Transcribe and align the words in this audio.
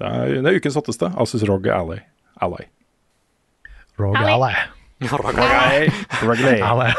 Det 0.00 0.08
er, 0.08 0.36
det 0.40 0.48
er 0.48 0.56
ukens 0.56 0.76
hotteste. 0.80 1.10
Asus 1.20 1.42
ROG 1.44 1.66
Ally. 1.68 1.98
Ally. 2.40 2.64
Rogue 4.00 4.16
Ally. 4.16 4.54
Ally. 5.00 5.88
Ally. 6.22 6.60
Ally. 6.60 6.90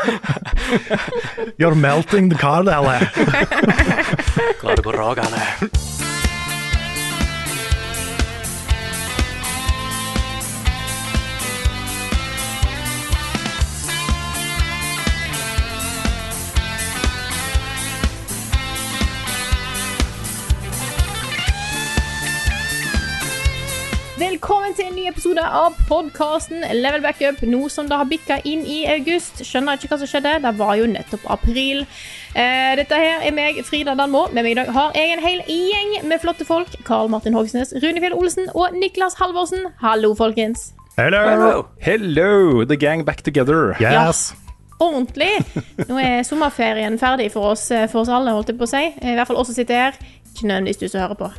You're 1.57 1.75
melting 1.75 2.29
the 2.29 2.37
card, 2.37 2.67
Ally. 2.69 2.99
Klarer 4.61 4.75
det 4.75 4.83
gå 4.85 4.91
Rog 4.91 5.17
Anne. 5.17 5.41
Velkommen 24.21 24.75
til 24.77 24.85
en 24.85 24.93
ny 24.93 25.07
episode 25.09 25.41
av 25.41 25.73
podkasten 25.89 26.61
Level 26.77 27.01
Backup. 27.01 27.39
Nå 27.41 27.63
som 27.73 27.87
det 27.89 27.97
har 27.97 28.05
bikka 28.05 28.35
inn 28.45 28.61
i 28.69 28.83
august. 28.91 29.39
Skjønner 29.41 29.79
ikke 29.79 29.89
hva 29.89 29.97
som 29.97 30.09
skjedde. 30.11 30.35
Det 30.43 30.51
var 30.59 30.75
jo 30.77 30.85
nettopp 30.91 31.25
april. 31.33 31.81
Eh, 32.37 32.75
dette 32.77 32.99
her 33.01 33.25
er 33.25 33.33
meg, 33.33 33.57
Frida 33.65 33.95
Danmo. 33.97 34.27
Med 34.29 34.45
meg 34.45 34.53
i 34.53 34.59
dag 34.59 34.69
har 34.75 34.93
jeg 34.93 35.15
en 35.15 35.25
hel 35.25 35.41
gjeng 35.49 36.05
med 36.05 36.21
flotte 36.21 36.45
folk. 36.45 36.77
Karl 36.85 37.09
Martin 37.09 37.33
Hogsnes, 37.33 37.73
Runefjell 37.81 38.13
Olsen 38.13 38.53
og 38.53 38.77
Niklas 38.77 39.17
Halvorsen. 39.17 39.71
Hallo, 39.81 40.13
folkens. 40.13 40.69
Hello. 41.01 41.65
Hello, 41.81 42.61
the 42.61 42.77
gang 42.77 43.01
back 43.07 43.25
together. 43.25 43.73
Yes. 43.81 44.35
Ordentlig. 44.77 45.33
Nå 45.89 45.97
er 45.97 46.21
sommerferien 46.29 47.01
ferdig 47.01 47.31
for 47.33 47.55
oss, 47.55 47.71
eh, 47.73 47.89
for 47.89 48.05
oss 48.05 48.13
alle, 48.13 48.37
holdt 48.37 48.53
jeg 48.53 48.61
på 48.61 48.69
å 48.69 48.75
si. 48.77 48.85
I 49.01 49.17
hvert 49.17 49.33
fall 49.33 49.41
oss 49.41 49.49
som 49.49 49.57
sitter 49.57 49.87
her. 49.87 50.03
Ikke 50.29 50.45
nødvendigvis 50.45 50.85
du 50.85 50.91
som 50.91 51.07
hører 51.07 51.25
på. 51.25 51.37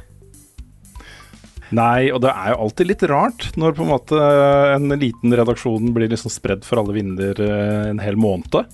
Nei, 1.72 2.10
og 2.12 2.20
det 2.24 2.32
er 2.32 2.52
jo 2.52 2.60
alltid 2.66 2.88
litt 2.90 3.02
rart 3.08 3.48
når 3.56 3.76
på 3.76 3.84
en 3.86 3.92
måte 3.94 4.20
en 4.76 4.92
liten 5.00 5.32
redaksjon 5.32 5.92
blir 5.96 6.10
liksom 6.12 6.32
spredd 6.32 6.66
for 6.68 6.82
alle 6.82 6.96
vinder 6.96 7.38
eh, 7.40 7.90
en 7.90 8.02
hel 8.02 8.18
måned. 8.20 8.68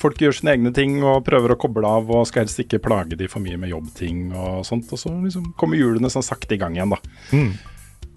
Folk 0.00 0.20
gjør 0.20 0.36
sine 0.36 0.52
egne 0.52 0.72
ting 0.76 0.98
og 1.00 1.22
prøver 1.24 1.54
å 1.54 1.58
koble 1.60 1.88
av 1.88 2.10
og 2.12 2.26
skal 2.28 2.44
helst 2.44 2.60
ikke 2.60 2.82
plage 2.84 3.16
de 3.16 3.28
for 3.30 3.40
mye 3.44 3.56
med 3.60 3.72
jobbting 3.72 4.26
og 4.36 4.64
sånt. 4.68 4.90
Og 4.92 5.00
så 5.00 5.12
liksom 5.14 5.54
kommer 5.60 5.80
hjulene 5.80 6.10
sånn 6.12 6.26
sakte 6.26 6.56
i 6.56 6.60
gang 6.60 6.76
igjen, 6.76 6.92
da. 6.92 7.00
Mm. 7.32 7.54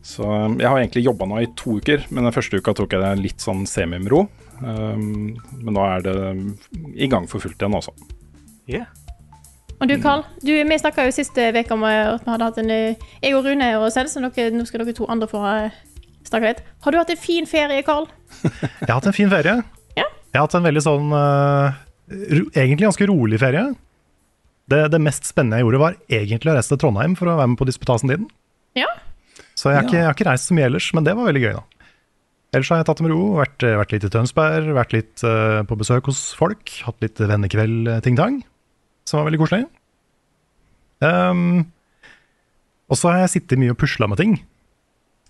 Så 0.07 0.27
um, 0.27 0.57
jeg 0.59 0.67
har 0.67 0.81
egentlig 0.81 1.05
jobba 1.05 1.27
nå 1.29 1.39
i 1.43 1.49
to 1.59 1.77
uker, 1.79 2.03
men 2.11 2.27
den 2.27 2.35
første 2.35 2.59
uka 2.59 2.73
tok 2.75 2.95
jeg 2.95 3.03
det 3.03 3.13
litt 3.21 3.43
sånn 3.43 3.65
semi 3.69 4.01
med 4.01 4.11
ro. 4.11 4.25
Um, 4.59 5.37
men 5.61 5.75
nå 5.77 5.83
er 5.85 6.03
det 6.03 6.17
i 6.97 7.09
gang 7.11 7.27
for 7.29 7.43
fullt 7.43 7.61
igjen 7.61 7.77
altså. 7.77 7.95
Yeah. 8.67 8.89
Og 9.77 9.89
du, 9.89 9.93
Karl, 10.01 10.23
du, 10.41 10.51
vi 10.55 10.77
snakka 10.81 11.05
jo 11.05 11.13
sist 11.13 11.37
uke 11.37 11.75
om 11.75 11.83
eh, 11.85 12.13
at 12.15 12.23
vi 12.25 12.33
hadde 12.33 12.45
hatt 12.49 12.61
en 12.61 12.71
eh, 12.73 13.09
Jeg 13.21 13.35
og 13.37 13.45
Rune 13.45 13.67
og 13.77 13.91
selv, 13.93 14.09
så 14.09 14.23
dere, 14.23 14.49
nå 14.55 14.65
skal 14.65 14.81
dere 14.81 14.95
to 14.97 15.05
andre 15.11 15.29
få 15.29 15.41
eh, 15.51 15.75
snakke 16.25 16.49
litt. 16.49 16.63
Har 16.85 16.93
du 16.93 16.97
hatt 16.97 17.13
en 17.13 17.19
fin 17.21 17.49
ferie, 17.49 17.83
Karl? 17.85 18.07
Jeg 18.81 18.87
har 18.87 18.97
hatt 18.97 19.09
en 19.11 19.17
fin 19.17 19.29
ferie. 19.29 19.59
Ja. 19.97 20.07
Jeg 20.33 20.39
har 20.39 20.47
hatt 20.47 20.57
en 20.57 20.65
veldig 20.65 20.83
sånn 20.83 21.13
uh, 21.13 21.77
ro, 22.09 22.41
Egentlig 22.51 22.87
ganske 22.87 23.07
rolig 23.09 23.39
ferie. 23.41 23.63
Det, 24.67 24.81
det 24.91 24.99
mest 24.99 25.29
spennende 25.29 25.61
jeg 25.61 25.63
gjorde, 25.63 25.79
var 25.79 25.95
egentlig 26.11 26.51
å 26.51 26.57
reise 26.57 26.73
til 26.73 26.79
Trondheim 26.81 27.13
for 27.15 27.31
å 27.31 27.37
være 27.37 27.53
med 27.53 27.59
på 27.61 27.69
disputasen 27.69 28.11
din. 28.11 28.25
Ja. 28.75 28.89
Så 29.55 29.71
jeg 29.71 29.79
har, 29.79 29.85
ikke, 29.87 29.95
jeg 29.95 30.05
har 30.09 30.17
ikke 30.17 30.27
reist 30.27 30.49
så 30.49 30.57
mye 30.57 30.67
ellers, 30.67 30.89
men 30.97 31.07
det 31.07 31.13
var 31.15 31.29
veldig 31.29 31.43
gøy, 31.45 31.55
da. 31.55 31.87
Ellers 32.57 32.71
har 32.73 32.81
jeg 32.81 32.89
tatt 32.89 32.99
det 32.99 33.05
med 33.07 33.13
ro, 33.13 33.21
vært, 33.39 33.63
vært 33.79 33.95
litt 33.95 34.09
i 34.09 34.11
Tønsberg, 34.11 34.67
vært 34.75 34.97
litt 34.97 35.23
uh, 35.23 35.63
på 35.69 35.79
besøk 35.79 36.11
hos 36.11 36.19
folk, 36.35 36.73
hatt 36.83 36.99
litt 37.05 37.23
vennekveld-ting-tang, 37.23 38.41
som 39.07 39.19
var 39.21 39.29
veldig 39.29 39.39
koselig. 39.41 39.65
Um, 41.03 41.67
og 42.89 42.97
så 42.99 43.11
har 43.11 43.21
jeg 43.25 43.33
sittet 43.37 43.59
mye 43.61 43.73
og 43.75 43.79
pusla 43.81 44.07
med 44.09 44.19
ting. 44.21 44.37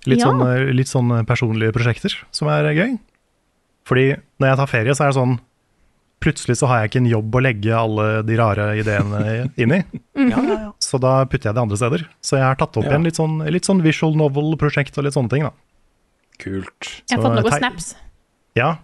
Litt, 0.08 0.22
Ja. 0.22 0.30
sånn, 0.30 0.42
eh, 0.46 0.72
litt 0.74 0.88
sånne, 0.88 1.26
personlige 1.28 1.74
prosjekter 1.76 2.14
som 2.32 2.48
er 2.48 2.70
gøy. 2.74 2.98
Fordi 3.86 4.16
når 4.40 4.48
jeg 4.52 4.58
tar 4.58 4.68
ferie, 4.72 4.96
så 4.96 5.04
er 5.06 5.12
det 5.14 5.20
sånn 5.22 5.40
Plutselig 6.20 6.58
så 6.58 6.66
har 6.68 6.80
jeg 6.82 6.90
ikke 6.90 6.98
en 7.06 7.12
jobb 7.12 7.36
å 7.38 7.42
legge 7.46 7.70
alle 7.78 8.24
de 8.26 8.36
rare 8.40 8.74
ideene 8.82 9.52
inn 9.56 9.72
i. 9.72 9.84
Ja, 10.18 10.42
ja, 10.42 10.56
ja. 10.64 10.72
Så 10.82 10.98
da 11.00 11.24
putter 11.30 11.52
jeg 11.52 11.54
det 11.54 11.62
andre 11.62 11.78
steder. 11.78 12.08
Så 12.26 12.38
jeg 12.40 12.42
har 12.42 12.56
tatt 12.58 12.76
opp 12.76 12.86
Ja. 12.86 12.90
igjen 12.98 13.04
litt 13.06 13.14
sånn, 13.20 13.36
litt 13.54 13.68
sånn 13.70 13.84
visual 13.86 14.16
novel-prosjekt 14.18 14.98
og 14.98 15.04
litt 15.06 15.14
sånne 15.14 15.30
ting. 15.30 15.44
da. 15.44 15.52
Kult. 16.40 17.04
Jeg 17.08 17.20
har 17.20 17.24
fått 17.24 17.44
noen 17.44 17.60
snaps. 17.60 17.96
Ja. 18.56 18.80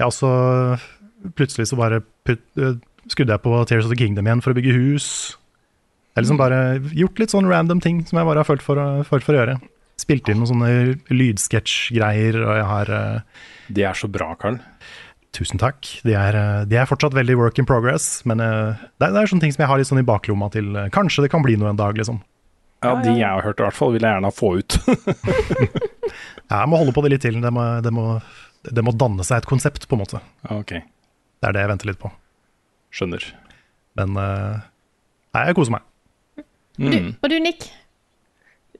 Jeg 0.00 0.06
har 0.06 0.08
også 0.08 0.80
Plutselig 1.36 1.66
så 1.68 1.76
bare 1.76 2.00
putt, 2.24 2.40
øh, 2.56 2.80
skrudde 3.12 3.34
jeg 3.34 3.44
på 3.44 3.58
Tears 3.68 3.88
of 3.88 3.92
the 3.92 3.98
Kingdom 3.98 4.28
igjen 4.28 4.42
for 4.44 4.54
å 4.54 4.58
bygge 4.58 4.76
hus. 4.76 5.08
Jeg 6.12 6.20
har 6.20 6.24
liksom 6.26 6.40
bare 6.40 6.60
gjort 6.98 7.20
litt 7.22 7.34
sånn 7.34 7.50
random 7.50 7.82
ting 7.84 8.00
som 8.06 8.18
jeg 8.18 8.26
bare 8.26 8.42
har 8.42 8.48
følt 8.48 8.64
for, 8.64 8.80
følt 9.06 9.26
for 9.26 9.36
å 9.36 9.42
gjøre. 9.42 9.58
Spilte 9.98 10.32
inn 10.32 10.40
noen 10.42 10.50
sånne 10.52 10.70
lydsketsjgreier, 11.10 12.38
og 12.44 12.56
jeg 12.58 12.66
har 12.70 12.90
uh, 12.94 13.44
De 13.74 13.84
er 13.86 13.98
så 13.98 14.10
bra, 14.10 14.32
Karl. 14.38 14.58
Tusen 15.34 15.60
takk. 15.60 15.84
De 16.06 16.14
er, 16.16 16.34
øh, 16.38 16.62
de 16.66 16.78
er 16.80 16.88
fortsatt 16.88 17.14
veldig 17.14 17.36
work 17.38 17.58
in 17.60 17.66
progress, 17.68 18.24
men 18.26 18.40
uh, 18.40 18.78
det, 18.98 19.08
er, 19.08 19.12
det 19.12 19.20
er 19.20 19.30
sånne 19.30 19.44
ting 19.44 19.54
som 19.54 19.62
jeg 19.62 19.70
har 19.70 19.80
litt 19.80 19.90
sånn 19.90 20.00
i 20.00 20.06
baklomma 20.06 20.48
til 20.54 20.70
uh, 20.74 20.86
Kanskje 20.94 21.26
det 21.26 21.32
kan 21.34 21.44
bli 21.44 21.58
noe 21.60 21.74
en 21.74 21.78
dag, 21.78 21.98
liksom. 21.98 22.22
Ja, 22.82 22.94
de 23.02 23.12
jeg 23.18 23.26
har 23.26 23.42
hørt 23.42 23.58
i 23.58 23.66
hvert 23.66 23.76
fall, 23.76 23.92
vil 23.96 24.06
jeg 24.06 24.14
gjerne 24.14 24.30
få 24.34 24.52
ut. 24.60 24.78
Jeg 26.48 26.70
må 26.70 26.78
holde 26.80 26.94
på 26.96 27.02
det 27.04 27.10
litt 27.12 27.24
til. 27.26 27.40
Det 27.42 27.50
må, 27.52 27.64
det, 27.84 27.90
må, 27.92 28.04
det 28.64 28.84
må 28.86 28.94
danne 28.96 29.26
seg 29.26 29.42
et 29.42 29.48
konsept, 29.50 29.84
på 29.90 29.96
en 29.96 30.02
måte. 30.04 30.20
ok, 30.54 30.78
Det 30.78 31.50
er 31.50 31.56
det 31.56 31.64
jeg 31.64 31.70
venter 31.74 31.90
litt 31.90 32.00
på. 32.00 32.10
Skjønner. 32.94 33.24
Men 33.98 34.16
øh, 34.20 34.60
nei, 35.36 35.44
jeg 35.48 35.58
koser 35.58 35.76
meg. 35.76 35.86
Mm. 36.78 36.90
Du, 36.90 36.98
og 37.22 37.32
du, 37.32 37.38
Nick? 37.42 37.68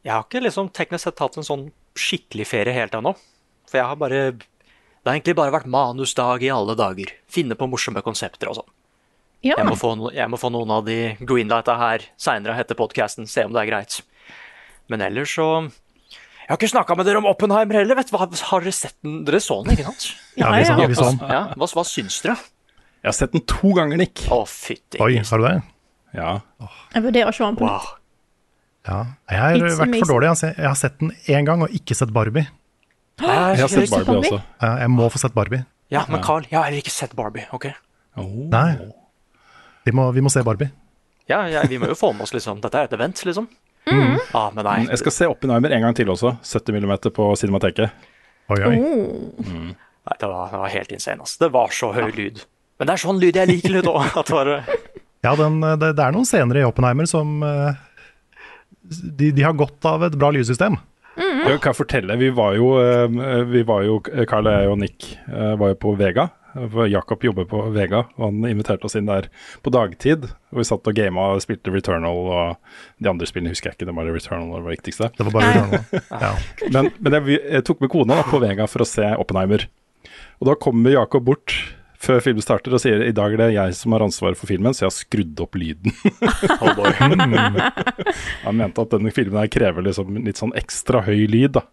Jeg 0.05 0.13
har 0.15 0.25
ikke 0.25 0.45
liksom 0.45 0.71
teknisk 0.75 1.09
sett 1.09 1.21
hatt 1.23 1.39
en 1.39 1.47
sånn 1.47 1.67
skikkelig 1.99 2.47
ferie 2.49 2.75
helt 2.77 2.95
ennå. 2.95 3.15
For 3.69 3.81
jeg 3.81 3.91
har 3.91 3.99
bare 4.01 4.21
Det 4.39 5.07
har 5.07 5.17
egentlig 5.17 5.37
bare 5.39 5.55
vært 5.55 5.71
manusdag 5.71 6.43
i 6.45 6.53
alle 6.53 6.77
dager. 6.79 7.11
Finne 7.31 7.57
på 7.59 7.69
morsomme 7.71 8.03
konsepter 8.05 8.51
og 8.51 8.61
sånn. 8.61 8.71
Ja. 9.47 9.55
Jeg, 9.55 9.69
må 9.69 9.77
få 9.79 9.93
jeg 10.11 10.31
må 10.31 10.39
få 10.41 10.51
noen 10.51 10.73
av 10.75 10.87
de 10.87 11.15
greenlighta 11.23 11.77
her 11.79 12.03
seinere 12.19 12.59
etter 12.59 12.75
podkasten, 12.79 13.29
se 13.31 13.45
om 13.47 13.55
det 13.55 13.63
er 13.63 13.71
greit. 13.71 14.01
Men 14.91 15.05
ellers 15.05 15.37
så 15.37 15.47
Jeg 15.69 16.51
har 16.51 16.59
ikke 16.59 16.71
snakka 16.73 16.97
med 16.97 17.07
dere 17.07 17.21
om 17.21 17.29
Oppenheimer 17.29 17.77
heller, 17.77 17.99
vet 17.99 18.11
du. 18.11 18.17
Har 18.17 18.63
dere 18.65 18.73
sett 18.73 18.97
den? 19.05 19.21
Dere 19.29 19.41
så 19.45 19.61
den, 19.63 19.77
ikke 19.77 19.91
sant? 19.91 20.07
Ja, 20.41 20.49
vi 20.57 20.97
så 20.97 21.11
den. 21.11 21.21
Ja, 21.29 21.43
hva, 21.55 21.69
hva 21.77 21.85
syns 21.85 22.23
dere? 22.25 22.39
Jeg 23.03 23.09
har 23.09 23.17
sett 23.17 23.33
den 23.37 23.45
to 23.47 23.71
ganger, 23.77 23.97
Nick. 24.01 24.25
Å, 24.35 24.43
fytti 24.49 24.99
Oi, 25.05 25.13
har 25.23 25.39
du 25.43 25.45
det? 25.47 25.57
Ja. 26.19 26.31
Jeg 26.95 27.05
vurderer 27.05 27.31
å 27.31 27.35
se 27.37 27.45
den 27.45 27.59
på 27.59 27.67
nytt. 27.69 27.89
Wow. 27.89 27.95
Ja. 28.89 28.99
Jeg 29.31 29.39
har 29.43 29.57
It's 29.59 29.77
vært 29.79 29.85
amazing. 29.85 30.03
for 30.05 30.13
dårlig. 30.15 30.29
Altså. 30.33 30.51
Jeg 30.57 30.67
har 30.67 30.79
sett 30.81 30.99
den 31.03 31.13
én 31.29 31.47
gang 31.47 31.63
og 31.67 31.75
ikke 31.77 31.95
sett 31.99 32.13
Barbie. 32.17 32.47
Jeg 33.21 33.29
har 33.29 33.57
Jeg 33.59 33.69
sett 33.71 33.89
sett 33.91 34.07
Barbie 34.07 34.23
også. 34.23 34.41
Ja, 34.63 34.73
Jeg 34.85 34.91
må 34.95 35.09
få 35.13 35.19
sett 35.23 35.35
Barbie. 35.37 35.65
Ja, 35.91 36.05
men 36.09 36.23
Carl, 36.23 36.45
jeg 36.51 36.59
har 36.59 36.67
heller 36.69 36.83
ikke 36.83 36.93
sett 36.95 37.15
Barbie. 37.17 37.47
ok? 37.53 37.71
Oh. 38.19 38.49
Nei. 38.51 38.77
Vi 39.87 39.93
må, 39.97 40.11
vi 40.13 40.21
må 40.25 40.31
se 40.33 40.43
Barbie. 40.45 40.71
Ja, 41.29 41.43
ja, 41.49 41.63
Vi 41.69 41.79
må 41.79 41.89
jo 41.91 41.95
få 41.97 42.13
med 42.17 42.25
oss 42.25 42.33
liksom 42.33 42.61
Dette 42.65 42.79
er 42.81 42.89
et 42.89 42.93
event, 42.97 43.21
liksom. 43.25 43.49
Ah, 44.35 44.51
men 44.53 44.65
nei. 44.65 44.79
Jeg 44.89 44.99
skal 45.01 45.13
se 45.13 45.27
Oppenheimer 45.29 45.73
en 45.73 45.83
gang 45.87 45.95
til 45.97 46.09
også. 46.13 46.35
70 46.45 46.77
mm 46.85 46.93
på 47.15 47.29
Cinemateket. 47.41 47.91
Oi, 48.53 48.59
oi. 48.65 48.75
Oh. 48.81 49.39
nei 50.09 50.17
det, 50.21 50.29
var, 50.29 50.51
det 50.53 50.61
var 50.61 50.73
helt 50.73 50.93
insane. 50.93 51.21
Altså. 51.25 51.39
Det 51.45 51.51
var 51.53 51.73
så 51.73 51.93
høy 51.97 52.11
lyd. 52.17 52.43
Men 52.79 52.89
det 52.89 52.95
er 52.95 53.03
sånn 53.03 53.21
lyd 53.23 53.39
jeg 53.39 53.51
liker 53.51 53.75
litt 53.79 53.91
òg. 53.93 54.73
Ja, 55.27 55.35
den, 55.35 55.59
det, 55.61 55.95
det 55.99 56.05
er 56.05 56.15
noen 56.15 56.29
scener 56.29 56.61
i 56.61 56.67
Oppenheimer 56.67 57.09
som 57.11 57.41
eh, 57.43 57.81
de, 59.19 59.33
de 59.35 59.45
har 59.45 59.57
godt 59.59 59.85
av 59.89 60.07
et 60.07 60.17
bra 60.19 60.31
lydsystem. 60.35 60.79
Jeg 61.19 61.59
kan 61.65 61.75
fortelle, 61.75 62.15
vi 62.21 62.29
var 62.31 62.55
jo, 62.55 62.77
eh, 62.79 63.09
vi 63.51 63.65
var 63.67 63.83
jo 63.87 63.99
Carl, 64.31 64.47
jeg 64.53 64.69
og 64.71 64.79
Nick 64.79 65.09
eh, 65.27 65.55
var 65.59 65.73
jo 65.75 65.79
på 65.83 65.95
Vega. 65.99 66.29
For 66.59 66.89
Jakob 66.91 67.23
jobber 67.23 67.45
på 67.47 67.59
Vega, 67.75 68.01
og 68.17 68.23
han 68.25 68.47
inviterte 68.49 68.87
oss 68.89 68.97
inn 68.99 69.07
der 69.07 69.29
på 69.63 69.71
dagtid. 69.71 70.25
Og 70.51 70.61
vi 70.63 70.67
satt 70.67 70.87
og 70.91 70.97
gama 70.97 71.27
og 71.35 71.43
spilte 71.45 71.71
Returnal, 71.75 72.23
og 72.33 73.03
de 73.03 73.11
andre 73.11 73.29
spillene 73.29 73.53
husker 73.53 73.71
jeg 73.71 73.79
ikke. 73.79 73.89
Det 73.91 73.95
var 73.99 74.09
Returnal 74.15 74.55
var 74.55 74.65
det 74.65 74.73
viktigste. 74.79 75.11
Det 75.19 75.27
var 75.29 75.35
bare 75.37 75.51
Returnal. 75.53 76.07
Ja. 76.25 76.31
Men, 76.75 76.91
men 77.05 77.19
jeg, 77.19 77.41
jeg 77.59 77.67
tok 77.69 77.85
med 77.85 77.93
kona 77.93 78.19
da, 78.19 78.27
på 78.27 78.41
Vega 78.43 78.67
for 78.71 78.83
å 78.83 78.89
se 78.89 79.11
Oppenheimer. 79.21 79.67
Og 80.39 80.49
da 80.51 80.57
kommer 80.59 80.95
Jakob 80.97 81.27
bort 81.29 81.55
før 81.99 82.21
filmen 82.23 82.45
starter 82.45 82.75
og 82.77 82.81
sier 82.83 83.03
i 83.09 83.13
dag 83.17 83.33
er 83.35 83.41
det 83.43 83.49
jeg 83.57 83.75
som 83.79 83.95
har 83.97 84.05
ansvaret 84.07 84.39
for 84.39 84.47
filmen, 84.51 84.75
så 84.77 84.85
jeg 84.85 84.91
har 84.91 84.97
skrudd 84.97 85.41
opp 85.45 85.59
lyden. 85.59 85.91
Han 88.47 88.57
mente 88.61 88.85
at 88.85 88.93
denne 88.95 89.11
filmen 89.15 89.41
her 89.41 89.51
krever 89.53 89.83
liksom 89.87 90.15
litt 90.25 90.39
sånn 90.41 90.55
ekstra 90.59 91.03
høy 91.07 91.27
lyd. 91.31 91.57
da. 91.59 91.65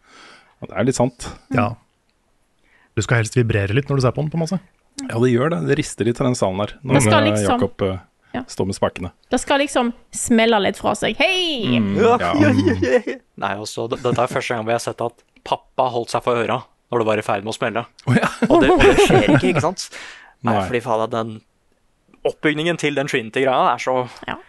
Og 0.64 0.70
det 0.72 0.80
er 0.82 0.88
litt 0.90 0.98
sant. 0.98 1.28
Ja. 1.54 1.68
Du 2.96 3.04
skal 3.04 3.22
helst 3.22 3.36
vibrere 3.38 3.76
litt 3.76 3.90
når 3.92 4.00
du 4.02 4.06
ser 4.08 4.16
på 4.16 4.24
den, 4.24 4.32
på 4.34 4.40
en 4.40 4.46
måte. 4.46 4.60
Ja, 5.06 5.20
det 5.20 5.32
gjør 5.34 5.52
det. 5.52 5.62
Det 5.70 5.78
rister 5.82 6.08
litt 6.08 6.20
i 6.22 6.26
den 6.30 6.38
salen 6.40 6.62
her. 6.64 6.76
Når 6.82 6.94
Det 7.00 7.04
skal 7.06 7.26
liksom- 7.30 7.60
Jakob 7.60 7.82
uh, 7.86 7.98
Ja. 8.36 8.44
står 8.48 8.66
med 8.68 8.76
spakene. 8.76 9.12
Det 9.32 9.40
skal 9.40 9.60
liksom 9.60 9.94
smelle 10.12 10.60
litt 10.60 10.78
fra 10.78 10.92
seg. 10.96 11.16
Hei! 11.20 11.78
Mm, 11.80 11.96
Ja. 12.02 12.18
ja. 12.20 12.52
Nei, 13.44 13.54
også, 13.60 13.90
Dette 13.92 14.16
er 14.16 14.28
første 14.32 14.56
gang 14.56 14.66
vi 14.66 14.72
har 14.76 14.80
sett 14.84 15.00
at 15.02 15.24
pappa 15.44 15.90
holdt 15.92 16.10
seg 16.16 16.24
for 16.24 16.36
øra 16.42 16.64
når 16.92 17.02
det 17.02 17.08
var 17.10 17.22
i 17.22 17.26
ferd 17.26 17.46
med 17.46 17.54
å 17.54 17.58
smelle. 17.58 17.86
Oh, 18.06 18.16
ja. 18.18 18.30
Og 18.50 18.62
det, 18.62 18.72
og 18.74 18.84
det 18.84 18.96
skjer 19.02 19.30
ikke, 19.36 19.54
ikke 19.54 19.64
sant? 19.64 19.88
Nei, 20.46 20.54
Nei. 20.54 20.66
fordi 20.68 20.82
faen, 20.86 21.06
den 21.14 21.32
oppbygningen 22.26 22.80
til 22.82 22.98
den 22.98 23.10
Trinity-greia 23.10 23.74
er 23.74 23.82
så 23.82 24.04
Ja. 24.30 24.40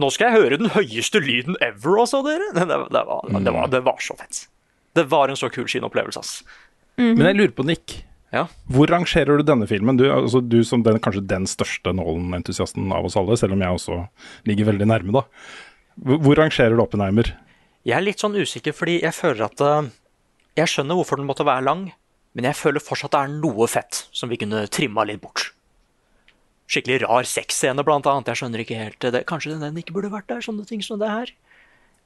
Nå 0.00 0.08
skal 0.08 0.30
jeg 0.30 0.40
høre 0.40 0.56
den 0.56 0.70
høyeste 0.72 1.20
lyden 1.20 1.58
ever 1.60 1.98
altså, 2.00 2.22
dere! 2.24 2.46
Det, 2.56 2.64
det, 2.64 2.78
det, 2.94 3.02
var, 3.06 3.26
det, 3.28 3.52
var, 3.52 3.66
det 3.74 3.82
var 3.84 3.98
så 4.00 4.16
fett. 4.16 4.46
Det 4.96 5.04
var 5.12 5.28
en 5.28 5.36
så 5.36 5.50
kul 5.52 5.66
kinoopplevelse, 5.68 6.22
ass. 6.22 6.32
Men 6.96 7.20
jeg 7.28 7.36
lurer 7.36 7.52
på, 7.56 7.66
Nick. 7.68 7.98
Ja. 8.32 8.46
Hvor 8.72 8.88
rangerer 8.88 9.36
du 9.36 9.44
denne 9.44 9.68
filmen? 9.68 9.98
Du, 10.00 10.06
altså, 10.08 10.40
du 10.40 10.62
som 10.64 10.80
den, 10.84 10.96
kanskje 11.04 11.20
den 11.28 11.44
største 11.50 11.92
Nolan-entusiasten 11.96 12.88
av 12.96 13.04
oss 13.08 13.18
alle, 13.20 13.36
selv 13.36 13.56
om 13.56 13.64
jeg 13.64 13.76
også 13.76 13.98
ligger 14.48 14.70
veldig 14.72 14.88
nærme, 14.88 15.12
da. 15.20 15.26
Hvor, 16.00 16.22
hvor 16.24 16.40
rangerer 16.40 16.72
du 16.72 16.80
Oppenheimer? 16.84 17.34
Jeg 17.84 17.98
er 17.98 18.06
litt 18.06 18.24
sånn 18.24 18.38
usikker, 18.40 18.72
fordi 18.76 19.02
jeg 19.02 19.12
føler 19.16 19.44
at 19.50 19.60
eh, 19.66 19.90
Jeg 20.58 20.68
skjønner 20.68 20.98
hvorfor 20.98 21.20
den 21.20 21.28
måtte 21.28 21.46
være 21.48 21.64
lang, 21.64 21.86
men 22.36 22.48
jeg 22.48 22.58
føler 22.58 22.82
fortsatt 22.82 23.14
det 23.14 23.20
er 23.24 23.34
noe 23.40 23.68
fett 23.70 24.06
som 24.12 24.32
vi 24.32 24.38
kunne 24.40 24.66
trimma 24.72 25.04
litt 25.08 25.22
bort. 25.22 25.50
Skikkelig 26.72 27.02
rar 27.04 27.28
sexscene, 27.28 27.84
blant 27.84 28.06
annet. 28.08 28.30
Jeg 28.32 28.40
skjønner 28.40 28.62
ikke 28.62 28.78
helt 28.78 29.06
det. 29.12 29.24
Kanskje 29.28 29.58
den 29.60 29.80
ikke 29.80 29.94
burde 29.96 30.12
vært 30.12 30.30
der, 30.30 30.44
sånne 30.44 30.64
ting 30.68 30.84
som 30.84 31.00
det 31.00 31.10
her. 31.10 31.32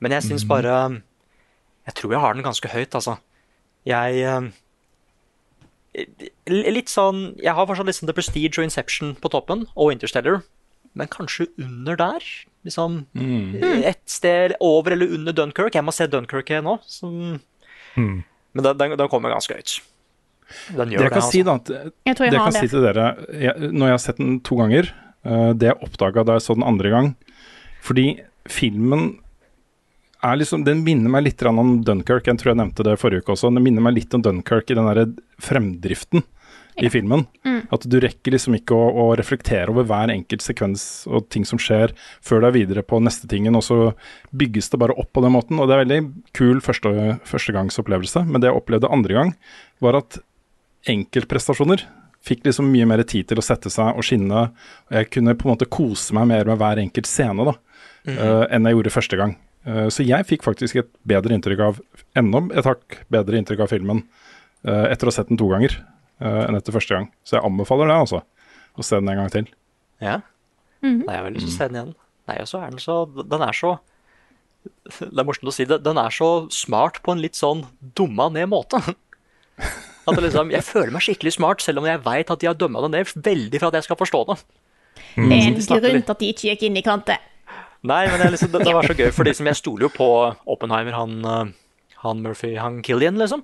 Men 0.03 0.13
jeg 0.13 0.27
syns 0.27 0.45
bare 0.45 1.03
Jeg 1.87 1.95
tror 1.97 2.13
jeg 2.13 2.21
har 2.21 2.35
den 2.35 2.45
ganske 2.45 2.69
høyt, 2.69 2.95
altså. 2.99 3.17
Jeg 3.87 4.19
eh, 4.27 4.49
Litt 6.51 6.91
sånn 6.93 7.39
Jeg 7.41 7.55
har 7.57 7.69
fortsatt 7.69 7.89
liksom 7.89 8.11
The 8.11 8.17
Prestige 8.17 8.59
og 8.59 8.67
Inception 8.67 9.15
på 9.17 9.31
toppen, 9.33 9.65
og 9.75 9.95
Interstellar. 9.95 10.43
Men 10.97 11.11
kanskje 11.13 11.47
under 11.61 11.97
der? 12.01 12.27
Liksom 12.67 13.05
et 13.87 14.03
sted 14.11 14.57
over 14.61 14.97
eller 14.97 15.13
under 15.15 15.33
Dunkerque. 15.37 15.77
Jeg 15.79 15.87
må 15.87 15.95
se 15.95 16.09
Dunkerque 16.11 16.63
nå. 16.65 16.79
Som... 16.91 17.39
Hmm. 17.95 18.25
Men 18.57 18.65
den, 18.65 18.79
den, 18.81 18.97
den 18.99 19.13
kommer 19.13 19.35
ganske 19.35 19.57
høyt. 19.59 19.77
Den 20.73 20.89
Det 20.89 20.97
jeg 20.97 21.03
jeg 21.03 21.11
det, 21.11 21.13
kan 21.13 21.27
si, 21.27 21.43
altså. 21.43 21.67
da, 21.67 21.83
at 21.85 21.93
Jeg 22.07 22.17
tror 22.17 22.25
det 22.25 22.31
jeg 22.31 22.39
jeg 22.39 22.47
kan 22.47 22.57
si 22.57 22.69
til 22.71 22.85
dere 22.85 23.07
jeg, 23.35 23.71
Når 23.75 23.89
jeg 23.89 23.97
har 23.97 24.03
sett 24.05 24.21
den 24.21 24.37
to 24.47 24.59
ganger, 24.61 24.91
uh, 25.27 25.51
det 25.59 25.73
jeg 25.73 25.79
oppdaga 25.83 26.23
da 26.23 26.37
jeg 26.37 26.45
så 26.45 26.55
den 26.55 26.67
andre 26.67 26.93
gang 26.93 27.09
Fordi 27.83 28.05
filmen 28.47 29.09
er 30.23 30.39
liksom 30.39 30.63
Den 30.67 30.85
minner 30.87 31.13
meg 31.13 31.27
litt 31.27 31.43
om 31.51 31.81
Dunkerque. 31.85 32.31
Jeg 32.31 32.41
tror 32.41 32.53
jeg 32.55 32.61
nevnte 32.63 32.87
det 32.87 32.97
forrige 32.99 33.23
uke 33.23 33.35
også. 33.35 33.51
Den 33.53 33.63
minner 33.63 33.85
meg 33.85 33.99
litt 33.99 34.15
om 34.17 34.23
Dunkerque 34.25 34.73
i 34.73 34.79
den 34.79 34.89
der 34.89 35.11
fremdriften 35.43 36.25
i 36.77 36.91
filmen. 36.93 37.25
At 37.73 37.87
du 37.89 37.97
rekker 38.03 38.35
liksom 38.35 38.57
ikke 38.59 38.77
å, 38.77 38.87
å 39.03 39.05
reflektere 39.19 39.73
over 39.73 39.87
hver 39.89 40.13
enkelt 40.13 40.45
sekvens 40.45 41.07
og 41.09 41.29
ting 41.33 41.47
som 41.49 41.61
skjer, 41.61 41.95
før 42.25 42.43
du 42.43 42.49
er 42.51 42.57
videre 42.57 42.85
på 42.87 43.01
neste 43.03 43.29
tingen, 43.31 43.57
og 43.57 43.65
så 43.65 43.79
bygges 44.37 44.71
det 44.73 44.81
bare 44.83 44.97
opp 45.01 45.13
på 45.17 45.25
den 45.25 45.35
måten. 45.35 45.61
Og 45.61 45.69
det 45.69 45.77
er 45.77 45.85
veldig 45.85 46.01
kul 46.37 46.61
første, 46.65 47.19
førstegangsopplevelse, 47.29 48.27
men 48.29 48.43
det 48.43 48.51
jeg 48.51 48.61
opplevde 48.61 48.93
andre 48.93 49.19
gang, 49.21 49.33
var 49.85 50.01
at 50.03 50.21
enkeltprestasjoner 50.91 51.87
fikk 52.27 52.47
liksom 52.47 52.69
mye 52.73 52.87
mer 52.89 53.03
tid 53.07 53.29
til 53.31 53.41
å 53.41 53.45
sette 53.45 53.71
seg 53.73 53.97
og 53.97 54.07
skinne. 54.07 54.49
Og 54.91 55.01
jeg 55.01 55.11
kunne 55.15 55.37
på 55.39 55.49
en 55.49 55.55
måte 55.55 55.71
kose 55.71 56.15
meg 56.17 56.29
mer 56.33 56.49
med 56.49 56.61
hver 56.61 56.83
enkelt 56.83 57.09
scene 57.11 57.47
da, 57.47 57.57
eh, 58.11 58.45
enn 58.51 58.67
jeg 58.67 58.79
gjorde 58.79 58.95
første 58.95 59.21
gang. 59.21 59.37
Uh, 59.67 59.89
så 59.91 60.05
jeg 60.07 60.23
fikk 60.29 60.45
faktisk 60.47 60.79
et 60.79 60.91
bedre 61.03 61.35
inntrykk 61.35 61.61
av 61.65 61.79
enda 62.15 62.45
et 62.55 62.67
hakk 62.69 63.01
bedre 63.11 63.41
inntrykk 63.41 63.65
av 63.65 63.73
filmen 63.73 64.05
uh, 64.63 64.87
etter 64.87 65.09
å 65.09 65.11
ha 65.11 65.17
sett 65.17 65.33
den 65.33 65.41
to 65.41 65.49
ganger 65.51 65.75
eh, 66.21 66.43
enn 66.47 66.59
etter 66.59 66.75
første 66.75 66.97
gang. 66.97 67.11
Så 67.27 67.39
jeg 67.39 67.47
anbefaler 67.47 67.91
det, 67.91 67.99
altså. 68.07 68.23
Å 68.77 68.85
se 68.85 69.01
den 69.01 69.13
en 69.13 69.21
gang 69.23 69.33
til. 69.33 69.51
Ja. 70.05 70.21
Nei, 70.85 71.01
jeg 71.01 71.17
har 71.17 71.27
veldig 71.27 71.41
lyst 71.41 71.49
til 71.49 71.55
å 71.55 71.59
se 71.59 71.69
den 71.71 71.79
igjen. 71.81 71.95
Nei, 72.27 72.39
og 72.43 72.49
så 72.51 72.61
er 72.61 72.73
den 72.75 72.83
så 72.83 72.95
Den 73.07 73.43
er 73.47 73.55
så 73.57 73.77
Det 74.99 75.21
er 75.23 75.27
morsomt 75.27 75.51
å 75.51 75.55
si 75.55 75.67
det. 75.69 75.81
Den 75.87 75.99
er 76.03 76.15
så 76.15 76.31
smart 76.53 77.01
på 77.07 77.15
en 77.15 77.23
litt 77.23 77.39
sånn 77.39 77.65
dumma 77.97 78.29
ned 78.35 78.51
måte. 78.53 78.83
At 80.07 80.15
det 80.15 80.27
liksom, 80.29 80.53
Jeg 80.55 80.67
føler 80.67 80.93
meg 80.95 81.07
skikkelig 81.07 81.37
smart, 81.39 81.65
selv 81.65 81.83
om 81.83 81.89
jeg 81.89 82.03
veit 82.05 82.29
at 82.31 82.43
de 82.43 82.47
har 82.47 82.55
dømma 82.59 82.85
det 82.85 82.93
ned 82.93 83.15
veldig 83.27 83.59
for 83.59 83.73
at 83.73 83.81
jeg 83.81 83.87
skal 83.89 83.99
forstå 83.99 84.21
det. 84.29 84.37
Det 85.17 85.25
er 85.25 85.49
en 85.49 85.57
grunn 85.57 86.05
til 86.05 86.13
at 86.15 86.21
de 86.21 86.29
ikke 86.31 86.47
gikk 86.53 86.63
inn 86.69 86.79
i 86.79 86.85
kantet. 86.87 87.25
Nei, 87.87 88.05
men 88.07 88.23
jeg 88.23 88.37
liksom, 88.37 88.53
det, 88.55 88.61
det 88.69 88.75
var 88.77 88.87
så 88.87 88.95
gøy, 89.01 89.11
for 89.15 89.33
som 89.35 89.51
jeg 89.51 89.59
stoler 89.59 89.89
jo 89.89 89.91
på 89.97 90.09
Oppenheimer, 90.55 90.95
han, 90.95 91.17
eh, 91.27 91.51
han 92.05 92.23
Murphy, 92.23 92.53
han 92.61 92.79
Killian, 92.87 93.19
liksom. 93.19 93.43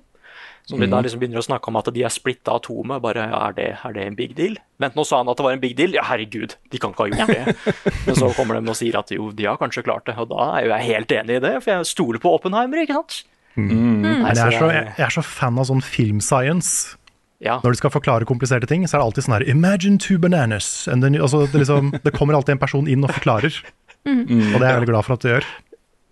Som 0.65 0.79
de 0.79 0.87
da 0.87 1.01
liksom 1.03 1.19
begynner 1.19 1.41
å 1.41 1.43
snakke 1.43 1.67
om 1.67 1.75
at 1.75 1.89
de 1.91 2.03
er 2.07 2.11
splitta 2.13 2.53
atomet. 2.55 3.01
Bare, 3.03 3.25
ja, 3.27 3.39
er 3.49 3.55
det, 3.57 3.65
er 3.83 3.93
det 3.97 4.03
en 4.07 4.15
big 4.15 4.31
deal? 4.37 4.53
Vent, 4.79 4.95
nå 4.95 5.03
sa 5.05 5.17
han 5.19 5.27
at 5.27 5.35
det 5.35 5.43
var 5.43 5.51
en 5.57 5.59
big 5.59 5.75
deal. 5.75 5.91
Ja, 5.97 6.05
herregud, 6.07 6.55
de 6.71 6.79
kan 6.79 6.93
ikke 6.95 7.03
ha 7.03 7.09
gjort 7.11 7.27
det. 7.35 7.91
Men 8.07 8.15
så 8.15 8.29
kommer 8.37 8.55
de 8.61 8.71
og 8.71 8.77
sier 8.79 8.95
at 9.01 9.11
jo, 9.11 9.27
de 9.35 9.43
har 9.49 9.57
kanskje 9.59 9.83
klart 9.83 10.05
det. 10.07 10.15
Og 10.23 10.29
da 10.31 10.45
er 10.57 10.69
jo 10.69 10.71
jeg 10.77 10.87
helt 10.93 11.11
enig 11.19 11.35
i 11.35 11.43
det, 11.43 11.51
for 11.65 11.73
jeg 11.73 11.89
stoler 11.91 12.23
på 12.23 12.31
Oppenheimer, 12.37 12.79
ikke 12.85 12.95
sant? 13.01 13.17
Nei, 13.59 13.65
Men 13.67 14.35
jeg, 14.35 14.39
er 14.47 14.55
så, 14.57 14.69
jeg- 14.71 14.95
er 15.05 15.11
så 15.13 15.21
fan 15.27 15.59
av 15.59 15.67
sånn 15.69 15.83
filmscience. 15.83 16.95
ja. 17.43 17.59
Når 17.63 17.75
de 17.75 17.77
skal 17.83 17.91
forklare 17.91 18.25
kompliserte 18.25 18.65
ting, 18.71 18.87
så 18.87 18.95
er 18.95 18.99
det 19.03 19.05
alltid 19.09 19.23
sånn 19.27 19.35
her 19.35 19.43
Imagine 19.51 19.97
two 19.99 20.17
bananas. 20.17 20.87
And 20.87 21.03
then, 21.03 21.13
altså, 21.19 21.43
det, 21.51 21.59
liksom, 21.65 21.91
det 22.03 22.13
kommer 22.15 22.33
alltid 22.39 22.55
en 22.55 22.63
person 22.63 22.87
inn 22.87 23.03
og 23.03 23.11
forklarer. 23.11 23.51
Og 24.07 24.59
det 24.59 24.63
er 24.63 24.67
jeg 24.71 24.79
veldig 24.79 24.89
glad 24.95 25.05
for 25.05 25.13
at 25.19 25.21
det 25.27 25.31
gjør. 25.35 25.45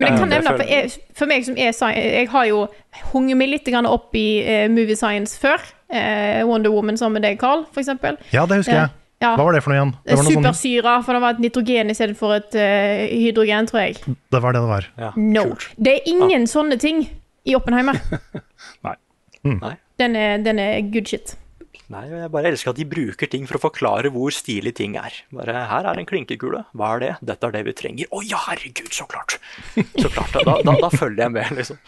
Men 0.02 0.10
jeg 0.10 0.22
kan 0.22 0.32
nevne, 0.34 0.56
for, 0.58 0.66
jeg, 0.66 0.94
for 1.18 1.30
meg 1.30 1.46
som 1.46 1.58
er 1.62 1.76
Jeg 1.94 2.30
har 2.32 2.48
jo 2.50 2.64
hunget 3.12 3.38
meg 3.38 3.52
litt 3.54 3.70
opp 3.86 4.18
i 4.18 4.28
uh, 4.42 4.66
movie 4.72 4.98
science 4.98 5.38
før. 5.40 5.62
Uh, 5.92 6.42
Wonder 6.50 6.74
Woman 6.74 6.98
sammen 6.98 7.20
med 7.20 7.28
deg, 7.30 7.40
Carl, 7.40 7.66
eksempel. 7.84 8.18
Ja, 8.34 8.48
det 8.50 8.64
husker 8.64 8.78
jeg. 8.80 8.90
Ja. 9.22 9.36
Hva 9.38 9.46
var 9.46 9.54
det 9.54 9.62
for 9.62 9.70
noe 9.70 9.78
igjen? 9.78 9.92
Det 10.02 10.16
var, 10.18 10.26
noe 10.26 10.34
sånn, 10.34 10.46
Supersyra, 10.48 10.96
for 11.06 11.14
det 11.14 11.22
var 11.22 11.36
et 11.36 11.42
nitrogen 11.44 11.94
istedenfor 11.94 12.32
et 12.40 12.56
eh, 12.58 13.04
hydrogen, 13.22 13.68
tror 13.70 13.84
jeg. 13.84 14.16
det 14.34 14.42
var 14.42 14.56
det 14.56 14.64
det 14.64 14.72
var. 14.72 14.88
ja. 14.98 15.12
No. 15.18 15.44
kult. 15.52 15.68
Det 15.78 15.94
er 16.00 16.10
ingen 16.10 16.48
sånne 16.50 16.80
ting 16.82 17.04
i 17.46 17.54
Oppenheimer. 17.58 18.02
Nei. 18.88 18.96
Mm. 19.46 19.60
Den 20.02 20.18
er, 20.18 20.42
den 20.42 20.62
er 20.62 20.82
good 20.90 21.14
shit. 21.14 21.36
Nei, 21.92 22.06
jeg 22.08 22.32
bare 22.32 22.52
elsker 22.54 22.72
at 22.72 22.80
de 22.80 22.86
bruker 22.88 23.28
ting 23.28 23.44
for 23.50 23.58
å 23.58 23.64
forklare 23.66 24.12
hvor 24.14 24.32
stilig 24.32 24.72
ting 24.78 24.96
er. 25.00 25.16
Bare, 25.36 25.66
her 25.68 25.90
er 25.90 26.00
en 26.00 26.08
klinkekule. 26.08 26.64
Hva 26.78 26.94
er 26.96 27.04
det? 27.04 27.12
Dette 27.34 27.50
er 27.50 27.56
det 27.58 27.64
vi 27.68 27.74
trenger. 27.76 28.12
Å 28.16 28.22
ja, 28.24 28.40
herregud, 28.46 28.92
så 28.96 29.08
klart! 29.12 29.38
Så 29.76 30.12
klart, 30.14 30.38
Da, 30.48 30.56
da, 30.64 30.78
da 30.86 30.90
følger 30.94 31.26
jeg 31.26 31.36
med, 31.36 31.52
liksom. 31.58 31.82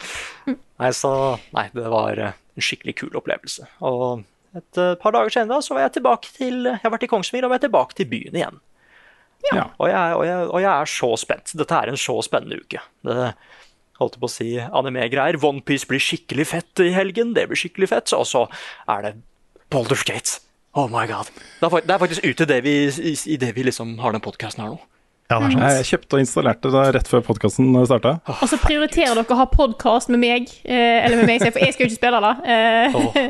Nei, 0.52 0.92
så 0.96 1.14
Nei, 1.56 1.66
det 1.72 1.88
var 1.94 2.20
en 2.20 2.66
skikkelig 2.68 2.98
kul 3.00 3.16
opplevelse. 3.22 3.70
Og 3.86 4.24
et 4.54 4.78
eh, 4.78 4.94
par 5.00 5.16
dager 5.16 5.32
senere 5.34 5.64
så 5.64 5.74
var 5.74 5.86
jeg 5.86 5.96
tilbake 5.96 6.30
til 6.36 6.68
Jeg 6.68 6.82
har 6.84 6.92
vært 6.94 7.08
i 7.08 7.10
Kongsvinger 7.10 7.48
og 7.48 7.54
var 7.54 7.58
jeg 7.58 7.66
tilbake 7.66 7.98
til 7.98 8.10
byen 8.12 8.38
igjen. 8.38 8.62
Ja. 9.50 9.66
Og, 9.76 9.88
jeg, 9.90 10.14
og, 10.16 10.24
jeg, 10.28 10.46
og 10.48 10.62
jeg 10.62 10.72
er 10.72 10.90
så 10.90 11.10
spent. 11.20 11.52
Dette 11.58 11.80
er 11.80 11.90
en 11.92 12.00
så 12.00 12.14
spennende 12.24 12.60
uke. 12.62 12.80
Det 13.04 13.32
holdt 14.00 14.16
jeg 14.16 14.22
på 14.22 14.28
å 14.30 14.32
si 14.32 14.48
anime-greier. 14.64 15.38
Onepiece 15.44 15.88
blir 15.90 16.02
skikkelig 16.02 16.46
fett 16.50 16.82
i 16.84 16.92
helgen. 16.94 17.34
Det 17.36 17.48
blir 17.50 17.60
skikkelig 17.60 17.90
fett. 17.92 18.14
Og 18.16 18.26
så 18.30 18.44
er 18.90 19.04
det 19.04 19.12
Baldur's 19.72 20.04
Gate. 20.06 20.40
Oh 20.74 20.88
my 20.90 21.06
god. 21.06 21.30
Det 21.60 21.68
er, 21.68 21.86
det 21.86 21.94
er 21.94 22.02
faktisk 22.02 22.26
ute 22.26 22.48
det 22.50 22.58
vi, 22.64 22.74
i, 22.90 23.14
i 23.30 23.38
det 23.38 23.52
vi 23.54 23.68
liksom 23.68 23.96
har 24.02 24.16
den 24.16 24.24
podkasten 24.24 24.64
her 24.64 24.74
nå. 24.74 24.80
Ja, 25.30 25.38
det 25.40 25.46
er 25.46 25.52
sant. 25.54 25.64
Jeg 25.64 25.86
kjøpte 25.88 26.16
og 26.18 26.22
installerte 26.22 26.70
det 26.74 26.82
rett 26.98 27.08
før 27.08 27.22
podkasten 27.24 27.70
starta. 27.88 28.18
Og 28.34 28.48
så 28.50 28.58
prioriterer 28.60 29.16
dere 29.16 29.24
å 29.24 29.38
ha 29.38 29.46
podkast 29.48 30.10
med 30.12 30.20
meg, 30.20 30.50
eh, 30.66 30.98
eller 31.06 31.22
med 31.22 31.30
meg, 31.30 31.46
for 31.46 31.62
jeg 31.62 31.76
skal 31.76 31.86
jo 31.86 31.92
ikke 31.92 32.00
spille 32.00 32.20
det. 32.26 32.34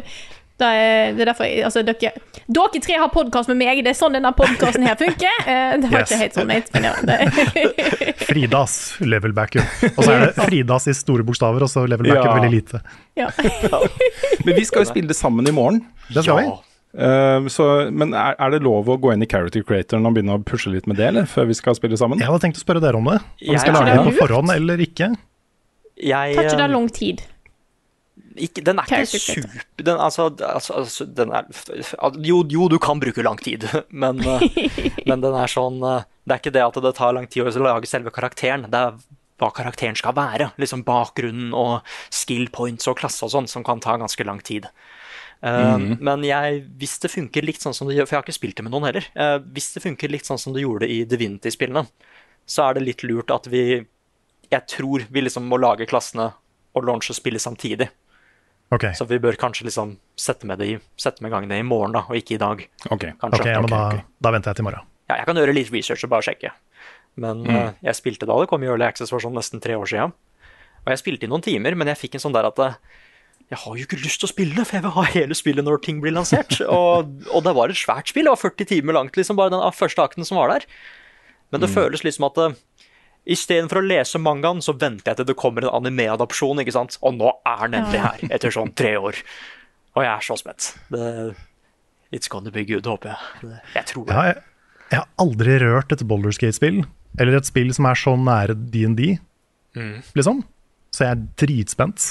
Det, 0.55 0.67
er, 0.71 1.09
det 1.17 1.25
er 1.25 1.29
derfor 1.33 1.49
jeg, 1.49 1.65
altså, 1.67 1.81
dere, 1.83 2.11
dere 2.47 2.81
tre 2.85 2.99
har 3.03 3.09
podkast 3.11 3.51
med 3.51 3.59
meg, 3.59 3.81
det 3.83 3.91
er 3.91 3.97
sånn 3.99 4.15
denne 4.15 4.31
podkasten 4.39 4.85
her 4.87 4.95
funker. 5.01 5.41
Eh, 5.51 5.73
det 5.83 5.89
var 5.91 6.05
Yes. 6.05 6.13
ikke 6.13 6.21
helt 6.21 6.37
sånn 6.39 6.47
ment, 6.47 6.69
men 6.77 6.87
ja. 6.87 6.93
Fridas 8.29 8.77
level 9.03 9.35
backup. 9.35 9.67
Og 9.97 9.99
så 10.07 10.13
er 10.15 10.23
det 10.29 10.37
Fridas 10.39 10.87
i 10.91 10.95
store 10.95 11.27
bokstaver, 11.27 11.65
og 11.67 11.73
så 11.73 11.83
level 11.91 12.07
backup 12.13 12.29
Ja. 12.31 12.37
veldig 12.39 12.53
lite. 12.55 12.81
ja. 13.19 13.31
Men 14.47 14.55
vi 14.55 14.65
skal 14.69 14.85
jo 14.85 14.93
spille 14.93 15.11
det 15.11 15.17
sammen 15.19 15.49
i 15.51 15.55
morgen. 15.55 15.83
Det 16.15 16.23
skal 16.23 16.41
vi. 16.45 16.47
Uh, 16.95 17.49
så, 17.51 17.91
men 17.91 18.13
er, 18.15 18.37
er 18.39 18.53
det 18.55 18.61
lov 18.63 18.87
å 18.87 18.95
gå 19.03 19.11
inn 19.11 19.25
i 19.25 19.27
Character 19.27 19.65
Creatoren 19.67 20.07
og 20.07 20.15
begynne 20.15 20.37
å 20.39 20.43
pushe 20.47 20.71
litt 20.71 20.87
med 20.87 21.01
det, 21.01 21.09
eller? 21.11 21.25
Før 21.27 21.49
vi 21.51 21.57
skal 21.59 21.75
spille 21.75 21.99
sammen? 21.99 22.21
Jeg 22.23 22.31
hadde 22.31 22.45
tenkt 22.45 22.61
å 22.61 22.63
spørre 22.63 22.79
dere 22.85 23.01
om 23.01 23.09
det. 23.11 23.17
Om 23.43 23.57
vi 23.57 23.59
skal 23.59 23.75
lage 23.75 23.97
det 23.97 24.05
på 24.13 24.19
forhånd 24.21 24.55
eller 24.55 24.79
ikke. 24.85 25.09
Jeg, 25.99 26.37
Tar 26.39 26.47
ikke 26.47 26.61
det 26.61 26.69
eh, 26.69 26.75
lang 26.77 26.87
tid? 26.95 27.25
Ikke, 28.35 28.65
den 28.67 28.81
er 28.83 28.91
ikke 28.91 29.21
super 29.21 29.65
den, 29.79 29.99
altså, 30.01 30.29
altså, 30.43 30.79
altså, 30.81 31.07
den 31.07 31.33
er 31.35 31.47
jo, 32.25 32.41
jo, 32.51 32.69
du 32.69 32.79
kan 32.83 33.01
bruke 33.03 33.23
lang 33.23 33.39
tid, 33.43 33.67
men, 34.03 34.21
eh, 34.27 34.47
men 35.07 35.23
den 35.23 35.37
er 35.39 35.51
sånn 35.51 35.79
eh, 35.85 36.07
Det 36.25 36.35
er 36.35 36.43
ikke 36.43 36.55
det 36.57 36.65
at 36.65 36.81
det 36.87 36.95
tar 36.99 37.15
lang 37.15 37.29
tid 37.31 37.47
å 37.47 37.65
lage 37.67 37.91
selve 37.91 38.13
karakteren. 38.15 38.67
Det 38.73 38.81
er 38.81 38.99
hva 39.43 39.51
karakteren 39.53 39.97
skal 39.99 40.15
være. 40.17 40.53
Liksom 40.63 40.85
bakgrunnen 40.87 41.55
og 41.59 41.83
skill 42.15 42.47
points 42.55 42.89
og 42.89 42.99
klasse 43.01 43.27
og 43.27 43.33
sånn, 43.35 43.49
som 43.51 43.65
kan 43.67 43.83
ta 43.83 43.97
ganske 44.01 44.25
lang 44.27 44.41
tid. 44.47 44.69
Eh, 45.45 45.79
Men 46.01 46.25
jeg, 46.25 46.63
hvis 46.81 46.97
det 47.03 47.13
funker 47.13 47.45
litt 47.45 47.61
sånn 47.61 47.75
som 47.77 47.91
det 47.91 47.99
gjør 47.99 48.07
For 48.07 48.17
jeg 48.17 48.21
har 48.23 48.25
ikke 48.25 48.39
spilt 48.39 48.57
det 48.57 48.65
med 48.65 48.73
noen 48.73 48.87
heller. 48.89 49.09
uh, 49.19 49.37
hvis 49.53 49.75
det 49.75 49.83
funker 49.85 50.13
litt 50.13 50.29
sånn 50.29 50.41
som 50.41 50.55
det 50.55 50.63
gjorde 50.65 50.89
i 50.89 51.03
Divinity-spillene, 51.09 51.85
så 52.49 52.69
er 52.69 52.79
det 52.79 52.87
litt 52.87 53.05
lurt 53.05 53.35
at 53.35 53.51
vi 53.53 53.85
Jeg 54.53 54.65
tror 54.71 55.05
vi 55.11 55.25
liksom 55.25 55.45
må 55.51 55.59
lage 55.61 55.89
klassene 55.91 56.33
og 56.75 56.89
launche 56.89 57.15
spillet 57.15 57.43
samtidig. 57.43 57.87
Ok, 58.75 58.89
Så 58.99 59.07
vi 59.09 59.21
bør 59.23 59.37
kanskje 59.39 59.67
liksom 59.69 59.95
sette 60.19 60.49
med, 60.49 60.59
det 60.61 60.67
i, 60.69 60.77
sette 61.01 61.23
med 61.25 61.31
gang 61.35 61.47
det 61.51 61.61
i 61.63 61.67
morgen, 61.67 61.95
da, 61.95 62.05
og 62.09 62.19
ikke 62.19 62.37
i 62.37 62.41
dag. 62.43 62.65
Ok. 62.91 63.07
okay 63.23 63.53
ja, 63.53 63.61
men 63.63 63.71
da, 63.71 63.83
da 64.25 64.35
venter 64.35 64.51
jeg 64.53 64.59
til 64.61 64.67
i 64.67 64.69
morgen. 64.71 64.91
Ja, 65.11 65.19
jeg 65.21 65.29
kan 65.29 65.39
gjøre 65.39 65.55
litt 65.55 65.73
research 65.75 66.05
og 66.07 66.13
bare 66.15 66.27
sjekke. 66.27 66.53
Men 67.21 67.45
Mm. 67.45 67.55
uh, 67.55 67.73
jeg 67.85 67.95
spilte 68.01 68.27
da 68.27 68.37
det 68.41 68.49
kom 68.51 68.63
i 68.65 68.67
Early 68.67 68.87
Access 68.89 69.13
for 69.13 69.23
sånn 69.23 69.37
nesten 69.37 69.61
tre 69.63 69.77
år 69.79 69.87
siden. 69.87 70.15
Og 70.85 70.91
jeg 70.93 71.01
spilte 71.01 71.29
i 71.29 71.31
noen 71.31 71.45
timer, 71.45 71.77
men 71.79 71.89
jeg 71.93 72.01
fikk 72.01 72.17
en 72.19 72.25
sånn 72.27 72.35
der 72.35 72.45
at 72.49 72.59
eh, 72.61 72.75
jeg 73.53 73.61
har 73.63 73.77
jo 73.79 73.85
ikke 73.87 74.01
lyst 74.03 74.21
til 74.21 74.29
å 74.29 74.33
spille, 74.33 74.65
for 74.65 74.77
jeg 74.77 74.85
vil 74.85 74.93
ha 74.97 75.05
hele 75.15 75.37
spillet 75.39 75.65
når 75.65 75.81
ting 75.85 76.01
blir 76.03 76.13
lansert. 76.13 76.59
og, 76.81 77.09
og 77.31 77.45
det 77.47 77.55
var 77.57 77.73
et 77.73 77.79
svært 77.81 78.11
spill, 78.13 78.27
det 78.27 78.35
var 78.35 78.43
40 78.43 78.69
timer 78.73 78.99
langt, 78.99 79.17
liksom, 79.17 79.39
bare 79.39 79.53
den 79.55 79.65
første 79.77 80.05
akten 80.05 80.27
som 80.29 80.41
var 80.41 80.53
der. 80.53 80.67
Men 81.53 81.63
det 81.63 81.71
føles 81.71 82.03
liksom 82.05 82.27
at 82.27 82.41
uh, 82.43 82.57
istedenfor 83.25 83.81
å 83.81 83.87
lese 83.87 84.21
mangaen, 84.21 84.61
så 84.65 84.75
venter 84.77 85.13
jeg 85.13 85.21
til 85.21 85.29
det 85.31 85.37
kommer 85.41 85.65
en 85.67 85.77
anime-adopsjon, 85.81 86.61
ikke 86.63 86.75
sant. 86.77 86.99
Og 87.03 87.17
nå 87.17 87.31
er 87.49 87.63
den 87.67 87.79
endelig 87.81 88.03
her, 88.05 88.25
etter 88.37 88.55
sånn 88.55 88.75
tre 88.77 88.95
år. 89.01 89.21
Og 89.95 90.03
jeg 90.05 90.11
er 90.13 90.27
så 90.27 90.37
spent. 90.41 90.73
Det, 90.93 91.05
it's 92.15 92.29
gonna 92.33 92.53
be 92.55 92.67
good, 92.69 92.87
håper 92.91 93.15
jeg. 93.15 93.49
Det, 93.49 93.61
jeg 93.79 93.91
tror 93.93 94.09
det. 94.09 94.17
Ja, 94.19 94.27
jeg, 94.33 94.43
jeg 94.91 95.01
har 95.01 95.09
aldri 95.25 95.57
rørt 95.63 95.95
et 95.97 96.05
boulderskate-spill, 96.11 96.83
eller 97.19 97.39
et 97.39 97.49
spill 97.49 97.73
som 97.77 97.89
er 97.89 97.99
så 97.99 98.17
nære 98.19 98.59
DND, 98.75 99.05
liksom. 100.19 100.45
Så 100.95 101.07
jeg 101.07 101.17
er 101.17 101.23
dritspent. 101.41 102.05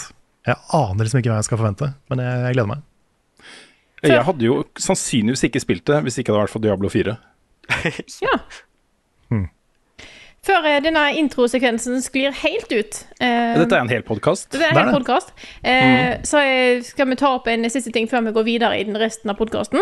Jeg 0.43 0.59
aner 0.75 1.05
liksom 1.07 1.21
ikke 1.21 1.31
hva 1.31 1.37
jeg 1.39 1.47
skal 1.47 1.59
forvente, 1.61 1.93
men 2.11 2.19
jeg, 2.19 2.39
jeg 2.43 2.57
gleder 2.57 2.71
meg. 2.73 2.81
Jeg 4.03 4.25
hadde 4.27 4.43
jo 4.43 4.57
sannsynligvis 4.83 5.45
ikke 5.47 5.61
spilt 5.63 5.85
det 5.87 6.01
hvis 6.03 6.17
ikke 6.19 6.33
det 6.33 6.35
hadde 6.35 6.47
vært 6.49 6.55
for 6.57 6.65
Diablo 6.65 6.89
4. 6.91 7.13
Ja. 8.25 8.33
Før 10.43 10.65
eh, 10.67 10.79
denne 10.83 11.05
introsekvensen 11.19 12.01
sklir 12.03 12.33
helt 12.43 12.71
ut 12.73 12.97
eh, 13.23 13.53
Dette 13.61 13.77
er 13.77 13.85
en 13.85 13.91
hel 13.91 14.03
podkast. 14.03 14.49
Det 14.51 14.65
er 14.67 14.79
en 14.81 14.91
podkast. 14.91 15.31
Eh, 15.63 16.17
Så 16.27 16.41
eh, 16.43 16.81
skal 16.83 17.07
vi 17.11 17.19
ta 17.19 17.35
opp 17.37 17.47
en 17.47 17.63
siste 17.71 17.93
ting 17.95 18.09
før 18.11 18.25
vi 18.27 18.35
går 18.35 18.47
videre 18.49 18.79
i 18.79 18.83
den 18.87 18.99
resten 18.99 19.31
av 19.31 19.39
podkasten. 19.39 19.79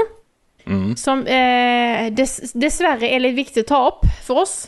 Som 1.02 1.24
eh, 1.26 2.12
dess, 2.14 2.54
dessverre 2.54 3.10
er 3.10 3.24
litt 3.24 3.34
viktig 3.40 3.64
å 3.66 3.70
ta 3.72 3.80
opp 3.88 4.06
for 4.22 4.44
oss. 4.44 4.60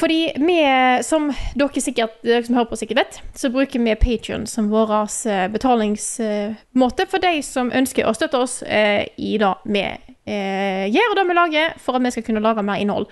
Fordi 0.00 0.32
vi, 0.40 0.56
som 1.04 1.28
dere 1.58 1.82
sikkert 1.82 2.18
dere 2.24 2.42
som 2.46 2.56
hører 2.56 2.70
på 2.70 2.78
sikkert 2.80 3.00
vet, 3.02 3.18
så 3.36 3.50
bruker 3.52 3.82
vi 3.84 3.94
Patrion 4.00 4.46
som 4.48 4.70
vår 4.72 4.92
eh, 5.28 5.44
betalingsmåte 5.52 7.06
for 7.10 7.22
de 7.22 7.36
som 7.46 7.70
ønsker 7.70 8.08
å 8.08 8.14
støtte 8.16 8.40
oss 8.40 8.60
eh, 8.64 9.04
i 9.20 9.34
det 9.38 9.52
vi 9.68 9.84
eh, 9.84 10.86
gjør, 10.90 11.12
og 11.12 11.20
det 11.20 11.26
vi 11.30 11.38
lager, 11.38 11.78
for 11.84 11.98
at 11.98 12.06
vi 12.06 12.14
skal 12.16 12.26
kunne 12.30 12.42
lage 12.42 12.64
mer 12.66 12.80
innhold. 12.82 13.06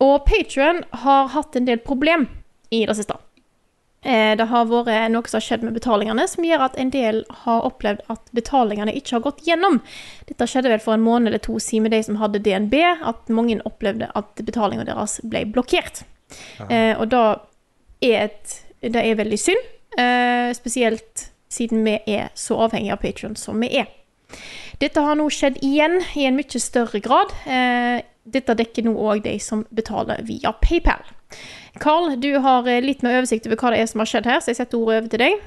Og 0.00 0.22
Patrion 0.26 0.84
har 1.04 1.28
hatt 1.34 1.56
en 1.56 1.66
del 1.68 1.78
problem 1.84 2.28
i 2.70 2.84
det 2.88 2.96
siste. 2.96 3.16
Eh, 4.02 4.36
Det 4.36 4.46
har 4.48 4.64
vært 4.70 5.10
noe 5.12 5.28
som 5.28 5.36
har 5.36 5.44
skjedd 5.44 5.62
med 5.66 5.74
betalingene, 5.76 6.24
som 6.28 6.44
gjør 6.44 6.62
at 6.70 6.78
en 6.80 6.90
del 6.90 7.24
har 7.44 7.66
opplevd 7.68 8.00
at 8.08 8.30
betalingene 8.32 8.94
ikke 8.96 9.18
har 9.18 9.24
gått 9.26 9.42
gjennom. 9.44 9.80
Dette 10.26 10.46
skjedde 10.48 10.70
vel 10.72 10.80
for 10.80 10.94
en 10.94 11.04
måned 11.04 11.28
eller 11.28 11.42
to 11.44 11.58
siden 11.60 11.82
med 11.82 11.92
de 11.92 12.02
som 12.06 12.16
hadde 12.16 12.40
DNB, 12.40 12.74
at 13.04 13.28
mange 13.28 13.60
opplevde 13.68 14.08
at 14.16 14.40
betalingene 14.40 14.88
deres 14.88 15.20
ble 15.22 15.44
blokkert. 15.44 16.04
Eh, 16.70 16.94
og 16.96 17.10
da 17.12 17.40
er 18.00 18.30
et, 18.30 18.56
det 18.80 18.96
er 19.04 19.18
veldig 19.18 19.38
synd, 19.38 19.68
eh, 19.98 20.52
spesielt 20.56 21.26
siden 21.50 21.84
vi 21.84 21.98
er 22.06 22.30
så 22.38 22.56
avhengige 22.64 22.94
av 22.94 23.02
Patreon 23.02 23.36
som 23.36 23.58
vi 23.60 23.68
er. 23.82 23.88
Dette 24.80 25.02
har 25.02 25.16
nå 25.18 25.26
skjedd 25.28 25.58
igjen 25.66 25.98
i 26.16 26.24
en 26.24 26.36
mye 26.38 26.60
større 26.62 27.00
grad. 27.04 27.34
Eh, 27.44 28.00
dette 28.28 28.56
dekker 28.56 28.84
nå 28.86 28.92
òg 28.98 29.24
de 29.24 29.36
som 29.42 29.64
betaler 29.74 30.22
via 30.28 30.52
PayPal. 30.60 31.02
Carl, 31.80 32.16
du 32.20 32.34
har 32.42 32.66
eh, 32.68 32.82
litt 32.82 33.04
mer 33.06 33.20
oversikt 33.20 33.46
over 33.48 33.58
hva 33.60 33.72
det 33.72 33.80
er 33.82 33.88
som 33.90 34.02
har 34.02 34.10
skjedd 34.10 34.28
her, 34.28 34.42
så 34.42 34.52
jeg 34.52 34.60
setter 34.60 34.80
ordet 34.80 35.00
over 35.00 35.10
til 35.12 35.22
deg. 35.22 35.40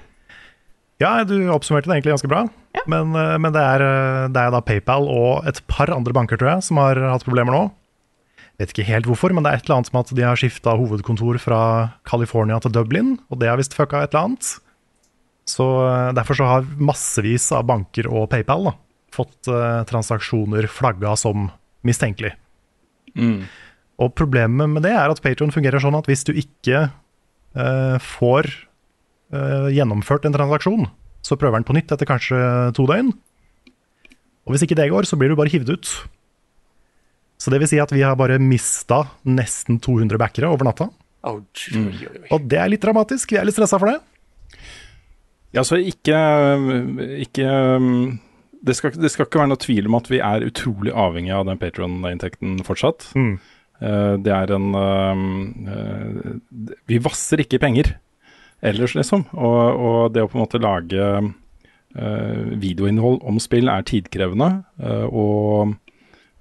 Ja, 1.02 1.16
du 1.28 1.36
oppsummerte 1.52 1.90
det 1.90 1.98
egentlig 1.98 2.14
ganske 2.16 2.32
bra. 2.32 2.44
Men, 2.90 3.14
eh, 3.18 3.38
men 3.42 3.54
det, 3.56 3.62
er, 3.62 3.86
eh, 3.86 4.26
det 4.34 4.42
er 4.42 4.54
da 4.56 4.64
PayPal 4.64 5.10
og 5.12 5.48
et 5.50 5.62
par 5.70 5.92
andre 5.94 6.16
banker, 6.16 6.40
tror 6.40 6.56
jeg, 6.56 6.68
som 6.70 6.80
har 6.82 7.00
hatt 7.12 7.28
problemer 7.28 7.56
nå. 7.56 7.64
Vet 8.62 8.72
ikke 8.72 8.88
helt 8.88 9.10
hvorfor, 9.10 9.34
men 9.34 9.46
det 9.46 9.52
er 9.52 9.60
et 9.60 9.68
eller 9.68 9.80
annet 9.80 9.90
som 9.90 10.00
at 10.04 10.14
de 10.14 10.26
har 10.26 10.40
skifta 10.40 10.76
hovedkontor 10.78 11.40
fra 11.42 11.62
California 12.08 12.60
til 12.62 12.74
Dublin, 12.76 13.18
og 13.34 13.42
det 13.42 13.50
har 13.50 13.58
visst 13.60 13.74
fucka 13.76 14.04
et 14.06 14.14
eller 14.14 14.30
annet. 14.30 14.52
Så 15.50 15.66
Derfor 16.16 16.38
så 16.40 16.46
har 16.48 16.70
massevis 16.80 17.50
av 17.52 17.66
banker 17.68 18.08
og 18.08 18.30
PayPal 18.32 18.70
da, 18.70 18.76
fått 19.12 19.50
transaksjoner 19.90 20.70
flagga 20.72 21.18
som 21.20 21.50
mistenkelig. 21.84 22.32
Og 24.04 24.14
problemet 24.18 24.70
med 24.72 24.86
det 24.86 24.94
er 24.96 25.12
at 25.12 25.22
Patron 25.24 25.54
fungerer 25.54 25.82
sånn 25.82 25.98
at 25.98 26.08
hvis 26.10 26.26
du 26.28 26.34
ikke 26.34 26.88
uh, 26.90 27.98
får 28.02 28.50
uh, 29.36 29.70
gjennomført 29.74 30.26
en 30.28 30.36
transaksjon, 30.36 30.88
så 31.24 31.38
prøver 31.40 31.62
den 31.62 31.68
på 31.68 31.76
nytt 31.78 31.94
etter 31.94 32.10
kanskje 32.10 32.40
to 32.76 32.88
døgn. 32.90 33.14
Og 34.44 34.56
hvis 34.56 34.66
ikke 34.66 34.78
det 34.80 34.90
går, 34.92 35.08
så 35.08 35.20
blir 35.20 35.32
du 35.32 35.38
bare 35.40 35.54
hivd 35.54 35.72
ut. 35.78 35.92
Så 37.40 37.52
det 37.52 37.60
vil 37.62 37.70
si 37.70 37.80
at 37.82 37.92
vi 37.94 38.04
har 38.04 38.18
bare 38.20 38.40
mista 38.42 39.04
nesten 39.28 39.80
200 39.84 40.20
backere 40.20 40.52
over 40.52 40.68
natta. 40.68 40.90
Oh, 41.24 41.40
oi. 41.40 42.08
Og 42.36 42.50
det 42.52 42.60
er 42.60 42.72
litt 42.72 42.84
dramatisk. 42.84 43.32
Vi 43.32 43.40
er 43.40 43.48
litt 43.48 43.56
stressa 43.56 43.80
for 43.80 43.92
det. 43.92 44.00
Ja, 45.54 45.64
så 45.64 45.78
ikke, 45.78 46.18
ikke 47.24 47.48
det, 48.64 48.78
skal, 48.78 48.94
det 48.96 49.12
skal 49.12 49.26
ikke 49.28 49.42
være 49.42 49.52
noe 49.52 49.60
tvil 49.62 49.88
om 49.90 49.98
at 50.00 50.08
vi 50.12 50.20
er 50.24 50.46
utrolig 50.48 50.94
avhengig 50.96 51.34
av 51.36 51.48
den 51.50 51.60
Patron-inntekten 51.62 52.64
fortsatt. 52.68 53.00
Mm. 53.20 53.36
Uh, 53.84 54.16
Det 54.24 54.32
er 54.32 54.48
en 54.56 54.68
uh, 54.78 55.16
uh, 55.68 56.36
Vi 56.88 56.98
vasser 57.04 57.38
ikke 57.44 57.60
penger 57.64 57.88
ellers, 58.64 58.94
liksom. 58.96 59.22
Og, 59.36 59.62
og 59.76 60.14
det 60.16 60.24
å 60.24 60.30
på 60.32 60.38
en 60.40 60.46
måte 60.46 60.64
lage 60.64 61.04
videoinnhold 61.94 63.20
om 63.28 63.36
spill 63.38 63.70
er 63.70 63.84
tidkrevende. 63.86 64.64
og 65.14 65.76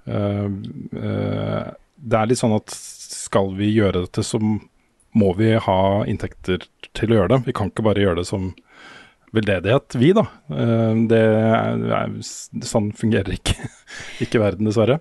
det 0.07 2.17
er 2.17 2.31
litt 2.31 2.41
sånn 2.41 2.57
at 2.57 2.73
skal 2.73 3.53
vi 3.59 3.69
gjøre 3.75 4.07
dette, 4.07 4.25
så 4.25 4.41
må 4.41 5.29
vi 5.37 5.51
ha 5.67 5.77
inntekter 6.09 6.65
til 6.97 7.13
å 7.13 7.17
gjøre 7.19 7.33
det. 7.35 7.41
Vi 7.51 7.57
kan 7.59 7.69
ikke 7.69 7.85
bare 7.85 8.01
gjøre 8.01 8.23
det 8.23 8.29
som 8.31 8.55
veldedighet, 9.33 9.95
vi, 10.01 10.13
da. 10.17 10.27
Eh, 10.53 10.95
Det 11.11 11.21
er, 11.23 12.17
sånn 12.69 12.91
fungerer 12.97 13.33
ikke, 13.37 13.57
ikke 14.25 14.41
verden, 14.43 14.69
dessverre. 14.69 15.01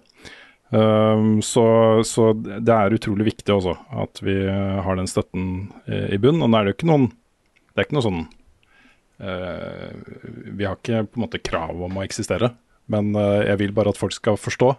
Um, 0.71 1.41
så, 1.43 1.99
så 2.07 2.29
det 2.39 2.71
er 2.71 2.93
utrolig 2.95 3.25
viktig 3.27 3.51
også 3.51 3.73
at 3.99 4.21
vi 4.23 4.37
har 4.47 4.95
den 4.95 5.09
støtten 5.11 5.47
i, 5.91 6.15
bunn. 6.15 6.39
Og 6.39 6.47
nå 6.47 6.55
er 6.61 6.63
det 6.63 6.71
jo 6.71 6.77
ikke 6.77 6.87
noen 6.93 7.09
Det 7.11 7.81
er 7.81 7.87
ikke 7.89 7.97
noe 7.97 8.05
sånn 8.05 8.21
eh, 9.19 9.89
Vi 10.55 10.63
har 10.63 10.77
ikke 10.79 11.01
på 11.09 11.19
en 11.19 11.25
måte 11.25 11.41
krav 11.43 11.75
om 11.89 11.99
å 11.99 12.05
eksistere, 12.05 12.53
men 12.87 13.11
eh, 13.19 13.49
jeg 13.49 13.59
vil 13.65 13.73
bare 13.75 13.91
at 13.91 13.99
folk 13.99 14.15
skal 14.15 14.39
forstå 14.39 14.71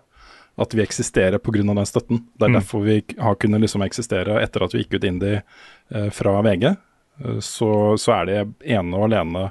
at 0.65 0.75
vi 0.77 0.83
eksisterer 0.85 1.41
pga. 1.41 1.61
den 1.65 1.87
støtten. 1.89 2.25
Det 2.37 2.45
er 2.45 2.51
Mm. 2.53 2.59
derfor 2.61 2.83
vi 2.85 2.97
har 3.19 3.35
kunnet 3.41 3.61
liksom 3.63 3.83
eksistere 3.85 4.41
etter 4.43 4.65
at 4.65 4.73
vi 4.75 4.83
gikk 4.85 4.95
ut 4.99 5.05
Indie 5.05 5.43
eh, 5.93 6.09
fra 6.11 6.41
VG. 6.43 6.77
Eh, 7.21 7.39
Så, 7.41 7.99
så 7.99 8.15
er 8.21 8.27
det 8.27 8.39
ene 8.65 8.97
og 8.97 9.09
alene, 9.11 9.51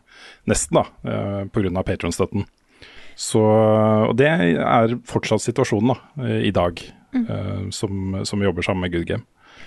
nesten, 0.50 0.82
da, 0.82 0.86
eh, 1.06 1.44
pga. 1.54 1.84
patronstøtten. 1.84 2.46
Så, 3.16 3.42
og 4.10 4.16
det 4.18 4.28
er 4.28 4.96
fortsatt 5.06 5.44
situasjonen 5.44 5.94
da, 5.94 5.98
eh, 6.26 6.48
i 6.48 6.52
dag, 6.52 6.80
mm. 7.14 7.72
som, 7.76 8.22
som 8.26 8.42
jobber 8.42 8.64
sammen 8.64 8.82
med 8.82 8.94
Good 8.94 9.06
Game. 9.06 9.26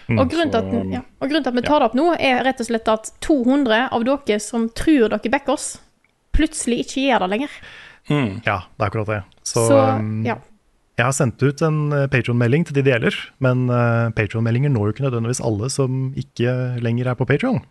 Og 0.08 0.28
grunnen, 0.28 0.50
til 0.50 0.60
så- 0.60 0.80
at, 0.80 0.92
ja, 0.92 1.00
og 1.20 1.28
grunnen 1.28 1.44
til 1.44 1.52
at 1.52 1.54
vi 1.54 1.62
tar 1.62 1.80
det 1.80 1.86
opp 1.86 1.94
nå, 1.94 2.06
er 2.18 2.42
rett 2.44 2.60
og 2.60 2.66
slett 2.66 2.88
at 2.88 3.12
200 3.20 3.88
av 3.92 4.04
dere 4.04 4.40
som 4.40 4.68
tror 4.68 5.08
dere 5.12 5.30
backer 5.30 5.54
oss, 5.54 5.78
plutselig 6.32 6.80
ikke 6.84 7.04
gjør 7.06 7.20
det 7.24 7.30
lenger. 7.30 7.50
Ja, 8.44 8.58
det 8.76 8.82
er 8.82 8.90
akkurat 8.90 9.06
det. 9.06 9.22
Så, 9.44 9.68
Så, 9.68 9.78
um, 10.00 10.24
ja. 10.26 10.34
jeg 10.98 11.06
har 11.06 11.12
sendt 11.12 11.40
ut 11.40 11.62
en 11.62 12.08
Patron-melding 12.10 12.66
til 12.66 12.74
de 12.74 12.82
det 12.82 12.92
gjelder, 12.92 13.16
men 13.40 13.70
uh, 13.70 14.10
Patron-meldinger 14.16 14.72
når 14.74 14.90
jo 14.90 14.92
ikke 14.92 15.06
nødvendigvis 15.06 15.40
alle 15.44 15.70
som 15.70 16.12
ikke 16.16 16.82
lenger 16.84 17.12
er 17.12 17.14
på 17.14 17.28
Patron. 17.28 17.62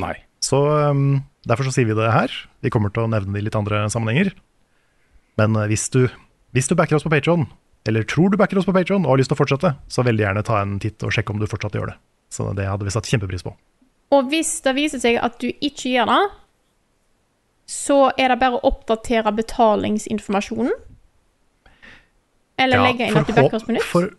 Nei. 0.00 0.14
Så 0.42 0.60
um, 0.90 1.22
derfor 1.48 1.68
så 1.68 1.74
sier 1.76 1.88
vi 1.88 1.96
det 1.98 2.12
her. 2.12 2.34
Vi 2.64 2.72
kommer 2.74 2.92
til 2.92 3.06
å 3.06 3.10
nevne 3.10 3.34
det 3.34 3.42
i 3.42 3.46
litt 3.48 3.58
andre 3.58 3.84
sammenhenger. 3.92 4.32
Men 5.40 5.56
uh, 5.58 5.66
hvis, 5.70 5.88
du, 5.94 6.06
hvis 6.56 6.70
du 6.70 6.76
backer 6.78 6.98
oss 6.98 7.06
på 7.06 7.12
Patron, 7.12 7.46
eller 7.88 8.06
tror 8.08 8.30
du 8.30 8.38
backer 8.38 8.60
oss 8.60 8.68
på 8.68 8.74
Patron 8.74 9.06
og 9.06 9.14
har 9.14 9.22
lyst 9.22 9.32
til 9.32 9.38
å 9.38 9.42
fortsette, 9.42 9.74
så 9.90 10.04
veldig 10.06 10.26
gjerne 10.26 10.46
ta 10.46 10.60
en 10.62 10.78
titt 10.82 11.02
og 11.02 11.14
sjekke 11.14 11.34
om 11.34 11.42
du 11.42 11.48
fortsatt 11.50 11.78
gjør 11.78 11.94
det. 11.94 11.98
Så 12.32 12.46
det 12.56 12.68
hadde 12.68 12.86
vi 12.86 12.94
satt 12.94 13.10
kjempepris 13.10 13.44
på. 13.46 13.54
Og 14.12 14.28
hvis 14.32 14.54
det 14.64 14.76
viser 14.76 15.00
seg 15.02 15.18
at 15.24 15.38
du 15.40 15.48
ikke 15.50 15.96
gjør 15.96 16.10
det, 16.12 16.22
så 17.72 17.98
er 18.20 18.32
det 18.32 18.38
bare 18.42 18.58
å 18.58 18.66
oppdatere 18.68 19.32
betalingsinformasjonen. 19.36 20.72
Eller 22.60 22.82
legge 22.84 23.08
inn 23.08 23.18
at 23.18 23.28
du 23.28 23.34
backer 23.34 23.58
oss 23.58 23.66
på 23.66 23.74
nytt. 23.74 23.86
For, 23.88 24.10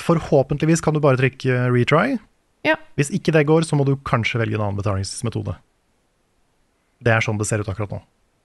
forhåpentligvis 0.00 0.82
kan 0.84 0.94
du 0.94 1.02
bare 1.02 1.18
trykke 1.20 1.66
retry. 1.74 2.18
Ja. 2.66 2.76
Hvis 2.98 3.12
ikke 3.16 3.32
det 3.34 3.46
går, 3.48 3.64
så 3.68 3.78
må 3.78 3.86
du 3.88 3.94
kanskje 4.06 4.40
velge 4.42 4.58
en 4.58 4.64
annen 4.66 4.80
betalingsmetode. 4.80 5.56
Det 7.00 7.12
er 7.14 7.24
sånn 7.24 7.40
det 7.40 7.48
ser 7.48 7.62
ut 7.62 7.70
akkurat 7.72 7.94
nå. 7.96 8.00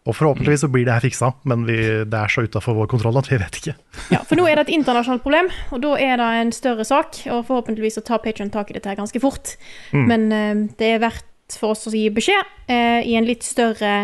Og 0.06 0.14
forhåpentligvis 0.14 0.62
så 0.62 0.68
blir 0.70 0.86
det 0.86 0.94
her 0.94 1.02
fiksa, 1.02 1.32
men 1.50 1.64
vi, 1.66 1.78
det 2.06 2.18
er 2.20 2.30
så 2.30 2.44
utafor 2.46 2.76
vår 2.78 2.90
kontroll 2.92 3.18
at 3.18 3.30
vi 3.32 3.40
vet 3.42 3.58
ikke. 3.58 3.74
Ja, 4.14 4.20
For 4.22 4.38
nå 4.38 4.46
er 4.46 4.60
det 4.60 4.68
et 4.68 4.76
internasjonalt 4.76 5.24
problem, 5.24 5.50
og 5.74 5.82
da 5.82 5.96
er 5.98 6.20
det 6.22 6.28
en 6.44 6.54
større 6.54 6.86
sak. 6.86 7.24
Og 7.26 7.48
forhåpentligvis 7.48 7.98
så 7.98 8.04
tar 8.06 8.22
Patreon 8.22 8.54
tak 8.54 8.70
i 8.70 8.78
dette 8.78 8.92
her 8.92 9.00
ganske 9.00 9.22
fort. 9.24 9.56
Mm. 9.96 10.06
Men 10.12 10.28
uh, 10.30 10.62
det 10.78 10.92
er 10.94 11.02
verdt 11.02 11.58
for 11.58 11.74
oss 11.74 11.90
å 11.90 11.96
gi 11.96 12.06
beskjed 12.14 12.54
uh, 12.70 13.02
i 13.02 13.18
en 13.18 13.26
litt 13.26 13.46
større, 13.48 13.96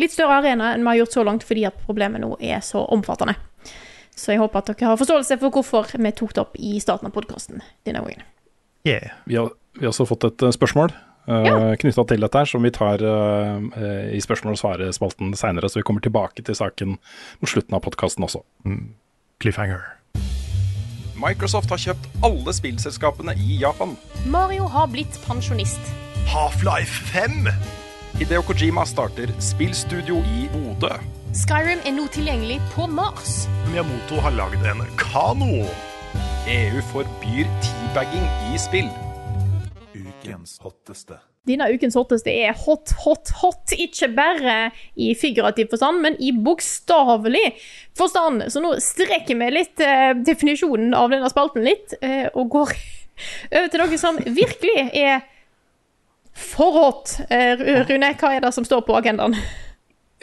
litt 0.00 0.14
større 0.14 0.42
arena 0.42 0.74
enn 0.74 0.82
vi 0.82 0.90
har 0.90 1.04
gjort 1.04 1.20
så 1.20 1.26
langt, 1.30 1.46
fordi 1.46 1.68
at 1.70 1.78
problemet 1.86 2.24
nå 2.24 2.34
er 2.42 2.58
så 2.66 2.82
omfattende. 2.98 3.38
Så 4.18 4.34
jeg 4.34 4.42
håper 4.42 4.58
at 4.58 4.74
dere 4.74 4.90
har 4.90 4.98
forståelse 4.98 5.38
for 5.38 5.54
hvorfor 5.54 5.94
vi 5.94 6.14
tok 6.18 6.34
det 6.34 6.42
opp 6.42 6.58
i 6.58 6.76
starten 6.82 7.10
av 7.10 7.14
podkasten 7.14 7.62
denne 7.86 8.02
gangen. 8.02 8.26
Yeah. 8.84 9.10
Vi 9.24 9.36
har, 9.36 9.50
vi 9.78 9.86
har 9.86 9.92
også 9.94 10.06
fått 10.08 10.26
et 10.28 10.44
eh, 10.44 10.52
spørsmål 10.52 10.92
uh, 11.28 11.72
knytta 11.80 12.04
til 12.08 12.24
dette, 12.24 12.38
her, 12.38 12.48
som 12.48 12.64
vi 12.64 12.72
tar 12.74 13.02
eh, 13.02 13.66
eh, 13.80 14.14
i 14.16 14.20
spørsmål 14.22 14.56
og 14.56 14.60
svarespalten 14.60 15.34
seinere. 15.38 15.70
Så 15.70 15.80
vi 15.80 15.86
kommer 15.88 16.04
tilbake 16.04 16.44
til 16.44 16.56
saken 16.58 16.96
mot 17.40 17.50
slutten 17.50 17.76
av 17.76 17.84
podkasten 17.86 18.26
også. 18.26 18.44
Cliffhanger. 19.42 19.86
Microsoft 21.14 21.70
har 21.70 21.80
kjøpt 21.80 22.08
alle 22.26 22.52
spillselskapene 22.52 23.36
i 23.38 23.60
Japan. 23.62 23.94
Mario 24.26 24.66
har 24.68 24.90
blitt 24.92 25.16
pensjonist. 25.26 25.80
Half-Life 26.28 27.06
5! 27.14 27.48
Hideo 28.18 28.44
Kojima 28.46 28.84
starter 28.86 29.32
spillstudio 29.42 30.20
i 30.36 30.46
Bodø. 30.52 30.92
Skyrim 31.34 31.82
er 31.82 31.96
nå 31.96 32.06
tilgjengelig 32.14 32.60
på 32.76 32.86
Mars. 32.90 33.44
Miyamoto 33.72 34.20
har 34.22 34.36
lagd 34.38 34.62
en 34.70 34.84
kano. 35.00 35.64
EU 36.48 36.80
forbyr 36.92 37.48
teabagging 37.64 38.26
i 38.52 38.58
spill. 38.60 38.90
Ukens 39.94 40.58
hotteste. 40.62 41.16
Denne 41.44 41.66
ukens 41.72 41.96
hotteste 41.98 42.32
er 42.32 42.56
hot, 42.64 42.94
hot, 43.04 43.32
hot. 43.42 43.74
Ikke 43.76 44.08
bare 44.16 44.70
i 44.96 45.10
figurativ 45.18 45.68
forstand, 45.72 46.00
men 46.04 46.16
i 46.20 46.32
bokstavelig 46.32 47.44
forstand. 47.96 48.46
Så 48.52 48.62
nå 48.64 48.74
strekker 48.80 49.36
vi 49.40 49.50
litt 49.52 49.84
eh, 49.84 50.12
definisjonen 50.24 50.96
av 50.96 51.12
denne 51.12 51.28
spalten 51.32 51.66
litt, 51.66 51.96
eh, 52.00 52.30
og 52.32 52.48
går 52.54 52.72
over 53.58 53.68
til 53.72 53.84
noe 53.84 54.00
som 54.00 54.20
virkelig 54.24 54.88
er 54.96 55.26
for 56.34 56.80
hot. 56.80 57.18
Eh, 57.28 57.60
Rune, 57.88 58.14
hva 58.20 58.32
er 58.34 58.44
det 58.44 58.54
som 58.56 58.66
står 58.66 58.86
på 58.88 58.96
agendaen? 58.98 59.36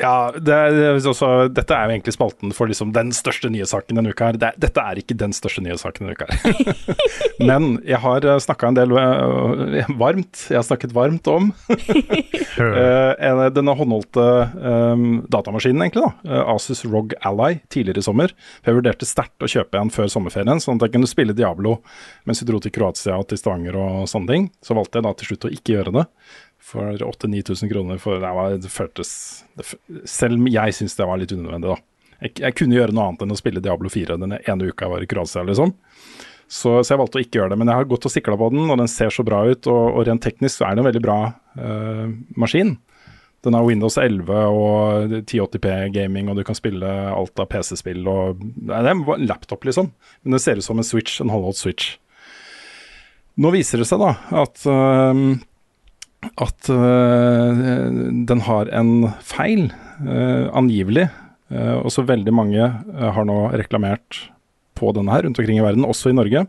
Ja, 0.02 0.32
det 0.36 0.56
er, 0.58 0.98
også, 1.08 1.30
Dette 1.54 1.76
er 1.78 1.88
jo 1.90 1.96
egentlig 1.96 2.14
spalten 2.16 2.54
for 2.58 2.70
liksom 2.72 2.92
den 2.96 3.12
største 3.16 3.52
nyhetssaken 3.54 4.00
denne 4.00 4.12
uka. 4.14 4.32
her. 4.32 4.40
Det, 4.42 4.52
dette 4.64 4.82
er 4.82 5.02
ikke 5.02 5.18
den 5.20 5.34
største 5.38 5.62
nyhetssaken 5.66 6.08
denne 6.08 6.18
uka. 6.18 6.28
her. 6.32 6.98
Men 7.52 7.76
jeg 7.88 8.00
har 8.04 8.26
snakka 8.44 8.72
en 8.72 8.78
del 8.80 8.92
øh, 8.98 9.92
varmt. 10.02 10.46
Jeg 10.50 10.60
har 10.60 10.66
snakket 10.68 10.94
varmt 10.98 11.28
om 11.32 11.52
en- 12.60 13.54
denne 13.54 13.76
håndholdte 13.78 14.26
um, 14.62 15.06
datamaskinen, 15.32 15.82
egentlig. 15.86 16.04
da, 16.26 16.42
Asus 16.54 16.84
ROG 16.86 17.14
Ally, 17.28 17.60
tidligere 17.72 18.02
i 18.02 18.06
sommer. 18.06 18.34
Jeg 18.66 18.78
vurderte 18.78 19.08
sterkt 19.10 19.42
å 19.46 19.50
kjøpe 19.52 19.80
en 19.82 19.92
før 19.94 20.10
sommerferien, 20.12 20.62
sånn 20.64 20.80
at 20.80 20.88
jeg 20.88 20.96
kunne 20.98 21.10
spille 21.10 21.36
Diablo 21.38 21.78
mens 22.28 22.42
vi 22.44 22.48
dro 22.50 22.60
til 22.62 22.74
Kroatia 22.76 23.18
og 23.20 23.28
til 23.32 23.40
Stavanger 23.42 23.78
og 23.80 24.08
sånne 24.12 24.32
ting. 24.34 24.50
Så 24.66 24.76
valgte 24.78 25.00
jeg 25.00 25.08
da 25.08 25.14
til 25.18 25.32
slutt 25.32 25.48
å 25.50 25.54
ikke 25.56 25.76
gjøre 25.78 25.96
det. 26.00 26.06
For 26.62 26.94
8000-9000 26.94 27.72
kroner. 27.72 28.02
For 28.02 28.22
det, 28.22 28.34
var, 28.38 28.58
det 28.62 28.72
føltes 28.72 29.12
det, 29.58 29.66
Selv 30.10 30.50
jeg 30.52 30.78
syns 30.78 30.98
det 30.98 31.08
var 31.10 31.22
litt 31.22 31.34
unødvendig, 31.34 31.74
da. 31.74 31.80
Jeg, 32.22 32.36
jeg 32.44 32.58
kunne 32.60 32.78
gjøre 32.78 32.94
noe 32.94 33.08
annet 33.10 33.24
enn 33.26 33.34
å 33.34 33.40
spille 33.40 33.64
Diablo 33.66 33.90
4 33.90 34.20
den 34.22 34.38
ene 34.38 34.68
uka 34.70 34.86
jeg 34.86 34.94
var 34.94 35.06
i 35.06 35.10
Kroatia, 35.10 35.46
liksom. 35.48 35.74
Så, 36.52 36.82
så 36.84 36.94
jeg 36.94 37.00
valgte 37.00 37.18
å 37.18 37.24
ikke 37.24 37.40
gjøre 37.40 37.54
det. 37.54 37.58
Men 37.62 37.72
jeg 37.72 37.80
har 37.80 37.90
gått 37.90 38.06
og 38.06 38.14
sikla 38.14 38.38
på 38.38 38.52
den, 38.54 38.68
og 38.68 38.78
den 38.82 38.92
ser 38.92 39.14
så 39.16 39.26
bra 39.26 39.42
ut. 39.48 39.68
Og, 39.72 39.84
og 39.96 40.08
rent 40.08 40.24
teknisk 40.24 40.60
så 40.60 40.68
er 40.68 40.76
det 40.76 40.84
en 40.84 40.90
veldig 40.90 41.04
bra 41.04 41.20
uh, 41.32 42.08
maskin. 42.36 42.76
Den 43.42 43.56
har 43.58 43.66
Windows 43.66 43.98
11 43.98 44.30
og 44.54 45.14
1080p 45.24 45.72
gaming, 45.96 46.30
og 46.30 46.38
du 46.38 46.44
kan 46.46 46.58
spille 46.58 46.86
alt 46.86 47.40
av 47.42 47.48
PC-spill. 47.50 48.04
og 48.06 48.44
Nei, 48.44 48.84
Det 48.84 48.92
er 48.92 48.92
en 48.92 49.26
laptop, 49.26 49.66
liksom. 49.66 49.90
Men 50.22 50.36
det 50.36 50.44
ser 50.44 50.60
ut 50.62 50.68
som 50.68 50.78
en 50.78 50.86
Switch, 50.86 51.18
en 51.24 51.32
håndholdt 51.34 51.58
Switch. 51.58 51.96
Nå 53.42 53.50
viser 53.56 53.82
det 53.82 53.88
seg 53.90 54.04
da 54.04 54.12
at 54.44 54.62
eh, 54.68 55.24
at 56.22 56.70
øh, 56.70 58.02
den 58.30 58.44
har 58.46 58.70
en 58.78 59.10
feil, 59.26 59.72
øh, 60.08 60.50
angivelig. 60.54 61.10
og 61.52 61.86
også 61.86 62.06
veldig 62.08 62.32
mange 62.34 62.68
har 62.96 63.26
nå 63.28 63.50
reklamert 63.52 64.32
på 64.76 64.94
denne 64.96 65.12
her 65.12 65.26
rundt 65.26 65.40
omkring 65.40 65.58
i 65.60 65.64
verden, 65.64 65.84
også 65.84 66.10
i 66.10 66.16
Norge. 66.16 66.46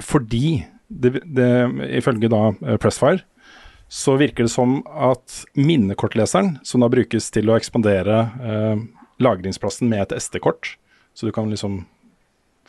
Fordi, 0.00 0.64
det, 0.88 1.20
det, 1.28 1.48
ifølge 2.00 2.30
da 2.32 2.76
Pressfire, 2.80 3.20
så 3.90 4.14
virker 4.20 4.46
det 4.46 4.52
som 4.52 4.78
at 4.86 5.42
minnekortleseren, 5.58 6.54
som 6.62 6.84
da 6.84 6.88
brukes 6.92 7.26
til 7.34 7.50
å 7.50 7.56
ekspandere 7.58 8.20
øh, 8.38 8.84
lagringsplassen 9.20 9.90
med 9.90 10.06
et 10.06 10.22
SD-kort, 10.22 10.76
så 11.12 11.26
du 11.26 11.34
kan 11.34 11.50
liksom 11.50 11.82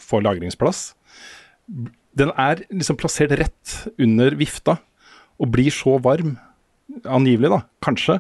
få 0.01 0.19
lagringsplass, 0.25 0.95
den 2.17 2.33
er 2.41 2.63
liksom 2.73 2.97
plassert 2.99 3.36
rett 3.38 3.75
under 4.01 4.33
vifta 4.36 4.79
og 5.41 5.49
blir 5.54 5.73
så 5.73 5.97
varm, 6.04 6.36
angivelig 7.08 7.49
da, 7.54 7.62
kanskje, 7.84 8.19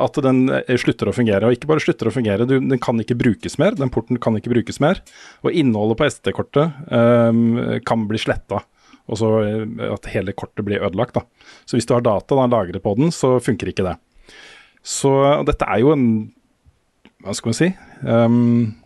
at 0.00 0.18
den 0.24 0.44
eh, 0.54 0.76
slutter 0.80 1.10
å 1.10 1.14
fungere. 1.14 1.48
Og 1.48 1.56
ikke 1.56 1.68
bare 1.68 1.82
slutter 1.84 2.08
å 2.08 2.14
fungere, 2.14 2.46
du, 2.48 2.56
den 2.62 2.80
kan 2.82 3.00
ikke 3.02 3.18
brukes 3.20 3.58
mer. 3.60 3.76
Den 3.76 3.92
porten 3.92 4.20
kan 4.22 4.36
ikke 4.38 4.52
brukes 4.52 4.80
mer. 4.82 5.02
Og 5.44 5.56
innholdet 5.56 5.98
på 6.00 6.08
SD-kortet 6.08 6.78
um, 6.88 7.58
kan 7.86 8.06
bli 8.08 8.20
sletta. 8.22 8.62
Og 9.10 9.18
så 9.20 9.30
eh, 9.42 9.64
at 9.90 10.08
hele 10.14 10.34
kortet 10.36 10.64
blir 10.66 10.82
ødelagt. 10.86 11.18
da. 11.18 11.24
Så 11.68 11.76
hvis 11.76 11.88
du 11.88 11.94
har 11.96 12.04
data 12.06 12.38
da, 12.38 12.46
lagret 12.48 12.82
på 12.84 12.94
den, 12.98 13.12
så 13.14 13.36
funker 13.42 13.72
ikke 13.72 13.86
det. 13.90 13.96
Så 14.86 15.12
dette 15.48 15.66
er 15.68 15.82
jo 15.82 15.92
en 15.92 16.04
Hva 17.20 17.34
skal 17.36 17.50
man 17.50 17.56
si? 17.58 17.66
Um, 18.00 18.76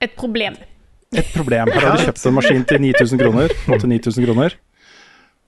Et 0.00 0.14
problem. 0.16 0.54
et 1.12 1.26
problem. 1.34 1.68
Her 1.74 1.84
har 1.84 1.98
du 1.98 2.06
kjøpt 2.06 2.22
en 2.30 2.36
maskin 2.38 2.64
til 2.64 2.80
9000 2.80 3.20
kroner, 3.20 3.52
8000-9000 3.66 4.24
kroner, 4.24 4.54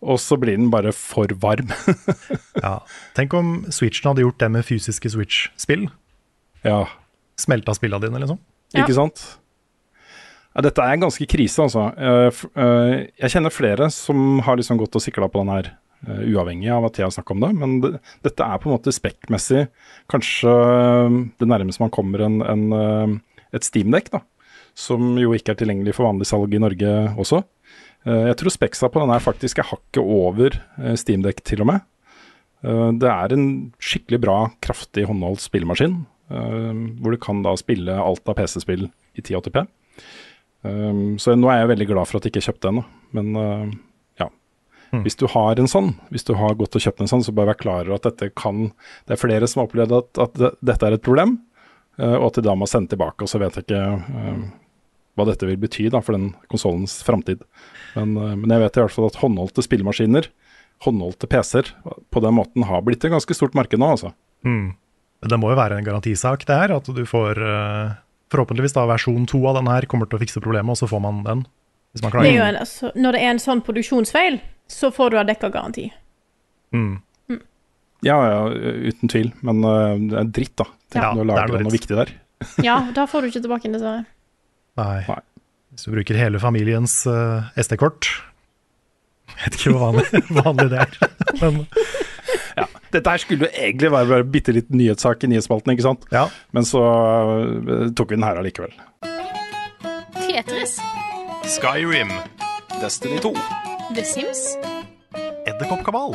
og 0.02 0.18
så 0.20 0.36
blir 0.40 0.58
den 0.58 0.70
bare 0.72 0.92
for 0.96 1.30
varm. 1.42 1.72
Ja. 2.62 2.76
Tenk 3.16 3.32
om 3.34 3.48
Switchen 3.74 4.12
hadde 4.12 4.22
gjort 4.22 4.38
det 4.38 4.48
med 4.54 4.66
fysiske 4.66 5.10
Switch-spill. 5.10 5.88
ja, 6.62 6.84
Smelta 7.40 7.74
spillene 7.74 8.04
dine, 8.06 8.20
liksom. 8.22 8.38
Ja. 8.72 8.84
ikke 8.84 8.94
sant? 8.94 9.22
Ja, 10.52 10.62
dette 10.66 10.84
er 10.84 11.00
ganske 11.00 11.26
krise, 11.26 11.64
altså. 11.64 11.88
Eh, 11.96 12.42
eh, 12.62 12.94
jeg 13.24 13.32
kjenner 13.34 13.54
flere 13.54 13.88
som 13.90 14.42
har 14.44 14.60
liksom 14.60 14.78
gått 14.80 14.98
og 14.98 15.02
sikla 15.04 15.28
på 15.32 15.40
den 15.42 15.52
her, 15.54 15.70
eh, 16.06 16.26
uavhengig 16.34 16.68
av 16.70 16.86
at 16.86 17.00
jeg 17.00 17.08
har 17.08 17.14
snakka 17.16 17.34
om 17.34 17.42
det. 17.46 17.50
Men 17.56 17.78
det, 17.82 17.92
dette 18.26 18.44
er 18.46 18.60
på 18.60 18.68
en 18.68 18.76
måte 18.76 18.94
spekkmessig 18.94 19.64
kanskje 20.12 20.52
det 21.40 21.48
nærmeste 21.48 21.82
man 21.82 21.94
kommer 21.94 22.26
en, 22.28 22.42
en, 22.44 23.16
et 23.50 23.66
Steamdekk, 23.66 24.12
da. 24.12 24.22
Som 24.78 25.16
jo 25.20 25.34
ikke 25.36 25.52
er 25.52 25.58
tilgjengelig 25.60 25.96
for 25.96 26.08
vanlig 26.08 26.28
salg 26.28 26.54
i 26.54 26.60
Norge 26.62 26.92
også. 27.20 27.42
Eh, 28.06 28.26
jeg 28.30 28.38
tror 28.40 28.54
speksa 28.54 28.90
på 28.90 29.02
den 29.02 29.12
her 29.12 29.22
faktisk 29.22 29.62
er 29.62 29.70
hakket 29.70 30.02
over 30.02 30.56
uh, 30.78 30.94
Steamdekk 30.98 31.42
til 31.46 31.64
og 31.64 31.70
med. 31.72 31.86
Eh, 32.62 32.88
det 33.02 33.10
er 33.10 33.34
en 33.34 33.46
skikkelig 33.82 34.20
bra, 34.22 34.38
kraftig 34.62 35.06
håndholdt 35.08 35.42
spillmaskin. 35.42 36.04
eh, 36.32 36.74
hvor 37.02 37.12
du 37.12 37.18
kan 37.20 37.42
da 37.42 37.52
spille 37.58 37.92
alt 37.92 38.28
av 38.28 38.38
PC-spill 38.38 38.86
i 38.88 39.20
1080p. 39.20 39.66
Um, 40.62 41.18
så 41.18 41.34
nå 41.34 41.50
er 41.50 41.58
jeg 41.58 41.72
veldig 41.72 41.86
glad 41.90 42.06
for 42.06 42.16
at 42.16 42.24
jeg 42.24 42.32
ikke 42.32 42.44
kjøpte 42.46 42.70
den. 42.70 42.84
Men 43.12 43.74
ja. 44.16 44.28
Hvis 45.02 45.18
du 45.18 45.26
har 45.26 45.58
en 45.58 45.68
sånn, 45.68 45.90
hvis 46.14 46.24
du 46.24 46.32
har 46.38 46.54
gått 46.54 46.78
og 46.78 46.84
kjøpt 46.84 47.02
en 47.02 47.10
sånn, 47.10 47.24
så 47.26 47.34
bør 47.34 47.50
du 47.50 47.50
være 47.50 47.62
klar 47.64 47.82
over 47.82 47.98
at 47.98 48.06
dette 48.06 48.30
kan 48.38 48.70
Det 49.04 49.16
er 49.16 49.20
flere 49.20 49.48
som 49.50 49.60
har 49.60 49.68
opplevd 49.68 49.92
at, 49.98 50.22
at 50.22 50.56
dette 50.62 50.86
er 50.86 50.96
et 50.96 51.02
problem, 51.02 51.40
og 51.98 52.26
at 52.30 52.38
de 52.38 52.46
da 52.46 52.54
må 52.54 52.70
sende 52.70 52.94
tilbake. 52.94 53.26
Og 53.26 53.28
så 53.28 53.42
vet 53.42 53.58
jeg 53.58 53.66
ikke 53.66 53.82
hva 55.18 55.26
dette 55.28 55.50
vil 55.50 55.60
bety 55.60 55.90
da 55.92 56.00
for 56.00 56.16
den 56.16 56.30
konsollens 56.48 57.02
framtid. 57.04 57.42
Men, 57.96 58.14
uh, 58.16 58.34
men 58.36 58.54
jeg 58.54 58.64
vet 58.64 58.78
i 58.78 58.84
hvert 58.84 58.96
fall 58.96 59.08
at 59.10 59.18
håndholdte 59.22 59.64
spillemaskiner, 59.64 60.28
håndholdte 60.86 61.28
PC-er, 61.30 61.72
på 62.10 62.22
den 62.24 62.36
måten 62.38 62.66
har 62.66 62.84
blitt 62.86 63.04
et 63.04 63.12
ganske 63.12 63.36
stort 63.36 63.56
marked 63.58 63.80
nå, 63.80 63.92
altså. 63.94 64.12
Mm. 64.46 64.72
Det 65.22 65.38
må 65.38 65.52
jo 65.52 65.58
være 65.58 65.78
en 65.78 65.86
garantisak, 65.86 66.46
det 66.48 66.56
her. 66.58 66.72
At 66.74 66.88
du 66.90 67.02
får 67.06 67.38
eh, 67.38 67.92
forhåpentligvis 68.34 68.74
da 68.74 68.88
versjon 68.90 69.28
to 69.30 69.38
av 69.46 69.60
den 69.60 69.70
her 69.70 69.86
kommer 69.90 70.10
til 70.10 70.18
å 70.18 70.22
fikse 70.24 70.42
problemet, 70.42 70.74
og 70.74 70.80
så 70.80 70.88
får 70.90 71.02
man 71.04 71.20
den. 71.26 71.44
Hvis 71.94 72.02
man 72.02 72.16
Det 72.16 72.32
er 72.32 72.38
jo 72.40 72.48
en, 72.48 72.58
altså, 72.64 72.90
når 72.96 73.14
det 73.14 73.22
er 73.22 73.30
en 73.36 73.42
sånn 73.44 73.62
produksjonsfeil, 73.62 74.40
så 74.66 74.90
får 74.94 75.12
du 75.12 75.18
ha 75.20 75.24
dekka 75.28 75.52
garanti. 75.54 75.86
Mm. 76.74 76.98
Ja, 78.02 78.16
ja, 78.26 78.40
uten 78.90 79.10
tvil. 79.12 79.30
Men 79.46 79.62
uh, 79.62 79.94
det 79.94 80.18
er 80.18 80.30
dritt, 80.40 80.56
da. 80.58 80.66
Tenk 80.90 81.04
Ja, 81.04 81.12
du 81.14 81.22
er 81.22 81.28
lager 81.30 81.54
noe 81.54 81.68
noe 81.68 81.76
viktig 81.76 81.98
der. 81.98 82.10
Ja, 82.66 82.80
da 82.96 83.06
får 83.06 83.22
du 83.22 83.30
ikke 83.30 83.44
tilbake 83.44 83.68
den, 83.68 83.76
dessverre. 83.76 84.02
Nei. 84.80 85.04
Nei. 85.06 85.20
Hvis 85.72 85.86
du 85.86 85.92
bruker 85.94 86.18
hele 86.20 86.40
familiens 86.42 86.98
uh, 87.08 87.48
SD-kort 87.56 88.08
Vet 89.42 89.54
ikke 89.56 89.72
hvor 89.72 89.86
vanlig, 89.88 90.04
vanlig 90.44 90.66
det 90.70 90.82
er. 90.84 90.98
Men 91.40 91.62
Ja, 92.58 92.66
dette 92.92 93.10
her 93.14 93.22
skulle 93.22 93.46
jo 93.48 93.52
egentlig 93.56 93.88
være 93.94 94.10
bare 94.10 94.26
bitte 94.28 94.52
litt 94.52 94.68
nyhetssak 94.70 95.24
i 95.24 95.30
nyhetsspalten, 95.32 95.72
ikke 95.72 95.86
sant? 95.86 96.04
ja. 96.12 96.26
Men 96.52 96.66
så 96.68 96.82
uh, 96.84 97.88
tok 97.96 98.12
vi 98.12 98.18
den 98.20 98.26
her 98.28 98.36
allikevel. 98.42 98.74
Tetris. 100.20 100.76
Skyrim. 101.56 102.12
Destiny 102.82 103.18
2. 103.24 103.32
The 103.96 104.04
Sims. 104.04 104.44
Edderkoppkabal. 105.48 106.14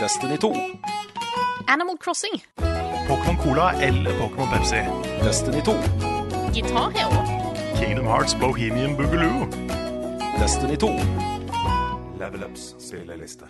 Destiny 0.00 0.36
2. 0.36 0.52
Animal 1.66 1.96
Crossing. 2.04 2.36
Pokémon 3.08 3.40
Cola 3.42 3.72
eller 3.80 4.12
Pokémon 4.20 4.48
Pepsi. 4.52 4.84
Destiny 5.24 5.64
2. 5.64 5.74
Gitarhero. 6.54 7.39
Kingdom 7.80 8.04
Hearts 8.06 8.34
Bohemian 8.38 8.92
Boogaloo. 8.96 9.46
Destiny 10.38 10.76
2. 10.76 10.88
Level 12.18 12.42
Ups 12.44 12.74
spilleliste. 12.78 13.46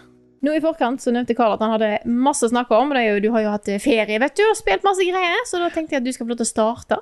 Nå 0.46 0.52
i 0.54 0.60
forkant 0.62 1.02
så 1.02 1.10
nevnte 1.10 1.34
Karl 1.34 1.56
at 1.56 1.64
han 1.64 1.72
hadde 1.74 1.88
masse 2.06 2.46
å 2.46 2.52
snakke 2.52 2.78
om. 2.78 2.94
Det 2.94 3.02
er 3.02 3.08
jo, 3.08 3.24
du 3.24 3.28
har 3.34 3.42
jo 3.42 3.50
hatt 3.56 3.70
ferie, 3.82 4.20
vet 4.22 4.36
du, 4.38 4.44
og 4.46 4.54
spilt 4.54 4.86
masse 4.86 5.02
greier, 5.02 5.42
så 5.50 5.58
da 5.58 5.72
tenkte 5.74 5.96
jeg 5.96 6.04
at 6.04 6.06
du 6.06 6.12
skal 6.14 6.28
få 6.28 6.30
lov 6.30 6.38
til 6.38 6.46
å 6.46 6.52
starte. 6.52 7.00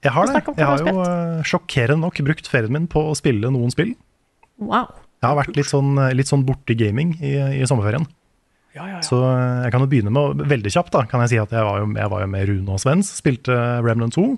Jeg 0.00 0.16
har 0.16 0.32
det. 0.32 0.40
Jeg 0.40 0.64
har 0.64 0.72
har 0.72 0.88
jo 0.88 1.04
eh, 1.04 1.44
sjokkerende 1.52 2.00
nok 2.06 2.24
brukt 2.30 2.48
ferien 2.48 2.72
min 2.72 2.88
på 2.88 3.04
å 3.12 3.14
spille 3.18 3.52
noen 3.52 3.76
spill. 3.76 3.92
Wow. 4.56 4.88
Jeg 5.20 5.28
har 5.28 5.36
vært 5.36 5.60
litt 5.60 5.68
sånn, 5.68 5.92
litt 6.16 6.32
sånn 6.32 6.48
borte 6.48 6.72
i 6.72 6.80
gaming 6.80 7.18
i, 7.20 7.36
i 7.60 7.68
sommerferien. 7.68 8.08
Ja, 8.72 8.86
ja, 8.86 8.94
ja. 8.96 9.04
Så 9.04 9.20
eh, 9.20 9.66
jeg 9.66 9.76
kan 9.76 9.84
jo 9.84 9.92
begynne 9.92 10.16
med, 10.16 10.46
veldig 10.48 10.72
kjapt 10.72 10.96
da, 10.96 11.04
kan 11.12 11.26
jeg 11.26 11.34
si 11.34 11.44
at 11.44 11.52
jeg 11.52 11.68
var 11.68 11.84
jo, 11.84 11.92
jeg 11.92 12.14
var 12.16 12.24
jo 12.24 12.36
med 12.38 12.54
Rune 12.54 12.78
og 12.78 12.80
Svens, 12.80 13.12
spilte 13.20 13.60
Remnant 13.84 14.16
2. 14.16 14.30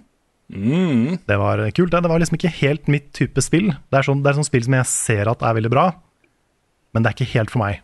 Mm. 0.52 1.18
Det 1.26 1.38
var 1.40 1.62
kult. 1.76 1.94
Det 1.94 2.10
var 2.12 2.20
liksom 2.22 2.36
ikke 2.38 2.52
helt 2.60 2.90
mitt 2.92 3.10
type 3.16 3.40
spill. 3.44 3.70
Det 3.90 4.00
er 4.00 4.06
sånn, 4.06 4.22
det 4.24 4.32
er 4.32 4.38
sånn 4.40 4.48
spill 4.48 4.66
som 4.66 4.76
jeg 4.78 4.90
ser 4.90 5.30
at 5.32 5.42
er 5.42 5.56
veldig 5.58 5.72
bra, 5.72 5.86
men 6.92 7.02
det 7.04 7.10
er 7.12 7.16
ikke 7.18 7.32
helt 7.38 7.52
for 7.54 7.62
meg. 7.64 7.80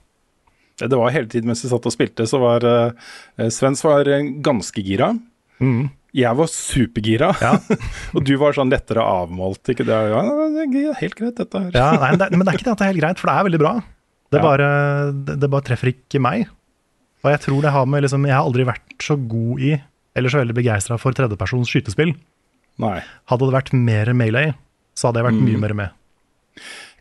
Det 0.78 0.94
var 0.94 1.11
hele 1.11 1.26
tiden 1.26 1.50
mens 1.50 1.64
vi 1.64 1.70
satt 1.72 1.87
og 1.90 1.94
spilte, 1.94 2.26
så 2.31 2.38
var 2.38 2.62
uh, 2.62 3.48
Svens 3.50 3.81
var 3.83 4.07
eh, 4.07 4.28
ganske 4.44 4.83
gira. 4.87 5.09
Mm. 5.59 5.88
Jeg 6.14 6.38
var 6.38 6.48
supergira, 6.52 7.33
Ja. 7.42 7.57
og 8.14 8.22
du 8.24 8.37
var 8.40 8.54
sånn 8.57 8.70
lettere 8.72 9.02
avmålt. 9.04 9.72
Ikke 9.74 9.85
det? 9.88 9.96
Ja, 10.12 10.22
det 10.54 10.68
er 10.68 11.00
helt 11.02 11.18
greit, 11.18 11.35
dette 11.40 11.64
her. 11.64 11.74
Ja, 11.74 11.88
nei, 11.98 12.12
men, 12.14 12.20
det, 12.22 12.31
men 12.37 12.46
det 12.46 12.52
er 12.52 12.61
ikke 12.61 12.68
det 12.68 12.76
at 12.76 12.81
det 12.85 12.87
er 12.87 12.92
helt 12.94 13.02
greit, 13.04 13.20
for 13.20 13.31
det 13.33 13.35
er 13.35 13.48
veldig 13.50 13.61
bra. 13.64 13.74
Det 14.28 14.38
Ja. 14.38 14.44
bare, 14.44 14.70
det, 15.26 15.37
det 15.42 15.50
bare 15.50 15.66
treffer 15.66 15.90
ikke 15.90 16.20
meg. 16.22 16.46
Og 17.24 17.31
jeg 17.33 17.42
tror 17.42 17.62
det 17.64 17.74
har 17.74 17.87
med 17.90 18.04
liksom, 18.04 18.26
Jeg 18.28 18.37
har 18.37 18.46
aldri 18.46 18.64
vært 18.68 19.02
så 19.02 19.16
god 19.18 19.61
i, 19.64 19.72
eller 20.14 20.31
så 20.33 20.40
veldig 20.44 20.57
begeistra 20.57 20.98
for 21.00 21.16
tredjepersons 21.16 21.70
skytespill. 21.72 22.14
Nei. 22.83 22.99
Hadde 23.31 23.49
det 23.49 23.57
vært 23.57 23.73
mer 23.75 24.11
melee, 24.17 24.55
så 24.99 25.09
hadde 25.09 25.23
jeg 25.23 25.29
vært 25.31 25.47
mye 25.47 25.62
mer 25.62 25.75
med. 25.79 25.95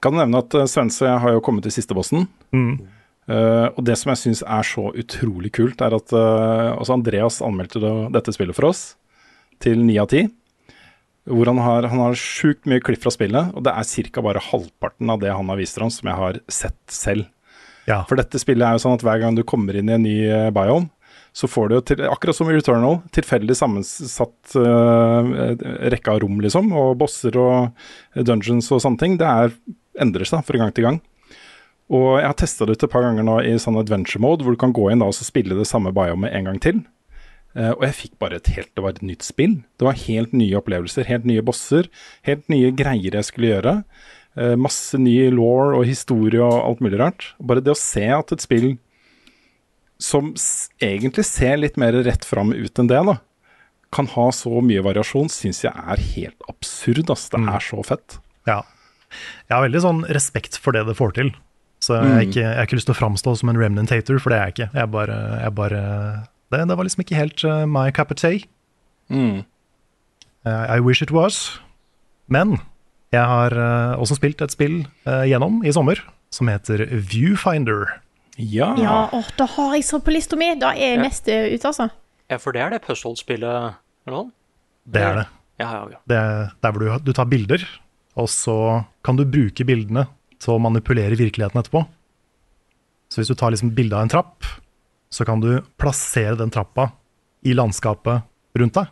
Kan 0.03 0.13
du 0.13 0.21
nevne 0.21 0.41
at 0.43 0.53
uh, 0.57 0.67
Svens 0.69 0.99
jeg 1.01 1.21
har 1.23 1.33
jo 1.33 1.43
kommet 1.45 1.65
til 1.65 1.73
siste 1.73 1.95
bossen. 1.97 2.27
Mm. 2.53 2.73
Uh, 3.27 3.67
og 3.73 3.81
det 3.85 3.97
som 3.99 4.13
jeg 4.13 4.21
syns 4.21 4.43
er 4.45 4.65
så 4.67 4.89
utrolig 4.95 5.51
kult, 5.57 5.81
er 5.83 5.95
at 5.97 6.13
uh, 6.15 6.77
også 6.77 6.97
Andreas 6.97 7.39
anmeldte 7.45 7.81
det, 7.83 7.93
dette 8.15 8.33
spillet 8.35 8.57
for 8.57 8.69
oss 8.69 8.91
til 9.63 9.81
ni 9.85 9.97
av 10.01 10.09
ti. 10.13 10.27
Hvor 11.27 11.49
han 11.49 11.59
har, 11.59 11.89
han 11.91 12.01
har 12.05 12.19
sjukt 12.19 12.69
mye 12.69 12.81
klipp 12.83 13.01
fra 13.03 13.11
spillet, 13.11 13.49
og 13.57 13.65
det 13.65 13.73
er 13.73 14.11
ca. 14.13 14.23
bare 14.23 14.43
halvparten 14.45 15.09
av 15.11 15.19
det 15.23 15.33
han 15.33 15.49
har 15.51 15.59
vist 15.59 15.81
oss, 15.81 15.99
som 15.99 16.09
jeg 16.09 16.21
har 16.21 16.39
sett 16.47 16.79
selv. 16.93 17.27
Ja. 17.87 18.03
For 18.07 18.19
dette 18.19 18.39
spillet 18.39 18.63
er 18.63 18.77
jo 18.77 18.83
sånn 18.85 18.95
at 18.95 19.03
hver 19.03 19.19
gang 19.19 19.35
du 19.35 19.43
kommer 19.47 19.75
inn 19.75 19.89
i 19.89 19.95
en 19.95 20.05
ny 20.05 20.15
biome, 20.55 20.87
så 21.37 21.45
får 21.45 21.69
du 21.69 21.75
jo, 21.75 21.83
til, 21.85 21.99
akkurat 22.09 22.33
som 22.33 22.49
i 22.49 22.55
Returnal, 22.55 22.95
tilfeldig 23.13 23.53
sammensatt 23.59 24.55
uh, 24.57 25.27
rekke 25.93 26.15
av 26.15 26.23
rom, 26.23 26.39
liksom. 26.41 26.71
Og 26.73 26.95
bosser 26.97 27.37
og 27.37 28.23
dungeons 28.25 28.71
og 28.73 28.81
sånne 28.81 29.01
ting. 29.03 29.19
Det 29.21 29.27
er, 29.27 29.53
endrer 30.01 30.25
seg 30.25 30.41
fra 30.47 30.57
gang 30.63 30.73
til 30.73 30.87
gang. 30.87 30.97
Og 31.93 32.17
jeg 32.17 32.25
har 32.25 32.37
testa 32.41 32.65
det 32.65 32.75
ut 32.75 32.85
et 32.87 32.91
par 32.91 33.05
ganger 33.05 33.27
nå 33.27 33.37
i 33.45 33.53
sånn 33.61 33.77
adventure 33.79 34.21
mode, 34.23 34.43
hvor 34.43 34.57
du 34.57 34.59
kan 34.63 34.73
gå 34.75 34.89
inn 34.89 35.03
da 35.03 35.11
og 35.11 35.15
spille 35.15 35.55
det 35.59 35.67
samme 35.69 35.93
biomet 35.95 36.33
en 36.33 36.49
gang 36.49 36.57
til. 36.63 36.81
Uh, 37.53 37.75
og 37.75 37.85
jeg 37.85 37.97
fikk 37.99 38.17
bare 38.21 38.41
et 38.41 38.51
helt 38.53 38.73
Det 38.73 38.83
var 38.83 38.97
et 38.97 39.05
nytt 39.05 39.29
spill. 39.29 39.59
Det 39.77 39.85
var 39.85 40.01
helt 40.07 40.33
nye 40.33 40.57
opplevelser, 40.57 41.05
helt 41.11 41.29
nye 41.29 41.45
bosser, 41.45 41.91
helt 42.25 42.49
nye 42.49 42.73
greier 42.73 43.21
jeg 43.21 43.29
skulle 43.29 43.53
gjøre. 43.53 43.77
Uh, 44.33 44.57
masse 44.57 44.97
ny 44.97 45.19
law 45.37 45.77
og 45.77 45.85
historie 45.85 46.41
og 46.41 46.59
alt 46.63 46.81
mulig 46.81 46.97
rart. 46.97 47.31
Bare 47.37 47.61
det 47.61 47.77
å 47.77 47.79
se 47.79 48.09
at 48.17 48.33
et 48.33 48.49
spill 48.49 48.71
som 50.01 50.33
egentlig 50.83 51.25
ser 51.25 51.57
litt 51.57 51.77
mer 51.81 51.95
rett 52.05 52.25
fram 52.25 52.53
ut 52.53 52.79
enn 52.79 52.89
det, 52.89 53.01
da, 53.09 53.17
kan 53.93 54.09
ha 54.13 54.29
så 54.35 54.61
mye 54.61 54.83
variasjon, 54.83 55.29
syns 55.31 55.63
jeg 55.63 55.71
er 55.71 56.01
helt 56.13 56.49
absurd. 56.51 57.05
Altså. 57.07 57.37
Det 57.37 57.55
er 57.55 57.63
så 57.63 57.83
fett. 57.87 58.17
Ja. 58.49 58.61
Jeg 59.47 59.55
har 59.55 59.63
veldig 59.63 59.83
sånn 59.83 60.01
respekt 60.11 60.57
for 60.59 60.75
det 60.75 60.83
det 60.89 60.97
får 60.99 61.15
til. 61.17 61.31
Så 61.83 61.95
jeg 61.95 62.09
har 62.09 62.25
ikke, 62.25 62.41
jeg 62.41 62.57
har 62.57 62.67
ikke 62.67 62.79
lyst 62.79 62.89
til 62.89 62.95
å 62.95 62.99
framstå 62.99 63.35
som 63.39 63.51
en 63.51 63.59
remnantator, 63.59 64.17
for 64.19 64.33
det 64.33 64.39
er 64.39 64.49
jeg 64.49 64.55
ikke. 64.55 64.69
Jeg 64.81 64.91
bare, 64.91 65.17
jeg 65.43 65.53
bare 65.55 65.81
det, 66.51 66.63
det 66.69 66.77
var 66.79 66.87
liksom 66.87 67.03
ikke 67.03 67.19
helt 67.19 67.43
uh, 67.45 67.63
my 67.69 67.91
cup 67.93 68.11
of 68.11 68.19
tea. 68.19 68.43
Mm. 69.13 69.45
Uh, 70.47 70.65
I 70.67 70.79
wish 70.83 71.03
it 71.03 71.13
was. 71.13 71.59
Men 72.27 72.57
jeg 73.15 73.23
har 73.23 73.55
uh, 73.55 73.95
også 74.01 74.17
spilt 74.17 74.41
et 74.43 74.51
spill 74.51 74.81
gjennom 75.05 75.61
i 75.63 75.71
sommer 75.71 76.01
som 76.33 76.49
heter 76.51 76.83
Viewfinder. 76.91 78.01
Ja. 78.37 78.69
Ja, 78.77 78.97
å, 79.17 79.23
da 79.37 79.47
har 79.49 79.73
jeg 79.75 79.85
så 79.87 79.99
på 80.03 80.13
lista 80.13 80.37
mi. 80.37 80.51
Da 80.61 80.71
er 80.75 80.95
Ja. 80.97 81.01
neste 81.03 81.33
ute, 81.53 81.65
altså. 81.71 81.89
Ja, 82.29 82.37
for 82.37 82.53
det 82.53 82.61
er 82.61 82.69
det 82.75 82.81
puzzle-spillet 82.85 83.75
eller 84.05 84.13
noe? 84.13 84.31
Det 84.87 85.01
er 85.01 85.15
det. 85.21 85.27
Ja, 85.59 85.71
ja, 85.73 85.87
ja. 85.95 85.99
Det 86.07 86.17
er 86.17 86.51
der 86.61 86.71
hvor 86.71 86.79
du, 86.83 87.05
du 87.07 87.13
tar 87.17 87.25
bilder, 87.25 87.63
og 88.15 88.27
så 88.29 88.85
kan 89.03 89.17
du 89.17 89.25
bruke 89.25 89.65
bildene 89.65 90.05
til 90.39 90.53
å 90.53 90.59
manipulere 90.61 91.17
virkeligheten 91.17 91.57
etterpå. 91.63 91.81
Så 93.09 93.21
hvis 93.21 93.31
du 93.31 93.35
tar 93.39 93.51
liksom 93.55 93.73
bilde 93.73 93.95
av 93.97 94.03
en 94.05 94.11
trapp, 94.11 94.45
så 95.09 95.25
kan 95.25 95.39
du 95.41 95.61
plassere 95.79 96.35
den 96.37 96.51
trappa 96.53 96.91
i 97.47 97.53
landskapet 97.55 98.21
rundt 98.59 98.73
deg. 98.77 98.87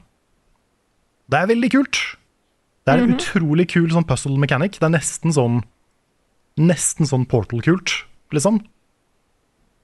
Det 1.29 1.37
er 1.41 1.49
veldig 1.51 1.69
kult. 1.73 1.99
Det 2.85 2.93
er 2.93 3.01
en 3.03 3.13
utrolig 3.15 3.67
kul 3.73 3.89
sånn 3.91 4.05
puzzle 4.07 4.37
mechanic. 4.41 4.79
Det 4.79 4.87
er 4.87 4.93
nesten 4.97 5.33
sånn 5.35 5.61
Nesten 6.55 7.03
sånn 7.03 7.25
Portal-kult, 7.27 7.91
liksom. 8.31 8.61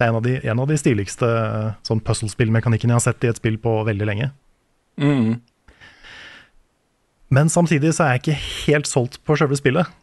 Det 0.02 0.08
er 0.08 0.10
en 0.10 0.18
av 0.18 0.24
de, 0.26 0.32
en 0.50 0.60
av 0.64 0.66
de 0.66 0.76
stiligste 0.82 1.28
sånn 1.86 2.00
puzzlespillmekanikkene 2.02 2.96
jeg 2.96 2.98
har 2.98 3.04
sett 3.06 3.26
i 3.28 3.30
et 3.30 3.38
spill 3.38 3.60
på 3.62 3.76
veldig 3.86 4.08
lenge. 4.10 4.32
Mm. 4.98 5.36
Men 7.38 7.52
samtidig 7.54 7.94
så 7.94 8.08
er 8.08 8.16
jeg 8.16 8.24
ikke 8.24 8.40
helt 8.72 8.90
solgt 8.90 9.20
på 9.22 9.38
sjølve 9.38 9.60
spillet. 9.60 9.94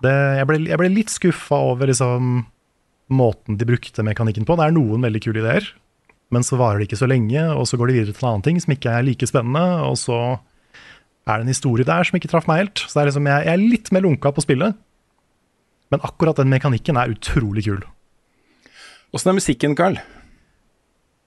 Det, 0.00 0.14
jeg, 0.38 0.48
ble, 0.48 0.56
jeg 0.70 0.80
ble 0.80 0.88
litt 0.88 1.12
skuffa 1.12 1.60
over 1.68 1.92
liksom, 1.92 2.46
måten 3.12 3.60
de 3.60 3.68
brukte 3.68 4.08
mekanikken 4.08 4.48
på. 4.48 4.56
Det 4.56 4.64
er 4.64 4.74
noen 4.80 5.04
veldig 5.04 5.22
kule 5.28 5.44
ideer, 5.44 5.68
men 6.32 6.48
så 6.48 6.56
varer 6.56 6.80
det 6.80 6.88
ikke 6.88 7.02
så 7.04 7.12
lenge, 7.12 7.44
og 7.52 7.68
så 7.68 7.76
går 7.76 7.92
de 7.92 8.00
videre 8.00 8.16
til 8.16 8.24
en 8.24 8.32
annen 8.32 8.48
ting 8.48 8.64
som 8.64 8.72
ikke 8.72 8.96
er 8.96 9.04
like 9.04 9.28
spennende, 9.28 9.84
og 9.84 10.00
så 10.00 10.18
er 11.28 11.36
det 11.36 11.44
en 11.44 11.52
historie 11.52 11.84
der 11.84 12.08
som 12.08 12.16
ikke 12.16 12.32
traff 12.32 12.48
meg 12.48 12.64
helt. 12.64 12.88
Så 12.88 13.02
er 13.02 13.12
liksom, 13.12 13.28
jeg, 13.28 13.50
jeg 13.50 13.52
er 13.52 13.66
litt 13.76 13.92
mer 13.92 14.08
lunka 14.08 14.32
på 14.32 14.48
spillet, 14.48 14.80
men 15.92 16.08
akkurat 16.08 16.40
den 16.40 16.48
mekanikken 16.48 16.96
er 16.96 17.12
utrolig 17.12 17.68
kul. 17.68 17.84
Åssen 19.12 19.32
er 19.32 19.36
musikken, 19.36 19.74
Carl? 19.76 19.98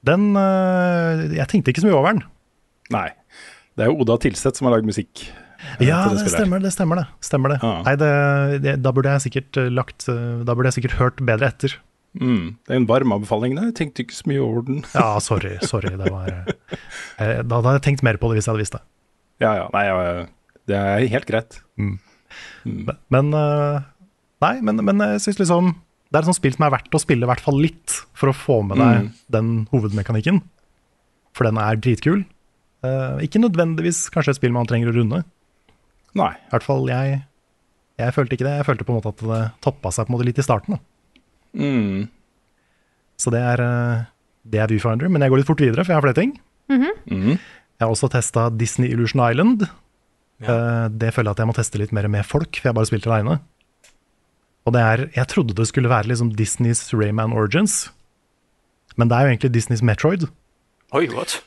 Den 0.06 0.32
øh, 0.38 1.26
Jeg 1.38 1.48
tenkte 1.52 1.72
ikke 1.74 1.84
så 1.84 1.90
mye 1.90 1.98
over 1.98 2.14
den. 2.16 2.24
Nei. 2.94 3.10
Det 3.76 3.86
er 3.86 3.92
jo 3.92 4.00
Oda 4.06 4.16
Tilseth 4.22 4.58
som 4.60 4.70
har 4.70 4.76
lagd 4.78 4.88
musikk. 4.88 5.26
eh, 5.80 5.88
Ja, 5.88 6.04
det, 6.10 6.24
det 6.26 6.32
stemmer 6.34 6.62
det. 6.64 6.72
stemmer 6.74 7.02
det, 7.02 7.06
stemmer 7.26 7.54
det. 7.56 7.60
Ah. 7.66 7.82
Nei, 7.86 7.96
det, 8.02 8.12
det, 8.66 8.76
da 8.86 8.94
burde 8.96 9.14
jeg 9.18 9.26
sikkert 9.28 9.60
eh, 9.62 9.70
lagt 9.74 10.08
eh, 10.12 10.42
Da 10.48 10.56
burde 10.56 10.72
jeg 10.72 10.80
sikkert 10.80 10.98
hørt 11.02 11.22
bedre 11.26 11.50
etter. 11.52 11.78
Mm. 12.16 12.56
Det 12.64 12.72
er 12.72 12.78
en 12.80 12.88
varm 12.90 13.12
anbefaling. 13.18 13.58
Nei, 13.58 13.68
jeg 13.70 13.78
tenkte 13.82 14.06
ikke 14.06 14.16
så 14.16 14.30
mye 14.32 14.42
over 14.46 14.62
den. 14.70 14.84
Ja, 14.96 15.08
sorry. 15.20 15.58
sorry, 15.68 15.92
det 16.00 16.10
var 16.14 16.30
eh, 16.32 17.42
Da 17.44 17.60
hadde 17.60 17.74
jeg 17.80 17.86
tenkt 17.90 18.06
mer 18.08 18.18
på 18.22 18.30
det 18.32 18.40
hvis 18.40 18.48
jeg 18.48 18.54
hadde 18.56 18.64
visst 18.64 18.78
det. 18.78 18.84
Ja, 19.44 19.52
ja. 19.60 19.66
Nei, 19.76 19.84
ja, 19.90 19.98
det 20.72 20.78
er 20.80 21.10
helt 21.12 21.28
greit. 21.28 21.58
Men 23.12 23.34
eh, 23.36 23.82
Nei, 24.46 24.54
men, 24.64 24.80
men 24.86 25.02
jeg 25.04 25.22
synes 25.26 25.42
liksom 25.44 25.74
Det 26.16 26.22
er 26.22 26.24
et 26.24 26.30
sånt 26.32 26.38
spill 26.40 26.54
som 26.56 26.64
er 26.70 26.72
verdt 26.78 26.96
å 26.96 27.02
spille 27.04 27.28
i 27.28 27.30
hvert 27.30 27.44
fall 27.44 27.58
litt, 27.60 27.92
for 28.16 28.32
å 28.32 28.36
få 28.36 28.62
med 28.64 28.78
deg 28.80 29.02
Mm. 29.04 29.10
den 29.36 29.50
hovedmekanikken. 29.74 30.38
For 31.36 31.44
den 31.44 31.58
er 31.60 31.76
dritkul. 31.76 32.22
Uh, 32.86 33.18
ikke 33.20 33.42
nødvendigvis 33.44 34.06
kanskje 34.14 34.30
et 34.32 34.38
spill 34.40 34.54
man 34.56 34.66
trenger 34.70 34.94
å 34.94 34.96
runde. 34.96 35.24
Nei. 36.16 36.32
I 36.32 36.52
hvert 36.54 36.64
fall 36.64 36.86
jeg 36.88 37.24
Jeg 37.98 38.12
følte 38.14 38.36
ikke 38.36 38.44
det. 38.48 38.56
Jeg 38.60 38.66
følte 38.68 38.84
på 38.86 38.92
en 38.92 38.98
måte 39.02 39.08
at 39.12 39.18
det 39.24 39.42
toppa 39.64 39.90
seg 39.92 40.06
på 40.08 40.12
en 40.12 40.16
måte 40.18 40.26
litt 40.28 40.40
i 40.40 40.44
starten. 40.44 40.76
Da. 40.76 40.80
Mm. 41.56 42.10
Så 43.18 43.32
det 43.32 43.40
er, 43.40 43.62
eh, 43.64 44.04
det 44.50 44.60
er 44.60 44.68
Viewfinder. 44.68 45.08
Men 45.10 45.22
jeg 45.22 45.32
går 45.32 45.38
litt 45.40 45.48
fort 45.48 45.60
videre, 45.64 45.86
for 45.86 45.94
jeg 45.94 46.02
har 46.02 46.04
flere 46.04 46.20
ting. 46.20 46.34
Mm. 46.70 47.40
Jeg 47.40 47.80
har 47.80 47.88
også 47.92 48.10
testa 48.12 48.50
Disney 48.56 48.90
Illusion 48.92 49.22
Island. 49.24 49.64
Eh, 50.42 50.88
Det 50.92 51.14
føler 51.14 51.32
jeg 51.32 51.36
at 51.36 51.38
jeg 51.40 51.48
må 51.48 51.56
teste 51.56 51.80
litt 51.80 51.94
mer 51.94 52.08
med 52.10 52.26
folk, 52.26 52.52
for 52.56 52.68
jeg 52.68 52.74
har 52.74 52.80
bare 52.82 52.90
spilt 52.92 53.08
aleine. 53.08 53.40
Og 54.66 54.74
det 54.74 54.82
er 54.82 55.10
Jeg 55.16 55.28
trodde 55.30 55.56
det 55.58 55.68
skulle 55.70 55.90
være 55.92 56.10
liksom 56.10 56.34
Disneys 56.36 56.94
Rayman 56.94 57.34
Origins, 57.34 57.92
men 58.98 59.10
det 59.10 59.18
er 59.18 59.22
jo 59.28 59.34
egentlig 59.34 59.54
Disneys 59.54 59.84
Metroid. 59.84 60.28
Oi, 60.96 61.08
what? 61.12 61.42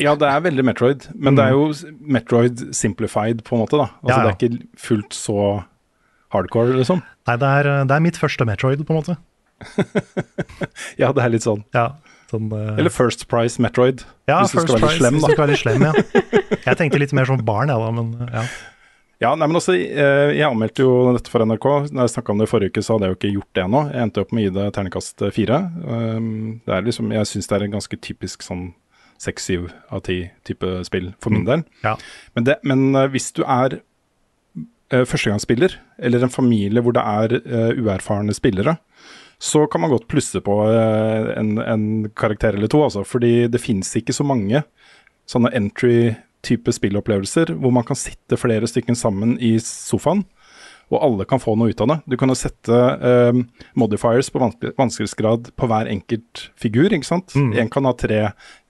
Ja, 0.00 0.14
det 0.14 0.28
er 0.28 0.42
veldig 0.44 0.64
Metroid, 0.64 1.08
men 1.14 1.36
det 1.36 1.46
er 1.46 1.56
jo 1.56 1.70
Metroid 2.00 2.68
simplified, 2.76 3.42
på 3.44 3.56
en 3.56 3.64
måte. 3.64 3.80
da. 3.80 3.88
Altså, 4.02 4.12
Ja, 4.12 4.16
ja. 4.16 4.22
Det 4.22 4.30
er 4.30 4.36
ikke 4.36 4.80
fullt 4.80 5.16
så 5.16 5.38
hardcore, 6.32 6.76
liksom. 6.76 7.02
Nei, 7.28 7.36
det 7.40 7.48
er, 7.60 7.70
det 7.88 7.96
er 7.96 8.04
mitt 8.04 8.20
første 8.20 8.44
Metroid, 8.48 8.84
på 8.84 8.94
en 8.94 9.00
måte. 9.00 9.16
Ja, 11.00 11.12
det 11.16 11.24
er 11.24 11.32
litt 11.32 11.46
sånn. 11.46 11.64
Ja, 11.76 11.96
sånn 12.30 12.50
uh... 12.52 12.76
Eller 12.76 12.92
First 12.92 13.26
Price 13.32 13.62
Metroid, 13.62 14.04
ja, 14.28 14.42
hvis 14.42 14.52
du 14.52 14.62
skal 14.62 14.80
være 14.80 14.92
litt 14.92 15.00
slem, 15.00 15.18
hvis 15.18 15.24
da. 15.24 15.28
du 15.28 15.36
skal 15.36 15.44
være 15.44 15.54
litt 15.54 15.64
slem, 15.64 15.86
ja. 15.86 16.56
Jeg 16.66 16.80
tenkte 16.80 17.00
litt 17.00 17.14
mer 17.16 17.28
som 17.28 17.40
barn, 17.46 17.72
jeg, 17.72 17.80
da, 17.80 17.92
men 17.96 18.32
ja. 18.32 18.46
Ja, 19.22 19.30
nei, 19.34 19.46
men 19.48 19.56
eh, 19.56 20.34
Jeg 20.36 20.44
anmeldte 20.44 20.84
jo 20.84 21.12
dette 21.16 21.30
for 21.32 21.40
NRK. 21.46 21.66
Når 21.88 22.02
jeg 22.04 22.12
snakka 22.16 22.32
om 22.34 22.38
det 22.42 22.48
i 22.48 22.50
forrige 22.52 22.74
uke, 22.74 22.82
så 22.84 22.96
hadde 22.96 23.08
jeg 23.08 23.14
jo 23.14 23.18
ikke 23.20 23.34
gjort 23.38 23.52
det 23.56 23.62
ennå. 23.64 23.80
Jeg 23.94 24.02
endte 24.04 24.20
opp 24.26 24.32
med 24.36 24.42
å 24.42 24.44
gi 24.46 24.54
det 24.58 24.66
terningkast 24.76 25.24
fire. 25.32 25.60
Um, 25.88 26.28
det 26.66 26.74
er 26.76 26.84
liksom, 26.84 27.12
jeg 27.16 27.30
syns 27.30 27.48
det 27.48 27.56
er 27.56 27.64
en 27.64 27.76
ganske 27.78 27.96
typisk 28.04 28.44
sånn 28.44 28.66
seks-syv 29.16 29.70
av 29.96 30.02
ti 30.04 30.18
type 30.44 30.74
spill, 30.84 31.14
for 31.24 31.32
min 31.32 31.46
Mm. 31.46 31.46
del. 31.48 31.62
Ja. 31.86 31.94
Men, 32.36 32.44
det, 32.44 32.58
men 32.68 32.82
eh, 32.94 33.06
hvis 33.08 33.30
du 33.32 33.40
er 33.48 33.78
førstegangsspiller, 34.92 35.72
eller 35.98 36.22
en 36.22 36.30
familie 36.30 36.82
hvor 36.84 36.92
det 36.94 37.02
er 37.02 37.32
eh, 37.40 37.72
uerfarne 37.80 38.34
spillere, 38.36 38.76
så 39.42 39.64
kan 39.68 39.80
man 39.82 39.90
godt 39.90 40.06
plusse 40.08 40.40
på 40.44 40.54
eh, 40.68 41.32
en, 41.40 41.56
en 41.58 41.86
karakter 42.16 42.54
eller 42.56 42.68
to, 42.68 42.82
altså. 42.84 43.02
Fordi 43.08 43.48
det 43.48 43.60
fins 43.64 43.90
ikke 43.96 44.12
så 44.16 44.24
mange 44.28 44.62
sånne 45.26 45.50
entry-type 46.46 46.72
spillopplevelser 46.72 47.54
hvor 47.58 47.72
man 47.74 47.84
kan 47.86 47.96
sitte 47.96 48.36
flere 48.38 48.66
stykker 48.68 48.94
sammen 48.96 49.36
i 49.42 49.56
sofaen, 49.60 50.24
og 50.90 51.02
alle 51.02 51.24
kan 51.26 51.40
få 51.42 51.56
noe 51.58 51.70
ut 51.72 51.80
av 51.82 51.88
det. 51.90 51.96
Du 52.06 52.16
kan 52.16 52.28
jo 52.30 52.36
sette 52.38 52.72
eh, 52.72 53.32
modifiers 53.74 54.28
på 54.30 54.38
vanske- 54.38 54.70
vanskelighetsgrad 54.78 55.50
på 55.58 55.66
hver 55.66 55.88
enkelt 55.90 56.44
figur, 56.56 56.92
ikke 56.94 57.08
sant. 57.08 57.34
En 57.34 57.68
kan 57.68 57.84
ha 57.84 57.92
tre 57.98 58.20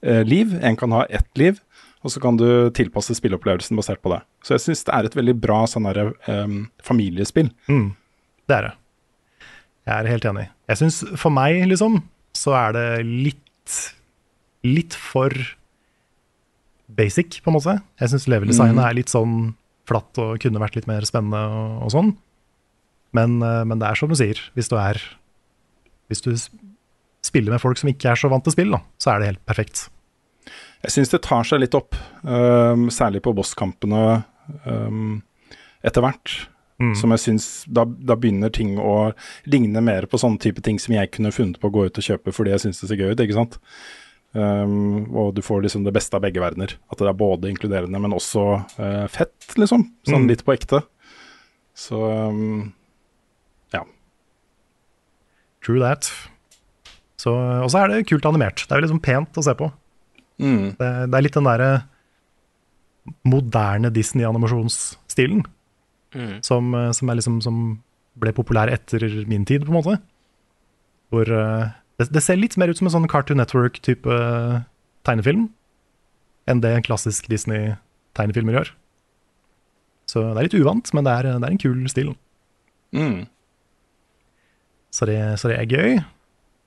eh, 0.02 0.22
liv, 0.24 0.54
en 0.64 0.76
kan 0.76 0.92
ha 0.96 1.04
ett 1.10 1.28
liv, 1.36 1.60
og 2.02 2.10
så 2.10 2.20
kan 2.22 2.36
du 2.38 2.70
tilpasse 2.72 3.12
spilleopplevelsen 3.18 3.76
basert 3.76 4.00
på 4.00 4.14
det. 4.14 4.22
Så 4.46 4.54
jeg 4.56 4.64
syns 4.64 4.84
det 4.86 4.94
er 4.96 5.04
et 5.10 5.16
veldig 5.18 5.36
bra 5.42 5.64
sånn 5.68 5.88
her, 5.90 6.14
eh, 6.30 6.56
familiespill. 6.86 7.50
Mm, 7.68 7.90
det 8.48 8.56
er 8.56 8.68
det. 8.70 8.74
Jeg 9.86 10.00
er 10.02 10.08
helt 10.14 10.24
enig. 10.32 10.48
Jeg 10.72 10.80
syns 10.80 11.02
for 11.20 11.30
meg, 11.30 11.60
liksom, 11.68 12.00
så 12.34 12.56
er 12.56 12.72
det 12.78 12.88
litt 13.06 13.42
litt 14.66 14.94
for 14.98 15.30
basic, 16.88 17.40
på 17.42 17.50
en 17.50 17.56
måte. 17.58 17.82
Jeg 18.00 18.08
syns 18.12 18.28
level-designet 18.30 18.76
Mhm. 18.78 18.88
er 18.90 18.94
litt 18.94 19.08
sånn 19.12 19.54
flatt 19.86 20.18
og 20.18 20.38
kunne 20.40 20.58
vært 20.62 20.76
litt 20.76 20.86
mer 20.86 21.00
spennende 21.02 21.38
og, 21.38 21.82
og 21.86 21.90
sånn. 21.94 22.16
Men, 23.14 23.40
eh, 23.42 23.64
men 23.64 23.78
det 23.78 23.88
er 23.88 23.94
som 23.94 24.08
du 24.08 24.14
sier, 24.18 24.38
hvis 24.54 24.68
du 24.68 24.76
er 24.76 25.00
Hvis 26.08 26.20
du 26.22 26.30
spiller 27.26 27.50
med 27.50 27.60
folk 27.60 27.76
som 27.78 27.88
ikke 27.90 28.12
er 28.12 28.14
så 28.14 28.28
vant 28.30 28.44
til 28.44 28.52
spill, 28.52 28.70
da, 28.70 28.78
så 28.96 29.10
er 29.10 29.18
det 29.18 29.26
helt 29.26 29.44
perfekt. 29.46 29.88
Jeg 30.84 30.92
syns 30.92 31.10
det 31.10 31.22
tar 31.22 31.42
seg 31.42 31.58
litt 31.58 31.74
opp, 31.74 31.96
um, 32.22 32.86
særlig 32.94 33.22
på 33.22 33.34
bosskampene 33.34 34.24
um, 34.66 35.20
etter 35.82 36.00
hvert. 36.00 36.46
Som 36.94 37.10
jeg 37.10 37.18
syns 37.24 37.64
da, 37.72 37.84
da 37.86 38.14
begynner 38.14 38.52
ting 38.52 38.76
å 38.78 39.12
ligne 39.46 39.80
mer 39.82 40.02
på 40.06 40.18
sånne 40.20 40.38
type 40.38 40.60
ting 40.62 40.78
som 40.78 40.92
jeg 40.94 41.10
kunne 41.10 41.32
funnet 41.32 41.58
på 41.58 41.70
å 41.70 41.72
gå 41.72 41.86
ut 41.86 41.98
og 41.98 42.04
kjøpe 42.04 42.32
fordi 42.36 42.50
jeg 42.52 42.60
syns 42.66 42.80
det 42.82 42.88
ser 42.90 42.96
gøy 43.00 43.10
ut, 43.14 43.18
ikke 43.24 43.34
sant. 43.34 43.58
Øhm, 44.36 45.06
og 45.16 45.30
du 45.36 45.40
får 45.40 45.62
liksom 45.64 45.84
det 45.86 45.94
beste 45.96 46.18
av 46.18 46.20
begge 46.26 46.42
verdener. 46.42 46.74
At 46.92 47.00
det 47.00 47.08
er 47.08 47.16
både 47.16 47.48
inkluderende, 47.48 48.00
men 48.02 48.12
også 48.12 48.42
uh, 48.76 49.06
fett, 49.08 49.54
liksom. 49.56 49.86
Sånn 50.04 50.26
Mm. 50.26 50.28
litt 50.32 50.44
på 50.44 50.52
ekte. 50.52 50.82
Så 51.76 51.96
um, 52.28 52.72
ja. 53.72 53.80
True 55.64 55.80
that. 55.80 56.10
Så, 57.16 57.32
og 57.32 57.70
så 57.72 57.80
er 57.84 57.88
det 57.94 58.06
kult 58.10 58.26
animert. 58.28 58.66
Det 58.66 58.72
er 58.76 58.82
jo 58.82 58.86
liksom 58.88 59.02
pent 59.02 59.38
å 59.40 59.44
se 59.46 59.54
på. 59.56 59.70
Mm. 60.42 60.74
Det, 60.76 60.90
det 61.08 61.16
er 61.16 61.24
litt 61.24 61.38
den 61.38 61.48
derre 61.48 61.70
moderne 63.24 63.90
Disney-animasjonsstilen 63.94 65.44
Mm. 66.16 66.38
som, 66.42 66.74
eh, 66.74 66.92
som, 66.96 67.08
er 67.10 67.16
liksom, 67.18 67.40
som 67.42 67.56
ble 68.16 68.32
populær 68.32 68.70
etter 68.72 69.02
min 69.28 69.44
tid, 69.44 69.64
på 69.66 69.72
en 69.72 69.76
måte. 69.76 69.96
Hvor 71.12 71.28
eh, 71.28 71.72
det, 72.00 72.08
det 72.12 72.22
ser 72.24 72.38
litt 72.40 72.56
mer 72.60 72.70
ut 72.70 72.78
som 72.78 72.88
en 72.88 72.94
sånn 72.98 73.10
Cartoon 73.10 73.40
Network-type 73.40 74.10
eh, 74.12 74.64
tegnefilm 75.06 75.48
enn 76.46 76.60
det 76.62 76.74
en 76.76 76.84
klassisk 76.86 77.26
Disney-tegnefilmer 77.32 78.58
gjør. 78.58 78.74
Så 80.06 80.22
det 80.22 80.38
er 80.38 80.46
litt 80.46 80.60
uvant, 80.60 80.92
men 80.94 81.06
det 81.06 81.14
er, 81.18 81.30
det 81.34 81.48
er 81.48 81.54
en 81.56 81.62
kul 81.62 81.80
stil. 81.90 82.12
Mm. 82.94 83.24
Så 84.94 85.08
det, 85.10 85.18
så 85.40 85.50
det 85.50 85.56
er 85.58 85.72
gøy. 85.72 85.98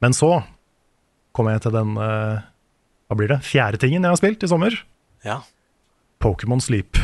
Men 0.04 0.16
så 0.16 0.42
kommer 1.36 1.56
jeg 1.56 1.64
til 1.66 1.76
den 1.76 1.96
eh, 2.00 2.42
Hva 3.08 3.18
blir 3.18 3.32
det? 3.32 3.40
Fjerde 3.48 3.80
tingen 3.82 4.04
jeg 4.04 4.12
har 4.12 4.20
spilt 4.20 4.44
i 4.44 4.50
sommer. 4.52 4.76
Ja. 5.26 5.40
Pokémon 6.20 6.62
Sleep. 6.64 7.00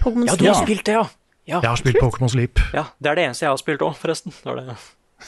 Pokemon 0.00 0.30
ja, 0.30 0.38
du 0.38 0.46
har 0.46 0.60
spilt 0.62 0.86
det, 0.86 0.94
ja. 0.96 1.04
ja. 1.50 1.58
Jeg 1.58 1.68
har 1.68 1.80
spilt 1.82 2.00
Pokémon 2.00 2.30
Sleep. 2.32 2.62
Ja, 2.76 2.86
Det 3.02 3.10
er 3.10 3.18
det 3.18 3.26
eneste 3.28 3.46
jeg 3.46 3.52
har 3.52 3.60
spilt 3.60 3.84
òg, 3.84 3.98
forresten. 3.98 4.32
Det 4.32 4.56
det. 4.70 4.78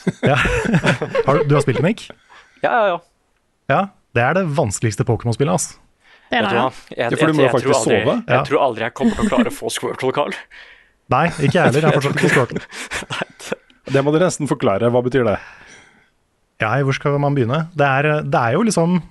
Ja. 0.31 0.37
Har 0.37 1.39
du, 1.39 1.43
du 1.49 1.55
har 1.55 1.63
spilt 1.65 1.79
det, 1.81 1.85
Nick? 1.85 2.07
Ja, 2.63 2.71
ja, 2.71 2.85
ja. 2.93 2.99
Ja. 3.71 3.81
Det 4.13 4.21
er 4.21 4.35
det 4.37 4.43
vanskeligste 4.53 5.05
Pokémon-spillet, 5.07 5.55
altså. 5.55 5.79
Det 6.29 6.37
er 6.39 6.45
det, 6.45 6.53
ja. 6.57 6.67
Jeg, 6.97 7.17
for 7.17 7.29
du 7.29 7.37
må 7.37 7.43
jo 7.43 7.47
jeg, 7.47 7.49
jeg, 7.49 7.49
tror 7.49 7.57
faktisk 7.57 7.73
aldri, 7.79 7.97
sove. 7.97 8.15
Jeg 8.29 8.47
tror 8.49 8.63
aldri 8.67 8.85
jeg 8.85 8.93
kommer 8.97 9.17
til 9.17 9.25
å 9.25 9.31
klare 9.31 9.51
å 9.51 9.55
få 9.55 9.71
Squirtle, 9.73 10.13
Carl. 10.15 10.35
Nei, 11.13 11.25
ikke 11.45 11.57
jeg 11.57 11.65
heller. 11.67 11.79
Jeg 11.79 11.89
har 11.89 11.97
fortsatt 11.97 12.21
ikke 12.21 12.31
Squirtle. 12.35 13.57
Det 13.93 14.03
må 14.05 14.13
dere 14.15 14.29
nesten 14.29 14.49
forklare. 14.49 14.89
Hva 14.93 15.01
betyr 15.05 15.27
det? 15.27 15.35
Ja, 16.63 16.75
hvor 16.85 16.95
skal 16.95 17.17
man 17.21 17.35
begynne? 17.37 17.65
Det 17.77 17.89
er, 17.89 18.09
det 18.23 18.39
er 18.39 18.57
jo 18.57 18.63
liksom 18.65 19.01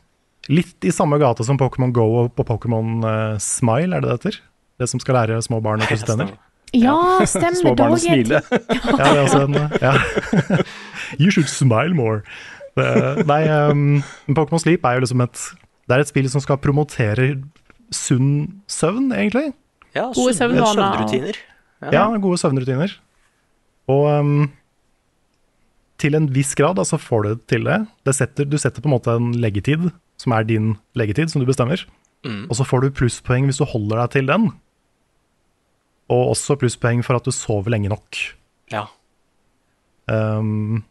litt 0.50 0.86
i 0.86 0.94
samme 0.94 1.18
gate 1.22 1.44
som 1.46 1.58
Pokémon 1.60 1.92
Go 1.94 2.06
og 2.22 2.32
på 2.38 2.46
Pokémon 2.46 3.04
eh, 3.06 3.36
Smile, 3.42 3.98
er 3.98 4.02
det 4.02 4.08
det 4.08 4.16
heter? 4.16 4.40
Det 4.82 4.88
som 4.90 5.02
skal 5.02 5.20
lære 5.20 5.42
små 5.44 5.60
barn 5.62 5.84
å 5.84 5.90
pusse 5.90 6.06
tenner. 6.08 6.32
Ja, 6.74 6.96
stemmer. 7.28 7.58
Små 7.60 7.74
barn 7.78 7.96
og 7.96 8.02
smile. 8.02 8.40
Ja, 8.98 9.04
det 9.04 9.18
er 9.18 9.22
også 9.22 9.42
en, 9.46 9.58
ja. 9.82 9.94
You 11.20 11.30
should 11.30 11.50
smile 11.50 11.94
more. 11.94 12.22
Det, 12.76 13.26
nei, 13.28 13.42
um, 13.52 14.02
Pokémon 14.32 14.62
Sleep 14.62 14.84
er 14.88 14.96
jo 14.96 15.04
liksom 15.04 15.20
et 15.20 15.40
Det 15.84 15.96
er 15.96 16.04
et 16.06 16.08
spill 16.08 16.28
som 16.32 16.40
skal 16.40 16.56
promotere 16.62 17.34
sunn 17.92 18.62
søvn, 18.70 19.10
egentlig. 19.12 19.52
Ja, 19.92 20.08
Gode 20.16 20.32
søvn, 20.32 20.56
søvnrutiner. 20.56 21.40
Ja, 21.92 22.06
gode 22.16 22.38
søvnrutiner. 22.40 22.94
Og 23.92 24.06
um, 24.08 24.46
til 26.00 26.16
en 26.16 26.30
viss 26.34 26.54
grad 26.58 26.80
altså 26.80 26.98
får 26.98 27.26
du 27.26 27.34
til 27.50 27.66
det. 27.68 27.82
det 28.06 28.14
setter, 28.16 28.48
du 28.48 28.56
setter 28.58 28.82
på 28.82 28.88
en 28.88 28.96
måte 28.96 29.12
en 29.18 29.32
leggetid, 29.42 29.90
som 30.16 30.32
er 30.32 30.46
din 30.48 30.76
leggetid, 30.98 31.28
som 31.28 31.42
du 31.42 31.46
bestemmer. 31.46 31.84
Mm. 32.24 32.46
Og 32.48 32.56
så 32.56 32.64
får 32.66 32.84
du 32.84 32.94
plusspoeng 32.96 33.48
hvis 33.50 33.60
du 33.60 33.66
holder 33.68 34.02
deg 34.02 34.14
til 34.16 34.30
den. 34.30 34.48
Og 36.12 36.34
også 36.34 36.58
plusspoeng 36.60 37.02
for 37.06 37.16
at 37.16 37.26
du 37.26 37.32
sover 37.34 37.72
lenge 37.72 37.90
nok. 37.92 38.18
Ja. 38.72 38.86
Um, 40.10 40.82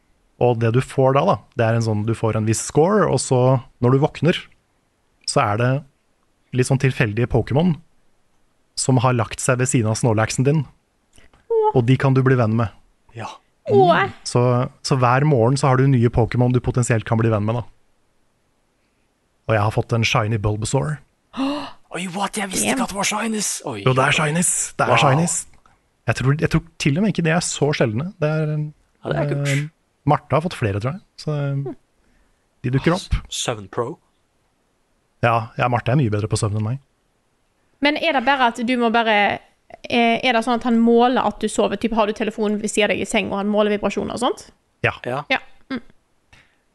og 0.41 0.57
det 0.61 0.71
du 0.73 0.81
får 0.81 1.17
da, 1.17 1.23
da, 1.27 1.37
det 1.59 1.67
er 1.67 1.77
en 1.77 1.85
sånn 1.85 2.05
du 2.07 2.15
får 2.17 2.39
en 2.39 2.47
viss 2.47 2.63
score, 2.65 3.05
og 3.05 3.19
så, 3.21 3.59
når 3.83 3.93
du 3.93 4.01
våkner, 4.01 4.39
så 5.29 5.43
er 5.43 5.61
det 5.61 5.71
litt 6.57 6.67
sånn 6.67 6.81
tilfeldige 6.81 7.29
Pokémon 7.31 7.75
som 8.79 8.97
har 9.03 9.13
lagt 9.13 9.43
seg 9.43 9.59
ved 9.61 9.69
siden 9.69 9.91
av 9.91 9.99
Snorlaxen 9.99 10.47
din. 10.47 10.63
Og 11.75 11.85
de 11.85 11.97
kan 11.99 12.15
du 12.15 12.23
bli 12.25 12.39
venn 12.39 12.57
med. 12.57 12.73
ja. 13.15 13.29
Mm. 13.69 14.09
Så, 14.25 14.41
så 14.81 14.95
hver 14.97 15.23
morgen 15.29 15.55
så 15.59 15.69
har 15.69 15.77
du 15.77 15.85
nye 15.87 16.09
Pokémon 16.11 16.51
du 16.51 16.59
potensielt 16.63 17.05
kan 17.07 17.19
bli 17.21 17.29
venn 17.31 17.45
med. 17.45 17.61
da. 17.61 17.63
Og 19.47 19.55
jeg 19.55 19.63
har 19.63 19.75
fått 19.75 19.93
en 19.93 20.07
shiny 20.07 20.39
Bulbasaur. 20.41 20.97
Oi, 21.91 22.05
what? 22.15 22.37
Jeg 22.39 22.47
visste 22.51 22.71
ikke 22.71 22.85
at 22.85 22.91
det 22.93 22.95
var 22.97 23.07
shinies! 23.09 23.49
Oi. 23.67 23.81
Jo, 23.83 23.93
det 23.97 24.03
er 24.05 24.15
shinies! 24.15 24.51
Det 24.79 24.85
er 24.85 24.91
Wow. 24.93 24.97
shinies. 25.01 25.33
Jeg 26.07 26.15
tror, 26.17 26.35
jeg 26.41 26.49
tror 26.49 26.63
til 26.79 26.97
og 26.97 27.03
med 27.03 27.11
ikke 27.13 27.23
de 27.27 27.29
er 27.35 27.43
så 27.45 27.67
sjeldne. 27.75 28.13
Det 28.19 28.29
er, 28.29 28.53
Ja, 29.03 29.09
det 29.11 29.17
er 29.19 29.27
kult. 29.33 29.47
eh, 29.49 29.67
Marte 30.05 30.33
har 30.35 30.41
fått 30.41 30.55
flere, 30.57 30.79
tror 30.79 30.93
jeg. 30.95 31.01
Så 31.17 31.35
eh, 31.35 31.73
de 32.63 32.69
dukker 32.73 32.95
opp. 32.95 33.19
Søvnpro. 33.29 33.97
Ja, 35.23 35.49
ja, 35.57 35.67
Martha 35.69 35.91
er 35.93 35.99
mye 35.99 36.09
bedre 36.13 36.27
på 36.31 36.39
søvn 36.39 36.57
enn 36.57 36.63
meg. 36.65 36.79
Men 37.81 37.97
er 37.97 38.13
det 38.13 38.23
bare 38.25 38.47
at 38.53 38.55
du 38.65 38.73
må 38.77 38.89
bare 38.93 39.39
eh, 39.89 40.19
Er 40.23 40.33
det 40.33 40.43
sånn 40.45 40.55
at 40.59 40.63
han 40.69 40.79
måler 40.79 41.25
at 41.27 41.39
du 41.41 41.47
sover? 41.49 41.77
Typ, 41.81 41.93
har 41.97 42.07
du 42.07 42.13
telefonen 42.13 42.59
ved 42.61 42.69
siden 42.71 42.87
av 42.89 42.95
deg 42.95 43.01
i 43.01 43.05
seng, 43.09 43.29
og 43.31 43.37
han 43.41 43.49
måler 43.51 43.73
vibrasjoner 43.75 44.13
og 44.15 44.19
sånt? 44.23 44.47
Ja, 44.83 44.93
Ja. 45.05 45.23
Ja. 45.29 45.39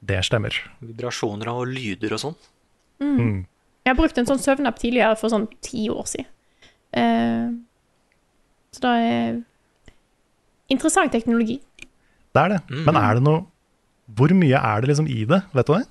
det 0.07 0.21
stemmer. 0.25 0.55
Vibrasjoner 0.85 1.49
og 1.51 1.67
lyder 1.67 2.13
og 2.15 2.21
sånn. 2.23 2.37
Jeg 3.87 3.94
har 3.94 3.99
brukt 4.01 4.18
en 4.18 4.27
sånn 4.27 4.42
søvnapp 4.42 4.81
tidligere 4.83 5.14
for 5.16 5.31
sånn 5.31 5.46
ti 5.62 5.87
år 5.92 6.09
siden. 6.11 6.27
Eh, 6.96 7.53
så 8.75 8.83
det 8.83 8.94
er 9.03 9.37
Interessant 10.66 11.12
teknologi. 11.14 11.61
Det 12.35 12.42
er 12.42 12.57
det. 12.57 12.57
Men 12.87 12.96
er 12.99 13.14
det 13.14 13.22
noe 13.22 13.44
Hvor 14.18 14.33
mye 14.35 14.59
er 14.59 14.83
det 14.83 14.90
liksom 14.90 15.07
i 15.07 15.22
det? 15.27 15.40
Vet 15.55 15.68
du 15.68 15.72
det? 15.77 15.85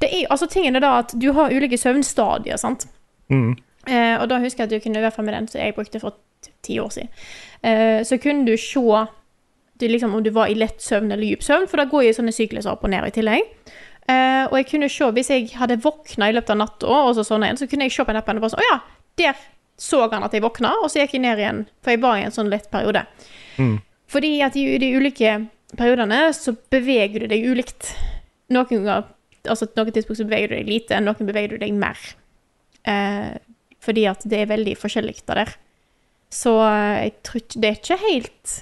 Det 0.00 0.08
er, 0.08 0.26
altså 0.32 0.48
tingen 0.48 0.76
er 0.76 0.82
da 0.84 0.90
at 1.02 1.12
du 1.20 1.30
har 1.36 1.52
ulike 1.52 1.76
søvnstadier, 1.78 2.56
sant? 2.60 2.86
Mm. 3.28 3.54
Eh, 3.88 4.16
og 4.20 4.26
da 4.28 4.40
husker 4.40 4.64
jeg 4.64 4.68
at 4.68 4.72
du 4.72 4.82
kunne, 4.84 4.98
i 5.00 5.04
hvert 5.04 5.16
fall 5.16 5.24
med 5.24 5.36
den 5.36 5.48
som 5.48 5.60
jeg 5.60 5.76
brukte 5.76 6.00
for 6.00 6.16
ti 6.64 6.78
år 6.80 6.90
siden, 6.92 7.08
eh, 7.64 8.00
så 8.04 8.18
kunne 8.20 8.44
du 8.48 8.56
se 8.60 8.80
du, 9.80 9.86
liksom, 9.88 10.14
om 10.14 10.24
du 10.24 10.30
var 10.36 10.52
i 10.52 10.56
lett 10.58 10.82
søvn 10.82 11.12
eller 11.12 11.24
dyp 11.24 11.44
søvn, 11.44 11.68
for 11.68 11.80
da 11.80 11.88
går 11.88 12.08
jo 12.08 12.16
sånne 12.18 12.34
sykluser 12.36 12.72
opp 12.72 12.84
og 12.84 12.92
ned 12.92 13.08
i 13.08 13.14
tillegg. 13.16 13.54
Eh, 14.10 14.44
og 14.48 14.56
jeg 14.58 14.68
kunne 14.72 14.90
se, 14.90 15.08
hvis 15.14 15.30
jeg 15.30 15.48
hadde 15.60 15.78
våkna 15.84 16.30
i 16.30 16.34
løpet 16.34 16.54
av 16.54 16.60
natta, 16.62 16.90
og 16.90 17.14
så 17.16 17.24
sånn 17.26 17.44
igjen, 17.46 17.60
så 17.60 17.68
kunne 17.70 17.86
jeg 17.86 17.94
se 17.94 18.04
på 18.06 18.12
den 18.12 18.20
appen 18.20 18.40
og 18.40 18.44
bare 18.44 18.54
sånn 18.54 18.64
Å 18.64 18.68
ja, 18.70 18.78
der 19.20 19.42
så 19.80 20.02
han 20.12 20.26
at 20.26 20.34
jeg 20.36 20.44
våkna, 20.44 20.74
og 20.82 20.90
så 20.92 21.00
gikk 21.00 21.14
jeg 21.16 21.24
ned 21.24 21.40
igjen, 21.40 21.62
for 21.80 21.94
jeg 21.94 22.02
var 22.02 22.18
i 22.20 22.24
en 22.26 22.34
sånn 22.34 22.50
lett 22.52 22.68
periode. 22.72 23.06
Fordi 24.10 24.32
at 24.44 24.56
i 24.58 24.64
de 24.82 24.90
ulike 24.92 25.36
periodene 25.78 26.18
så 26.36 26.52
beveger 26.72 27.24
du 27.24 27.30
deg 27.30 27.46
ulikt. 27.48 27.94
Noen 28.52 28.68
ganger, 28.68 29.06
altså 29.46 29.70
noen 29.72 29.94
tidspunkt 29.94 30.20
så 30.20 30.26
beveger 30.28 30.52
du 30.52 30.56
deg 30.58 30.68
lite, 30.68 31.00
noen 31.00 31.30
beveger 31.30 31.54
du 31.54 31.64
deg 31.64 31.72
mer. 31.80 32.00
Eh, 32.88 33.38
fordi 33.80 34.04
at 34.10 34.26
det 34.28 34.42
er 34.42 34.52
veldig 34.52 34.76
forskjellig 34.80 35.22
der. 35.30 35.54
Så 36.32 36.52
eh, 36.66 37.06
jeg 37.06 37.14
tror 37.26 37.40
ikke 37.40 37.60
Det 37.60 37.70
er 37.70 37.78
ikke 37.80 38.00
helt 38.04 38.52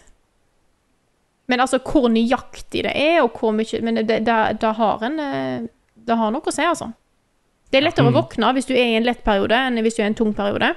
Men 1.49 1.65
altså, 1.65 1.81
hvor 1.81 2.09
nøyaktig 2.13 2.85
det 2.85 2.93
er, 2.93 3.23
og 3.23 3.39
hvor 3.39 3.55
mye 3.57 3.83
Men 3.83 4.03
det, 4.03 4.21
det, 4.27 4.39
det 4.61 4.73
har 4.77 5.05
en 5.05 5.19
eh, 5.19 5.69
Det 5.95 6.17
har 6.17 6.33
noe 6.33 6.45
å 6.45 6.55
si, 6.55 6.65
altså. 6.65 6.93
Det 7.69 7.81
er 7.81 7.85
lettere 7.85 8.09
å 8.09 8.17
våkne 8.17 8.53
hvis 8.57 8.69
du 8.69 8.75
er 8.75 8.95
i 8.95 8.97
en 8.97 9.05
lett 9.05 9.25
periode, 9.25 9.57
enn 9.57 9.81
hvis 9.85 9.99
du 9.99 10.03
er 10.03 10.07
i 10.07 10.13
en 10.13 10.17
tung 10.17 10.33
periode. 10.37 10.73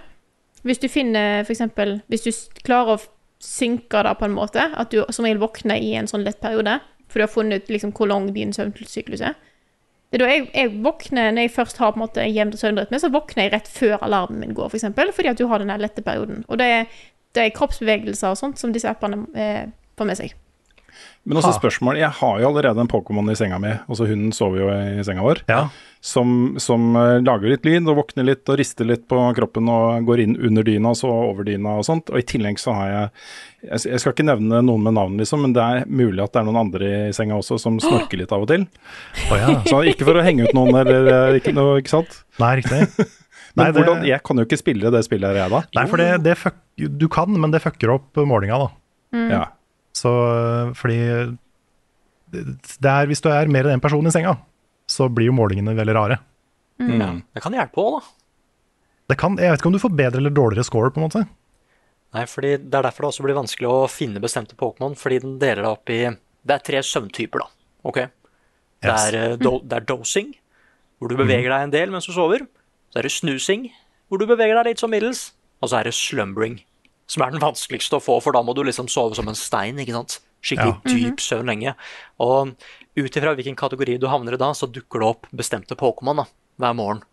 Hvis 0.68 0.82
du 0.82 0.90
finner 0.92 1.46
for 1.46 1.54
eksempel, 1.56 2.02
Hvis 2.12 2.26
du 2.26 2.32
klarer 2.64 2.98
å 2.98 3.04
synke 3.42 4.04
det 4.06 4.18
på 4.20 4.28
en 4.28 4.36
måte, 4.36 4.68
at 4.78 4.92
du 4.92 5.02
som 5.10 5.26
regel 5.26 5.40
våkner 5.42 5.80
i 5.82 5.96
en 5.98 6.08
sånn 6.08 6.26
lett 6.28 6.42
periode, 6.44 6.80
for 7.08 7.20
du 7.20 7.24
har 7.26 7.32
funnet 7.32 7.64
ut 7.64 7.72
liksom 7.74 7.94
hvor 7.98 8.12
lang 8.12 8.28
din 8.36 8.54
søvnsyklus 8.54 9.24
er. 9.26 9.40
Det 10.12 10.20
er 10.20 10.24
da 10.26 10.28
jeg, 10.28 10.44
jeg 10.52 10.72
våkner 10.84 11.32
Når 11.32 11.46
jeg 11.46 11.52
først 11.56 11.78
har 11.80 11.94
på 11.94 12.00
en 12.00 12.04
måte 12.04 12.28
jevn 12.28 12.52
søvnrytme, 12.52 13.00
så 13.00 13.10
våkner 13.10 13.48
jeg 13.48 13.54
rett 13.54 13.72
før 13.72 13.98
alarmen 14.04 14.44
min 14.44 14.54
går, 14.54 14.70
for 14.70 14.78
eksempel, 14.78 15.14
fordi 15.16 15.32
at 15.32 15.40
du 15.40 15.48
har 15.48 15.64
den 15.64 15.72
lette 15.80 16.04
perioden. 16.04 16.44
Og 16.48 16.60
det 16.60 16.68
er, 16.68 16.86
det 17.36 17.46
er 17.46 17.56
kroppsbevegelser 17.56 18.36
og 18.36 18.40
sånt 18.40 18.60
som 18.60 18.76
disse 18.76 18.92
appene 18.92 19.24
eh, 19.40 19.72
får 19.98 20.10
med 20.10 20.20
seg. 20.20 20.36
Men 21.24 21.38
også 21.38 21.52
Ha. 21.54 21.60
spørsmål, 21.60 21.98
jeg 22.02 22.10
har 22.18 22.40
jo 22.42 22.48
allerede 22.50 22.82
en 22.82 22.88
Pokémon 22.90 23.28
i 23.30 23.36
senga 23.38 23.60
mi, 23.62 23.70
altså 23.88 24.08
hunden 24.10 24.32
sover 24.34 24.58
jo 24.64 24.70
i 24.74 25.04
senga 25.06 25.22
vår, 25.22 25.44
Ja. 25.48 25.68
som, 26.02 26.56
som 26.58 26.96
eh, 26.98 27.20
lager 27.22 27.52
litt 27.52 27.64
lyd 27.68 27.86
og 27.92 28.00
våkner 28.00 28.26
litt 28.26 28.50
og 28.50 28.58
rister 28.58 28.88
litt 28.90 29.04
på 29.08 29.20
kroppen 29.38 29.70
og 29.70 30.04
går 30.08 30.24
inn 30.24 30.34
under 30.42 30.66
dyna 30.66 30.90
og 30.90 30.98
så 30.98 31.12
over 31.14 31.46
dyna 31.46 31.76
og 31.78 31.86
sånt. 31.86 32.10
Og 32.10 32.18
i 32.18 32.26
tillegg 32.26 32.58
så 32.58 32.74
har 32.74 32.90
jeg, 32.90 33.12
jeg, 33.86 34.00
skal 34.02 34.16
ikke 34.16 34.26
nevne 34.32 34.64
noen 34.66 34.82
med 34.88 34.98
navn 34.98 35.22
liksom, 35.22 35.44
men 35.46 35.54
det 35.54 35.62
er 35.62 35.86
mulig 35.86 36.24
at 36.26 36.34
det 36.34 36.42
er 36.42 36.50
noen 36.50 36.58
andre 36.64 36.90
i 36.90 37.14
senga 37.14 37.38
også 37.38 37.60
som 37.62 37.78
snorker 37.78 38.18
litt 38.18 38.34
av 38.34 38.42
og 38.42 38.50
til. 38.50 38.66
Oh, 39.30 39.38
ja. 39.38 39.62
Så 39.70 39.86
ikke 39.94 40.10
for 40.10 40.18
å 40.18 40.26
henge 40.26 40.50
ut 40.50 40.58
noen 40.58 40.74
eller 40.82 41.12
eh, 41.14 41.38
ikke 41.38 41.54
noe, 41.54 41.78
ikke 41.84 41.94
sant? 42.00 42.24
Nei, 42.42 42.56
riktig. 42.64 42.82
Men 43.54 43.66
Nei, 43.68 43.72
det- 43.72 43.78
hvordan, 43.84 44.06
jeg 44.10 44.24
kan 44.26 44.38
jo 44.42 44.50
ikke 44.50 44.58
spille 44.66 44.90
det 44.98 45.06
spillet 45.06 45.30
her, 45.36 45.44
jeg 45.44 45.54
da. 45.54 45.62
Nei, 45.78 45.86
for 45.92 46.02
det, 46.02 46.12
det 46.26 46.38
fuck, 46.40 46.56
du 46.82 47.08
kan, 47.12 47.30
men 47.38 47.52
det 47.52 47.60
fucker 47.62 47.92
opp 48.00 48.16
målinga, 48.26 48.58
da. 48.64 48.70
Ja. 49.30 49.42
Så 49.98 50.12
øh, 50.12 50.74
fordi 50.78 51.00
det 52.32 52.46
det 52.80 52.88
er, 52.88 53.10
Hvis 53.10 53.22
du 53.22 53.28
er 53.28 53.50
mer 53.52 53.68
enn 53.68 53.76
én 53.76 53.84
person 53.84 54.08
i 54.08 54.14
senga, 54.14 54.38
så 54.88 55.10
blir 55.12 55.28
jo 55.28 55.36
målingene 55.36 55.76
veldig 55.76 55.96
rare. 55.98 56.18
Mm. 56.80 57.22
Det 57.36 57.44
kan 57.44 57.54
hjelpe 57.54 57.84
òg, 57.84 58.00
da. 58.00 58.02
Det 59.12 59.18
kan, 59.20 59.36
jeg 59.36 59.52
vet 59.52 59.60
ikke 59.60 59.68
om 59.68 59.76
du 59.76 59.84
får 59.84 59.96
bedre 60.00 60.22
eller 60.22 60.34
dårligere 60.34 60.64
score, 60.64 60.92
på 60.94 61.02
en 61.02 61.08
måte. 61.10 61.26
Nei, 62.16 62.24
fordi 62.28 62.58
Det 62.58 62.78
er 62.78 62.88
derfor 62.88 63.04
det 63.04 63.12
også 63.12 63.26
blir 63.26 63.38
vanskelig 63.38 63.68
å 63.68 63.90
finne 63.92 64.24
bestemte 64.24 64.56
Pokémon, 64.56 64.96
fordi 64.96 65.20
den 65.24 65.38
deler 65.40 65.64
deg 65.64 65.72
opp 65.72 65.92
i 65.92 66.02
Det 66.42 66.56
er 66.56 66.64
tre 66.66 66.82
søvntyper, 66.82 67.44
da. 67.44 67.48
Ok? 67.84 68.00
Det, 68.82 68.90
er, 68.90 69.16
eh, 69.20 69.36
do, 69.38 69.60
det 69.62 69.78
er 69.78 69.86
dosing, 69.86 70.32
hvor 70.98 71.12
du 71.12 71.16
beveger 71.20 71.52
deg 71.54 71.68
en 71.68 71.74
del 71.74 71.92
mens 71.94 72.08
du 72.10 72.14
sover. 72.16 72.48
Så 72.90 73.00
er 73.00 73.06
det 73.06 73.14
snusing, 73.14 73.68
hvor 74.10 74.18
du 74.18 74.26
beveger 74.26 74.58
deg 74.58 74.72
litt 74.72 74.82
som 74.82 74.90
middels. 74.90 75.34
Og 75.62 75.70
så 75.70 75.78
er 75.78 75.90
det 75.90 75.94
slumbering, 75.94 76.58
som 77.12 77.24
er 77.26 77.34
den 77.34 77.44
vanskeligste 77.44 77.98
å 77.98 78.04
få, 78.04 78.20
for 78.24 78.36
da 78.36 78.44
må 78.46 78.56
du 78.56 78.64
liksom 78.64 78.88
sove 78.92 79.18
som 79.18 79.28
en 79.28 79.38
stein. 79.38 79.80
ikke 79.82 79.96
sant? 79.98 80.20
Skikkelig 80.42 80.80
dyp 80.88 81.22
søvn 81.22 81.52
lenge. 81.52 81.76
Og 82.24 82.54
ut 82.98 83.18
ifra 83.20 83.34
hvilken 83.38 83.58
kategori 83.60 84.00
du 84.02 84.08
havner 84.10 84.38
i 84.38 84.42
da, 84.42 84.54
så 84.58 84.70
dukker 84.72 85.04
det 85.04 85.10
opp 85.10 85.28
bestemte 85.36 85.78
Pokémon 85.80 86.24
da, 86.24 86.28
hver 86.62 86.78
morgen. 86.78 87.04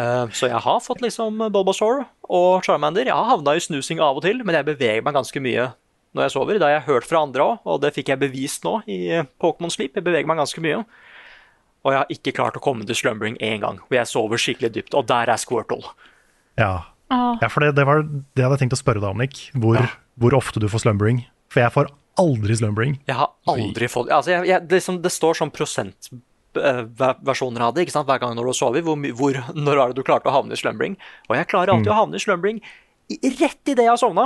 Uh, 0.00 0.28
Så 0.32 0.48
jeg 0.48 0.60
har 0.64 0.80
fått 0.80 1.02
liksom 1.04 1.40
Bulbasaur 1.52 2.06
og 2.32 2.64
Charmander. 2.64 3.08
Jeg 3.08 3.16
har 3.16 3.28
havna 3.28 3.56
i 3.56 3.64
snusing 3.64 4.00
av 4.00 4.20
og 4.20 4.24
til, 4.24 4.40
men 4.44 4.56
jeg 4.56 4.68
beveger 4.70 5.04
meg 5.04 5.16
ganske 5.18 5.42
mye 5.44 5.70
når 6.12 6.26
jeg 6.26 6.34
sover. 6.36 6.60
Det 6.60 6.68
har 6.68 6.76
jeg 6.76 6.86
hørt 6.90 7.08
fra 7.08 7.24
andre 7.24 7.48
òg, 7.48 7.66
og 7.68 7.82
det 7.84 7.94
fikk 7.96 8.12
jeg 8.12 8.20
bevist 8.20 8.64
nå 8.68 8.78
i 8.88 9.00
Pokémon 9.40 9.72
Sleep. 9.72 9.96
Jeg 9.96 10.04
beveger 10.04 10.28
meg 10.28 10.40
ganske 10.40 10.64
mye. 10.64 10.84
Og 11.82 11.90
jeg 11.90 11.98
har 11.98 12.14
ikke 12.14 12.36
klart 12.36 12.56
å 12.56 12.62
komme 12.62 12.86
til 12.86 12.96
slumbering 12.96 13.36
én 13.42 13.64
gang, 13.64 13.80
hvor 13.88 13.98
jeg 13.98 14.10
sover 14.10 14.40
skikkelig 14.40 14.70
dypt. 14.76 14.94
Og 14.94 15.08
der 15.10 15.32
er 15.32 15.40
Squirtle. 15.40 15.82
Ja, 16.60 16.91
Ah. 17.12 17.36
ja 17.42 17.48
for 17.52 17.60
det, 17.64 17.74
det 17.76 17.84
var 17.84 18.00
det 18.06 18.40
jeg 18.40 18.48
hadde 18.48 18.60
tenkt 18.62 18.76
å 18.76 18.80
spørre 18.80 19.02
deg 19.02 19.10
om, 19.12 19.20
Nick. 19.20 19.34
Hvor, 19.52 19.76
hvor 20.20 20.32
ofte 20.38 20.62
du 20.62 20.68
får 20.72 20.80
slumbering. 20.86 21.18
For 21.52 21.58
jeg 21.60 21.74
får 21.74 21.86
aldri 22.20 22.52
slumbering. 22.56 22.94
Jeg 23.08 23.16
har 23.18 23.28
aldri 23.48 23.88
fått 23.90 24.10
altså 24.12 24.30
jeg, 24.34 24.40
jeg, 24.50 24.58
det, 24.68 24.74
liksom, 24.80 24.96
det 25.04 25.12
står 25.12 25.34
sånn 25.40 25.54
prosentversjoner 25.54 27.60
av 27.64 27.70
det 27.76 27.82
ikke 27.86 27.96
sant? 27.96 28.08
hver 28.08 28.20
gang 28.22 28.32
når 28.38 28.44
du 28.48 28.52
sover. 28.56 28.80
Hvor, 28.86 28.96
hvor, 29.18 29.32
når 29.66 29.74
er 29.76 29.86
det 29.92 29.98
du 30.00 30.04
klarte 30.06 30.28
å 30.32 30.36
havne 30.36 30.52
i 30.56 30.60
slumbering? 30.60 30.94
Og 31.28 31.34
jeg 31.38 31.50
klarer 31.52 31.70
alltid 31.76 31.92
å 31.92 32.00
havne 32.02 32.14
i 32.16 32.24
slumbering 32.24 32.58
i, 33.12 33.14
rett 33.40 33.64
idet 33.68 33.84
jeg 33.84 33.92
har 33.92 34.00
sovna. 34.00 34.24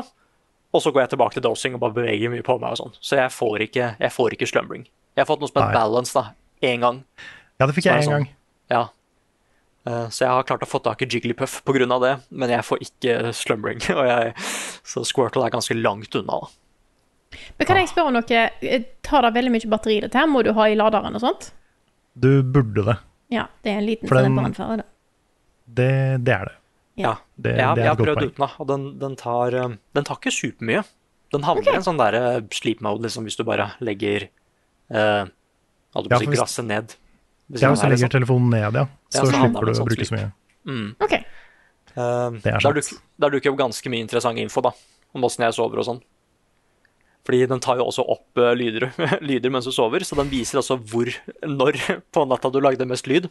Og 0.75 0.79
så 0.83 0.89
går 0.93 1.01
jeg 1.07 1.13
tilbake 1.15 1.35
til 1.39 1.45
dosing 1.47 1.73
og 1.77 1.81
bare 1.87 1.97
beveger 1.97 2.29
mye 2.33 2.45
på 2.47 2.55
meg. 2.61 2.69
og 2.75 2.79
sånn. 2.83 2.95
Så 3.01 3.13
jeg 3.19 3.31
får 3.33 3.57
ikke, 3.69 3.85
jeg 4.03 4.11
får 4.13 4.29
ikke 4.37 4.49
slumbering. 4.51 4.85
Jeg 5.17 5.23
har 5.25 5.29
fått 5.31 5.41
noe 5.41 5.51
som 5.51 5.59
heter 5.63 5.79
balance 5.79 6.13
da, 6.13 6.25
én 6.67 6.81
gang. 6.85 6.97
Ja, 7.57 7.65
det 7.65 7.75
fikk 7.77 7.87
jeg 7.89 7.97
en 8.03 8.05
sånn. 8.05 8.13
gang. 8.13 8.27
Ja. 8.73 8.83
Eh, 9.87 10.09
Så 10.11 10.25
jeg 10.25 10.29
har 10.35 10.43
klart 10.49 10.63
å 10.63 10.69
få 10.69 10.81
tak 10.83 11.03
i 11.03 11.07
Jigglypuff 11.07 11.61
pga. 11.65 11.99
det, 12.01 12.15
men 12.31 12.51
jeg 12.51 12.65
får 12.67 12.79
ikke 12.83 13.33
slumbering. 13.33 13.81
Og 13.97 14.07
jeg, 14.07 14.35
så 14.85 15.05
Squirtle 15.07 15.47
er 15.47 15.51
ganske 15.55 15.77
langt 15.81 16.15
unna. 16.19 16.41
da. 16.41 16.49
Men 17.59 17.67
kan 17.67 17.77
jeg 17.77 17.89
spørre 17.91 18.07
om 18.11 18.15
noe? 18.15 18.43
Eh, 18.63 18.83
Tar 19.03 19.23
det 19.23 19.35
veldig 19.35 19.53
mye 19.53 19.71
batteri 19.71 20.01
dette 20.01 20.19
her? 20.19 20.27
Må 20.27 20.43
du 20.47 20.53
ha 20.57 20.67
i 20.71 20.75
laderen 20.79 21.15
og 21.15 21.21
sånt? 21.23 21.51
Du 22.19 22.43
burde 22.43 22.83
det. 22.87 22.97
Ja, 23.31 23.47
det 23.63 23.73
er 23.73 23.79
en 23.83 23.87
liten 23.87 24.09
For 24.09 24.17
den- 24.17 24.31
sånn 24.33 24.39
brannfare, 24.43 24.77
det. 24.79 24.87
Det, 25.67 26.25
det 26.25 26.33
er 26.35 26.45
det. 26.51 26.55
Ja, 26.97 27.15
Det- 27.37 27.57
jeg, 27.57 27.65
har- 27.67 27.75
det 27.77 27.83
er 27.83 27.85
jeg 27.85 27.91
har 27.97 27.97
prøvd 28.07 28.23
uten, 28.31 28.41
da, 28.47 28.49
og 28.59 28.67
den, 28.71 28.85
den, 28.99 29.17
tar, 29.17 29.55
eh, 29.55 29.75
den 29.95 30.05
tar 30.05 30.17
ikke 30.17 30.33
supermye. 30.33 30.85
Den 31.35 31.43
havner 31.43 31.73
i 31.73 31.75
en 31.77 31.83
sånn 31.83 31.99
der 31.99 32.41
sleep 32.55 32.81
mode, 32.81 33.03
liksom, 33.03 33.25
hvis 33.27 33.37
du 33.37 33.43
bare 33.45 33.73
legger 33.81 34.29
Ja, 34.89 35.27
holdt 35.95 36.09
på 36.09 36.15
å 36.17 36.19
si 36.23 36.27
hvis- 36.31 36.39
glasset 36.39 36.65
ned. 36.65 36.95
Ja, 37.55 37.71
hvis 37.71 37.81
du 37.81 37.87
legger 37.87 37.97
liksom. 38.09 38.13
telefonen 38.17 38.51
ned, 38.51 38.75
ja, 38.81 38.87
så, 39.13 39.21
Ja, 39.21 39.25
så 39.25 39.31
slipper 39.31 39.65
du 39.67 39.71
å 39.71 39.77
sånn 39.79 39.87
bruke 39.87 40.07
så 40.09 40.17
mye. 40.17 40.29
Mm. 40.67 40.87
Okay. 41.07 41.23
Uh, 41.97 42.31
Det 42.43 42.51
er 42.51 42.59
der, 42.59 42.61
sant. 42.61 42.75
duk, 42.75 43.01
der 43.23 43.31
dukker 43.37 43.53
opp 43.55 43.59
ganske 43.61 43.91
mye 43.93 44.03
interessant 44.03 44.39
info 44.43 44.61
da, 44.67 44.73
om 45.15 45.25
åssen 45.29 45.47
jeg 45.47 45.55
sover 45.57 45.79
og 45.79 45.87
sånn. 45.87 46.01
Fordi 47.27 47.47
den 47.51 47.63
tar 47.63 47.79
jo 47.81 47.87
også 47.91 48.05
opp 48.07 48.39
uh, 48.39 48.53
lyder, 48.55 48.89
lyder 49.31 49.51
mens 49.55 49.67
du 49.67 49.73
sover, 49.75 50.05
så 50.07 50.19
den 50.19 50.29
viser 50.31 50.59
altså 50.61 50.77
hvor, 50.79 51.09
når 51.47 51.79
på 52.15 52.27
natta 52.31 52.51
du 52.55 52.61
lagde 52.63 52.87
mest 52.87 53.07
lyd. 53.11 53.31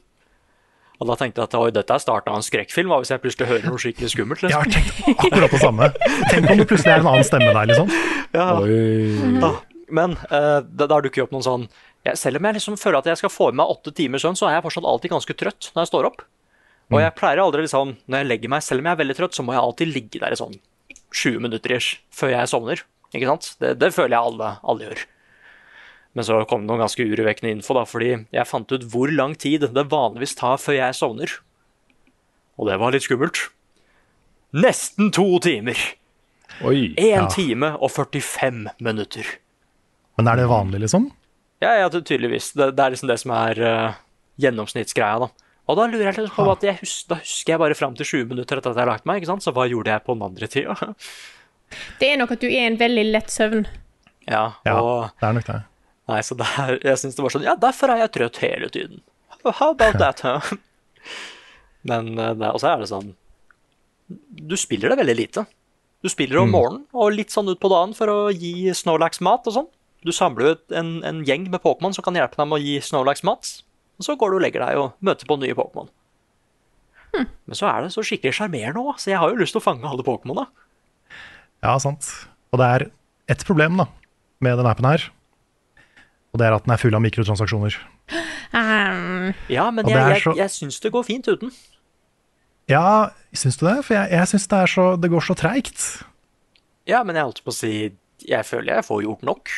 Og 0.96 1.10
da 1.10 1.16
tenkte 1.20 1.42
jeg 1.44 1.50
at 1.50 1.56
oi, 1.60 1.72
dette 1.76 1.92
er 1.92 2.00
starten 2.00 2.32
av 2.32 2.40
en 2.40 2.46
skrekkfilm, 2.46 2.88
hva 2.88 3.02
hvis 3.04 3.12
jeg 3.12 3.20
plutselig 3.20 3.50
hører 3.50 3.66
noe 3.68 3.80
skikkelig 3.84 4.14
skummelt? 4.14 4.44
Jeg 4.48 4.56
Liksom. 4.56 4.62
har 4.64 4.72
tenkt 4.72 5.26
akkurat 5.28 5.52
det 5.52 5.60
samme. 5.60 5.90
Tenk 6.32 6.50
om 6.54 6.62
det 6.62 6.68
plutselig 6.70 6.94
er 6.94 7.02
en 7.04 7.10
annen 7.12 7.28
stemme 7.28 7.52
der, 7.52 7.68
liksom. 7.72 7.92
Ja. 8.36 8.46
Oi. 8.64 9.40
Ja, 9.44 9.50
men 9.96 10.16
uh, 10.32 10.60
der 10.64 10.88
dukker 11.04 11.22
jo 11.22 11.26
opp 11.28 11.36
noen 11.36 11.44
sånn 11.46 11.68
jeg, 12.06 12.18
Selv 12.22 12.38
om 12.40 12.46
jeg 12.48 12.58
liksom 12.60 12.78
føler 12.78 13.00
at 13.02 13.10
jeg 13.10 13.18
skal 13.24 13.34
få 13.34 13.50
i 13.52 13.56
meg 13.58 13.72
åtte 13.74 13.94
timer 13.98 14.22
søvn, 14.22 14.38
så 14.38 14.48
er 14.50 14.58
jeg 14.60 14.66
fortsatt 14.68 14.86
alltid 14.92 15.12
ganske 15.16 15.36
trøtt 15.42 15.72
når 15.74 15.82
jeg 15.86 15.92
står 15.92 16.10
opp. 16.12 16.22
Og 16.94 17.00
jeg 17.02 17.16
pleier 17.18 17.42
aldri 17.42 17.64
liksom 17.66 17.96
Når 18.06 18.20
jeg 18.22 18.28
legger 18.30 18.52
meg, 18.54 18.62
selv 18.62 18.84
om 18.84 18.86
jeg 18.86 18.94
er 18.94 19.00
veldig 19.02 19.16
trøtt, 19.18 19.34
så 19.38 19.42
må 19.46 19.56
jeg 19.56 19.64
alltid 19.64 19.90
ligge 19.96 20.22
der 20.22 20.36
i 20.36 20.38
sånn 20.38 20.54
20 21.16 21.40
minutter 21.42 21.74
ish 21.78 21.96
før 22.14 22.30
jeg 22.36 22.52
sovner. 22.52 22.82
Ikke 23.16 23.30
sant? 23.30 23.52
Det, 23.64 23.74
det 23.80 23.90
føler 23.96 24.18
jeg 24.18 24.30
alle, 24.30 24.50
alle 24.62 24.86
gjør. 24.90 25.04
Men 26.16 26.24
så 26.28 26.38
kom 26.48 26.62
det 26.64 26.70
noen 26.72 26.84
ganske 26.84 27.04
urovekkende 27.10 27.52
info, 27.58 27.74
da, 27.76 27.84
fordi 27.88 28.12
jeg 28.36 28.48
fant 28.48 28.72
ut 28.72 28.86
hvor 28.92 29.12
lang 29.12 29.34
tid 29.40 29.66
det 29.76 29.86
vanligvis 29.92 30.36
tar 30.40 30.60
før 30.62 30.78
jeg 30.78 30.96
sovner. 30.96 31.34
Og 32.60 32.70
det 32.70 32.78
var 32.80 32.94
litt 32.96 33.04
skummelt. 33.08 33.42
Nesten 34.56 35.10
to 35.16 35.26
timer! 35.44 35.76
Oi. 36.64 36.94
Én 36.96 37.26
Ja. 37.26 37.28
time 37.28 37.74
og 37.84 37.90
45 37.92 38.70
minutter. 38.80 39.26
Men 40.18 40.28
er 40.32 40.36
det 40.40 40.46
vanlig, 40.48 40.80
liksom? 40.86 41.10
Ja, 41.66 41.74
ja, 41.82 41.90
tydeligvis. 41.90 42.52
Det, 42.54 42.72
det 42.78 42.86
er 42.86 42.94
liksom 42.94 43.10
det 43.10 43.18
som 43.22 43.34
er 43.36 43.62
uh, 43.66 43.98
gjennomsnittsgreia, 44.42 45.26
da. 45.26 45.46
Og 45.66 45.80
da 45.80 45.88
lurer 45.90 46.12
jeg 46.12 46.28
litt 46.28 46.36
på 46.36 46.46
at 46.52 46.64
jeg 46.66 46.78
hus 46.84 47.00
da 47.10 47.18
husker 47.18 47.56
jeg 47.56 47.62
bare 47.62 47.78
fram 47.78 47.96
til 47.98 48.06
20 48.06 48.28
minutter 48.36 48.60
etter 48.60 48.70
at 48.70 48.78
jeg 48.78 48.86
har 48.86 48.92
lagt 48.92 49.08
meg, 49.10 49.22
ikke 49.22 49.32
sant? 49.32 49.46
Så 49.46 49.54
hva 49.56 49.66
gjorde 49.70 49.96
jeg 49.96 50.04
på 50.06 50.14
den 50.14 50.28
andre 50.28 50.50
tida? 50.52 50.76
Det 52.00 52.12
er 52.12 52.20
nok 52.22 52.36
at 52.36 52.44
du 52.44 52.46
er 52.46 52.68
en 52.68 52.78
veldig 52.78 53.04
lett 53.10 53.32
søvn. 53.34 53.64
ja, 54.30 54.44
Ja, 54.68 54.76
det 55.18 55.26
er 55.26 55.34
nok 55.34 55.48
det. 55.48 55.56
Nei, 56.06 56.20
så 56.22 56.38
der, 56.38 56.76
jeg 56.86 57.00
syns 57.02 57.18
det 57.18 57.24
var 57.26 57.34
sånn 57.34 57.48
Ja, 57.48 57.56
derfor 57.58 57.90
er 57.90 58.04
jeg 58.04 58.12
trøtt 58.14 58.38
hele 58.44 58.70
tiden. 58.70 59.02
How 59.42 59.72
about 59.74 59.98
that, 59.98 60.22
huh? 60.22 60.54
Men 61.90 62.14
eh, 62.22 62.46
og 62.52 62.62
så 62.62 62.72
er 62.72 62.84
det 62.84 62.92
sånn 62.94 63.12
Du 64.30 64.54
spiller 64.62 64.94
det 64.94 65.00
veldig 65.02 65.18
lite. 65.18 65.46
Du 66.06 66.12
spiller 66.14 66.44
om 66.44 66.54
morgenen 66.54 66.86
og 66.94 67.18
litt 67.18 67.34
sånn 67.34 67.50
ut 67.50 67.60
på 67.62 67.72
dagen 67.74 67.98
for 67.98 68.14
å 68.14 68.20
gi 68.30 68.70
Snorlax 68.78 69.24
mat 69.26 69.50
og 69.50 69.58
sånn. 69.58 69.70
Du 70.06 70.12
samler 70.14 70.46
jo 70.52 70.78
en, 70.78 70.90
en 71.08 71.24
gjeng 71.26 71.48
med 71.50 71.62
Pokémon 71.64 71.94
som 71.96 72.06
kan 72.06 72.14
hjelpe 72.18 72.38
deg 72.38 72.48
med 72.52 72.60
å 72.60 72.62
gi 72.64 72.76
Snorlax 72.86 73.24
mat. 73.26 73.50
Og 73.98 74.06
så 74.06 74.16
går 74.20 74.32
du 74.34 74.38
og 74.38 74.44
legger 74.46 74.62
deg 74.62 74.78
og 74.78 74.94
møter 75.06 75.26
på 75.30 75.38
nye 75.42 75.56
Pokémon. 75.58 75.88
Men 77.16 77.56
så 77.56 77.70
er 77.72 77.86
det 77.86 77.94
så 77.96 78.04
skikkelig 78.04 78.34
sjarmerende 78.36 78.82
òg, 78.84 78.98
så 79.00 79.14
jeg 79.14 79.20
har 79.22 79.32
jo 79.32 79.40
lyst 79.40 79.56
til 79.56 79.62
å 79.62 79.66
fange 79.66 79.88
alle 79.88 80.04
Pokémon. 80.04 80.36
da. 80.44 80.46
Ja, 81.64 81.78
sant. 81.80 82.10
Og 82.52 82.60
det 82.60 82.68
er 82.76 82.86
ett 83.32 83.46
problem 83.48 83.78
da, 83.80 83.86
med 84.44 84.58
den 84.60 84.68
appen 84.70 84.86
her. 84.90 85.06
Og 86.36 86.42
det 86.42 86.50
er 86.50 86.58
at 86.58 86.66
den 86.68 86.74
er 86.76 86.82
full 86.82 86.98
av 86.98 87.02
mikrotransaksjoner. 87.06 87.78
Um, 88.52 89.32
Ja, 89.50 89.70
men 89.72 89.88
jeg, 89.88 89.96
jeg, 89.98 90.22
så- 90.22 90.36
jeg 90.38 90.50
syns 90.52 90.82
det 90.84 90.92
går 90.92 91.04
fint 91.08 91.28
uten. 91.32 91.52
Ja, 92.70 93.10
syns 93.34 93.58
du 93.58 93.66
det? 93.66 93.78
For 93.86 93.94
jeg, 93.96 94.12
jeg 94.12 94.28
syns 94.28 94.48
det, 94.52 94.60
er 94.60 94.68
så- 94.76 95.00
det 95.02 95.10
går 95.12 95.24
så 95.24 95.36
treigt. 95.40 96.04
Ja, 96.86 97.02
men 97.04 97.16
jeg 97.16 97.24
holdt 97.24 97.44
på 97.46 97.50
å 97.50 97.56
si 97.56 97.92
Jeg 98.28 98.46
føler 98.46 98.76
jeg 98.76 98.86
får 98.86 99.02
gjort 99.04 99.24
nok. 99.24 99.50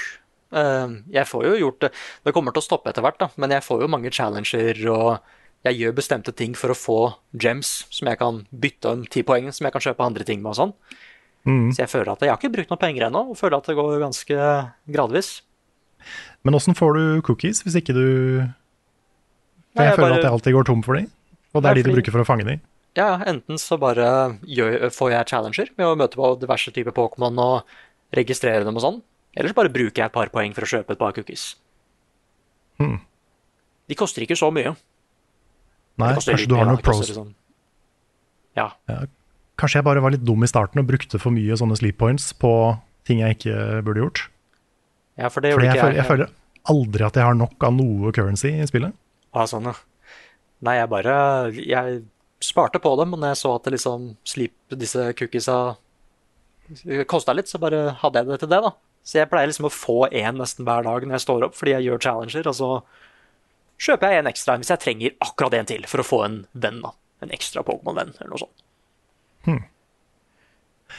Eh, 0.54 0.88
Jeg 1.12 1.26
får 1.28 1.44
jo 1.44 1.56
gjort 1.60 1.80
det 1.82 1.90
Det 2.24 2.34
kommer 2.34 2.54
til 2.56 2.62
å 2.62 2.68
stoppe 2.68 2.88
etter 2.90 3.02
hvert, 3.04 3.18
da, 3.20 3.28
men 3.36 3.52
jeg 3.52 3.62
får 3.66 3.82
jo 3.84 3.88
mange 3.92 4.12
challenger, 4.12 4.78
og 4.94 5.20
jeg 5.66 5.76
gjør 5.82 5.96
bestemte 5.98 6.32
ting 6.36 6.54
for 6.56 6.72
å 6.72 6.78
få 6.78 6.98
gems 7.36 7.86
som 7.92 8.08
jeg 8.08 8.18
kan 8.20 8.46
bytte 8.56 8.86
om 8.94 9.06
ti 9.06 9.24
poeng, 9.24 9.52
som 9.52 9.66
jeg 9.66 9.74
kan 9.74 9.82
kjøpe 9.82 10.06
andre 10.06 10.24
ting 10.24 10.40
med 10.42 10.54
og 10.54 10.56
sånn. 10.56 10.74
Mm. 11.48 11.72
Så 11.74 11.82
jeg 11.84 11.90
føler 11.92 12.12
at 12.14 12.20
jeg 12.24 12.30
har 12.32 12.38
ikke 12.40 12.54
brukt 12.54 12.70
noen 12.72 12.80
penger 12.80 13.08
ennå, 13.10 13.26
og 13.32 13.38
føler 13.40 13.58
at 13.58 13.68
det 13.68 13.76
går 13.76 14.00
ganske 14.00 14.38
gradvis. 14.88 15.42
Men 16.44 16.54
åssen 16.56 16.76
får 16.78 16.94
du 16.96 17.22
cookies 17.28 17.64
hvis 17.66 17.76
ikke 17.82 17.96
du 17.98 18.06
For 19.76 19.84
Nei, 19.84 19.90
jeg, 19.90 19.92
jeg 19.92 19.96
føler 19.98 20.10
bare- 20.10 20.18
at 20.18 20.24
jeg 20.24 20.32
alltid 20.38 20.54
går 20.54 20.66
tom 20.66 20.82
for 20.84 20.96
de. 20.96 21.04
Og 21.54 21.62
det 21.64 21.70
er 21.70 21.76
Ja, 21.76 21.82
de 21.82 21.84
du 21.84 21.94
bruker 21.96 22.12
for 22.12 22.22
å 22.24 22.26
fange 22.28 22.46
de. 22.48 22.56
Ja, 22.96 23.18
ja, 23.18 23.18
enten 23.30 23.60
så 23.62 23.78
bare 23.80 24.40
gjør, 24.42 24.90
får 24.90 25.12
jeg 25.12 25.28
challenger 25.28 25.70
med 25.78 25.86
å 25.86 25.98
møte 25.98 26.16
på 26.18 26.40
diverse 26.40 26.72
typer 26.74 26.92
Pokémon 26.96 27.38
og 27.38 27.64
registrere 28.16 28.64
dem 28.66 28.76
og 28.78 28.82
sånn, 28.82 29.02
eller 29.38 29.54
så 29.54 29.58
bare 29.58 29.72
bruker 29.74 30.02
jeg 30.02 30.10
et 30.10 30.16
par 30.16 30.32
poeng 30.34 30.56
for 30.58 30.66
å 30.66 30.70
kjøpe 30.72 30.96
et 30.96 31.02
par 31.02 31.14
cookies. 31.16 31.52
Hmm. 32.82 32.98
De 33.88 33.98
koster 33.98 34.26
ikke 34.26 34.38
så 34.38 34.50
mye. 34.54 34.74
Nei, 35.98 36.10
kanskje 36.18 36.40
litt 36.42 36.50
du 36.50 36.58
har 36.58 36.68
noen 36.70 36.82
pros. 36.84 37.10
Sånn. 37.14 37.32
Ja. 38.58 38.72
Kanskje 39.58 39.80
jeg 39.80 39.88
bare 39.88 40.02
var 40.04 40.14
litt 40.14 40.26
dum 40.26 40.44
i 40.46 40.50
starten 40.50 40.82
og 40.82 40.90
brukte 40.90 41.22
for 41.22 41.34
mye 41.34 41.58
sånne 41.58 41.78
sleep 41.80 41.98
points 42.02 42.30
på 42.38 42.52
ting 43.08 43.22
jeg 43.24 43.38
ikke 43.38 43.56
burde 43.86 44.04
gjort. 44.04 44.26
ja, 45.18 45.30
for 45.34 45.46
det 45.46 45.54
Fordi 45.56 45.70
ikke 45.70 45.78
jeg, 45.78 45.78
ikke 45.78 45.86
føler, 45.86 45.98
jeg 46.02 46.10
føler 46.12 46.34
aldri 46.74 47.08
at 47.08 47.18
jeg 47.18 47.26
har 47.30 47.38
nok 47.38 47.64
av 47.64 47.74
noe 47.78 48.12
currency 48.14 48.52
i 48.58 48.68
spillet. 48.70 48.94
Ah, 49.34 49.48
sånn, 49.50 49.70
ja. 49.70 49.76
Nei, 50.66 50.80
jeg 50.80 50.90
bare 50.90 51.16
Jeg 51.54 52.00
sparte 52.42 52.82
på 52.82 52.94
dem, 53.00 53.14
og 53.14 53.22
når 53.22 53.34
jeg 53.34 53.42
så 53.42 53.54
at 53.56 53.66
det 53.66 53.76
liksom 53.78 54.10
sleep, 54.28 54.54
disse 54.74 55.12
cookiesa 55.18 55.58
kosta 57.10 57.34
litt, 57.34 57.50
så 57.50 57.62
bare 57.62 57.96
hadde 58.02 58.22
jeg 58.22 58.30
det 58.30 58.40
til 58.44 58.52
det, 58.52 58.60
da. 58.66 58.74
Så 59.08 59.22
jeg 59.22 59.30
pleier 59.32 59.48
liksom 59.48 59.70
å 59.70 59.72
få 59.72 59.98
én 60.12 60.36
nesten 60.42 60.68
hver 60.68 60.84
dag 60.84 61.06
når 61.08 61.16
jeg 61.16 61.24
står 61.24 61.48
opp, 61.48 61.56
fordi 61.56 61.78
jeg 61.78 61.88
gjør 61.88 62.04
challenger, 62.04 62.50
og 62.52 62.58
så 62.58 62.72
kjøper 63.88 64.12
jeg 64.12 64.24
en 64.24 64.32
ekstra 64.34 64.58
hvis 64.60 64.74
jeg 64.74 64.84
trenger 64.84 65.16
akkurat 65.24 65.56
en 65.56 65.70
til 65.70 65.88
for 65.88 66.04
å 66.04 66.08
få 66.08 66.22
en 66.26 66.38
venn, 66.54 66.84
da. 66.84 66.92
En 67.24 67.32
ekstra 67.34 67.64
Pokémon-venn, 67.66 68.12
eller 68.20 68.34
noe 68.34 68.44
sånt. 68.44 68.64
Hmm. 69.48 69.64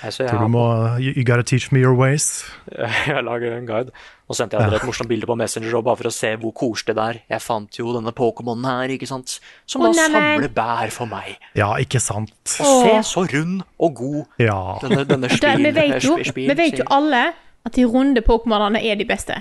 Altså, 0.03 0.23
jeg, 0.23 0.31
Tror 0.31 0.45
du 0.45 0.53
må 0.53 0.63
you, 1.01 1.13
you 1.17 1.25
gotta 1.27 1.43
teach 1.43 1.73
me 1.73 1.81
your 1.81 1.97
ways. 1.97 2.45
jeg 3.09 3.23
lager 3.25 3.55
en 3.57 3.67
guide. 3.67 3.93
Nå 4.29 4.37
sendte 4.37 4.59
jeg 4.59 4.69
dere 4.69 4.79
et 4.79 4.87
morsomt 4.87 5.11
bilde 5.11 5.27
på 5.27 5.35
Messenger 5.39 5.81
bare 5.83 5.99
for 5.99 6.11
å 6.11 6.13
se 6.15 6.31
hvor 6.41 6.53
koselig 6.57 6.95
det 6.99 7.05
er. 7.05 7.21
Jeg 7.33 7.43
fant 7.43 7.81
jo 7.81 7.95
denne 7.97 8.13
Pokémonen 8.17 8.69
her, 8.69 8.95
ikke 8.95 9.09
sant, 9.11 9.39
som 9.67 9.85
da 9.85 9.93
samler 9.97 10.53
bær 10.55 10.93
for 10.95 11.11
meg. 11.11 11.37
Ja, 11.59 11.73
ikke 11.83 12.01
sant. 12.05 12.37
Og 12.63 12.87
se 12.87 12.95
så 13.11 13.25
rund 13.33 13.65
og 13.81 14.01
god 14.01 14.45
Ja. 14.45 14.61
denne, 14.85 15.05
denne 15.09 15.33
Da, 15.33 15.55
spil, 15.55 15.67
vi 15.67 15.75
vet 15.81 16.05
jo, 16.05 16.19
spil, 16.25 16.51
vi 16.53 16.59
vet 16.63 16.83
jo 16.83 16.89
alle 16.95 17.25
at 17.67 17.73
de 17.75 17.85
runde 17.85 18.21
Pokémonene 18.27 18.83
er 18.85 18.97
de 18.97 19.05
beste. 19.09 19.35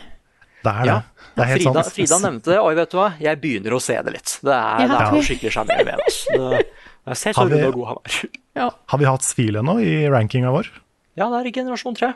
Det 0.63 0.71
er 0.73 0.83
det. 0.83 0.87
Ja. 0.89 1.01
Det 1.37 1.43
er 1.43 1.49
helt 1.51 1.61
Frida, 1.63 1.83
sånn. 1.83 1.93
Frida 1.93 2.17
nevnte 2.23 2.51
det, 2.51 2.57
og 2.59 2.75
vet 2.75 2.89
du 2.91 2.97
hva, 2.97 3.11
jeg 3.21 3.39
begynner 3.41 3.75
å 3.77 3.81
se 3.81 3.93
det 4.03 4.13
litt. 4.13 4.39
Det 4.41 4.51
er, 4.53 4.79
Ja. 4.81 4.87
det 4.87 4.97
er 4.97 5.11
noe 5.13 5.21
skikkelig 5.27 5.51
sjarmerende 5.53 5.85
ved 5.85 5.97
det. 6.01 6.65
Jeg 7.07 7.17
ser 7.17 7.31
så 7.31 7.37
Har 7.37 7.45
vi- 7.47 7.63
og 7.63 7.73
god 7.73 7.87
han 7.87 7.97
er. 8.03 8.29
Ja. 8.57 8.69
Har 8.89 8.97
vi 8.97 9.05
hatt 9.05 9.21
Svil 9.21 9.53
ennå 9.55 9.77
i 9.79 10.07
rankinga 10.09 10.49
vår? 10.51 10.67
Ja, 11.15 11.29
det 11.29 11.37
er 11.43 11.47
i 11.47 11.51
generasjon 11.53 11.95
tre. 11.95 12.13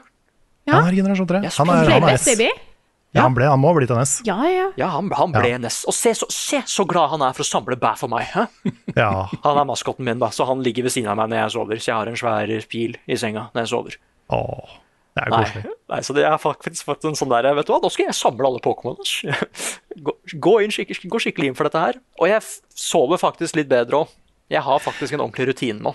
Ja. 0.66 0.74
Han 0.80 0.88
er 0.90 0.94
i 0.94 0.96
generasjon 1.02 1.28
3. 1.28 1.38
Han, 1.58 1.70
er, 1.70 1.90
han, 1.90 2.04
er 2.10 2.18
S. 2.18 2.26
baby. 2.26 2.50
Ja, 3.14 3.22
han, 3.26 3.34
ble, 3.34 3.46
han 3.50 3.60
må 3.60 3.70
ha 3.72 3.74
blitt 3.80 3.90
en 3.94 4.02
S. 4.02 4.22
Ja, 4.26 4.36
ja. 4.46 4.68
Ja, 4.78 4.88
han, 4.94 5.10
han 5.18 5.32
ble 5.34 5.50
Ja. 5.50 5.58
S. 5.70 5.84
Og 5.90 5.94
se 5.94 6.14
så, 6.18 6.26
se 6.30 6.62
så 6.70 6.86
glad 6.88 7.10
han 7.10 7.22
er 7.22 7.34
for 7.34 7.42
å 7.44 7.48
samle 7.50 7.78
bær 7.82 7.98
for 7.98 8.08
meg. 8.10 8.28
Ja. 8.98 9.28
Han 9.44 9.58
er 9.58 9.66
maskotten 9.70 10.04
min, 10.06 10.20
da, 10.20 10.28
så 10.34 10.46
han 10.50 10.62
ligger 10.64 10.84
ved 10.84 10.92
siden 10.94 11.10
av 11.14 11.18
meg 11.18 11.30
når 11.32 11.44
jeg 11.46 11.52
sover. 11.56 11.80
Så 11.82 11.90
jeg 11.92 11.96
har 11.96 12.08
en 12.12 12.20
svær 12.20 12.68
pil 12.70 12.98
i 13.08 13.16
senga 13.16 13.50
når 13.54 13.62
jeg 13.64 13.72
sover. 13.72 13.98
Åh, 14.32 14.74
det 15.12 15.26
er 15.26 15.34
Nei, 15.34 15.64
nei, 15.92 16.00
så 16.08 16.14
det 16.16 16.24
er 16.24 16.38
faktisk 16.40 16.88
fått 16.88 17.04
en 17.08 17.18
sånn 17.20 17.32
der 17.34 17.50
Vet 17.58 17.68
du 17.68 17.74
hva, 17.74 17.82
nå 17.84 17.90
skal 17.92 18.08
jeg 18.08 18.16
samle 18.16 18.48
alle 18.48 18.62
Pokémon. 18.64 19.00
Gå, 20.08 20.14
gå, 20.40 20.54
skikkelig, 20.72 21.10
gå 21.12 21.20
skikkelig 21.20 21.50
inn 21.52 21.56
for 21.58 21.68
dette 21.68 21.82
her. 21.84 21.98
Og 22.22 22.30
jeg 22.30 22.40
sover 22.80 23.20
faktisk 23.20 23.58
litt 23.60 23.68
bedre 23.70 24.06
òg. 24.06 24.14
Jeg 24.52 24.64
har 24.64 24.80
faktisk 24.84 25.16
en 25.16 25.24
ordentlig 25.26 25.50
rutine 25.50 25.84
nå. 25.84 25.92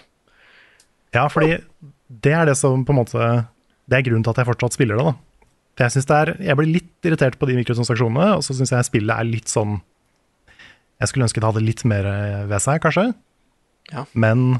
Ja, 1.16 1.24
fordi 1.32 1.56
det 2.12 2.34
er 2.36 2.44
det 2.48 2.58
som 2.60 2.84
på 2.84 2.92
en 2.92 2.98
måte 2.98 3.20
Det 3.88 3.96
er 3.96 4.04
grunnen 4.04 4.24
til 4.26 4.34
at 4.34 4.42
jeg 4.42 4.48
fortsatt 4.50 4.76
spiller 4.76 5.00
det. 5.00 5.06
da. 5.06 5.14
For 5.76 5.86
Jeg, 5.86 5.94
synes 5.94 6.08
det 6.10 6.16
er, 6.16 6.32
jeg 6.50 6.58
blir 6.60 6.72
litt 6.74 7.08
irritert 7.08 7.38
på 7.40 7.48
de 7.48 7.56
mikrotransaksjonene, 7.56 8.28
og 8.36 8.44
så 8.44 8.56
syns 8.56 8.74
jeg 8.74 8.88
spillet 8.88 9.16
er 9.16 9.28
litt 9.28 9.48
sånn 9.52 9.78
Jeg 11.00 11.08
skulle 11.08 11.28
ønske 11.28 11.40
det 11.40 11.48
hadde 11.48 11.64
litt 11.64 11.84
mer 11.88 12.10
ved 12.52 12.60
seg, 12.64 12.82
kanskje. 12.84 13.10
Ja. 13.92 14.04
Men 14.12 14.58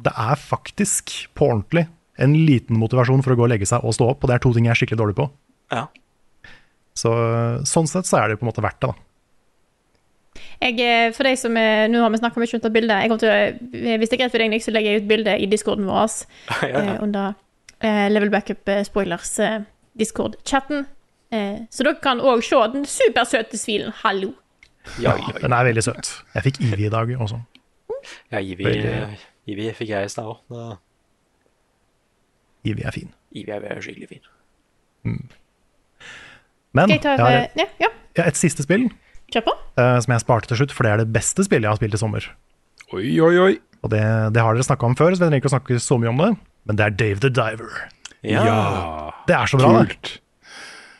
det 0.00 0.12
er 0.16 0.36
faktisk, 0.40 1.12
på 1.36 1.48
ordentlig, 1.50 1.86
en 2.20 2.34
liten 2.46 2.76
motivasjon 2.78 3.22
for 3.24 3.32
å 3.34 3.38
gå 3.40 3.46
og 3.46 3.52
legge 3.54 3.66
seg 3.68 3.84
og 3.84 3.94
stå 3.96 4.10
opp, 4.12 4.22
og 4.24 4.30
det 4.30 4.36
er 4.38 4.42
to 4.44 4.52
ting 4.56 4.66
jeg 4.68 4.74
er 4.74 4.80
skikkelig 4.80 5.00
dårlig 5.00 5.16
på. 5.20 5.28
Ja. 5.72 5.86
Så 7.00 7.12
sånn 7.68 7.88
sett 7.88 8.08
så 8.08 8.18
er 8.20 8.28
det 8.32 8.40
på 8.40 8.44
en 8.44 8.50
måte 8.50 8.64
verdt 8.64 8.80
det, 8.82 8.90
da. 8.90 9.06
Jeg, 10.60 10.76
eh, 10.84 11.10
for 11.16 11.24
deg 11.26 11.38
som 11.40 11.56
er, 11.56 11.88
Nå 11.90 12.02
har 12.04 12.10
vi 12.12 12.18
snakka 12.20 12.38
mye 12.40 12.54
om 12.54 12.60
det 12.62 12.70
bildet. 12.74 13.02
Jeg 13.02 13.18
til, 13.18 13.30
å- 13.32 13.98
hvis 13.98 14.10
det 14.10 14.16
er 14.16 14.20
greit 14.20 14.30
for 14.34 14.38
deg, 14.42 14.50
Nick, 14.52 14.62
så 14.62 14.72
legger 14.74 14.92
jeg 14.92 15.02
ut 15.02 15.08
bilde 15.08 15.34
i 15.40 15.46
discorden 15.50 15.86
vår 15.88 16.10
Ja, 16.62 16.68
ja. 16.68 16.82
eh, 16.94 17.02
under 17.02 17.34
eh, 17.80 18.08
Level 18.12 18.30
Backup 18.30 18.68
eh, 18.68 18.82
Spoilers 18.84 19.32
eh, 19.40 19.60
Discord-chatten. 19.98 20.84
Eh, 21.32 21.56
så 21.70 21.84
dere 21.86 22.00
kan 22.02 22.20
òg 22.20 22.44
se 22.44 22.60
den 22.74 22.84
supersøte 22.88 23.58
svilen. 23.58 23.92
Hallo. 24.04 24.34
Ja, 25.00 25.16
ja, 25.16 25.32
ja. 25.32 25.38
Den 25.42 25.52
er 25.56 25.64
veldig 25.70 25.82
søt. 25.88 26.12
Jeg 26.34 26.42
fikk 26.50 26.60
Ivi 26.68 26.86
i 26.88 26.92
dag 26.92 27.10
også. 27.20 27.40
ja 28.32 28.40
Ivi, 28.40 28.64
Veldig. 28.64 29.18
Ivi 29.50 29.72
fikk 29.76 29.88
jeg 29.94 30.04
i 30.08 30.12
stad 30.12 30.28
òg. 30.30 30.78
Ivy 32.68 32.82
er 32.84 32.92
fin. 32.96 33.10
Ivi 33.32 33.52
er 33.56 33.80
skikkelig 33.80 34.08
fin. 34.10 34.24
Men 36.76 36.92
jeg 36.92 37.00
tar, 37.02 37.16
jeg 37.18 37.24
har 37.24 37.32
ja, 37.58 37.66
ja, 37.82 37.88
jeg 38.14 38.22
har 38.24 38.28
et 38.30 38.38
siste 38.38 38.62
spill 38.66 38.88
kjør 39.32 39.44
på. 39.48 39.54
eh, 39.80 39.96
som 40.04 40.12
jeg 40.14 40.22
sparte 40.24 40.50
til 40.50 40.60
slutt, 40.60 40.72
for 40.74 40.86
det 40.86 40.92
er 40.92 41.02
det 41.04 41.10
beste 41.14 41.44
spillet 41.46 41.66
jeg 41.66 41.72
har 41.72 41.78
spilt 41.80 41.96
i 41.96 42.00
sommer. 42.02 42.26
Oi, 42.94 43.06
oi, 43.22 43.34
oi. 43.38 43.52
Og 43.84 43.90
det, 43.94 44.00
det 44.34 44.42
har 44.42 44.54
dere 44.56 44.66
snakka 44.66 44.86
om 44.90 44.96
før, 44.98 45.14
så 45.14 45.22
vi 45.22 45.28
trenger 45.28 45.40
ikke 45.42 45.50
å 45.50 45.54
snakke 45.54 45.78
så 45.82 45.98
mye 46.02 46.10
om 46.12 46.20
det. 46.20 46.30
Men 46.68 46.78
det 46.78 46.84
er 46.86 46.96
Dave 47.00 47.22
the 47.22 47.30
Diver. 47.32 47.76
Ja, 48.26 48.44
Det 49.26 49.34
er 49.38 49.46
så 49.48 49.56
bra. 49.60 49.70
Kult. 49.86 50.10
ja 50.10 50.18
det 50.18 50.29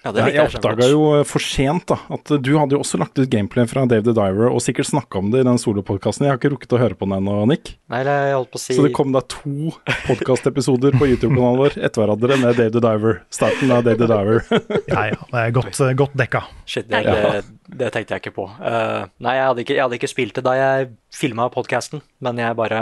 Ja, 0.01 0.13
det 0.17 0.23
jeg 0.31 0.37
jeg 0.39 0.49
oppdaga 0.57 0.87
jo 0.89 1.01
eh, 1.19 1.27
for 1.29 1.45
sent 1.45 1.85
da, 1.91 1.99
at 2.15 2.31
du 2.41 2.51
hadde 2.57 2.73
jo 2.77 2.81
også 2.81 3.01
lagt 3.01 3.19
ut 3.21 3.29
gameplay 3.29 3.67
fra 3.69 3.83
Dave 3.89 4.05
the 4.07 4.15
Diver, 4.17 4.49
og 4.49 4.63
sikkert 4.65 4.89
snakka 4.89 5.21
om 5.21 5.29
det 5.33 5.43
i 5.43 5.47
den 5.49 5.61
solopodkasten. 5.61 6.25
Jeg 6.25 6.33
har 6.33 6.41
ikke 6.41 6.53
rukket 6.55 6.73
å 6.77 6.81
høre 6.81 6.97
på 6.97 7.09
den 7.09 7.19
ennå, 7.19 7.35
Nick. 7.51 7.75
Nei, 7.93 8.01
jeg 8.09 8.33
holdt 8.39 8.53
på 8.55 8.61
å 8.61 8.63
si 8.63 8.79
Så 8.79 8.87
det 8.87 8.95
kom 8.97 9.13
da 9.13 9.21
to 9.29 9.75
podkastepisoder 10.07 10.97
på 10.97 11.11
YouTube-kanalen 11.11 11.61
vår 11.61 11.77
etter 11.87 12.05
hverandre 12.05 12.41
med 12.41 12.57
Dave 12.57 12.73
the 12.77 12.85
Diver. 12.87 13.21
Starten 13.35 13.75
av 13.77 13.85
Dave 13.85 14.01
the 14.01 14.09
Diver. 14.11 14.45
Ja, 14.91 15.05
ja, 15.13 15.19
det 15.31 15.41
er 15.41 15.53
godt, 15.55 15.77
eh, 15.85 15.93
godt 15.99 16.17
dekka. 16.19 16.43
Shit, 16.65 16.89
det, 16.91 17.03
det, 17.05 17.45
det 17.83 17.93
tenkte 17.95 18.17
jeg 18.17 18.25
ikke 18.25 18.37
på. 18.41 18.47
Uh, 18.57 19.07
nei, 19.23 19.37
jeg 19.37 19.49
hadde, 19.51 19.65
ikke, 19.65 19.77
jeg 19.77 19.85
hadde 19.85 19.99
ikke 20.01 20.11
spilt 20.11 20.39
det 20.39 20.45
da 20.47 20.55
jeg 20.57 20.91
filma 21.15 21.51
podkasten, 21.53 22.03
men 22.25 22.41
jeg 22.41 22.57
bare 22.59 22.81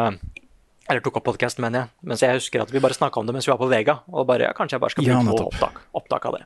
Eller 0.89 1.03
tok 1.05 1.19
opp 1.21 1.27
podkasten, 1.33 1.66
mener 1.66 1.83
jeg. 1.83 1.93
Mens 2.09 2.23
jeg 2.25 2.39
husker 2.39 2.62
at 2.62 2.71
vi 2.73 2.81
bare 2.81 2.97
snakka 2.97 3.21
om 3.21 3.29
det 3.29 3.35
mens 3.37 3.49
vi 3.49 3.53
var 3.53 3.61
på 3.61 3.69
Vega. 3.69 3.99
Og 4.09 4.29
bare, 4.29 4.47
ja, 4.49 4.55
kanskje 4.57 4.79
jeg 4.79 4.85
bare 4.87 4.95
skal 4.95 5.09
bruke 5.09 5.35
ja, 5.35 5.49
opptak, 5.49 5.83
opptak 5.99 6.31
av 6.31 6.39
det. 6.39 6.45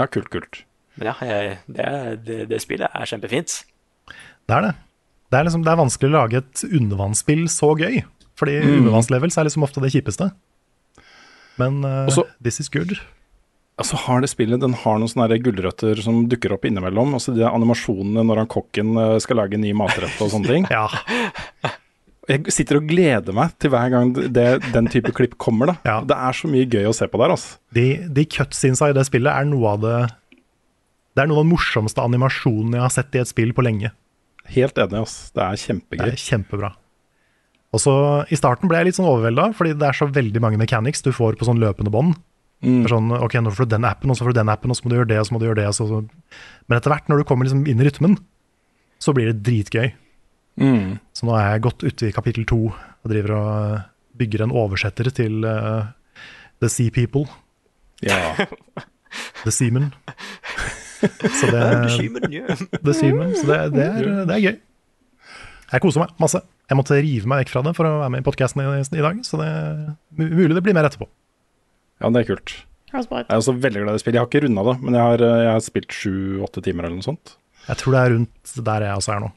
Ja, 0.00 0.06
kult, 0.08 0.30
kult. 0.32 0.62
Men 0.98 1.10
ja, 1.12 1.16
det, 1.68 1.88
det, 2.26 2.38
det 2.50 2.58
spillet 2.64 2.88
er 2.96 3.08
kjempefint. 3.08 3.60
Det 4.48 4.56
er 4.56 4.64
det. 4.70 4.74
Det 5.30 5.38
er, 5.38 5.46
liksom, 5.46 5.62
det 5.62 5.70
er 5.70 5.78
vanskelig 5.78 6.08
å 6.10 6.16
lage 6.16 6.40
et 6.40 6.64
undervannsspill 6.66 7.44
så 7.52 7.74
gøy. 7.78 8.00
Fordi 8.40 8.56
Mm. 8.64 8.78
undervannslevels 8.80 9.36
er 9.38 9.46
liksom 9.46 9.62
ofte 9.66 9.82
det 9.84 9.92
kjipeste. 9.94 10.30
Men 11.60 11.82
uh, 11.84 12.06
Også, 12.08 12.24
this 12.42 12.58
is 12.62 12.70
good. 12.72 12.96
Altså 13.80 13.96
har 14.06 14.20
det 14.24 14.28
spillet 14.32 14.60
den 14.60 14.74
har 14.76 14.98
noen 15.00 15.08
sånne 15.08 15.38
gulrøtter 15.44 16.00
som 16.04 16.22
dukker 16.28 16.52
opp 16.56 16.64
innimellom. 16.68 17.14
Altså 17.16 17.32
de 17.36 17.44
animasjonene 17.48 18.24
når 18.28 18.42
han 18.42 18.50
kokken 18.52 18.90
eh, 19.00 19.14
skal 19.24 19.38
lage 19.40 19.56
ny 19.60 19.70
matrett 19.76 20.18
og 20.20 20.32
sånne 20.34 20.50
ting. 20.50 20.66
Ja, 20.74 20.84
Jeg 22.30 22.54
sitter 22.54 22.78
og 22.78 22.86
gleder 22.88 23.34
meg 23.36 23.52
til 23.60 23.72
hver 23.72 23.90
gang 23.92 24.12
det, 24.14 24.46
den 24.70 24.88
type 24.92 25.12
klipp 25.16 25.36
kommer. 25.42 25.72
da. 25.72 25.76
Ja. 25.90 25.98
Det 26.06 26.16
er 26.16 26.36
så 26.38 26.50
mye 26.50 26.68
gøy 26.70 26.86
å 26.90 26.94
se 26.96 27.08
på 27.10 27.20
der. 27.20 27.34
altså. 27.34 27.58
de, 27.74 27.86
de 28.08 28.26
cutscenesa 28.30 28.90
i 28.90 28.96
det 28.96 29.06
spillet 29.08 29.32
er 29.32 29.48
noe 29.50 29.74
av 29.74 29.80
det 29.84 29.96
Det 31.16 31.24
er 31.24 31.30
noe 31.30 31.40
av 31.40 31.44
den 31.48 31.52
morsomste 31.52 32.04
animasjonen 32.04 32.76
jeg 32.78 32.84
har 32.86 32.94
sett 32.94 33.16
i 33.18 33.22
et 33.24 33.30
spill 33.30 33.50
på 33.56 33.64
lenge. 33.66 33.90
Helt 34.54 34.78
enig. 34.78 35.02
ass. 35.02 35.16
Det 35.34 35.42
er 35.42 35.58
kjempegøy. 35.66 36.04
Det 36.06 36.14
er 36.14 36.22
kjempebra. 36.22 36.70
Og 37.70 37.82
så 37.82 37.92
I 38.30 38.38
starten 38.38 38.70
ble 38.70 38.80
jeg 38.80 38.90
litt 38.90 38.98
sånn 38.98 39.10
overvelda, 39.10 39.50
fordi 39.58 39.76
det 39.78 39.86
er 39.90 39.98
så 39.98 40.08
veldig 40.10 40.42
mange 40.42 40.58
mechanics 40.58 41.04
du 41.06 41.12
får 41.14 41.36
på 41.38 41.46
sånn 41.46 41.60
løpende 41.62 41.92
bånd. 41.94 42.16
Mm. 42.60 42.82
Sånn, 42.90 43.12
ok, 43.14 43.38
nå 43.40 43.52
får 43.56 43.68
du 43.68 43.74
den 43.76 43.86
appen, 43.88 44.10
og 44.12 44.18
så 44.18 44.26
får 44.26 44.34
du 44.34 44.40
den 44.42 44.50
appen, 44.52 44.72
og 44.72 44.76
så 44.76 44.84
må 44.84 44.90
du 44.92 44.98
gjøre 44.98 45.10
det, 45.12 45.20
og 45.22 45.28
så 45.28 45.34
må 45.34 45.40
du 45.40 45.46
gjøre 45.46 45.60
det. 45.62 45.68
og 45.70 45.76
Så, 45.78 45.86
så. 45.88 46.00
Men 46.68 46.76
etter 46.76 46.92
hvert, 46.92 47.06
når 47.08 47.22
du 47.22 47.26
kommer 47.28 47.46
liksom 47.48 47.62
inn 47.70 47.80
i 47.80 47.86
rytmen, 47.86 48.18
så 49.00 49.14
blir 49.16 49.30
det 49.30 49.40
dritgøy. 49.46 49.92
Mm. 50.60 50.98
Så 51.14 51.26
nå 51.28 51.36
er 51.36 51.52
jeg 51.52 51.64
godt 51.68 51.84
ute 51.86 52.08
i 52.08 52.14
kapittel 52.14 52.46
to 52.48 52.60
og 52.70 53.12
driver 53.12 53.36
og 53.36 53.50
øh, 53.50 53.84
bygger 54.20 54.44
en 54.44 54.54
oversetter 54.56 55.10
til 55.14 55.44
uh, 55.46 55.88
The 56.60 56.68
Sea 56.68 56.90
People. 56.92 57.24
Ja. 58.04 58.34
The 59.44 59.50
Seaman. 59.50 59.92
så 61.00 61.48
det, 61.50 61.62
The 62.84 62.94
Seaman, 62.94 63.34
så 63.40 63.46
det, 63.48 63.60
det, 63.74 63.86
er, 63.86 64.10
det 64.28 64.34
er 64.36 64.44
gøy. 64.44 64.58
Jeg 65.70 65.84
koser 65.84 66.02
meg 66.02 66.16
masse. 66.20 66.42
Jeg 66.70 66.78
måtte 66.78 66.98
rive 67.02 67.30
meg 67.30 67.44
vekk 67.44 67.52
fra 67.54 67.62
det 67.66 67.74
for 67.78 67.88
å 67.88 67.96
være 68.02 68.14
med 68.14 68.22
i 68.22 68.26
podkasten 68.26 68.62
i, 68.62 68.66
i 68.82 69.04
dag, 69.04 69.22
så 69.26 69.40
det 69.40 69.46
er 69.48 69.78
mulig 70.18 70.54
det 70.54 70.62
blir 70.66 70.76
mer 70.76 70.86
etterpå. 70.86 71.08
ja, 72.02 72.10
det 72.10 72.22
er 72.22 72.28
kult. 72.34 72.54
Jeg 72.90 73.06
er 73.06 73.36
også 73.38 73.54
veldig 73.54 73.84
glad 73.84 73.98
i 73.98 74.02
spill. 74.02 74.16
Jeg 74.16 74.24
har 74.24 74.26
ikke 74.26 74.42
runda 74.44 74.64
det, 74.66 74.76
men 74.82 74.96
jeg 74.98 75.02
har, 75.06 75.22
eh, 75.22 75.42
jeg 75.44 75.52
har 75.54 75.60
spilt 75.62 75.94
sju-åtte 75.94 76.62
timer 76.66 76.88
eller 76.88 76.98
noe 76.98 77.06
sånt. 77.06 77.36
Jeg 77.68 77.78
tror 77.78 77.94
det 77.94 78.00
er 78.00 78.14
rundt 78.16 78.54
der 78.66 78.86
jeg 78.86 78.98
også 78.98 79.12
er 79.14 79.20
nå. 79.22 79.28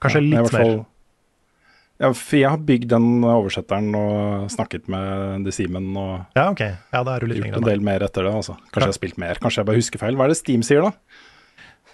Kanskje 0.00 0.20
Ja, 0.20 0.42
litt 0.42 0.52
mer. 0.52 0.60
fall- 0.60 0.86
Ja, 2.00 2.12
for 2.16 2.36
jeg 2.36 2.48
har 2.48 2.56
bygd 2.58 2.88
den 2.88 3.08
oversetteren 3.28 3.94
og 3.94 4.48
snakket 4.50 4.88
med 4.88 5.44
The 5.44 5.52
Seaman 5.52 5.90
og 5.96 6.26
Ja, 6.34 6.46
ok. 6.50 6.60
Ja, 6.92 7.02
da 7.04 7.16
er 7.16 7.20
du 7.20 7.26
litt 7.26 7.42
gjort 7.44 7.56
en 7.58 7.62
del 7.68 7.80
mer 7.84 8.00
etter 8.00 8.24
det. 8.24 8.32
altså. 8.34 8.56
Kanskje 8.72 8.80
jeg 8.80 8.94
har 8.94 8.98
spilt 9.00 9.18
mer. 9.18 9.34
Kanskje 9.34 9.56
jeg 9.60 9.66
bare 9.66 9.76
husker 9.76 9.98
feil. 9.98 10.16
Hva 10.16 10.24
er 10.24 10.28
det 10.28 10.36
Steam 10.38 10.62
sier, 10.62 10.80
da? 10.82 10.92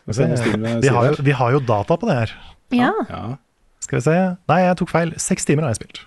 Vi 0.07 0.13
se 0.15 0.23
hva 0.23 0.81
Vi 0.81 0.87
har, 0.89 1.05
jo, 1.11 1.17
vi 1.23 1.33
har 1.33 1.51
jo 1.51 1.59
data 1.59 1.97
på 1.97 2.07
det 2.07 2.15
her, 2.17 2.31
Ja. 2.71 2.93
Ja. 3.11 3.37
Skal 3.81 3.99
vi 3.99 4.03
se. 4.03 4.37
Nei, 4.49 4.61
jeg 4.63 4.77
tok 4.77 4.89
feil. 4.91 5.11
Seks 5.19 5.45
timer 5.45 5.63
har 5.63 5.71
jeg 5.75 5.81
spilt. 5.83 6.01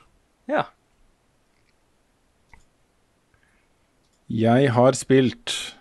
Ja. 0.47 0.64
Jeg 4.30 4.70
har 4.76 4.91
spilt 4.93 5.74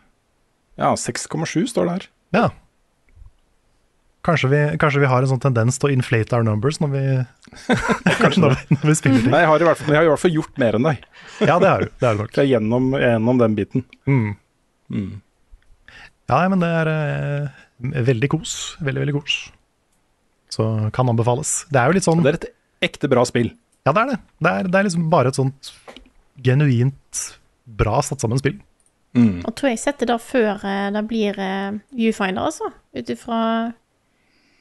Ja, 0.79 0.93
6,7 0.95 1.67
står 1.67 1.85
det 1.89 1.91
her. 1.93 2.05
Ja. 2.33 2.49
Kanskje 4.29 4.49
vi, 4.53 4.59
kanskje 4.77 5.01
vi 5.01 5.09
har 5.09 5.25
en 5.25 5.31
sånn 5.31 5.41
tendens 5.41 5.79
til 5.81 5.89
å 5.89 5.93
inflate 5.95 6.37
our 6.37 6.45
numbers 6.45 6.77
når 6.83 6.91
vi, 6.93 7.05
når 8.43 8.53
vi, 8.53 8.77
når 8.77 8.83
vi 8.91 8.97
spiller 8.99 9.23
ting. 9.23 9.31
Nei, 9.33 9.41
jeg 9.41 9.49
har, 9.49 9.63
i 9.63 9.69
hvert 9.71 9.81
fall, 9.81 9.95
jeg 9.95 9.99
har 9.99 10.09
i 10.09 10.11
hvert 10.13 10.25
fall 10.25 10.35
gjort 10.35 10.61
mer 10.61 10.77
enn 10.77 10.89
deg. 10.91 11.07
Ja, 11.41 11.57
det 11.63 11.71
har 11.71 11.85
du. 11.87 11.95
Det 11.95 12.11
er 12.11 12.19
nok. 12.19 12.35
Jeg 12.37 12.45
er 12.45 12.51
gjennom, 12.51 12.91
gjennom 13.01 13.41
den 13.41 13.57
biten. 13.57 13.87
Mm. 14.11 14.29
Mm. 14.93 15.09
Ja, 16.29 16.43
men 16.53 16.61
det 16.61 16.69
er 16.83 16.93
eh, 16.93 17.65
veldig 18.11 18.31
kos. 18.35 18.53
Veldig, 18.85 19.07
veldig 19.07 19.17
kos. 19.17 19.39
Så 20.53 20.69
kan 20.93 21.09
anbefales. 21.09 21.63
Det 21.73 21.81
er 21.81 21.89
jo 21.89 21.97
litt 21.97 22.09
sånn 22.09 22.21
Det 22.25 22.35
er 22.35 22.41
et 22.43 22.49
ekte 22.85 23.09
bra 23.09 23.25
spill. 23.29 23.55
Ja, 23.89 23.95
det 23.97 24.03
er 24.03 24.13
det. 24.13 24.21
Det 24.45 24.53
er, 24.53 24.69
det 24.69 24.81
er 24.81 24.89
liksom 24.91 25.09
bare 25.13 25.33
et 25.33 25.41
sånt 25.41 25.73
genuint 26.45 27.25
bra 27.81 28.03
satt 28.05 28.21
sammen 28.21 28.41
spill. 28.41 28.61
Mm. 29.17 29.41
Og 29.49 29.53
tror 29.57 29.73
jeg 29.73 29.81
setter 29.81 30.13
det 30.13 30.21
før 30.21 30.61
eh, 30.69 30.89
det 30.95 31.05
blir 31.09 31.41
eh, 31.41 31.79
viewfinder, 31.97 32.51
altså. 32.53 32.69
Ut 32.93 33.13
ifra 33.17 33.41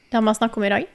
det 0.08 0.18
har 0.18 0.24
man 0.26 0.36
snakket 0.38 0.58
om 0.58 0.66
i 0.68 0.72
dag. 0.74 0.88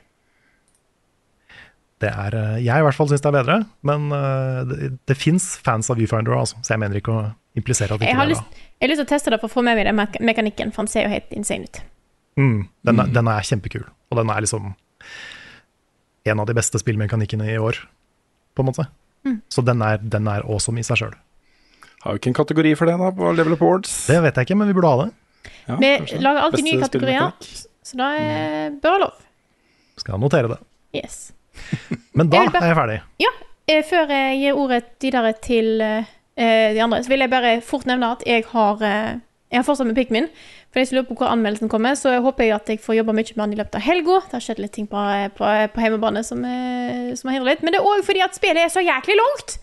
Det 2.02 2.10
er, 2.10 2.34
eh, 2.34 2.56
jeg 2.64 2.82
i 2.82 2.84
hvert 2.86 2.96
fall 2.98 3.08
syns 3.12 3.22
det 3.22 3.30
er 3.30 3.36
bedre, 3.36 3.56
men 3.86 4.08
eh, 4.16 4.62
det, 4.66 4.88
det 5.06 5.16
fins 5.18 5.44
fans 5.62 5.90
av 5.92 6.00
Viewfinder 6.00 6.34
også, 6.34 6.58
så 6.64 6.74
jeg 6.74 6.82
mener 6.82 6.98
ikke 6.98 7.14
å 7.14 7.22
implisere 7.58 7.94
at 7.94 8.00
det 8.02 8.08
Jeg 8.08 8.16
ikke 8.16 8.22
har 8.22 8.26
er 8.26 8.32
lyst, 8.32 8.56
jeg 8.80 8.86
har 8.86 8.90
lyst 8.90 9.02
til 9.02 9.06
å 9.06 9.12
teste 9.12 9.34
det 9.34 9.38
for 9.42 9.52
å 9.52 9.54
få 9.54 9.62
med 9.68 9.78
meg 9.78 9.86
den 9.86 10.26
mekanikken, 10.26 10.72
for 10.74 10.82
han 10.82 10.90
ser 10.90 11.06
jo 11.06 11.12
helt 11.14 11.36
insane 11.36 11.68
ut. 11.68 11.82
Mm, 12.40 12.58
den, 12.88 13.02
er, 13.04 13.12
den 13.12 13.28
er 13.30 13.46
kjempekul, 13.46 13.84
og 14.10 14.18
den 14.18 14.32
er 14.34 14.42
liksom 14.42 14.72
en 16.32 16.40
av 16.42 16.48
de 16.48 16.54
beste 16.56 16.80
spillmekanikkene 16.82 17.50
i 17.54 17.58
år, 17.60 17.78
på 18.56 18.64
en 18.64 18.70
måte. 18.72 18.88
Mm. 19.28 19.38
Så 19.52 19.62
den 19.66 19.82
er, 19.86 20.02
den 20.02 20.26
er 20.30 20.42
awesome 20.48 20.82
i 20.82 20.86
seg 20.86 20.98
sjøl. 21.04 21.14
Har 22.02 22.16
jo 22.16 22.18
ikke 22.18 22.32
en 22.32 22.40
kategori 22.40 22.72
for 22.78 22.90
det 22.90 22.96
da, 22.98 23.12
på 23.14 23.30
Level 23.36 23.54
Up 23.54 23.62
Awards. 23.62 23.92
Det 24.10 24.18
vet 24.24 24.38
jeg 24.40 24.48
ikke, 24.48 24.58
men 24.58 24.70
vi 24.70 24.74
burde 24.74 24.90
ha 24.90 25.04
det. 25.04 25.12
Ja, 25.68 25.76
Vi 25.78 25.90
kanskje. 26.00 26.18
lager 26.24 26.46
alltid 26.48 26.58
Beste 26.64 26.66
nye 26.66 26.82
kategorier. 26.82 27.52
Så 27.82 27.98
da 27.98 28.10
er, 28.18 28.70
bør 28.82 28.96
være 28.96 29.04
lov. 29.06 29.24
Skal 30.00 30.20
notere 30.22 30.48
det. 30.54 30.58
Yes. 30.96 31.32
Men 32.16 32.30
da 32.32 32.44
bare- 32.46 32.62
er 32.64 32.72
jeg 32.72 32.78
ferdig. 32.78 32.98
Ja, 33.22 33.32
eh, 33.68 33.82
før 33.88 34.10
jeg 34.14 34.38
gir 34.42 34.58
ordet 34.62 34.84
videre 35.02 35.32
til 35.44 35.80
eh, 35.84 36.72
de 36.72 36.80
andre, 36.84 37.02
så 37.04 37.12
vil 37.12 37.24
jeg 37.26 37.30
bare 37.32 37.60
fort 37.64 37.86
nevne 37.90 38.12
at 38.16 38.24
jeg 38.26 38.44
har 38.54 38.82
eh, 38.88 39.12
Jeg 39.52 39.60
har 39.60 39.66
fortsatt 39.68 39.84
med 39.90 39.98
Pikmin. 39.98 40.30
For 40.72 40.80
jeg 40.80 40.94
lurer 40.96 41.04
på 41.10 41.14
hvor 41.20 41.28
anmeldelsen 41.28 41.68
kommer, 41.68 41.92
så 42.00 42.14
håper 42.24 42.46
jeg 42.46 42.54
at 42.56 42.70
jeg 42.72 42.78
får 42.80 42.94
jobba 43.02 43.12
mye 43.12 43.34
med 43.36 43.42
den 43.42 43.52
i 43.52 43.58
løpet 43.60 43.74
av 43.76 43.82
helga. 43.84 44.14
Det 44.30 44.32
har 44.38 44.44
skjedd 44.46 44.62
litt 44.64 44.72
ting 44.72 44.86
på, 44.88 45.02
på, 45.36 45.50
på 45.74 45.82
hjemmebane 45.84 46.22
som, 46.24 46.40
eh, 46.48 47.10
som 47.20 47.28
har 47.28 47.36
hindret 47.36 47.58
litt. 47.58 47.66
Men 47.66 47.74
det 47.76 47.82
er 47.82 47.88
òg 47.90 48.00
fordi 48.06 48.22
at 48.24 48.38
spillet 48.38 48.62
er 48.64 48.72
så 48.72 48.80
jæklig 48.80 49.18
langt! 49.20 49.58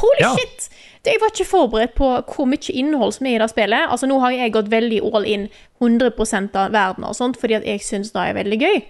Holy 0.00 0.20
Ja. 0.20 0.34
shit! 0.36 0.68
Jeg 1.04 1.20
var 1.20 1.28
ikke 1.34 1.44
forberedt 1.44 1.94
på 1.94 2.06
hvor 2.24 2.46
mye 2.48 2.72
innhold 2.72 3.12
som 3.12 3.26
er 3.26 3.36
i 3.36 3.38
det 3.42 3.50
spillet. 3.50 3.90
Altså 3.92 4.06
Nå 4.08 4.18
har 4.22 4.30
jeg 4.32 4.52
gått 4.52 4.70
veldig 4.72 5.02
all 5.14 5.26
in 5.28 5.48
100% 5.82 6.56
av 6.56 6.72
verden 6.72 7.04
og 7.04 7.14
sånt, 7.14 7.36
fordi 7.36 7.60
jeg 7.60 7.80
syns 7.84 8.12
det 8.14 8.22
er 8.22 8.34
veldig 8.38 8.58
gøy. 8.60 8.82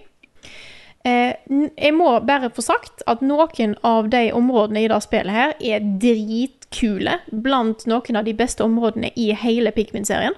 Eh, 1.05 1.33
jeg 1.77 1.93
må 1.93 2.19
bare 2.25 2.49
få 2.49 2.63
sagt 2.65 3.03
at 3.05 3.21
noen 3.21 3.75
av 3.83 4.07
de 4.09 4.31
områdene 4.33 4.85
i 4.85 4.87
det 4.87 5.01
spillet 5.03 5.35
her 5.35 5.53
er 5.59 5.83
dritkule. 6.01 7.19
Blant 7.31 7.85
noen 7.85 8.15
av 8.15 8.25
de 8.25 8.33
beste 8.33 8.63
områdene 8.65 9.11
i 9.15 9.31
hele 9.37 9.71
Pikmin-serien. 9.75 10.33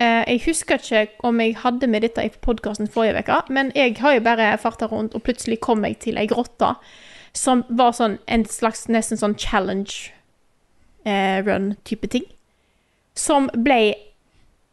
Eh, 0.00 0.22
jeg 0.30 0.44
husker 0.46 0.78
ikke 0.78 1.08
om 1.26 1.40
jeg 1.42 1.56
hadde 1.58 1.88
med 1.90 2.02
dette 2.06 2.22
i 2.22 2.30
podkasten 2.30 2.86
forrige 2.88 3.18
uke, 3.26 3.42
men 3.50 3.72
jeg 3.74 3.96
har 3.98 4.14
jo 4.14 4.20
bare 4.20 4.52
farta 4.62 4.86
rundt, 4.86 5.14
og 5.18 5.24
plutselig 5.26 5.58
kom 5.60 5.82
jeg 5.84 5.98
til 5.98 6.16
ei 6.22 6.26
grotte 6.30 6.76
som 7.36 7.64
var 7.68 7.94
sånn 7.96 8.18
en 8.26 8.44
slags 8.48 8.86
nesten 8.88 9.20
sånn 9.20 9.36
challenge 9.38 10.12
eh, 11.04 11.40
run-type 11.44 12.10
ting. 12.12 12.26
Som 13.18 13.48
ble 13.54 13.96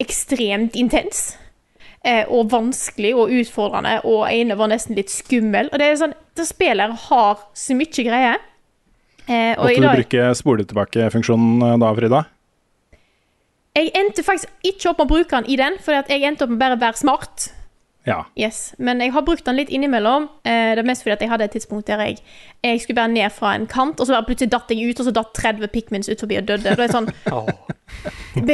ekstremt 0.02 0.76
intens. 0.78 1.36
Eh, 2.06 2.22
og 2.30 2.52
vanskelig 2.52 3.14
og 3.18 3.32
utfordrende, 3.34 3.98
og 4.06 4.28
ene 4.30 4.54
var 4.58 4.70
nesten 4.70 4.94
litt 4.98 5.10
skummel. 5.10 5.72
Og 5.72 5.80
det 5.82 5.88
er 5.88 5.98
sånn, 5.98 6.14
det 6.38 6.46
spillet 6.46 7.00
har 7.08 7.40
så 7.56 7.74
mye 7.74 8.06
greier. 8.06 8.38
Eh, 9.26 9.56
og 9.58 9.66
Måtte 9.66 9.74
i 9.74 9.82
du 9.82 9.88
bruke 9.90 10.26
spole 10.38 10.66
tilbake-funksjonen 10.70 11.64
eh, 11.66 11.78
da, 11.82 11.92
Frida? 11.98 12.22
Jeg 13.76 13.90
endte 13.98 14.22
faktisk 14.24 14.52
ikke 14.64 14.92
opp 14.92 15.00
med 15.02 15.08
å 15.08 15.14
bruke 15.16 15.40
den 15.40 15.50
i 15.50 15.56
den, 15.58 15.80
for 15.82 15.98
jeg 15.98 16.22
endte 16.24 16.46
opp 16.46 16.52
med 16.54 16.62
bare 16.62 16.78
å 16.78 16.80
være 16.80 17.00
smart. 17.00 17.48
Ja. 18.06 18.20
Yes, 18.38 18.74
Men 18.78 19.00
jeg 19.02 19.10
har 19.12 19.22
brukt 19.26 19.42
den 19.44 19.56
litt 19.58 19.68
innimellom. 19.74 20.28
Eh, 20.46 20.76
det 20.76 20.78
er 20.78 20.86
mest 20.86 21.02
fordi 21.02 21.12
at 21.16 21.20
jeg 21.24 21.30
hadde 21.32 21.44
et 21.48 21.52
tidspunkt 21.56 21.86
der 21.90 21.98
jeg, 22.04 22.18
jeg 22.62 22.80
skulle 22.80 22.94
bare 23.00 23.08
ned 23.10 23.30
fra 23.34 23.54
en 23.58 23.64
kant, 23.66 23.98
og 24.00 24.06
så 24.06 24.12
bare 24.14 24.24
plutselig 24.28 24.52
datt 24.52 24.70
jeg 24.70 24.90
ut, 24.92 25.00
og 25.00 25.06
så 25.08 25.12
datt 25.16 25.32
30 25.34 25.66
pikmins 25.74 26.06
ut 26.08 26.20
forbi 26.22 26.36
og 26.38 26.46
døde. 26.46 26.76
Da 26.78 26.86
sånn, 26.92 27.10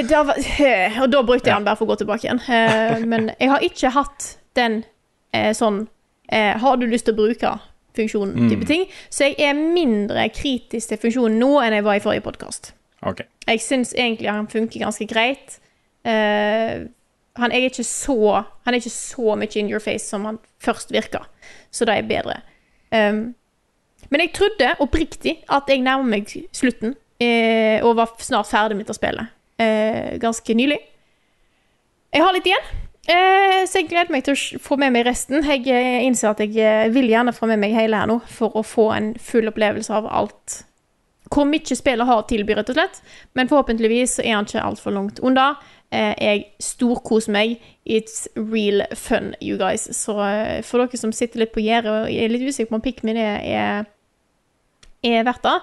og 1.02 1.10
da 1.12 1.22
brukte 1.22 1.50
jeg 1.50 1.56
den 1.56 1.66
bare 1.66 1.76
for 1.76 1.86
å 1.86 1.92
gå 1.92 1.96
tilbake 2.00 2.26
igjen. 2.28 2.40
Eh, 2.48 3.04
men 3.08 3.30
jeg 3.38 3.50
har 3.52 3.64
ikke 3.66 3.90
hatt 3.96 4.30
den 4.58 4.82
eh, 5.32 5.52
sånn 5.56 5.86
Har 6.32 6.78
du 6.80 6.86
lyst 6.88 7.04
til 7.04 7.12
å 7.12 7.18
bruke 7.18 7.50
funksjonen 7.96 8.46
type 8.48 8.64
Mm. 8.64 8.68
ting? 8.70 8.84
Så 9.12 9.26
jeg 9.28 9.34
er 9.44 9.52
mindre 9.52 10.22
kritisk 10.32 10.88
til 10.88 10.96
funksjonen 11.02 11.36
nå 11.42 11.58
enn 11.60 11.74
jeg 11.76 11.84
var 11.84 11.98
i 11.98 12.00
forrige 12.00 12.24
podkast. 12.24 12.70
Okay. 13.04 13.26
Jeg 13.46 13.60
syns 13.60 13.92
egentlig 13.92 14.30
han 14.30 14.46
funker 14.48 14.80
ganske 14.80 15.04
greit. 15.10 15.58
Eh, 16.08 16.86
han, 17.38 17.52
er 17.52 17.68
ikke 17.68 17.84
så, 17.86 18.42
han 18.64 18.74
er 18.74 18.80
ikke 18.80 18.92
så 18.94 19.36
mye 19.38 19.60
in 19.60 19.70
your 19.70 19.80
face 19.80 20.04
som 20.08 20.26
han 20.28 20.40
først 20.62 20.92
virka, 20.92 21.24
så 21.72 21.88
det 21.88 21.96
er 21.96 22.10
bedre. 22.10 22.40
Um, 22.92 23.32
men 24.12 24.26
jeg 24.26 24.34
trodde 24.36 24.74
oppriktig 24.84 25.38
at 25.52 25.70
jeg 25.70 25.80
nærmer 25.84 26.10
meg 26.18 26.32
slutten, 26.52 26.96
eh, 27.22 27.80
og 27.80 27.96
var 27.96 28.12
snart 28.20 28.50
ferdig 28.50 28.76
med 28.76 28.84
dette 28.84 28.98
spillet. 28.98 29.30
Eh, 29.62 30.18
ganske 30.20 30.54
nylig. 30.54 30.78
Jeg 32.12 32.24
har 32.24 32.34
litt 32.36 32.48
igjen, 32.50 32.66
eh, 33.08 33.62
så 33.64 33.80
jeg 33.80 33.88
gleder 33.88 34.12
meg 34.12 34.26
til 34.26 34.36
å 34.36 34.60
få 34.60 34.76
med 34.76 34.92
meg 34.92 35.06
resten. 35.08 35.40
Jeg 35.46 35.64
eh, 35.72 36.02
innser 36.04 36.34
at 36.34 36.42
jeg 36.44 36.58
eh, 36.60 36.90
vil 36.92 37.08
gjerne 37.08 37.32
få 37.32 37.48
med 37.48 37.62
meg 37.62 37.72
hele 37.76 37.96
her 37.96 38.10
nå, 38.10 38.18
for 38.28 38.52
å 38.58 38.64
få 38.66 38.90
en 38.92 39.14
full 39.16 39.48
opplevelse 39.48 39.94
av 39.96 40.10
alt 40.10 40.60
hvor 41.32 41.46
mye 41.48 41.76
spillet 41.76 42.04
har 42.04 42.18
å 42.20 42.26
tilby, 42.28 42.52
rett 42.52 42.68
og 42.68 42.76
slett. 42.76 42.98
Men 43.32 43.48
forhåpentligvis 43.48 44.18
er 44.20 44.34
han 44.36 44.44
ikke 44.44 44.64
altfor 44.66 44.92
langt 44.92 45.22
unna. 45.24 45.54
Eh, 45.92 46.14
jeg 46.24 46.44
storkoser 46.62 47.34
meg. 47.34 47.58
It's 47.84 48.24
real 48.36 48.84
fun, 48.96 49.34
you 49.42 49.58
guys. 49.60 49.84
Så 49.96 50.16
eh, 50.24 50.62
for 50.64 50.80
dere 50.80 51.00
som 51.00 51.12
sitter 51.12 51.42
litt 51.42 51.52
på 51.52 51.64
gjerdet 51.64 51.92
og 51.92 52.12
er 52.12 52.32
litt 52.32 52.46
usikre 52.46 52.70
på 52.70 52.78
om 52.78 52.84
Pikmin 52.84 53.18
er, 53.20 53.42
er, 53.44 53.90
er 55.04 55.26
verdt 55.28 55.44
det 55.44 55.58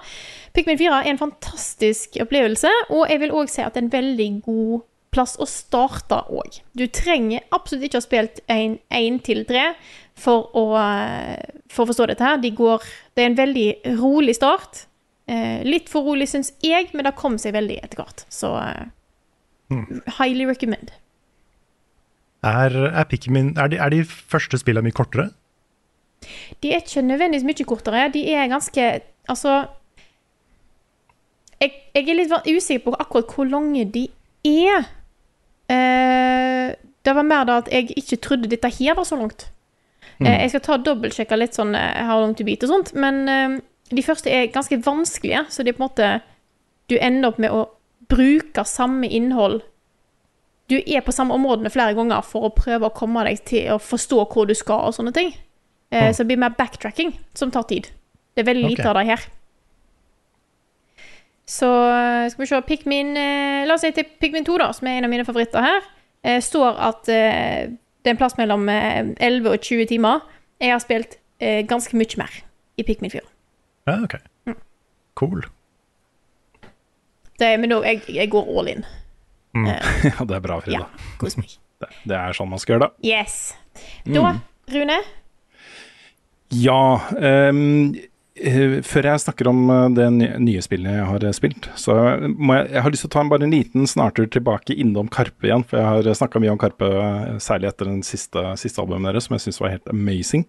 Pikmin 0.54 0.78
4 0.78 1.00
er 1.00 1.10
en 1.10 1.18
fantastisk 1.18 2.20
opplevelse, 2.22 2.70
og 2.90 3.10
jeg 3.10 3.22
vil 3.22 3.34
òg 3.34 3.50
si 3.50 3.64
at 3.64 3.74
det 3.74 3.82
er 3.82 3.86
en 3.88 3.92
veldig 3.96 4.28
god 4.46 4.86
plass 5.10 5.34
å 5.42 5.46
starte 5.50 6.20
òg. 6.30 6.60
Du 6.78 6.84
trenger 6.86 7.42
absolutt 7.54 7.88
ikke 7.88 7.98
ha 7.98 8.04
spilt 8.04 8.38
én 8.50 9.18
til 9.26 9.42
tre 9.48 9.72
for 10.18 10.52
å, 10.54 10.64
eh, 10.78 11.58
for 11.70 11.86
å 11.86 11.90
forstå 11.90 12.06
dette 12.12 12.26
her. 12.26 12.38
De 12.38 12.52
går, 12.54 12.86
det 13.14 13.24
er 13.24 13.32
en 13.32 13.40
veldig 13.42 13.68
rolig 13.98 14.36
start. 14.38 14.86
Litt 15.30 15.86
for 15.86 16.02
rolig, 16.02 16.26
syns 16.26 16.48
jeg, 16.58 16.88
men 16.90 17.06
det 17.06 17.12
kom 17.14 17.36
seg 17.38 17.54
veldig 17.54 17.76
etter 17.84 18.00
hvert. 18.00 18.24
Så 18.34 18.50
eh, 19.70 20.00
highly 20.18 20.46
recommend. 20.48 20.92
Er, 22.42 22.72
er, 22.72 23.04
Pikmin, 23.04 23.56
er, 23.58 23.68
de, 23.68 23.76
er 23.76 23.92
de 23.92 24.04
første 24.04 24.58
spillene 24.58 24.88
mye 24.88 24.96
kortere? 24.96 25.28
De 26.62 26.72
er 26.72 26.80
ikke 26.80 27.02
nødvendigvis 27.04 27.44
mye 27.48 27.68
kortere. 27.68 28.08
De 28.12 28.24
er 28.32 28.48
ganske 28.48 29.00
Altså 29.28 29.66
Jeg, 31.60 31.72
jeg 31.94 32.08
er 32.08 32.16
litt 32.16 32.32
usikker 32.32 32.86
på 32.86 32.96
akkurat 32.98 33.34
hvor 33.34 33.44
lange 33.44 33.84
de 33.84 34.06
er. 34.48 34.88
Eh, 35.68 36.72
det 37.04 37.14
var 37.14 37.26
mer 37.26 37.44
da 37.44 37.58
at 37.60 37.68
jeg 37.72 37.92
ikke 37.96 38.16
trodde 38.16 38.48
dette 38.48 38.68
her 38.78 38.96
var 38.96 39.04
så 39.04 39.18
langt. 39.20 39.50
Eh, 40.20 40.40
jeg 40.42 40.50
skal 40.52 40.62
ta 40.64 40.78
dobbeltsjekke 40.80 41.36
litt 41.36 41.56
sånn 41.56 41.76
how 41.76 42.20
long 42.20 42.34
to 42.36 42.44
beat 42.44 42.64
og 42.64 42.72
sånt, 42.72 42.94
men 42.96 43.20
eh, 43.28 43.58
de 43.92 44.04
første 44.04 44.32
er 44.32 44.50
ganske 44.52 44.80
vanskelige, 44.84 45.44
så 45.52 45.64
de 45.64 45.72
på 45.72 45.82
en 45.82 45.88
måte 45.88 46.10
Du 46.90 46.96
ender 46.98 47.28
opp 47.28 47.38
med 47.38 47.52
å 47.54 47.68
bruke 48.10 48.64
samme 48.68 49.08
innhold 49.08 49.60
Du 50.70 50.76
er 50.78 51.02
på 51.02 51.12
samme 51.14 51.34
områdene 51.34 51.70
flere 51.72 51.96
ganger 51.98 52.22
for 52.22 52.46
å 52.46 52.54
prøve 52.54 52.86
å 52.86 52.94
komme 52.94 53.24
deg 53.26 53.40
til 53.48 53.72
å 53.74 53.78
forstå 53.82 54.20
hvor 54.30 54.46
du 54.46 54.54
skal 54.54 54.84
og 54.86 54.94
sånne 54.94 55.10
ting. 55.16 55.32
Eh, 55.90 56.12
Så 56.14 56.22
det 56.22 56.28
blir 56.30 56.38
mer 56.38 56.54
backtracking, 56.54 57.16
som 57.34 57.50
tar 57.50 57.66
tid. 57.66 57.88
Det 58.34 58.44
er 58.44 58.46
veldig 58.52 58.68
lite 58.68 58.84
okay. 58.84 58.90
av 58.92 58.94
det 59.00 59.06
her. 59.08 59.24
Så 61.50 61.66
eh, 61.90 62.28
skal 62.30 62.44
vi 62.44 62.46
se 62.46 62.60
Pikmin 62.68 63.16
eh, 63.18 63.66
La 63.66 63.74
oss 63.74 63.82
si 63.82 63.90
til 63.96 64.06
Pikmin 64.22 64.46
2, 64.46 64.58
da, 64.62 64.70
som 64.76 64.86
er 64.86 65.00
en 65.00 65.08
av 65.08 65.10
mine 65.10 65.26
favoritter 65.26 65.64
her. 65.64 65.88
Eh, 66.22 66.38
står 66.38 66.78
at 66.78 67.10
eh, 67.10 67.72
det 67.74 68.12
er 68.12 68.14
en 68.14 68.20
plass 68.20 68.38
mellom 68.38 68.68
eh, 68.70 69.10
11 69.18 69.50
og 69.50 69.58
20 69.58 69.90
timer. 69.90 70.22
Jeg 70.62 70.70
har 70.76 70.82
spilt 70.84 71.18
eh, 71.42 71.64
ganske 71.66 71.98
mye 71.98 72.20
mer 72.20 72.36
i 72.78 72.86
Pikmin 72.86 73.10
4. 73.10 73.26
Ja, 73.90 73.98
ok. 74.06 74.20
Cool. 75.18 75.42
Det, 77.40 77.50
men 77.62 77.72
nå, 77.72 77.80
jeg, 77.88 78.02
jeg 78.12 78.30
går 78.32 78.50
all 78.60 78.68
in. 78.76 78.84
Ja, 79.66 80.22
det 80.28 80.36
er 80.36 80.42
bra, 80.44 80.60
Frida. 80.62 80.84
Ja, 80.84 81.14
kos 81.18 81.38
meg. 81.40 81.56
Det, 81.80 81.88
det 82.10 82.16
er 82.20 82.34
sånn 82.36 82.50
man 82.52 82.60
skal 82.60 82.74
gjøre 82.76 82.90
det. 82.90 83.08
Yes. 83.08 83.36
Da, 84.04 84.34
Rune, 84.68 84.98
Ja. 86.52 86.80
eh, 87.16 87.52
før 88.84 89.08
jeg 89.08 89.22
snakker 89.24 89.48
om 89.48 89.62
eh, 89.72 89.86
det 89.96 90.06
nye, 90.44 90.60
spillet 90.64 90.92
jeg 90.98 91.06
har 91.08 91.24
eh, 91.24 91.32
spilt, 91.36 91.70
så 91.80 91.94
må 92.28 92.58
jeg, 92.58 92.68
jeg 92.74 92.84
har 92.84 92.92
lyst 92.94 93.04
til 93.06 93.10
å 93.10 93.14
ta 93.16 93.22
en 93.24 93.32
bare 93.32 93.48
en 93.48 93.54
liten 93.56 93.88
snartur 93.88 94.28
tilbake 94.32 94.76
innom 94.76 95.08
Karpe 95.12 95.48
igjen. 95.48 95.64
For 95.68 95.80
jeg 95.80 95.88
har 95.88 96.20
snakka 96.20 96.42
mye 96.44 96.52
om 96.52 96.60
Karpe, 96.60 96.88
eh, 97.00 97.34
særlig 97.40 97.70
etter 97.72 97.88
den 97.90 98.02
siste, 98.06 98.44
siste 98.60 98.84
albumet 98.84 99.14
deres, 99.14 99.28
som 99.30 99.38
jeg 99.38 99.46
syns 99.48 99.60
var 99.64 99.72
helt 99.78 99.88
amazing. 99.92 100.44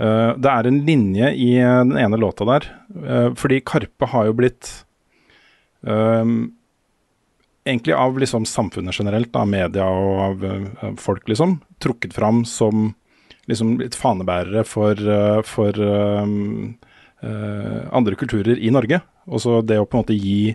Eh, 0.00 0.30
det 0.40 0.50
er 0.56 0.66
en 0.70 0.82
linje 0.86 1.30
i 1.36 1.50
eh, 1.62 1.80
den 1.86 1.94
ene 2.00 2.18
låta 2.20 2.46
der, 2.48 2.66
eh, 3.04 3.30
fordi 3.38 3.62
Karpe 3.70 4.10
har 4.14 4.26
jo 4.30 4.36
blitt 4.42 4.70
ehm, 5.86 6.40
Egentlig 7.64 7.92
av 7.92 8.16
liksom 8.18 8.46
samfunnet 8.48 8.96
generelt, 8.96 9.34
av 9.36 9.44
media 9.46 9.84
og 9.84 10.20
av 10.24 10.44
uh, 10.48 10.94
folk, 10.98 11.26
liksom, 11.28 11.58
trukket 11.78 12.14
fram 12.16 12.40
som 12.48 12.94
liksom 13.50 13.74
litt 13.82 13.94
fanebærere 14.00 14.64
for, 14.64 14.96
uh, 14.96 15.42
for 15.44 15.76
um, 15.76 16.72
uh, 17.20 17.84
andre 17.92 18.16
kulturer 18.16 18.56
i 18.56 18.72
Norge. 18.72 19.02
Og 19.28 19.44
så 19.44 19.58
det 19.60 19.76
å 19.76 19.84
på 19.84 19.98
en 19.98 20.02
måte 20.06 20.16
gi 20.16 20.54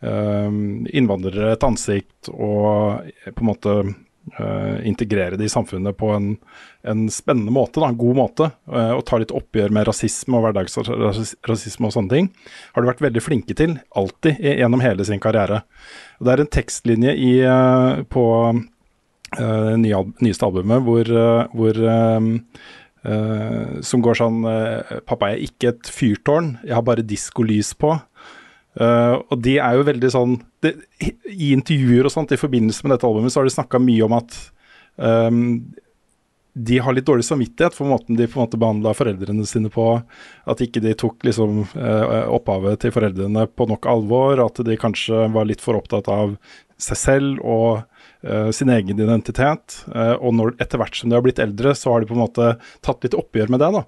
um, 0.00 0.86
innvandrere 0.86 1.56
et 1.56 1.66
ansikt 1.66 2.30
og 2.30 3.10
på 3.26 3.42
en 3.42 3.50
måte 3.50 3.76
eh, 4.38 4.86
integrere 4.88 5.38
det 5.38 5.48
i 5.48 5.52
samfunnet 5.52 5.96
på 5.98 6.10
en, 6.14 6.36
en 6.82 7.04
spennende 7.12 7.52
måte, 7.54 7.80
da, 7.80 7.90
en 7.90 7.98
god 7.98 8.16
måte. 8.18 8.48
Uh, 8.70 8.94
og 8.96 9.04
ta 9.08 9.20
litt 9.20 9.34
oppgjør 9.34 9.74
med 9.74 9.86
rasisme 9.88 10.38
og 10.38 10.46
hverdagsrasisme 10.46 11.88
og 11.88 11.94
sånne 11.94 12.12
ting. 12.12 12.30
Har 12.74 12.82
de 12.82 12.90
vært 12.90 13.04
veldig 13.06 13.22
flinke 13.24 13.56
til, 13.58 13.76
alltid, 13.96 14.40
gjennom 14.42 14.84
hele 14.84 15.06
sin 15.08 15.22
karriere. 15.22 15.62
Og 16.18 16.26
det 16.26 16.34
er 16.34 16.44
en 16.44 16.56
tekstlinje 16.58 17.14
i, 17.16 17.36
uh, 17.44 18.02
på 18.10 18.26
det 19.36 19.78
nye, 19.82 19.98
nyeste 20.22 20.46
albumet 20.46 20.84
hvor, 20.86 21.08
hvor 21.50 21.78
Som 23.84 24.04
går 24.04 24.16
sånn 24.16 24.36
Pappa 25.04 25.32
jeg 25.32 25.34
er 25.34 25.42
ikke 25.48 25.72
et 25.72 25.90
fyrtårn, 25.90 26.52
jeg 26.62 26.76
har 26.78 26.84
bare 26.86 27.04
diskolys 27.04 27.72
på. 27.74 27.90
Eh, 28.76 29.14
og 29.32 29.40
de 29.40 29.56
er 29.56 29.78
jo 29.78 29.86
veldig 29.88 30.10
sånn 30.12 30.36
det, 30.64 30.74
I 31.32 31.54
intervjuer 31.56 32.08
og 32.08 32.12
sånt 32.12 32.34
i 32.34 32.40
forbindelse 32.40 32.84
med 32.84 32.92
dette 32.92 33.08
albumet 33.08 33.32
så 33.32 33.40
har 33.40 33.48
de 33.48 33.54
snakka 33.54 33.80
mye 33.80 34.04
om 34.04 34.16
at 34.18 34.36
um, 35.00 35.40
de 36.56 36.76
har 36.84 36.96
litt 36.96 37.06
dårlig 37.08 37.24
samvittighet 37.24 37.76
for 37.76 37.88
måten 37.88 38.16
de 38.16 38.28
på 38.28 38.38
en 38.38 38.46
måte 38.46 38.60
behandla 38.60 38.92
foreldrene 38.96 39.44
sine 39.48 39.68
på. 39.72 39.88
At 40.48 40.62
ikke 40.64 40.80
de 40.84 40.94
tok 40.96 41.24
liksom 41.28 41.66
uh, 41.72 42.28
opphavet 42.32 42.80
til 42.84 42.94
foreldrene 42.96 43.44
på 43.52 43.66
nok 43.68 43.88
alvor. 43.92 44.40
At 44.44 44.62
de 44.64 44.78
kanskje 44.80 45.26
var 45.34 45.48
litt 45.48 45.64
for 45.64 45.76
opptatt 45.76 46.08
av 46.12 46.38
seg 46.80 47.00
selv 47.00 47.44
og 47.44 47.82
uh, 48.24 48.48
sin 48.56 48.72
egen 48.72 48.96
identitet. 48.96 49.82
Og 49.92 50.32
når, 50.36 50.56
etter 50.64 50.80
hvert 50.80 50.96
som 50.96 51.12
de 51.12 51.18
har 51.18 51.24
blitt 51.28 51.44
eldre, 51.44 51.76
så 51.76 51.92
har 51.92 52.00
de 52.00 52.08
på 52.08 52.16
en 52.16 52.24
måte 52.24 52.54
tatt 52.80 53.04
litt 53.04 53.20
oppgjør 53.20 53.52
med 53.52 53.60
det. 53.60 53.72
da. 53.76 53.84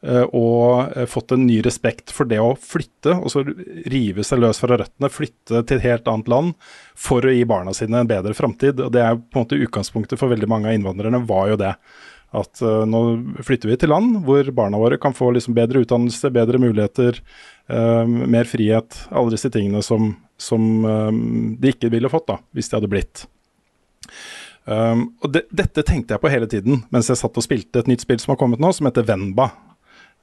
Eh, 0.00 0.22
og 0.32 0.96
eh, 0.96 1.06
fått 1.08 1.34
en 1.34 1.42
ny 1.44 1.58
respekt 1.64 2.12
for 2.14 2.28
det 2.28 2.38
å 2.40 2.54
flytte, 2.56 3.18
og 3.18 3.28
så 3.32 3.42
rive 3.92 4.24
seg 4.24 4.40
løs 4.40 4.62
fra 4.62 4.78
røttene, 4.80 5.12
flytte 5.12 5.60
til 5.68 5.76
et 5.76 5.84
helt 5.84 6.08
annet 6.08 6.30
land 6.32 6.54
for 6.98 7.24
å 7.24 7.34
gi 7.34 7.44
barna 7.48 7.74
sine 7.76 8.00
en 8.00 8.08
bedre 8.08 8.34
framtid. 8.36 8.80
Og 8.80 8.94
det 8.94 9.04
er 9.04 9.18
på 9.20 9.36
en 9.36 9.44
måte 9.44 9.60
utgangspunktet 9.60 10.20
for 10.20 10.32
veldig 10.32 10.48
mange 10.50 10.70
av 10.70 10.78
innvandrerne, 10.78 11.20
var 11.28 11.52
jo 11.52 11.60
det. 11.60 11.74
At 12.40 12.62
eh, 12.64 12.82
nå 12.88 13.02
flytter 13.44 13.72
vi 13.72 13.78
til 13.82 13.92
land 13.92 14.22
hvor 14.24 14.48
barna 14.56 14.80
våre 14.80 15.00
kan 15.02 15.16
få 15.16 15.34
liksom 15.36 15.56
bedre 15.58 15.84
utdannelse, 15.84 16.32
bedre 16.34 16.60
muligheter, 16.62 17.22
mer 17.70 18.48
frihet. 18.50 18.96
Alle 19.14 19.30
disse 19.30 19.46
tingene 19.54 19.78
som, 19.86 20.08
som 20.34 20.64
de 21.62 21.70
ikke 21.70 21.86
ville 21.92 22.10
fått 22.10 22.26
da, 22.26 22.40
hvis 22.50 22.66
de 22.66 22.74
hadde 22.74 22.88
blitt. 22.90 23.22
Um, 24.66 25.04
og 25.22 25.30
de, 25.36 25.44
dette 25.54 25.84
tenkte 25.86 26.16
jeg 26.16 26.22
på 26.22 26.30
hele 26.30 26.48
tiden 26.50 26.82
mens 26.92 27.08
jeg 27.08 27.18
satt 27.18 27.38
og 27.38 27.44
spilte 27.46 27.80
et 27.80 27.88
nytt 27.90 28.02
spill 28.02 28.18
som 28.22 28.34
har 28.34 28.40
kommet 28.42 28.58
nå, 28.62 28.72
som 28.74 28.90
heter 28.90 29.06
Venba. 29.06 29.52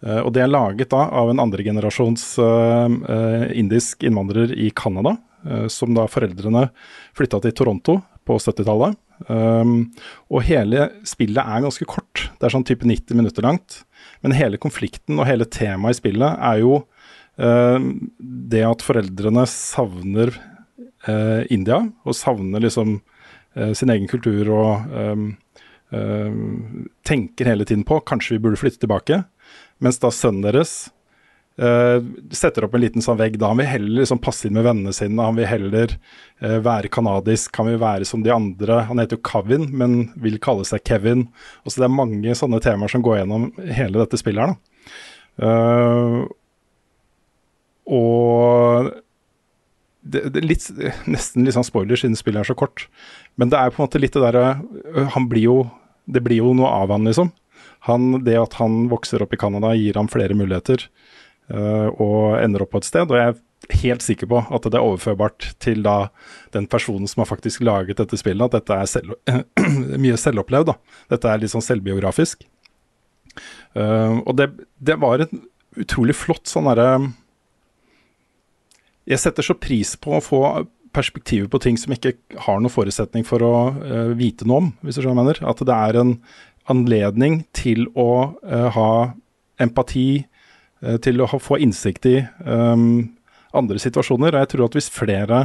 Uh, 0.05 0.21
og 0.21 0.33
det 0.35 0.43
er 0.43 0.51
laget 0.51 0.91
da 0.93 1.07
av 1.09 1.31
en 1.31 1.41
andregenerasjons 1.41 2.25
uh, 2.43 2.85
uh, 2.85 3.47
indisk 3.57 4.05
innvandrer 4.07 4.53
i 4.53 4.71
Canada, 4.75 5.17
som 5.71 5.93
da 5.95 6.03
foreldrene 6.11 6.63
flytta 7.15 7.37
til 7.39 7.53
Toronto 7.55 7.93
på 8.27 8.35
70-tallet. 8.41 8.97
Um, 9.27 9.89
og 10.29 10.43
hele 10.45 10.89
spillet 11.07 11.41
er 11.41 11.63
ganske 11.63 11.87
kort, 11.89 12.27
det 12.37 12.47
er 12.47 12.53
sånn 12.53 12.65
type 12.67 12.85
90 12.87 13.17
minutter 13.17 13.45
langt. 13.45 13.81
Men 14.25 14.35
hele 14.37 14.59
konflikten 14.61 15.17
og 15.17 15.27
hele 15.29 15.47
temaet 15.49 15.97
i 15.97 15.99
spillet 16.01 16.43
er 16.49 16.61
jo 16.61 16.81
uh, 16.83 17.79
det 18.19 18.63
at 18.67 18.85
foreldrene 18.85 19.45
savner 19.49 20.33
uh, 21.07 21.43
India, 21.53 21.81
og 22.05 22.17
savner 22.17 22.63
liksom 22.65 22.99
uh, 22.99 23.73
sin 23.77 23.93
egen 23.93 24.09
kultur 24.11 24.53
og 24.53 24.97
um, 24.97 25.29
tenker 27.07 27.47
hele 27.47 27.63
tiden 27.63 27.85
på 27.87 28.01
kanskje 28.03 28.35
vi 28.35 28.41
burde 28.43 28.59
flytte 28.59 28.81
tilbake. 28.81 29.21
Mens 29.83 29.99
da 30.01 30.13
sønnen 30.13 30.45
deres 30.45 30.87
Uh, 31.57 32.03
setter 32.37 32.67
opp 32.67 32.75
en 32.77 32.83
liten 32.83 33.01
sånn 33.01 33.17
vegg. 33.17 33.39
Da 33.41 33.49
han 33.49 33.57
vil 33.57 33.69
heller 33.69 34.03
liksom 34.03 34.19
passe 34.21 34.45
inn 34.45 34.53
med 34.53 34.67
vennene 34.67 34.93
sine. 34.93 35.17
Han 35.25 35.39
vil 35.39 35.49
heller 35.49 35.95
uh, 36.43 36.59
være 36.61 36.91
kanadisk. 36.93 37.55
Han 37.57 37.71
vil 37.71 37.79
være 37.81 38.05
som 38.05 38.21
de 38.25 38.33
andre. 38.33 38.83
Han 38.91 39.01
heter 39.01 39.17
jo 39.17 39.25
Kavin, 39.25 39.65
men 39.73 39.97
vil 40.21 40.37
kalle 40.43 40.67
seg 40.69 40.85
Kevin. 40.85 41.25
Og 41.65 41.73
så 41.73 41.81
Det 41.81 41.87
er 41.89 41.95
mange 41.97 42.37
sånne 42.37 42.61
temaer 42.61 42.93
som 42.93 43.05
går 43.05 43.23
gjennom 43.23 43.49
hele 43.73 44.03
dette 44.03 44.21
spillet 44.21 44.53
her. 44.53 44.77
Eh, 45.47 46.19
og 47.97 48.93
det, 50.01 50.23
det 50.35 50.45
litt, 50.45 50.69
nesten 51.09 51.45
litt 51.45 51.57
sånn 51.57 51.67
spoiler 51.67 51.99
siden 51.99 52.17
spillet 52.19 52.43
er 52.43 52.51
så 52.51 52.57
kort. 52.57 52.85
Men 53.35 53.49
det 53.53 53.57
er 53.59 53.73
på 53.73 53.81
en 53.81 53.87
måte 53.87 54.01
litt 54.01 54.13
det 54.17 54.23
derre 54.23 55.09
Han 55.13 55.27
blir 55.29 55.43
jo 55.45 55.57
Det 56.09 56.23
blir 56.25 56.39
jo 56.39 56.53
noe 56.57 56.69
av 56.71 56.93
han, 56.93 57.05
liksom. 57.05 57.33
Han, 57.87 58.23
det 58.25 58.37
at 58.39 58.57
han 58.61 58.85
vokser 58.91 59.23
opp 59.23 59.33
i 59.33 59.39
Canada, 59.39 59.73
gir 59.77 59.99
ham 59.99 60.09
flere 60.11 60.35
muligheter 60.37 60.87
uh, 61.53 61.87
og 61.93 62.37
ender 62.41 62.65
opp 62.65 62.73
på 62.75 62.81
et 62.81 62.89
sted. 62.89 63.07
Og 63.09 63.19
jeg 63.19 63.33
er 63.33 63.79
helt 63.81 64.05
sikker 64.05 64.29
på 64.29 64.41
at 64.53 64.67
det 64.67 64.77
er 64.77 64.85
overførbart 64.85 65.51
til 65.63 65.83
da 65.85 66.09
den 66.55 66.67
personen 66.69 67.09
som 67.09 67.23
har 67.23 67.31
faktisk 67.31 67.63
laget 67.65 67.99
dette 68.01 68.19
spillet, 68.19 68.45
at 68.47 68.59
dette 68.59 68.77
er 68.77 68.91
selv, 68.91 69.17
mye 70.03 70.19
selvopplevd. 70.19 70.71
da. 70.71 70.77
Dette 71.15 71.31
er 71.31 71.41
litt 71.41 71.53
sånn 71.53 71.65
selvbiografisk. 71.65 72.47
Uh, 73.77 74.23
og 74.23 74.33
det, 74.39 74.51
det 74.81 74.97
var 75.01 75.23
en 75.23 75.45
utrolig 75.77 76.15
flott 76.17 76.49
sånn 76.49 76.65
derre 76.65 77.11
Jeg 79.05 79.21
setter 79.21 79.45
så 79.45 79.53
pris 79.53 79.91
på 80.01 80.15
å 80.17 80.23
få 80.23 80.39
perspektiver 80.95 81.49
på 81.51 81.59
ting 81.61 81.77
som 81.77 81.93
ikke 81.93 82.15
har 82.47 82.57
noen 82.57 82.73
forutsetning 82.73 83.25
for 83.27 83.43
å 83.45 83.53
uh, 83.77 84.11
vite 84.17 84.47
noe 84.47 84.63
om, 84.63 84.69
hvis 84.81 84.97
du 84.97 85.03
skjønner 85.03 85.21
hva 85.21 85.25
jeg 85.25 85.27
mener. 85.27 85.41
At 85.53 85.63
det 85.69 85.77
er 85.77 85.99
en 86.01 86.13
anledning 86.71 87.41
til 87.55 87.87
å 87.97 88.37
eh, 88.45 88.67
ha 88.75 88.91
empati, 89.63 90.25
eh, 90.83 90.97
til 91.03 91.21
å 91.21 91.29
ha, 91.31 91.39
få 91.41 91.59
innsikt 91.63 92.07
i 92.09 92.17
um, 92.43 93.07
andre 93.57 93.81
situasjoner. 93.81 94.35
Og 94.35 94.43
jeg 94.43 94.51
tror 94.53 94.67
at 94.67 94.77
hvis 94.77 94.91
flere 94.93 95.41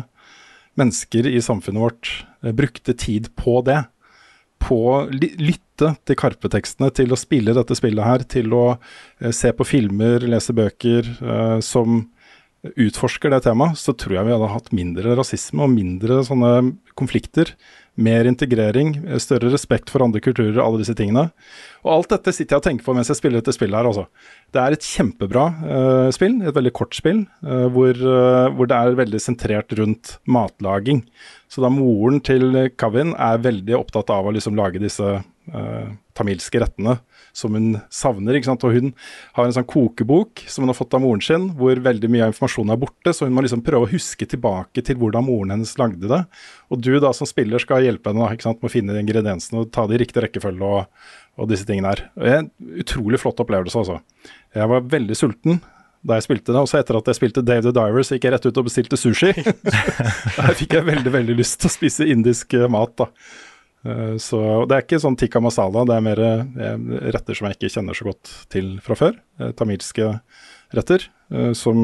mennesker 0.81 1.29
i 1.29 1.41
samfunnet 1.45 1.85
vårt 1.85 2.12
eh, 2.43 2.55
brukte 2.57 2.97
tid 2.99 3.33
på 3.39 3.61
det, 3.66 3.85
på 4.62 4.79
å 4.93 4.99
lytte 5.11 5.97
til 6.07 6.18
Karpe-tekstene, 6.18 6.93
til 6.95 7.11
å 7.11 7.18
spille 7.18 7.55
dette 7.57 7.75
spillet 7.75 8.07
her, 8.07 8.23
til 8.31 8.53
å 8.55 8.66
se 9.35 9.51
på 9.59 9.66
filmer, 9.66 10.23
lese 10.23 10.55
bøker 10.55 11.09
som 11.66 12.05
utforsker 12.62 13.33
det 13.35 13.41
temaet, 13.43 13.81
så 13.81 13.91
tror 13.99 14.20
jeg 14.20 14.29
vi 14.29 14.35
hadde 14.37 14.53
hatt 14.53 14.70
mindre 14.70 15.16
rasisme 15.18 15.66
og 15.66 15.75
mindre 15.75 16.20
sånne 16.29 16.53
konflikter. 16.95 17.51
Mer 18.01 18.24
integrering, 18.24 18.95
eh, 19.05 19.18
større 19.20 19.51
respekt 19.53 19.90
for 19.93 20.01
andre 20.01 20.20
kulturer, 20.24 20.57
alle 20.62 20.80
disse 20.80 20.95
tingene. 20.97 21.26
Og 21.84 21.90
alt 21.93 22.14
dette 22.14 22.32
sitter 22.32 22.57
jeg 22.57 22.62
og 22.62 22.64
tenker 22.64 22.86
på 22.86 22.95
mens 22.97 23.11
jeg 23.12 23.18
spiller 23.18 23.43
dette 23.43 23.53
spillet 23.53 23.76
her, 23.76 23.88
altså. 23.90 24.07
Det 24.53 24.62
er 24.62 24.72
et 24.72 24.86
kjempebra 24.86 25.45
uh, 25.61 26.09
spill, 26.14 26.38
et 26.40 26.57
veldig 26.57 26.72
kort 26.72 26.97
spill, 26.97 27.26
uh, 27.45 27.68
hvor, 27.74 27.93
uh, 27.93 28.49
hvor 28.57 28.70
det 28.70 28.78
er 28.78 28.97
veldig 28.97 29.20
sentrert 29.20 29.76
rundt 29.76 30.16
matlaging. 30.24 31.03
Så 31.53 31.61
da 31.61 31.68
moren 31.68 32.22
til 32.24 32.70
Kavin 32.80 33.12
er 33.12 33.45
veldig 33.45 33.76
opptatt 33.76 34.12
av 34.14 34.24
å 34.24 34.32
liksom 34.32 34.57
lage 34.57 34.80
disse 34.80 35.18
tamilske 36.14 36.61
rettene 36.62 37.01
som 37.33 37.57
hun 37.57 37.80
savner. 37.93 38.37
ikke 38.37 38.51
sant? 38.51 38.64
Og 38.68 38.76
hun 38.76 38.93
har 39.37 39.49
en 39.49 39.55
sånn 39.57 39.68
kokebok 39.68 40.45
som 40.51 40.64
hun 40.64 40.72
har 40.72 40.78
fått 40.78 40.95
av 40.97 41.03
moren 41.05 41.24
sin, 41.24 41.49
hvor 41.59 41.80
veldig 41.83 42.11
mye 42.12 42.26
av 42.26 42.35
informasjonen 42.35 42.74
er 42.74 42.80
borte, 42.83 43.14
så 43.16 43.28
hun 43.28 43.35
må 43.37 43.45
liksom 43.47 43.64
prøve 43.64 43.89
å 43.89 43.93
huske 43.93 44.28
tilbake 44.28 44.85
til 44.85 45.01
hvordan 45.01 45.26
moren 45.26 45.57
hennes 45.57 45.74
lagde 45.80 46.11
det. 46.11 46.22
Og 46.72 46.85
du 46.85 46.93
da 47.03 47.12
som 47.16 47.28
spiller 47.28 47.62
skal 47.62 47.85
hjelpe 47.87 48.12
henne 48.12 48.30
ikke 48.33 48.49
sant? 48.49 48.62
med 48.62 48.70
å 48.70 48.74
finne 48.74 49.01
ingrediensene 49.01 49.64
og 49.64 49.72
ta 49.74 49.87
det 49.89 49.97
i 49.97 50.03
riktig 50.05 50.26
rekkefølge 50.26 50.72
og, 50.78 51.05
og 51.41 51.49
disse 51.51 51.66
tingene 51.68 51.95
her. 51.95 52.07
Det 52.14 52.33
er 52.33 52.43
En 52.43 52.51
utrolig 52.83 53.20
flott 53.22 53.41
opplevelse, 53.43 53.78
altså. 53.78 54.01
Jeg 54.55 54.68
var 54.68 54.91
veldig 54.93 55.16
sulten 55.18 55.62
da 56.03 56.18
jeg 56.18 56.26
spilte 56.26 56.51
det, 56.51 56.59
og 56.59 56.66
så 56.66 56.80
etter 56.80 56.99
at 56.99 57.09
jeg 57.09 57.18
spilte 57.20 57.45
Dave 57.47 57.62
the 57.62 57.72
Diver, 57.74 58.03
så 58.03 58.16
gikk 58.16 58.26
jeg 58.26 58.35
rett 58.35 58.47
ut 58.49 58.59
og 58.59 58.66
bestilte 58.66 58.99
sushi. 58.99 59.30
Der 60.37 60.57
fikk 60.59 60.74
jeg 60.74 60.87
veldig, 60.89 61.12
veldig 61.14 61.37
lyst 61.39 61.61
til 61.62 61.70
å 61.70 61.74
spise 61.76 62.09
indisk 62.11 62.57
eh, 62.59 62.66
mat, 62.70 62.97
da. 62.99 63.07
Eh, 63.85 64.16
Så 64.22 64.39
det 64.70 64.76
er 64.76 64.85
ikke 64.87 65.01
sånn 65.03 65.16
tikka 65.18 65.41
masala, 65.43 65.83
det 65.89 65.97
er 65.97 66.05
mer 66.07 66.20
eh, 66.22 66.76
retter 67.16 67.35
som 67.35 67.49
jeg 67.49 67.59
ikke 67.59 67.72
kjenner 67.74 67.99
så 67.99 68.07
godt 68.11 68.30
til 68.53 68.76
fra 68.85 68.95
før. 68.99 69.16
eh, 69.41 69.51
Tamilske 69.59 70.12
retter 70.72 71.05
som, 71.59 71.78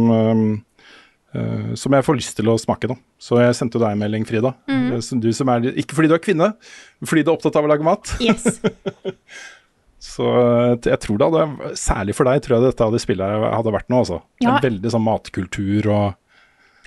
som 1.77 1.93
jeg 1.97 2.05
får 2.07 2.17
lyst 2.17 2.37
til 2.39 2.49
å 2.49 2.55
smake 2.61 2.89
nå. 2.89 2.95
Så 3.21 3.37
jeg 3.43 3.57
sendte 3.57 3.81
deg 3.81 3.93
en 3.93 4.01
melding, 4.01 4.25
Frida. 4.29 4.55
Eh, 4.69 4.97
Du 5.21 5.29
som 5.37 5.49
er, 5.53 5.67
ikke 5.77 5.95
fordi 5.99 6.09
du 6.09 6.15
er 6.17 6.23
kvinne, 6.25 6.49
men 6.57 7.07
fordi 7.11 7.25
du 7.25 7.31
er 7.31 7.37
opptatt 7.37 7.57
av 7.61 7.65
å 7.67 7.71
lage 7.73 7.85
mat. 7.85 8.15
Yes. 8.21 8.61
Så 10.09 10.25
jeg 10.87 10.99
tror 11.03 11.19
det 11.19 11.27
hadde, 11.29 11.73
særlig 11.77 12.15
for 12.15 12.29
deg, 12.31 12.41
tror 12.45 12.57
jeg 12.59 12.69
dette 12.71 12.87
hadde 12.87 13.01
spillet 13.03 13.45
hadde 13.51 13.73
vært 13.75 13.89
noe, 13.91 14.05
altså. 14.05 14.21
Ja. 14.41 14.55
En 14.57 14.63
veldig 14.63 14.93
sånn 14.95 15.05
matkultur 15.05 15.89
og 15.91 16.15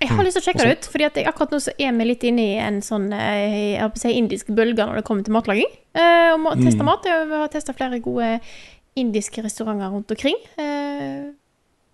Jeg 0.02 0.10
har 0.10 0.26
lyst 0.26 0.38
til 0.40 0.42
å 0.42 0.46
sjekke 0.48 0.66
det 0.66 0.78
ut, 0.80 0.88
fordi 0.90 1.06
jeg, 1.06 1.26
akkurat 1.30 1.52
nå 1.54 1.60
så 1.62 1.72
er 1.78 1.92
vi 1.94 2.06
litt 2.08 2.24
inne 2.26 2.42
i 2.42 2.58
en 2.58 2.80
sånn 2.82 3.12
eh, 3.14 3.82
si, 4.02 4.14
indisk 4.18 4.50
bølge 4.50 4.82
når 4.82 4.98
det 4.98 5.06
kommer 5.06 5.26
til 5.28 5.36
matlaging. 5.36 5.70
Uh, 5.94 6.34
og 6.34 6.40
må 6.42 6.56
Mm. 6.56 6.86
mat. 6.88 7.06
Jeg 7.06 7.28
har 7.30 7.52
testa 7.54 7.76
flere 7.78 8.00
gode 8.02 8.40
indiske 8.96 9.44
restauranter 9.44 9.92
rundt 9.92 10.12
omkring. 10.12 10.36
Uh, 10.58 11.32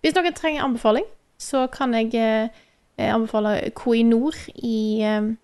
hvis 0.02 0.14
noen 0.14 0.34
trenger 0.34 0.64
anbefaling, 0.64 1.04
så 1.38 1.66
kan 1.70 1.94
jeg 1.94 2.14
uh, 2.16 2.48
anbefale 2.98 3.70
Koinor 3.74 4.34
i 4.56 5.02
eh, 5.02 5.34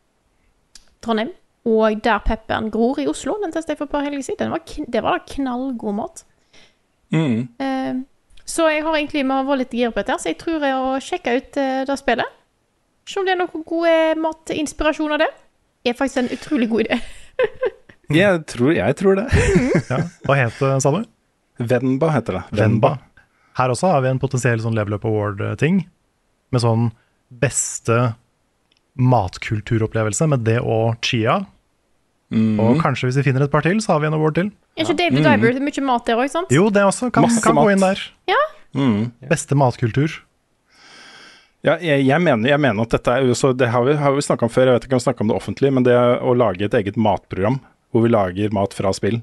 Trondheim. 1.03 1.31
Og 1.65 2.03
Der 2.05 2.19
pepperen 2.19 2.71
gror 2.71 2.99
i 2.99 3.07
Oslo. 3.07 3.37
Den 3.43 3.53
testet 3.53 3.75
jeg 3.75 3.79
for 3.79 3.85
et 3.87 3.91
par 3.91 4.03
helger 4.03 4.23
siden. 4.23 4.51
Var, 4.51 4.61
det 4.93 5.03
var 5.03 5.19
da 5.19 5.35
knallgod 5.35 5.95
mat. 5.95 6.25
mm. 7.11 7.49
Uh, 7.61 8.05
så 8.45 8.69
jeg 8.69 8.83
har 8.85 8.93
egentlig 8.93 9.23
vi 9.25 9.31
har 9.31 9.45
vært 9.45 9.59
litt 9.59 9.73
gira 9.73 9.91
på 9.91 10.03
dette, 10.03 10.19
så 10.21 10.29
jeg 10.29 10.37
tror 10.39 10.61
jeg 10.61 10.75
å 10.77 10.99
sjekke 11.01 11.33
ut 11.39 11.55
det 11.89 11.95
spillet. 11.97 12.29
Se 13.09 13.21
om 13.21 13.27
det 13.27 13.35
er 13.35 13.41
noen 13.43 13.65
gode 13.69 13.95
matinspirasjon 14.25 15.15
av 15.17 15.23
det. 15.25 15.31
Det 15.85 15.93
er 15.93 15.99
faktisk 15.99 16.23
en 16.23 16.31
utrolig 16.33 16.69
god 16.71 16.87
idé. 16.87 17.01
Jeg 18.15 18.43
tror, 18.53 18.75
jeg 18.77 18.97
tror 19.01 19.17
det. 19.17 19.23
Ja. 19.91 20.03
Hva 20.29 20.35
het 20.37 20.59
det, 20.61 20.75
sa 20.85 20.91
du? 20.93 21.07
Venba 21.65 22.11
heter 22.13 22.37
det. 22.37 22.43
Venba. 22.59 22.91
Her 23.57 23.73
også 23.73 23.95
har 23.95 24.03
vi 24.05 24.11
en 24.13 24.21
potensiell 24.21 24.61
sånn 24.61 24.77
Level 24.77 24.99
Up 24.99 25.07
Award-ting. 25.09 25.79
Med 26.53 26.63
sånn 26.63 26.91
beste 27.33 28.13
matkulturopplevelse 29.01 30.29
med 30.31 30.45
det 30.47 30.59
og 30.61 30.99
chia. 31.07 31.39
Mm. 32.35 32.59
Og 32.61 32.83
kanskje 32.83 33.09
hvis 33.09 33.23
vi 33.23 33.27
finner 33.31 33.47
et 33.47 33.53
par 33.53 33.65
til, 33.65 33.81
så 33.83 33.95
har 33.95 34.05
vi 34.05 34.11
en 34.11 34.19
award 34.19 34.37
til. 34.39 34.53
Er 34.77 34.85
ikke 34.85 34.99
David 35.01 35.25
Diver 35.25 35.55
det 35.57 35.63
er 35.63 35.67
mye 35.71 35.87
mat 35.87 36.07
der 36.09 36.21
òg, 36.21 36.31
sant? 36.33 36.53
Jo, 36.55 36.69
det 36.75 36.85
også 36.85 37.11
kan, 37.15 37.27
kan 37.43 37.59
gå 37.59 37.67
inn 37.73 37.83
der. 37.83 38.01
Ja. 38.31 38.41
Mm. 38.77 39.13
Beste 39.31 39.57
matkultur. 39.59 40.21
Ja, 41.65 41.79
jeg, 41.81 42.05
jeg, 42.05 42.21
mener, 42.21 42.45
jeg 42.51 42.61
mener 42.61 42.85
at 42.85 42.93
dette 42.93 43.13
er 43.13 43.25
jo 43.25 43.35
så 43.39 43.55
Det 43.57 43.71
har 43.73 43.87
vi, 43.87 43.95
har 43.97 44.13
vi 44.13 44.25
snakka 44.25 44.45
om 44.45 44.53
før, 44.53 44.69
jeg 44.69 44.77
vet 44.77 44.87
ikke 44.89 44.99
om 44.99 45.01
vi 45.01 45.07
snakka 45.07 45.25
om 45.25 45.31
det 45.31 45.37
offentlig, 45.39 45.71
men 45.73 45.87
det 45.87 45.95
å 45.97 46.35
lage 46.37 46.67
et 46.67 46.77
eget 46.77 46.99
matprogram 47.01 47.61
hvor 47.95 48.03
vi 48.03 48.11
lager 48.11 48.51
mat 48.51 48.73
fra 48.75 48.91
spill, 48.91 49.21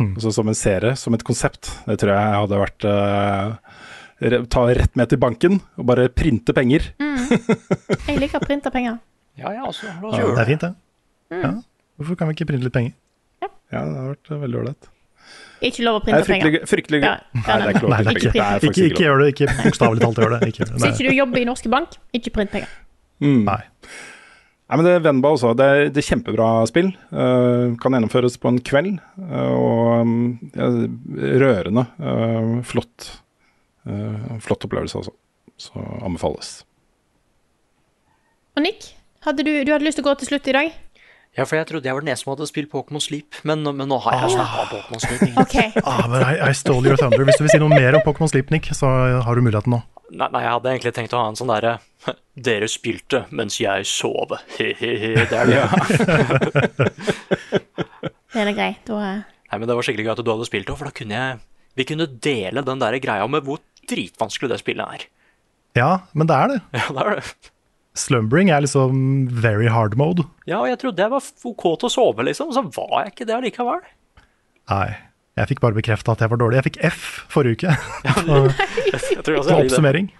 altså 0.00 0.30
som 0.32 0.48
en 0.48 0.56
serie, 0.56 0.94
som 0.96 1.12
et 1.12 1.22
konsept, 1.28 1.68
det 1.84 1.98
tror 2.00 2.14
jeg 2.14 2.38
hadde 2.40 2.60
vært 2.62 2.86
uh, 2.88 3.74
Ta 4.48 4.62
rett 4.72 4.94
med 4.96 5.10
til 5.10 5.20
banken 5.20 5.58
og 5.76 5.84
bare 5.90 6.06
printe 6.08 6.54
penger. 6.56 6.86
Jeg 8.06 8.14
liker 8.22 8.38
å 8.38 8.46
printe 8.46 8.70
penger. 8.72 8.94
Ja, 9.36 9.50
ja, 9.52 9.66
altså, 9.66 9.90
ja, 9.90 10.22
Det 10.22 10.40
er 10.40 10.48
fint, 10.48 10.64
det. 10.64 10.70
Ja. 11.34 11.50
Hvorfor 11.98 12.16
kan 12.20 12.30
vi 12.30 12.36
ikke 12.38 12.46
printe 12.48 12.70
litt 12.70 12.76
penger? 12.76 12.94
Ja, 13.42 13.82
det 13.82 13.98
har 13.98 14.12
vært 14.14 14.30
eh, 14.30 14.40
veldig 14.46 14.60
ålreit. 14.62 14.88
Ikke 15.62 15.84
lov 15.86 16.00
å 16.00 16.02
printe 16.04 16.26
penger. 16.26 16.64
fryktelig 16.68 17.00
gøy. 17.02 17.06
Ja, 17.06 17.14
ja, 17.20 17.42
Nei, 17.44 17.44
det 17.44 17.66
er 17.66 17.70
ikke 17.74 17.84
lov 17.84 17.92
å 17.92 17.98
printe 17.98 18.14
ikke, 18.14 18.32
penger. 18.32 18.34
Det 18.34 18.42
er 18.44 18.56
ikke, 18.56 18.72
ikke 18.72 18.88
ikke 18.90 19.04
gjør 19.04 19.22
det. 19.22 19.28
Ikke 19.34 19.54
bokstavelig 19.60 20.02
talt 20.02 20.18
gjør 20.24 20.34
det. 20.34 20.48
Ikke. 20.50 20.66
Hvis 20.74 20.88
ikke 20.90 21.06
du 21.06 21.14
jobber 21.20 21.40
i 21.40 21.46
Norske 21.48 21.72
Bank, 21.72 21.96
ikke 22.18 22.34
print 22.34 22.52
penger. 22.56 22.74
Mm. 23.22 23.40
Nei. 23.46 23.60
Nei, 24.64 24.78
men 24.80 24.86
det 24.88 24.92
er 24.96 25.02
Venba 25.04 25.30
også. 25.36 25.52
Det 25.54 25.64
er, 25.70 25.80
det 25.92 26.00
er 26.00 26.06
kjempebra 26.08 26.48
spill. 26.70 26.88
Uh, 27.12 27.76
kan 27.80 27.94
gjennomføres 27.94 28.38
på 28.40 28.50
en 28.50 28.60
kveld. 28.64 28.96
Uh, 29.20 29.52
og 29.54 29.90
um, 30.02 30.14
ja, 30.56 30.70
rørende. 31.44 31.84
Uh, 32.00 32.56
flott. 32.66 33.10
eh, 33.86 34.38
flott 34.40 34.64
opplevelse, 34.64 35.02
altså. 35.02 35.12
Så 35.60 35.82
anbefales. 36.02 36.64
Og 38.56 38.64
Nick, 38.64 38.94
hadde 39.26 39.44
du, 39.44 39.52
du 39.66 39.72
hadde 39.74 39.84
lyst 39.84 40.00
til 40.00 40.06
å 40.06 40.08
gå 40.08 40.14
til 40.22 40.32
slutt 40.32 40.48
i 40.48 40.54
dag? 40.56 40.72
Ja, 41.34 41.42
for 41.42 41.58
jeg 41.58 41.66
trodde 41.66 41.88
jeg 41.88 41.96
var 41.96 42.04
den 42.04 42.12
eneste 42.12 42.28
som 42.28 42.32
hadde 42.34 42.46
spilt 42.46 42.70
Pokémon 42.70 43.02
Sleep, 43.02 43.40
men, 43.42 43.64
men 43.66 43.88
nå 43.90 43.96
har 44.04 44.20
jeg 44.20 44.36
snakka 44.36 44.60
om 44.62 44.68
Pokémon 44.70 45.02
Sleep. 45.02 45.40
OK. 45.42 45.56
Ah, 45.82 46.04
men 46.10 46.22
I, 46.22 46.36
I 46.46 46.52
stole 46.54 46.86
your 46.86 47.00
thunder. 47.00 47.24
Hvis 47.26 47.40
du 47.40 47.46
vil 47.46 47.50
si 47.56 47.58
noe 47.62 47.74
mer 47.74 47.98
om 47.98 48.04
Pokémon 48.06 48.30
Sleep, 48.30 48.52
Nick, 48.54 48.70
så 48.78 48.90
har 49.26 49.34
du 49.34 49.42
muligheten 49.42 49.74
nå. 49.74 49.80
Nei, 50.14 50.28
nei, 50.30 50.42
jeg 50.44 50.52
hadde 50.52 50.70
egentlig 50.70 50.92
tenkt 50.94 51.14
å 51.16 51.22
ha 51.24 51.30
en 51.32 51.38
sånn 51.38 51.50
derre 51.50 51.78
Dere 52.46 52.68
spilte 52.70 53.24
mens 53.34 53.56
jeg 53.58 53.86
sov. 53.88 54.36
He-he-he. 54.58 55.14
Det 55.30 55.40
er 55.40 55.50
det. 55.50 55.62
Det 58.34 58.42
er 58.42 58.50
det 58.50 58.54
greit. 58.58 58.82
Da 58.86 59.00
Nei, 59.00 59.58
men 59.60 59.68
det 59.70 59.74
var 59.78 59.86
skikkelig 59.86 60.08
gøy 60.08 60.12
at 60.16 60.22
du 60.26 60.30
hadde 60.32 60.46
spilt 60.48 60.66
det, 60.66 60.74
for 60.74 60.90
da 60.90 60.94
kunne 60.94 61.14
jeg 61.14 61.42
Vi 61.78 61.84
kunne 61.86 62.08
dele 62.26 62.64
den 62.66 62.80
der 62.82 62.96
greia 63.02 63.26
med 63.30 63.46
hvor 63.46 63.60
dritvanskelig 63.86 64.50
det 64.50 64.58
spillet 64.62 64.96
er. 64.96 65.04
Ja, 65.78 65.90
men 66.14 66.26
det 66.30 66.38
er 66.38 66.50
det. 66.50 66.56
Ja, 66.74 66.86
det 66.94 67.04
er 67.04 67.18
det. 67.20 67.52
Slumbering 67.94 68.50
er 68.50 68.64
liksom 68.64 69.28
very 69.30 69.68
hard 69.70 69.94
mode. 69.96 70.26
Ja, 70.50 70.58
og 70.64 70.68
jeg 70.68 70.80
trodde 70.82 71.02
jeg 71.02 71.12
var 71.12 71.22
OK 71.50 71.64
til 71.78 71.88
å 71.88 71.92
sove, 71.92 72.26
liksom, 72.26 72.50
så 72.54 72.64
var 72.74 73.04
jeg 73.04 73.14
ikke 73.14 73.26
det 73.28 73.36
allikevel. 73.38 73.82
Nei. 74.72 74.88
Jeg 75.34 75.50
fikk 75.50 75.60
bare 75.64 75.74
bekrefta 75.74 76.14
at 76.14 76.20
jeg 76.22 76.30
var 76.30 76.38
dårlig. 76.38 76.60
Jeg 76.60 76.66
fikk 76.68 76.76
F 76.86 77.06
forrige 77.32 77.58
uke. 77.58 77.72
Ja, 78.06 78.14
Som 79.02 79.32
jeg 79.50 79.56
oppsummering. 79.56 80.12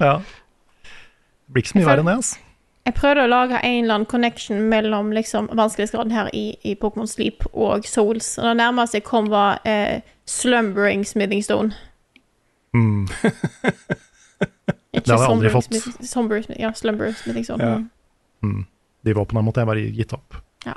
Ja. 0.00 0.18
Det 0.20 1.54
blir 1.54 1.64
ikke 1.64 1.72
så 1.72 1.78
mye 1.78 1.88
verre 1.88 2.04
enn 2.04 2.10
det, 2.10 2.16
altså. 2.20 2.46
Jeg 2.88 2.96
prøvde 2.96 3.24
å 3.26 3.30
lage 3.30 3.58
en 3.60 3.82
eller 3.84 3.94
annen 3.98 4.08
connection 4.08 4.62
mellom 4.72 5.12
liksom, 5.12 5.50
vanskelighetsgraden 5.56 6.12
her 6.16 6.30
i, 6.36 6.44
i 6.64 6.72
Pokémon 6.80 7.08
Sleep 7.08 7.44
og 7.52 7.84
Souls. 7.88 8.32
Og 8.40 8.48
det 8.48 8.54
nærmeste 8.62 9.00
jeg 9.00 9.06
kom, 9.08 9.28
var 9.32 9.60
eh, 9.68 10.00
Slumbering 10.28 11.04
Smithing 11.08 11.44
Stone. 11.44 11.76
Mm. 12.76 13.08
Ikke 14.92 15.04
Det 15.06 15.14
hadde 15.14 15.22
jeg 15.26 15.34
aldri 15.36 15.50
fått. 15.54 15.70
Smith- 15.70 16.06
Somber, 16.10 16.40
Smith- 16.42 16.60
ja, 16.60 16.72
Slumber 16.74 17.12
Smithing 17.14 17.44
Stone. 17.46 17.62
Ja. 17.64 17.76
Mm. 18.42 18.54
Mm. 18.54 18.64
De 19.06 19.12
våpnene 19.16 19.44
måtte 19.46 19.62
jeg 19.62 19.68
bare 19.70 19.84
gitt 19.94 20.12
opp. 20.16 20.34
Ja. 20.66 20.74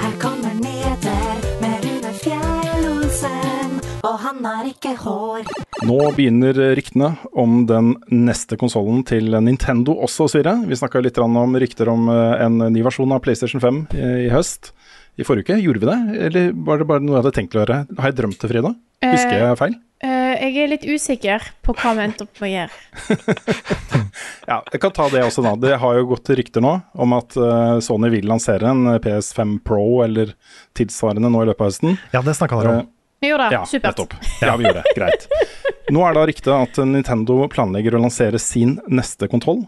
Her 0.00 0.14
kommer 0.20 0.54
nyheter 0.58 1.44
med 1.62 1.84
Rune 1.86 2.10
Fjell-Olsen, 2.20 3.76
og 4.04 4.18
han 4.24 4.42
har 4.44 4.68
ikke 4.68 4.94
hår. 5.00 5.46
Nå 5.84 5.98
begynner 6.16 6.58
ryktene 6.76 7.12
om 7.40 7.64
den 7.68 7.94
neste 8.10 8.58
konsollen 8.60 9.04
til 9.08 9.30
Nintendo 9.44 9.94
også 10.04 10.26
svirre. 10.32 10.56
Vi 10.68 10.78
snakka 10.80 11.02
litt 11.04 11.18
om 11.22 11.56
rykter 11.60 11.90
om 11.92 12.08
eh, 12.12 12.44
en 12.44 12.58
ny 12.72 12.82
versjon 12.86 13.12
av 13.14 13.22
PlayStation 13.24 13.62
5 13.62 13.82
i, 13.94 14.08
i 14.26 14.32
høst. 14.32 14.72
I 15.14 15.22
forrige 15.22 15.46
uke, 15.54 15.60
gjorde 15.62 15.78
vi 15.84 15.86
det? 15.86 15.98
Eller 16.26 16.52
var 16.66 16.80
det 16.80 16.88
bare 16.90 17.04
noe 17.04 17.14
jeg 17.14 17.22
hadde 17.22 17.34
tenkt 17.36 17.54
å 17.54 17.60
gjøre? 17.62 17.76
Har 18.00 18.10
jeg 18.10 18.16
drømt 18.18 18.40
det, 18.42 18.48
Frida? 18.50 18.74
Husker 19.12 19.36
jeg 19.40 19.58
feil? 19.60 19.74
Uh, 20.04 20.34
jeg 20.36 20.56
er 20.60 20.70
litt 20.72 20.84
usikker 20.84 21.44
på 21.64 21.74
hva 21.78 21.94
vi 21.96 22.04
endte 22.04 22.26
opp 22.26 22.42
med 22.42 22.48
å 22.48 22.54
gjøre. 22.54 22.72
Ja, 24.44 24.58
jeg 24.68 24.80
kan 24.82 24.92
ta 24.92 25.06
det 25.08 25.22
også, 25.24 25.40
da. 25.40 25.54
Det 25.56 25.78
har 25.80 25.94
jo 25.96 26.02
gått 26.10 26.28
rykter 26.36 26.60
nå 26.60 26.74
om 27.00 27.14
at 27.16 27.32
uh, 27.40 27.78
Sony 27.82 28.10
vil 28.12 28.26
lansere 28.28 28.68
en 28.68 28.98
PS5 29.00 29.54
Pro 29.64 30.02
eller 30.04 30.34
tilsvarende 30.76 31.30
nå 31.32 31.40
i 31.40 31.48
løpet 31.48 31.64
av 31.64 31.70
høsten. 31.70 31.96
Ja, 32.12 32.20
det 32.26 32.34
snakka 32.36 32.58
dere 32.60 32.74
om. 32.82 32.90
Vi 33.24 33.30
gjorde 33.30 33.46
det. 33.48 33.56
Ja, 33.56 33.62
Supert. 33.64 33.86
nettopp. 33.88 34.14
Ja, 34.44 34.56
vi 34.60 34.66
gjorde 34.68 34.82
det. 34.84 34.92
Greit. 34.98 35.24
Nå 35.96 36.04
er 36.04 36.16
da 36.16 36.26
ryktet 36.28 36.52
at 36.52 36.80
Nintendo 36.84 37.38
planlegger 37.48 37.96
å 37.96 38.02
lansere 38.04 38.40
sin 38.42 38.76
neste 38.92 39.30
kontroll. 39.32 39.64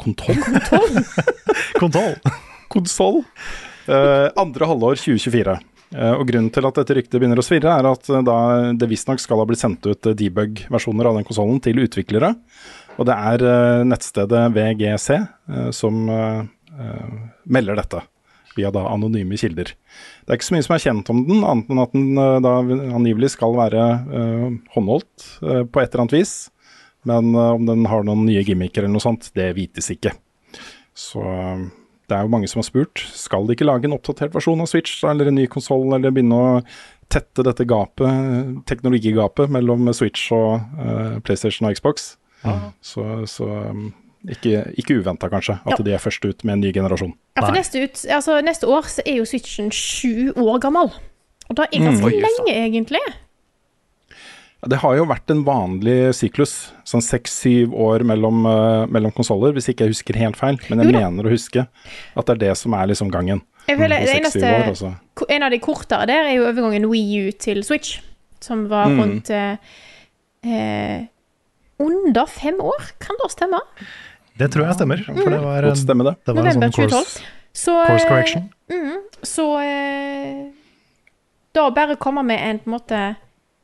Kontroll? 0.00 0.40
Kontroll! 1.76 2.16
Konsoll. 2.72 3.20
Uh, 3.84 4.32
andre 4.40 4.68
halvår 4.72 4.96
2024. 5.02 5.58
Eh, 5.96 6.12
og 6.12 6.26
Grunnen 6.28 6.50
til 6.52 6.66
at 6.68 6.76
dette 6.76 6.96
ryktet 6.98 7.16
begynner 7.20 7.40
å 7.40 7.44
svirre, 7.44 7.72
er 7.72 7.88
at 7.88 8.10
eh, 8.12 8.72
det 8.76 8.88
visstnok 8.90 9.22
skal 9.22 9.40
ha 9.40 9.46
blitt 9.48 9.62
sendt 9.62 9.86
ut 9.88 10.10
eh, 10.10 10.16
debug-versjoner 10.18 11.08
av 11.08 11.18
den 11.18 11.28
konsollen 11.28 11.62
til 11.64 11.80
utviklere. 11.84 12.34
Og 12.96 13.08
det 13.08 13.16
er 13.16 13.42
nettstedet 13.84 14.46
VGC 14.56 15.08
som 15.76 15.98
melder 17.44 17.76
dette, 17.76 17.98
via 18.56 18.70
da 18.72 18.86
anonyme 18.88 19.36
kilder. 19.36 19.68
Det 19.68 20.32
er 20.32 20.38
ikke 20.38 20.46
så 20.46 20.54
mye 20.54 20.64
som 20.64 20.76
er 20.78 20.80
kjent 20.86 21.10
om 21.12 21.20
den, 21.28 21.44
annet 21.44 21.68
enn 21.68 21.82
at 21.82 21.92
den 21.92 22.06
da 22.46 22.54
angivelig 22.96 23.34
skal 23.34 23.52
være 23.58 23.84
håndholdt 24.72 25.26
på 25.44 25.82
et 25.82 25.90
eller 25.90 26.06
annet 26.06 26.16
vis. 26.16 26.32
Men 27.04 27.36
om 27.36 27.68
den 27.68 27.84
har 27.92 28.08
noen 28.08 28.24
nye 28.30 28.46
gimmicker 28.48 28.86
eller 28.86 28.96
noe 28.96 29.04
sånt, 29.04 29.28
det 29.36 29.50
vites 29.60 29.92
ikke. 29.92 30.14
Så 30.96 31.20
det 32.06 32.16
er 32.16 32.26
jo 32.26 32.30
mange 32.32 32.48
som 32.50 32.60
har 32.62 32.68
spurt 32.68 33.02
skal 33.18 33.46
de 33.46 33.56
ikke 33.56 33.66
lage 33.66 33.88
en 33.88 33.96
oppdatert 33.96 34.34
versjon 34.36 34.60
av 34.62 34.68
Switch 34.70 35.00
eller 35.06 35.30
en 35.30 35.38
ny 35.40 35.46
konsoll, 35.50 35.88
eller 35.96 36.14
begynne 36.14 36.38
å 36.38 36.50
tette 37.12 37.42
dette 37.46 37.66
gapet, 37.66 38.62
teknologigapet 38.66 39.50
mellom 39.54 39.86
Switch 39.94 40.28
og 40.34 40.60
uh, 40.78 41.18
PlayStation 41.26 41.68
og 41.68 41.76
Xbox. 41.78 42.16
Så, 42.82 43.02
så 43.26 43.46
um, 43.72 43.88
ikke, 44.30 44.64
ikke 44.78 45.00
uventa 45.00 45.30
kanskje 45.30 45.58
at 45.66 45.78
Ja. 45.78 45.82
de 45.82 45.94
er 45.94 46.02
først 46.02 46.24
ut 46.26 46.44
med 46.44 46.52
en 46.56 46.60
ny 46.62 46.72
generasjon. 46.74 47.14
Ja, 47.36 47.42
for 47.46 47.54
neste, 47.54 47.82
ut, 47.82 48.02
altså, 48.10 48.40
neste 48.46 48.70
år 48.70 48.86
så 48.90 49.02
er 49.06 49.18
jo 49.20 49.26
Switchen 49.26 49.70
sju 49.74 50.32
år 50.34 50.60
gammel. 50.62 50.92
Og 51.46 51.58
da 51.58 51.66
er 51.70 51.82
ganske 51.82 52.06
mm, 52.06 52.22
lenge, 52.22 52.54
egentlig. 52.54 53.02
Det 54.68 54.78
har 54.82 54.96
jo 54.98 55.04
vært 55.06 55.30
en 55.30 55.42
vanlig 55.46 56.14
syklus, 56.18 56.72
sånn 56.88 57.02
seks-syv 57.04 57.74
år 57.74 58.02
mellom, 58.08 58.40
uh, 58.46 58.86
mellom 58.90 59.12
konsoller, 59.14 59.52
hvis 59.54 59.68
ikke 59.70 59.86
jeg 59.86 59.94
husker 59.94 60.18
helt 60.18 60.36
feil. 60.40 60.58
Men 60.70 60.82
jeg 60.82 60.90
Jo 60.92 60.98
mener 61.00 61.28
å 61.28 61.32
huske 61.34 61.66
at 62.16 62.26
det 62.26 62.34
er 62.36 62.40
det 62.48 62.56
som 62.58 62.74
er 62.74 62.86
liksom 62.90 63.10
gangen. 63.14 63.42
Jeg 63.68 63.78
føler, 63.78 63.98
det 64.06 64.16
eneste, 64.20 64.42
år, 64.46 64.68
altså. 64.70 64.90
En 65.28 65.42
av 65.42 65.50
de 65.50 65.58
kortere 65.58 66.06
der 66.06 66.28
er 66.30 66.34
jo 66.36 66.44
overgangen 66.46 66.86
Wii 66.90 67.28
U 67.28 67.32
til 67.32 67.62
Switch, 67.66 68.00
som 68.40 68.66
var 68.70 68.86
Mm. 68.86 68.98
rundt 69.00 69.30
eh, 69.30 69.56
eh, 70.46 71.06
under 71.78 72.26
fem 72.26 72.60
år. 72.60 72.92
Kan 73.02 73.16
det 73.22 73.30
stemme? 73.32 73.60
Det 74.38 74.50
tror 74.52 74.66
jeg 74.66 74.74
stemmer. 74.78 75.02
For 75.06 75.30
det 75.30 75.40
var, 75.42 75.62
Godt 75.62 75.78
stemme 75.82 76.04
det. 76.04 76.14
det 76.26 76.34
var 76.36 76.46
en 76.46 76.60
sånn 76.60 76.72
course, 76.76 77.20
Så, 77.56 77.72
course 77.86 78.04
eh, 78.04 78.08
correction. 78.10 78.50
mm, 78.70 79.02
så 79.22 79.46
eh, 79.64 80.50
da 81.56 81.70
bare 81.70 81.96
komme 81.96 82.22
med 82.22 82.38
en, 82.40 82.58
på 82.60 82.68
en 82.70 82.76
måte 82.78 83.16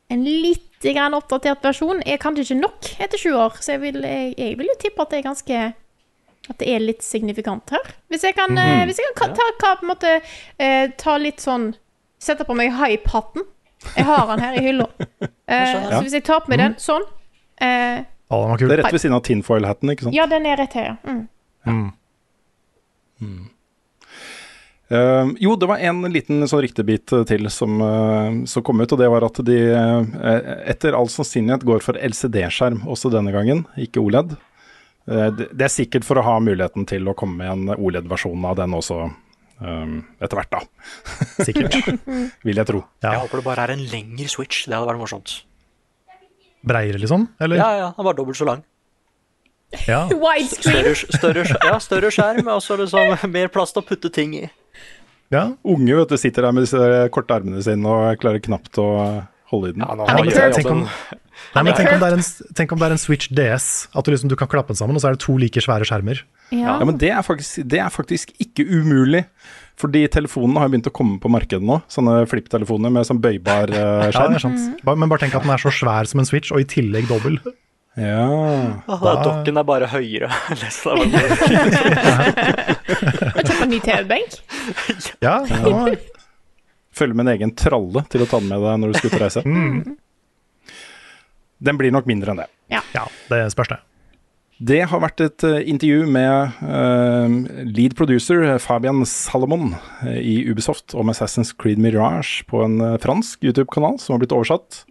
en 0.09 0.23
litt 0.25 0.72
grann 0.91 1.15
oppdatert 1.15 1.63
versjon 1.63 2.01
er 2.03 2.19
kanskje 2.19 2.43
ikke 2.43 2.59
nok 2.59 2.89
etter 2.99 3.17
20 3.21 3.39
år, 3.39 3.55
så 3.63 3.77
jeg 3.77 3.81
vil, 3.85 4.01
jeg, 4.03 4.33
jeg 4.37 4.57
vil 4.59 4.67
jo 4.67 4.75
tippe 4.81 5.05
at 5.05 5.13
det 5.13 5.21
er 5.21 5.25
ganske 5.29 5.61
at 6.51 6.59
det 6.59 6.67
er 6.67 6.83
litt 6.83 7.03
signifikant 7.05 7.71
her. 7.71 7.93
Hvis 8.11 8.25
jeg 8.27 8.35
kan, 8.35 8.51
eh, 8.59 8.83
hvis 8.89 8.99
jeg 8.99 9.13
kan 9.15 9.31
ta, 9.37 9.45
ta, 9.61 9.75
på 9.79 9.85
en 9.85 9.91
måte, 9.93 10.13
eh, 10.59 10.89
ta 10.99 11.17
litt 11.17 11.43
sånn 11.43 11.73
Sette 12.23 12.45
på 12.47 12.55
meg 12.55 12.69
hype-hatten. 12.71 13.43
Jeg 13.97 14.05
har 14.07 14.29
den 14.29 14.39
her 14.39 14.53
i 14.55 14.61
hylla. 14.63 14.87
Eh, 15.43 15.73
så 15.91 15.97
hvis 16.05 16.13
jeg 16.15 16.23
tar 16.23 16.39
på 16.45 16.53
meg 16.53 16.61
den 16.61 16.75
sånn 16.79 17.03
eh, 17.59 17.99
Det 18.31 18.63
er 18.63 18.79
rett 18.79 18.93
ved 18.95 19.01
siden 19.03 19.17
av 19.17 19.25
tinfoil-hatten, 19.27 19.91
ikke 19.91 20.05
sant? 20.05 20.15
Ja, 20.15 20.23
den 20.31 20.47
er 20.47 20.55
rett 20.61 20.77
her, 20.79 20.85
ja. 20.87 21.15
Mm. 21.67 21.89
Eh, 24.93 25.33
jo, 25.41 25.55
det 25.57 25.69
var 25.69 25.81
en 25.81 26.05
liten 26.13 26.45
sånn 26.49 26.63
riktig 26.65 26.85
bit 26.85 27.13
til 27.29 27.49
som, 27.49 27.81
uh, 27.81 28.43
som 28.49 28.65
kom 28.65 28.83
ut, 28.83 28.91
og 28.93 28.99
det 28.99 29.09
var 29.09 29.25
at 29.25 29.39
de 29.47 29.59
uh, 29.73 30.01
etter 30.69 30.93
all 30.97 31.09
sannsynlighet 31.09 31.65
går 31.65 31.85
for 31.85 31.97
LCD-skjerm 31.97 32.83
også 32.91 33.09
denne 33.13 33.33
gangen, 33.33 33.65
ikke 33.79 34.03
OLED. 34.03 34.35
Eh, 35.11 35.29
det, 35.35 35.49
det 35.51 35.67
er 35.67 35.71
sikkert 35.71 36.05
for 36.07 36.19
å 36.19 36.25
ha 36.25 36.37
muligheten 36.43 36.87
til 36.89 37.07
å 37.09 37.15
komme 37.17 37.41
med 37.41 37.51
en 37.51 37.75
OLED-versjon 37.75 38.45
av 38.47 38.57
den 38.59 38.75
også 38.77 38.99
eh, 39.03 39.95
etter 40.23 40.39
hvert, 40.39 40.53
da. 40.53 40.61
Sikkert. 41.47 41.79
Vil 42.45 42.61
jeg 42.61 42.69
tro. 42.69 42.83
Jeg 43.03 43.23
håper 43.25 43.41
det 43.41 43.47
bare 43.47 43.67
er 43.67 43.75
en 43.75 43.87
lengre 43.91 44.29
Switch. 44.31 44.65
Det 44.67 44.77
hadde 44.77 44.87
vært 44.93 45.03
morsomt. 45.03 45.41
Breiere, 46.63 47.01
liksom? 47.01 47.27
Eller? 47.43 47.59
Ja, 47.59 47.71
ja, 47.81 47.89
den 47.97 48.07
var 48.07 48.15
dobbelt 48.15 48.39
så 48.39 48.47
lang. 48.47 48.63
Ja. 49.89 50.05
Widescreen. 50.23 50.93
Større, 50.95 51.19
større, 51.19 51.45
ja, 51.67 51.77
større 51.83 52.13
skjerm, 52.13 52.47
og 52.53 52.63
så 52.63 52.79
liksom 52.79 53.17
mer 53.35 53.51
plass 53.51 53.75
til 53.75 53.83
å 53.83 53.87
putte 53.87 54.13
ting 54.13 54.37
i. 54.39 54.45
ja. 55.33 55.43
Unge 55.65 55.99
vet 55.99 56.13
du, 56.13 56.17
sitter 56.21 56.47
der 56.47 56.55
med 56.55 56.65
disse 56.67 57.09
korte 57.13 57.35
armene 57.35 57.61
sine 57.65 57.89
og 57.89 58.19
klarer 58.21 58.41
knapt 58.43 58.77
å 58.81 58.87
holde 59.51 59.73
i 59.73 59.75
den. 59.75 59.83
Ja, 59.85 59.95
nå 59.97 60.07
Han 60.09 60.29
jeg 60.29 60.53
tenk 60.59 60.71
om- 60.71 60.87
Nei, 61.55 61.63
men 61.65 61.73
tenk 61.73 61.89
om, 61.91 61.99
det 61.99 62.07
er 62.07 62.15
en, 62.15 62.23
tenk 62.55 62.71
om 62.71 62.79
det 62.79 62.85
er 62.87 62.93
en 62.95 63.01
Switch 63.01 63.27
DS, 63.33 63.65
at 63.93 64.05
du, 64.05 64.11
liksom, 64.13 64.29
du 64.29 64.35
kan 64.37 64.47
klappe 64.47 64.69
den 64.71 64.77
sammen, 64.79 64.95
og 64.95 65.01
så 65.01 65.09
er 65.09 65.15
det 65.17 65.21
to 65.25 65.33
like 65.41 65.59
svære 65.61 65.85
skjermer. 65.89 66.21
Ja. 66.53 66.77
Ja, 66.79 66.85
men 66.85 66.97
det 67.01 67.09
er, 67.09 67.21
faktisk, 67.25 67.63
det 67.67 67.79
er 67.81 67.89
faktisk 67.93 68.31
ikke 68.41 68.65
umulig. 68.69 69.25
Fordi 69.81 70.03
telefonene 70.13 70.61
har 70.61 70.69
begynt 70.69 70.85
å 70.87 70.93
komme 70.93 71.17
på 71.19 71.31
markedet 71.33 71.65
nå. 71.65 71.79
Sånne 71.89 72.19
flipptelefoner 72.29 72.93
med 72.93 73.07
sånn 73.09 73.19
bøybar 73.21 73.73
eh, 73.73 74.05
Ja, 74.05 74.11
skjerm. 74.13 74.35
det 74.35 74.37
er 74.37 74.45
sant. 74.45 74.61
Mm. 74.85 74.93
Men 75.01 75.09
bare 75.09 75.23
tenk 75.25 75.33
at 75.39 75.41
den 75.47 75.53
er 75.55 75.61
så 75.63 75.73
svær 75.73 76.05
som 76.09 76.21
en 76.21 76.29
Switch, 76.29 76.53
og 76.53 76.61
i 76.61 76.67
tillegg 76.69 77.09
dobbel. 77.09 77.39
Ja. 77.93 78.25
Da, 78.87 79.11
dokken 79.21 79.59
er 79.59 79.65
bare 79.67 79.87
høyere. 79.91 80.29
Jeg 80.49 80.57
har 80.57 80.73
tatt 83.37 83.49
kjøpe 83.51 83.63
en 83.67 83.71
ny 83.73 83.79
TV-benk. 83.83 84.39
Ja, 85.21 85.35
ja. 85.45 85.93
Følge 86.97 87.17
med 87.17 87.25
en 87.25 87.33
egen 87.33 87.53
tralle 87.57 88.03
til 88.13 88.21
å 88.25 88.29
ta 88.29 88.39
den 88.41 88.51
med 88.51 88.61
deg 88.61 88.81
når 88.81 88.91
du 88.91 88.99
skal 88.99 89.09
ut 89.09 89.15
og 89.17 89.23
reise. 89.23 89.41
Den 91.63 91.79
blir 91.79 91.93
nok 91.95 92.09
mindre 92.09 92.33
enn 92.33 92.43
det. 92.43 92.49
ja 92.93 93.07
det 93.31 93.47
spørs 93.53 93.73
det. 93.73 93.79
Det 94.63 94.83
har 94.87 95.01
vært 95.01 95.21
et 95.23 95.43
eh, 95.47 95.63
intervju 95.67 96.05
med 96.13 96.59
uh, 96.61 97.25
lead 97.65 97.95
producer 97.99 98.45
Fabian 98.61 99.01
Salomon 99.09 99.73
eh, 100.05 100.19
i 100.21 100.35
Ubisoft 100.45 100.93
om 100.95 101.09
Assassin's 101.11 101.51
Creed 101.57 101.81
Mirage 101.81 102.45
på 102.47 102.61
en 102.63 102.77
fransk 103.01 103.43
YouTube-kanal 103.43 103.97
som 103.99 104.13
har 104.13 104.21
blitt 104.21 104.35
oversatt, 104.35 104.83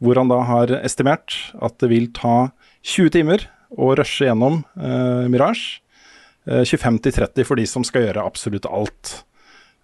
hvor 0.00 0.16
han 0.20 0.30
da 0.32 0.40
har 0.48 0.72
estimert 0.80 1.36
at 1.60 1.78
det 1.82 1.90
vil 1.92 2.10
ta 2.16 2.50
20 2.82 3.10
timer 3.18 3.46
å 3.76 3.92
rushe 3.98 4.24
gjennom 4.26 4.62
eh, 4.80 5.26
Mirage. 5.30 5.80
Eh, 6.48 6.64
25-30 6.64 7.44
for 7.46 7.60
de 7.60 7.66
som 7.68 7.84
skal 7.86 8.08
gjøre 8.08 8.24
absolutt 8.24 8.64
alt. 8.66 9.18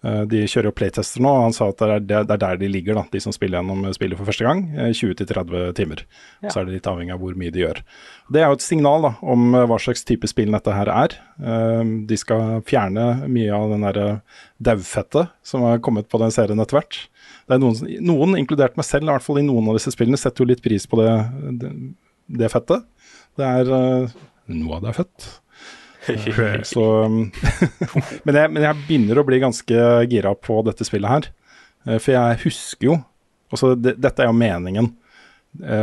Eh, 0.04 0.22
De 0.28 0.40
kjører 0.48 0.70
jo 0.70 0.74
playtester 0.76 1.20
nå, 1.22 1.28
og 1.30 1.44
han 1.46 1.54
sa 1.56 1.68
at 1.70 1.78
det 1.84 1.90
er, 1.92 2.00
det 2.24 2.34
er 2.34 2.40
der 2.42 2.58
de 2.62 2.70
ligger, 2.72 2.96
da, 2.98 3.04
de 3.12 3.20
som 3.22 3.34
spiller 3.36 3.60
gjennom 3.60 3.84
spillet 3.94 4.16
for 4.18 4.28
første 4.32 4.46
gang. 4.48 4.64
eh, 4.74 4.90
20-30 4.96 5.74
timer. 5.78 6.02
Så 6.48 6.60
er 6.62 6.64
det 6.70 6.78
litt 6.78 6.88
avhengig 6.90 7.12
av 7.14 7.20
hvor 7.22 7.36
mye 7.38 7.52
de 7.54 7.62
gjør. 7.66 7.82
Det 8.32 8.40
er 8.42 8.48
jo 8.48 8.56
et 8.58 8.64
signal 8.66 9.04
da, 9.06 9.12
om 9.22 9.52
eh, 9.54 9.66
hva 9.68 9.78
slags 9.84 10.02
type 10.08 10.26
spill 10.32 10.50
dette 10.56 10.74
her 10.80 10.90
er. 10.96 11.18
Eh, 11.38 11.84
De 12.08 12.16
skal 12.18 12.62
fjerne 12.66 13.28
mye 13.28 13.52
av 13.54 13.68
den 13.76 13.84
derre 13.86 14.08
daufettet 14.62 15.28
som 15.46 15.62
har 15.68 15.78
kommet 15.84 16.08
på 16.08 16.18
den 16.24 16.32
serien 16.34 16.60
etter 16.64 16.80
hvert. 16.80 17.02
Det 17.46 17.54
er 17.54 17.62
noen, 17.62 17.78
noen, 18.02 18.36
inkludert 18.40 18.76
meg 18.78 18.86
selv, 18.88 19.06
i 19.06 19.12
hvert 19.14 19.24
fall 19.24 19.38
i 19.38 19.46
noen 19.46 19.70
av 19.70 19.78
disse 19.78 19.92
spillene, 19.94 20.18
setter 20.18 20.42
jo 20.42 20.50
litt 20.50 20.62
pris 20.64 20.86
på 20.90 20.98
det, 20.98 21.10
det, 21.62 21.72
det 22.42 22.50
fettet. 22.50 22.86
Det 23.38 23.46
er 23.46 23.70
uh, 23.70 24.16
Noe 24.50 24.78
av 24.78 24.82
det 24.84 24.90
er 24.92 24.96
fett. 24.96 25.26
Eh, 26.08 26.62
Så, 26.66 26.82
men, 28.26 28.38
jeg, 28.38 28.50
men 28.54 28.62
jeg 28.62 28.82
begynner 28.86 29.20
å 29.20 29.26
bli 29.26 29.40
ganske 29.42 29.86
gira 30.10 30.34
på 30.38 30.60
dette 30.66 30.86
spillet 30.86 31.10
her. 31.12 31.28
Eh, 31.86 31.98
For 31.98 32.14
jeg 32.14 32.40
husker 32.44 32.90
jo 32.92 32.98
altså 33.52 33.74
det, 33.78 33.96
Dette 34.02 34.24
er 34.24 34.30
jo 34.30 34.36
meningen 34.36 34.90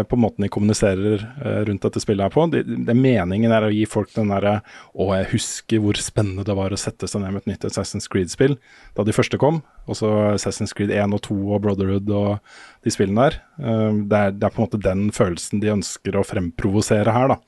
på 0.07 0.17
måten 0.19 0.45
de 0.45 0.49
kommuniserer 0.53 1.23
eh, 1.43 1.59
rundt 1.67 1.81
dette 1.85 2.01
spillet 2.03 2.25
her 2.27 2.33
på. 2.33 2.45
Det, 2.51 2.61
det 2.87 2.95
Meningen 2.97 3.51
er 3.55 3.65
å 3.67 3.71
gi 3.73 3.83
folk 3.89 4.11
den 4.15 4.29
derre 4.33 4.59
Å, 4.93 5.07
jeg 5.17 5.29
husker 5.33 5.81
hvor 5.83 5.99
spennende 5.99 6.45
det 6.47 6.55
var 6.57 6.73
å 6.75 6.79
sette 6.79 7.09
seg 7.09 7.23
ned 7.23 7.33
med 7.35 7.43
et 7.43 7.51
nytt 7.53 7.67
Assassin's 7.69 8.09
Creed-spill 8.11 8.57
da 8.97 9.05
de 9.07 9.15
første 9.15 9.39
kom. 9.41 9.61
Også 9.89 10.09
Assassin's 10.33 10.75
Creed 10.77 10.93
1 10.93 11.15
og 11.17 11.23
2 11.27 11.37
og 11.57 11.61
Brotherhood 11.65 12.09
og 12.13 12.55
de 12.85 12.93
spillene 12.93 13.29
der. 13.29 13.39
Eh, 13.59 14.01
Det 14.09 14.19
er, 14.19 14.35
det 14.37 14.47
er 14.49 14.53
på 14.55 14.61
en 14.61 14.67
måte 14.67 14.81
den 14.83 15.07
følelsen 15.15 15.61
de 15.63 15.73
ønsker 15.77 16.15
å 16.19 16.25
fremprovosere 16.27 17.13
her, 17.15 17.33
da. 17.35 17.39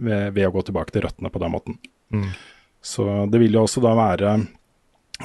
Ved, 0.00 0.30
ved 0.36 0.46
å 0.48 0.54
gå 0.54 0.62
tilbake 0.64 0.94
til 0.94 1.04
røttene 1.04 1.28
på 1.30 1.40
den 1.42 1.52
måten. 1.52 1.76
Så 2.80 3.04
det 3.28 3.38
vil 3.42 3.52
jo 3.58 3.66
også 3.66 3.82
da 3.84 3.90
være 3.98 4.30
eh, 4.38 4.46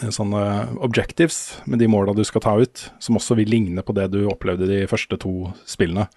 sånne 0.02 0.42
objectives 0.84 1.60
med 1.70 1.80
de 1.80 1.88
måla 1.92 2.16
du 2.16 2.24
skal 2.28 2.44
ta 2.44 2.56
ut, 2.60 2.88
som 3.00 3.20
også 3.20 3.38
vil 3.40 3.52
ligne 3.52 3.84
på 3.86 3.96
det 3.96 4.10
du 4.14 4.26
opplevde 4.30 4.68
i 4.68 4.72
de 4.72 4.90
første 4.92 5.18
to 5.22 5.52
spillene. 5.68 6.08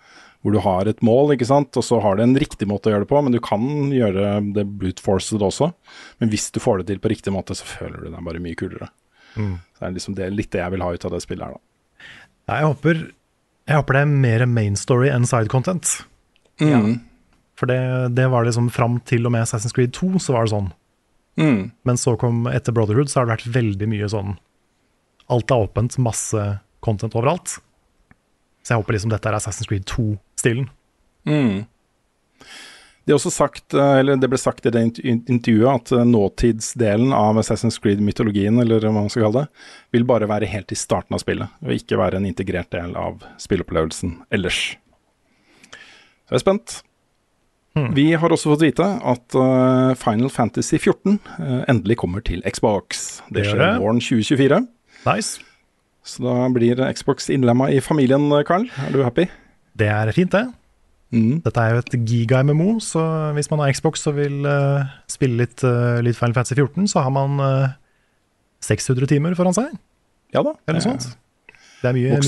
Hvor 0.43 0.55
du 0.55 0.61
har 0.63 0.87
et 0.87 1.01
mål, 1.03 1.35
ikke 1.35 1.49
sant, 1.49 1.75
og 1.75 1.83
så 1.83 1.99
har 2.03 2.19
du 2.19 2.23
en 2.23 2.37
riktig 2.39 2.69
måte 2.71 2.91
å 2.91 2.93
gjøre 2.95 3.07
det 3.07 3.11
på, 3.11 3.23
men 3.27 3.35
du 3.35 3.41
kan 3.43 3.91
gjøre 3.91 4.37
det 4.55 4.65
brute 4.81 5.03
forced 5.03 5.43
også. 5.43 5.73
Men 6.23 6.31
hvis 6.31 6.47
du 6.55 6.61
får 6.63 6.83
det 6.83 6.93
til 6.93 7.01
på 7.03 7.11
riktig 7.11 7.35
måte, 7.35 7.57
så 7.59 7.67
føler 7.67 8.05
du 8.05 8.11
deg 8.13 8.23
bare 8.27 8.43
mye 8.43 8.59
kulere. 8.59 8.91
Så 9.75 9.83
det 9.83 9.89
er 9.89 9.97
liksom 9.97 10.19
det, 10.19 10.31
litt 10.35 10.53
det 10.55 10.63
jeg 10.63 10.75
vil 10.75 10.85
ha 10.87 10.93
ut 10.95 11.07
av 11.09 11.15
det 11.15 11.23
spillet 11.25 11.47
her, 11.47 11.59
da. 11.59 11.65
Nei, 12.49 12.61
jeg 12.63 12.71
håper, 12.71 13.01
jeg 13.69 13.81
håper 13.81 13.99
det 13.99 14.03
er 14.05 14.15
mer 14.25 14.47
main 14.49 14.79
story 14.81 15.11
enn 15.13 15.27
side 15.29 15.51
content. 15.53 15.91
Mm. 16.63 17.01
For 17.59 17.71
det, 17.71 17.81
det 18.17 18.29
var 18.33 18.47
liksom 18.47 18.71
fram 18.73 19.01
til 19.07 19.27
og 19.27 19.35
med 19.35 19.45
Assassin's 19.45 19.75
Creed 19.75 19.93
2, 19.99 20.15
så 20.23 20.37
var 20.37 20.47
det 20.47 20.55
sånn. 20.55 20.71
Mm. 21.39 21.71
Men 21.87 22.01
så 22.01 22.17
kom 22.19 22.47
etter 22.51 22.75
Brotherhood, 22.75 23.11
så 23.11 23.21
har 23.21 23.29
det 23.29 23.37
vært 23.37 23.55
veldig 23.55 23.89
mye 23.91 24.11
sånn 24.11 24.37
Alt 25.29 25.53
er 25.53 25.61
åpent, 25.61 25.99
masse 26.01 26.43
content 26.81 27.13
overalt. 27.19 27.59
Så 28.65 28.73
jeg 28.73 28.81
håper 28.81 28.97
liksom 28.97 29.11
dette 29.13 29.29
er 29.29 29.37
Assassin's 29.37 29.69
Creed 29.69 29.85
2-stilen. 29.91 30.71
Mm. 31.29 31.67
Det, 33.09 33.13
eh, 33.15 33.99
eller 33.99 34.17
det 34.17 34.29
ble 34.29 34.41
sagt 34.41 34.67
i 34.69 34.73
det 34.73 34.83
intervjuet 35.09 35.69
at 35.69 35.93
eh, 35.97 36.09
nåtidsdelen 36.09 37.13
av 37.17 37.39
Assassin's 37.41 37.77
Creed-mytologien, 37.81 38.61
eller 38.61 38.85
hva 38.85 38.93
man 38.93 39.09
skal 39.13 39.27
kalle 39.27 39.45
det, 39.45 39.63
vil 39.97 40.05
bare 40.09 40.29
være 40.29 40.49
helt 40.53 40.73
i 40.73 40.77
starten 40.77 41.17
av 41.17 41.23
spillet, 41.23 41.55
og 41.65 41.77
ikke 41.77 42.01
være 42.01 42.21
en 42.21 42.29
integrert 42.29 42.69
del 42.73 42.93
av 43.01 43.25
spilleopplevelsen 43.41 44.19
ellers. 44.33 44.61
Så 46.29 46.37
jeg 46.37 46.41
er 46.41 46.45
spent. 46.45 46.81
Vi 47.97 48.07
har 48.19 48.33
også 48.35 48.53
fått 48.53 48.65
vite 48.67 48.85
at 48.85 49.37
uh, 49.39 49.95
Final 49.99 50.31
Fantasy 50.33 50.79
14 50.79 51.19
uh, 51.39 51.65
endelig 51.71 51.99
kommer 52.01 52.25
til 52.25 52.43
Xbox. 52.47 53.21
Det 53.29 53.43
Det 53.43 53.47
skjer 53.51 53.63
det. 53.65 53.73
våren 53.83 54.01
2024. 54.03 54.61
Nice. 55.09 55.41
Så 56.09 56.25
da 56.25 56.49
blir 56.53 56.81
Xbox 56.97 57.29
innlemma 57.31 57.71
i 57.75 57.81
familien, 57.85 58.31
Carl. 58.49 58.69
Er 58.87 58.95
du 58.95 59.03
happy? 59.05 59.27
Det 59.79 59.89
er 59.93 60.11
fint, 60.17 60.33
det. 60.33 60.47
Mm. 61.15 61.39
Dette 61.45 61.63
er 61.63 61.73
jo 61.73 61.81
et 61.81 61.95
giga-MMO, 62.05 62.75
så 62.85 63.01
hvis 63.37 63.49
man 63.53 63.63
har 63.63 63.73
Xbox 63.73 64.05
og 64.11 64.19
vil 64.19 64.45
uh, 64.45 64.85
spille 65.09 65.41
litt, 65.41 65.63
uh, 65.65 66.01
litt 66.05 66.19
Final 66.19 66.37
Fantasy 66.37 66.57
14, 66.59 66.89
så 66.93 67.05
har 67.05 67.13
man 67.15 67.39
eh, 67.41 67.77
600 68.67 69.09
timer 69.09 69.37
foran 69.39 69.57
seg, 69.57 69.73
Ja 70.35 70.43
da. 70.45 70.53
eller 70.67 70.81
noe 70.81 70.85
sånt. 70.85 71.07
Det 71.81 71.89
er 71.89 71.95
mye, 71.97 72.19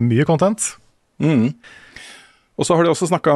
mye 0.00 0.24
content. 0.28 0.70
Mm. 1.20 1.50
Og 2.62 2.68
så 2.68 2.76
har 2.78 2.86
de 2.86 2.92
også 2.92 3.08
snakka 3.10 3.32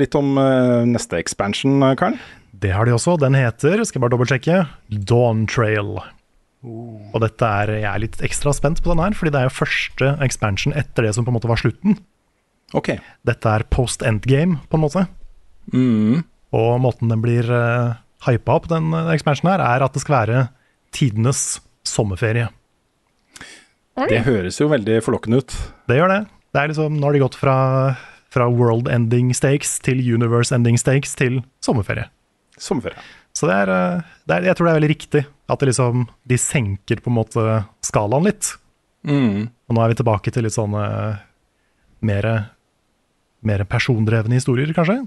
litt 0.00 0.16
om 0.16 0.38
eh, 0.40 0.86
neste 0.88 1.20
expansion, 1.20 1.76
Karen. 1.82 2.16
Karl. 2.16 2.40
Det 2.64 2.70
har 2.72 2.88
de 2.88 2.94
også. 2.94 3.18
Den 3.20 3.36
heter, 3.36 3.82
skal 3.84 3.98
jeg 3.98 4.04
bare 4.06 4.14
dobbeltsjekke, 4.14 4.58
Dawn 5.04 5.42
Trail. 5.50 5.98
Og 6.64 7.18
dette 7.20 7.44
er, 7.44 7.72
jeg 7.82 7.90
er 7.90 8.00
litt 8.00 8.22
ekstra 8.24 8.54
spent 8.56 8.80
på 8.80 8.94
den 8.94 9.02
her, 9.04 9.16
fordi 9.18 9.34
det 9.34 9.42
er 9.42 9.50
jo 9.50 9.58
første 9.58 10.12
expansion 10.24 10.72
etter 10.80 11.04
det 11.04 11.12
som 11.16 11.26
på 11.26 11.32
en 11.34 11.36
måte 11.36 11.50
var 11.50 11.60
slutten. 11.60 11.98
Ok. 12.72 12.94
Dette 13.28 13.52
er 13.52 13.66
post 13.74 14.04
endgame, 14.06 14.62
på 14.70 14.78
en 14.78 14.84
måte. 14.86 15.04
Mm. 15.74 16.24
Og 16.56 16.70
måten 16.80 17.12
den 17.12 17.20
blir 17.24 17.50
uh, 17.52 18.00
hypa 18.24 18.56
opp, 18.56 18.70
den 18.72 18.94
expansionen 19.12 19.58
her, 19.58 19.66
er 19.66 19.84
at 19.84 19.92
det 19.92 20.04
skal 20.06 20.22
være 20.22 20.46
tidenes 20.94 21.44
sommerferie. 21.84 22.48
Det 24.08 24.24
høres 24.24 24.56
jo 24.58 24.72
veldig 24.72 25.02
forlokkende 25.04 25.44
ut. 25.44 25.60
Det 25.90 26.00
gjør 26.00 26.16
det. 26.16 26.22
Det 26.54 26.62
er 26.62 26.70
liksom, 26.70 26.96
Nå 26.96 27.10
har 27.10 27.14
de 27.14 27.22
gått 27.22 27.36
fra, 27.38 27.54
fra 28.34 28.48
world 28.50 28.88
ending 28.90 29.30
stakes 29.36 29.76
til 29.86 30.02
universe 30.02 30.54
ending 30.54 30.78
stakes 30.80 31.14
til 31.18 31.40
sommerferie. 31.64 32.08
Sommerferie. 32.58 32.98
Så 33.34 33.48
det 33.50 33.54
er, 33.64 33.70
eh, 33.74 34.02
det 34.28 34.36
er, 34.36 34.48
jeg 34.50 34.56
tror 34.58 34.66
det 34.68 34.72
er 34.74 34.80
veldig 34.80 34.92
riktig 34.94 35.24
at 35.50 35.60
det 35.62 35.70
liksom, 35.72 36.04
de 36.30 36.36
senker 36.38 37.00
på 37.02 37.10
en 37.12 37.18
måte 37.18 37.46
skalaen 37.84 38.26
litt. 38.28 38.52
Mm. 39.06 39.48
Og 39.68 39.76
nå 39.76 39.82
er 39.84 39.90
vi 39.92 39.98
tilbake 40.02 40.32
til 40.32 40.46
litt 40.46 40.54
sånne 40.56 40.84
mer, 42.04 42.28
mer 43.44 43.64
persondrevne 43.68 44.38
historier, 44.38 44.70
kanskje? 44.76 45.02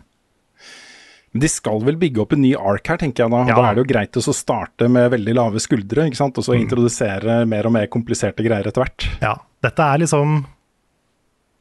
Men 1.33 1.43
De 1.43 1.49
skal 1.51 1.81
vel 1.83 1.97
bygge 1.99 2.21
opp 2.23 2.33
en 2.33 2.41
ny 2.41 2.53
ark 2.55 2.87
her, 2.87 2.99
tenker 3.01 3.25
jeg 3.25 3.33
da. 3.33 3.41
Ja. 3.49 3.55
Da 3.57 3.65
er 3.69 3.75
det 3.77 3.83
jo 3.83 3.89
greit 3.93 4.19
å 4.19 4.33
starte 4.35 4.87
med 4.91 5.11
veldig 5.11 5.33
lave 5.37 5.59
skuldre, 5.63 6.05
ikke 6.07 6.19
sant? 6.19 6.37
og 6.37 6.45
så 6.45 6.55
Mm. 6.55 6.61
introdusere 6.67 7.39
mer 7.47 7.65
og 7.67 7.73
mer 7.73 7.87
kompliserte 7.87 8.45
greier 8.45 8.65
etter 8.67 8.83
hvert. 8.85 9.07
Ja. 9.21 9.35
Dette 9.61 9.79
er 9.83 9.99
liksom 9.99 10.45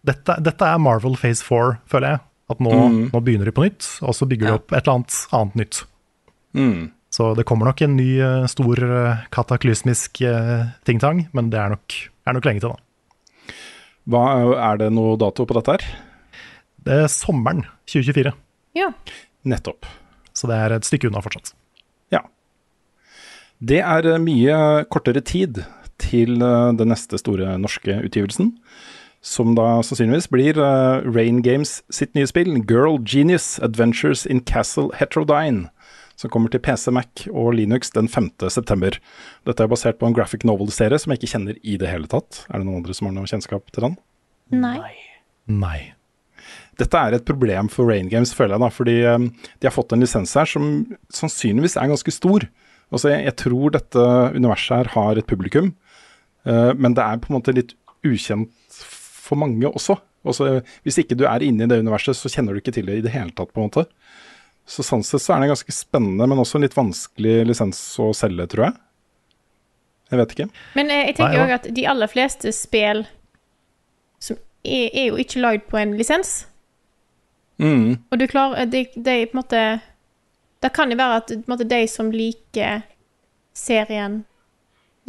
Dette, 0.06 0.36
dette 0.46 0.66
er 0.70 0.78
Marvel 0.82 1.16
Phase 1.18 1.42
4, 1.44 1.78
føler 1.90 2.14
jeg. 2.14 2.20
At 2.52 2.60
nå, 2.62 2.70
Mm. 2.70 2.98
nå 3.10 3.20
begynner 3.26 3.44
de 3.48 3.52
på 3.56 3.64
nytt, 3.66 3.86
og 4.06 4.14
så 4.14 4.26
bygger 4.30 4.46
de 4.46 4.52
opp 4.60 4.72
et 4.72 4.84
eller 4.86 5.00
annet 5.00 5.16
annet 5.34 5.56
nytt. 5.58 5.80
Mm. 6.54 6.90
Så 7.10 7.34
det 7.34 7.44
kommer 7.48 7.66
nok 7.66 7.80
en 7.82 7.96
ny 7.96 8.20
eh, 8.22 8.46
stor 8.46 8.78
eh, 8.86 9.24
kataklysmisk 9.34 10.20
uh, 10.28 10.68
ting-tang, 10.86 11.24
men 11.34 11.50
det 11.50 11.58
er 11.58 11.70
nok, 11.74 11.96
er 12.26 12.36
nok 12.36 12.44
lenge 12.46 12.60
til, 12.62 12.70
da. 12.76 13.54
Hva, 14.06 14.22
er 14.70 14.78
det 14.78 14.92
noe 14.94 15.16
dato 15.18 15.46
på 15.48 15.56
dette 15.58 15.74
her? 15.74 15.86
Det 16.86 16.98
er 17.02 17.08
sommeren 17.10 17.64
2024, 17.90 18.32
Ja. 18.78 18.92
Nettopp. 19.46 19.86
så 20.36 20.46
det 20.50 20.56
er 20.60 20.72
et 20.76 20.84
stykke 20.86 21.08
unna 21.10 21.22
fortsatt. 21.24 21.50
Ja. 22.12 22.20
Det 23.58 23.80
er 23.82 24.06
eh, 24.14 24.18
mye 24.22 24.84
kortere 24.92 25.22
tid 25.24 25.64
til 25.98 26.36
eh, 26.42 26.72
den 26.76 26.90
neste 26.92 27.18
store 27.18 27.56
norske 27.58 27.96
utgivelsen. 28.06 28.52
Som 29.24 29.56
da 29.56 29.80
sannsynligvis 29.82 30.28
blir 30.30 30.58
uh, 30.60 31.02
Rain 31.02 31.42
Games 31.42 31.80
sitt 31.90 32.14
nye 32.14 32.28
spill, 32.30 32.52
Girl 32.68 33.00
Genius 33.02 33.56
Adventures 33.64 34.26
in 34.26 34.42
Castle 34.46 34.92
Heterodyne. 34.98 35.70
Som 36.16 36.32
kommer 36.32 36.48
til 36.48 36.62
PC, 36.64 36.88
Mac 36.96 37.26
og 37.28 37.52
Linux 37.58 37.90
den 37.92 38.08
5. 38.08 38.30
september. 38.48 38.96
Dette 39.44 39.64
er 39.64 39.68
basert 39.68 39.98
på 40.00 40.08
en 40.08 40.16
graphic 40.16 40.46
novel-serie 40.48 40.96
som 41.02 41.12
jeg 41.12 41.20
ikke 41.20 41.32
kjenner 41.34 41.58
i 41.60 41.76
det 41.80 41.90
hele 41.90 42.08
tatt. 42.08 42.46
Er 42.48 42.62
det 42.62 42.68
noen 42.68 42.80
andre 42.80 42.96
som 42.96 43.10
har 43.10 43.16
noe 43.18 43.28
kjennskap 43.28 43.68
til 43.74 43.88
den? 43.88 43.98
Nei. 44.54 44.94
Nei. 45.50 45.80
Dette 46.80 47.00
er 47.00 47.16
et 47.16 47.26
problem 47.26 47.70
for 47.72 47.88
Rain 47.88 48.08
Games, 48.12 48.34
føler 48.36 48.56
jeg, 48.56 48.64
da, 48.64 48.70
fordi 48.72 48.96
um, 49.08 49.30
de 49.32 49.68
har 49.68 49.74
fått 49.74 49.94
en 49.94 50.02
lisens 50.02 50.34
her 50.36 50.48
som 50.48 50.70
sannsynligvis 51.14 51.78
er 51.80 51.90
ganske 51.92 52.12
stor. 52.12 52.44
Altså, 52.92 53.10
jeg, 53.12 53.24
jeg 53.30 53.36
tror 53.42 53.72
dette 53.74 54.04
universet 54.36 54.76
her 54.76 54.92
har 54.92 55.18
et 55.20 55.28
publikum, 55.28 55.72
uh, 56.48 56.72
men 56.76 56.96
det 56.96 57.04
er 57.04 57.22
på 57.22 57.32
en 57.32 57.38
måte 57.38 57.56
litt 57.56 57.72
ukjent 58.06 58.52
for 59.26 59.40
mange 59.40 59.68
også. 59.68 59.98
Altså, 60.26 60.60
hvis 60.86 60.98
ikke 61.02 61.18
du 61.18 61.26
er 61.28 61.44
inne 61.44 61.66
i 61.66 61.70
det 61.70 61.80
universet, 61.82 62.18
så 62.18 62.30
kjenner 62.32 62.54
du 62.54 62.62
ikke 62.62 62.74
til 62.74 62.88
det 62.88 63.00
i 63.00 63.04
det 63.04 63.12
hele 63.14 63.34
tatt, 63.36 63.52
på 63.54 63.62
en 63.62 63.68
måte. 63.68 63.86
Så 64.66 64.82
sånn 64.82 65.04
sett 65.06 65.22
så 65.22 65.36
er 65.36 65.44
det 65.44 65.52
ganske 65.52 65.74
spennende, 65.74 66.26
men 66.26 66.42
også 66.42 66.58
en 66.58 66.66
litt 66.66 66.74
vanskelig 66.76 67.36
lisens 67.46 67.80
å 68.02 68.10
selge, 68.16 68.48
tror 68.50 68.68
jeg. 68.68 68.78
Jeg 70.10 70.20
vet 70.20 70.34
ikke. 70.34 70.48
Men 70.78 70.90
eh, 70.90 71.04
jeg 71.08 71.16
tenker 71.18 71.42
òg 71.44 71.54
at 71.56 71.68
de 71.74 71.86
aller 71.90 72.10
fleste 72.10 72.52
spill 72.54 73.04
som 74.22 74.38
er, 74.62 74.90
er 74.90 75.08
jo 75.08 75.18
ikke 75.22 75.42
lagd 75.42 75.66
på 75.70 75.78
en 75.80 75.94
lisens. 75.98 76.40
Mm. 77.62 77.98
Og 78.10 78.18
du 78.20 78.26
klarer 78.30 78.68
det, 78.70 78.88
de, 78.94 79.14
på 79.30 79.32
en 79.32 79.38
måte 79.38 79.60
Det 80.60 80.68
kan 80.76 80.90
jo 80.92 80.98
være 80.98 81.20
at 81.22 81.30
på 81.30 81.38
en 81.38 81.52
måte, 81.54 81.64
de 81.64 81.78
som 81.88 82.10
liker 82.12 82.82
serien, 83.56 84.24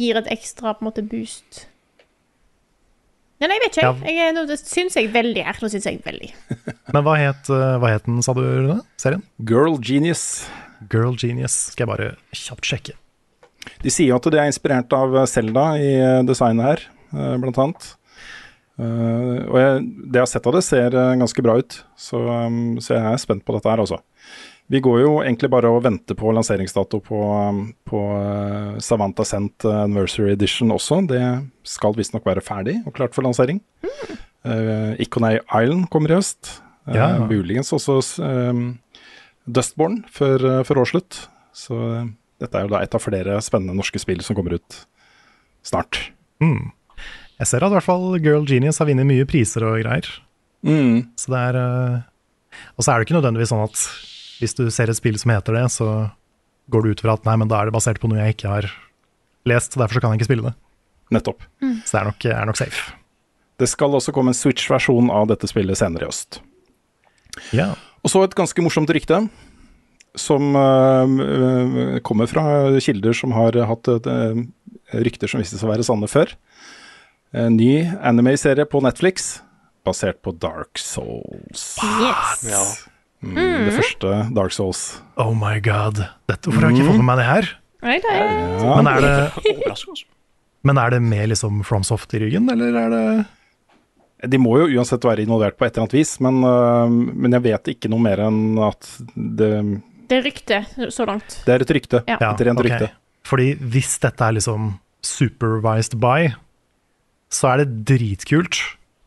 gir 0.00 0.16
et 0.16 0.30
ekstra 0.32 0.72
på 0.72 0.84
en 0.84 0.88
måte 0.88 1.04
boost. 1.04 1.66
Nei, 3.38 3.54
jeg 3.54 3.62
vet 3.62 3.76
ikke. 3.76 3.90
Jeg, 4.02 4.14
jeg, 4.18 4.34
nå 4.34 4.44
det 4.48 4.56
syns 4.60 4.96
jeg 4.98 5.10
veldig 5.14 5.42
er. 5.46 5.58
Nå 5.62 5.70
syns 5.70 5.86
jeg 5.86 6.00
veldig. 6.04 6.30
Men 6.94 7.04
hva 7.06 7.18
het, 7.20 7.50
eh, 7.54 7.74
hva 7.78 7.92
het 7.92 8.08
den, 8.08 8.18
sa 8.24 8.34
du, 8.34 8.42
Rune? 8.42 8.80
Serien? 8.98 9.22
Girl 9.46 9.78
Genius. 9.78 10.24
Girl 10.90 11.14
Genius. 11.18 11.54
Skal 11.74 11.86
jeg 11.86 11.92
bare 11.92 12.08
kjapt 12.34 12.66
sjekke. 12.66 12.96
De 13.84 13.92
sier 13.92 14.10
jo 14.10 14.18
at 14.18 14.26
det 14.32 14.40
er 14.40 14.50
inspirert 14.50 14.92
av 14.96 15.14
Selda 15.30 15.70
i 15.78 15.92
eh, 16.00 16.24
designet 16.26 16.66
her, 16.66 16.84
eh, 17.14 17.36
blant 17.38 17.62
annet. 17.62 17.88
Eh, 18.78 19.38
og 19.48 19.58
jeg, 19.58 19.86
det 20.06 20.20
jeg 20.20 20.24
har 20.24 20.30
sett 20.30 20.46
av 20.46 20.54
det, 20.54 20.64
ser 20.66 20.94
eh, 20.94 21.16
ganske 21.18 21.44
bra 21.44 21.56
ut, 21.58 21.80
så, 21.98 22.20
um, 22.46 22.78
så 22.82 22.94
jeg 22.94 23.06
er 23.10 23.22
spent 23.22 23.44
på 23.46 23.56
dette 23.56 23.70
her, 23.70 23.82
altså. 23.82 23.98
Vi 24.68 24.80
går 24.84 24.98
jo 25.00 25.12
egentlig 25.22 25.48
bare 25.48 25.70
og 25.72 25.80
venter 25.86 26.16
på 26.18 26.32
lanseringsdato 26.36 27.00
på, 27.00 27.18
um, 27.24 27.60
på 27.88 28.00
eh, 28.18 28.74
Savanta 28.84 29.24
Cent 29.24 29.64
Anniversary 29.64 30.34
Edition 30.34 30.74
også. 30.74 31.00
Det 31.08 31.22
skal 31.64 31.96
visstnok 31.96 32.26
være 32.28 32.44
ferdig 32.44 32.76
og 32.84 32.92
klart 32.98 33.16
for 33.16 33.24
lansering. 33.24 33.62
Uh, 34.44 34.92
Iconay 35.00 35.40
Island 35.48 35.88
kommer 35.92 36.12
i 36.12 36.18
høst. 36.18 36.58
Ja. 36.84 37.14
Uh, 37.16 37.24
Muligens 37.30 37.72
også 37.72 37.96
uh, 38.20 38.60
Dustborn 39.48 40.02
før, 40.12 40.44
uh, 40.44 40.60
før 40.68 40.82
årsslutt. 40.84 41.22
Så 41.56 41.72
uh, 41.76 42.04
dette 42.40 42.60
er 42.60 42.68
jo 42.68 42.72
da 42.74 42.82
et 42.84 42.94
av 42.96 43.02
flere 43.02 43.40
spennende 43.44 43.76
norske 43.78 44.00
spill 44.04 44.20
som 44.24 44.36
kommer 44.36 44.58
ut 44.60 44.82
snart. 45.64 46.10
Mm. 46.44 46.74
Jeg 47.40 47.48
ser 47.48 47.64
at 47.64 47.72
i 47.72 47.78
hvert 47.78 47.88
fall 47.88 48.06
Girl 48.20 48.44
Genius 48.48 48.82
har 48.82 48.90
vunnet 48.90 49.08
mye 49.08 49.24
priser 49.28 49.64
og 49.64 49.80
greier. 49.80 50.12
Mm. 50.66 51.08
Så 51.16 51.32
det 51.32 51.40
er 51.52 51.56
Og 52.74 52.82
så 52.82 52.90
er 52.90 52.98
det 52.98 53.06
ikke 53.06 53.14
nødvendigvis 53.14 53.52
sånn 53.52 53.64
at 53.64 53.82
hvis 54.38 54.54
du 54.58 54.68
ser 54.74 54.90
et 54.90 54.98
spill 54.98 55.18
som 55.20 55.32
heter 55.34 55.56
det, 55.58 55.66
så 55.74 55.88
går 56.72 56.84
du 56.84 56.92
ut 56.92 57.02
fra 57.02 57.16
at 57.16 57.26
nei, 57.26 57.36
men 57.40 57.50
da 57.50 57.60
er 57.60 57.68
det 57.68 57.76
basert 57.76 58.00
på 58.00 58.10
noe 58.10 58.20
jeg 58.20 58.36
ikke 58.36 58.52
har 58.52 58.70
lest, 59.48 59.74
så 59.74 59.82
derfor 59.82 59.98
så 59.98 60.04
kan 60.04 60.14
jeg 60.14 60.20
ikke 60.20 60.30
spille 60.30 60.50
det. 60.50 60.54
Nettopp. 61.14 61.44
Så 61.58 61.94
det 61.94 62.00
er 62.00 62.08
nok, 62.10 62.26
er 62.28 62.48
nok 62.50 62.60
safe. 62.60 62.94
Det 63.58 63.66
skal 63.70 63.96
også 63.96 64.12
komme 64.14 64.34
en 64.34 64.38
Switch-versjon 64.38 65.10
av 65.10 65.30
dette 65.30 65.48
spillet 65.50 65.78
senere 65.80 66.06
i 66.06 66.10
høst. 66.10 66.40
Ja. 67.56 67.72
Og 68.04 68.12
så 68.12 68.22
et 68.22 68.36
ganske 68.38 68.62
morsomt 68.62 68.90
rykte, 68.94 69.24
som 70.18 70.54
øh, 70.56 71.98
kommer 72.06 72.30
fra 72.30 72.44
kilder 72.82 73.16
som 73.16 73.34
har 73.36 73.56
hatt 73.70 73.90
uh, 73.90 74.38
rykter 75.06 75.30
som 75.30 75.42
viste 75.42 75.58
seg 75.58 75.68
å 75.68 75.72
være 75.72 75.86
sanne 75.86 76.08
før. 76.10 76.32
En 77.36 77.58
ny 77.58 77.82
anime-serie 77.98 78.66
på 78.68 78.80
Netflix 78.84 79.38
basert 79.86 80.22
på 80.24 80.32
Dark 80.40 80.80
Souls. 80.80 81.76
Yes. 82.00 82.46
Ja. 82.48 82.62
Mm, 83.22 83.34
Det 83.66 83.72
første 83.74 84.10
Dark 84.34 84.52
Souls. 84.54 85.00
Oh 85.18 85.32
my 85.34 85.56
god. 85.60 86.04
Dette, 86.30 86.46
hvorfor 86.46 86.62
har 86.62 86.70
jeg 86.70 86.78
ikke 86.78 86.90
fått 86.92 87.00
med 87.02 87.08
meg 87.08 87.18
det 87.18 87.26
her? 87.26 87.48
Nei, 87.82 87.96
det 88.02 88.12
er 88.12 88.28
Ja. 88.62 88.76
Men 88.78 88.86
er 88.90 89.00
det, 89.00 90.04
men 90.66 90.78
er 90.78 90.90
det 90.90 91.02
med 91.02 91.28
liksom 91.32 91.60
FromSoft 91.66 92.14
i 92.14 92.20
ryggen, 92.22 92.48
eller 92.50 92.74
er 92.84 92.90
det 92.94 94.30
De 94.30 94.38
må 94.42 94.56
jo 94.58 94.66
uansett 94.78 95.04
være 95.06 95.22
involvert 95.22 95.56
på 95.58 95.66
et 95.66 95.72
eller 95.76 95.84
annet 95.86 95.94
vis, 95.94 96.16
men, 96.20 96.40
øh, 96.42 96.90
men 97.14 97.32
jeg 97.36 97.42
vet 97.44 97.68
ikke 97.74 97.90
noe 97.90 98.02
mer 98.02 98.18
enn 98.26 98.58
at 98.66 98.88
det, 99.14 99.50
Det 100.10 100.16
er 100.18 100.24
rykte 100.26 100.90
så 100.90 101.06
langt. 101.06 101.42
det 101.46 101.54
er 101.54 101.62
et 101.62 101.70
rykte. 101.70 102.02
Ja. 102.08 102.16
Ja, 102.20 102.32
Et 102.34 102.40
rent 102.46 102.58
okay. 102.58 102.70
rykte. 102.70 102.90
Fordi 103.24 103.54
hvis 103.54 103.98
dette 104.02 104.20
er 104.26 104.32
liksom 104.34 104.78
supervised 105.02 105.94
by, 106.00 106.34
så 107.30 107.52
er 107.54 107.64
det 107.64 107.84
dritkult. 107.86 108.58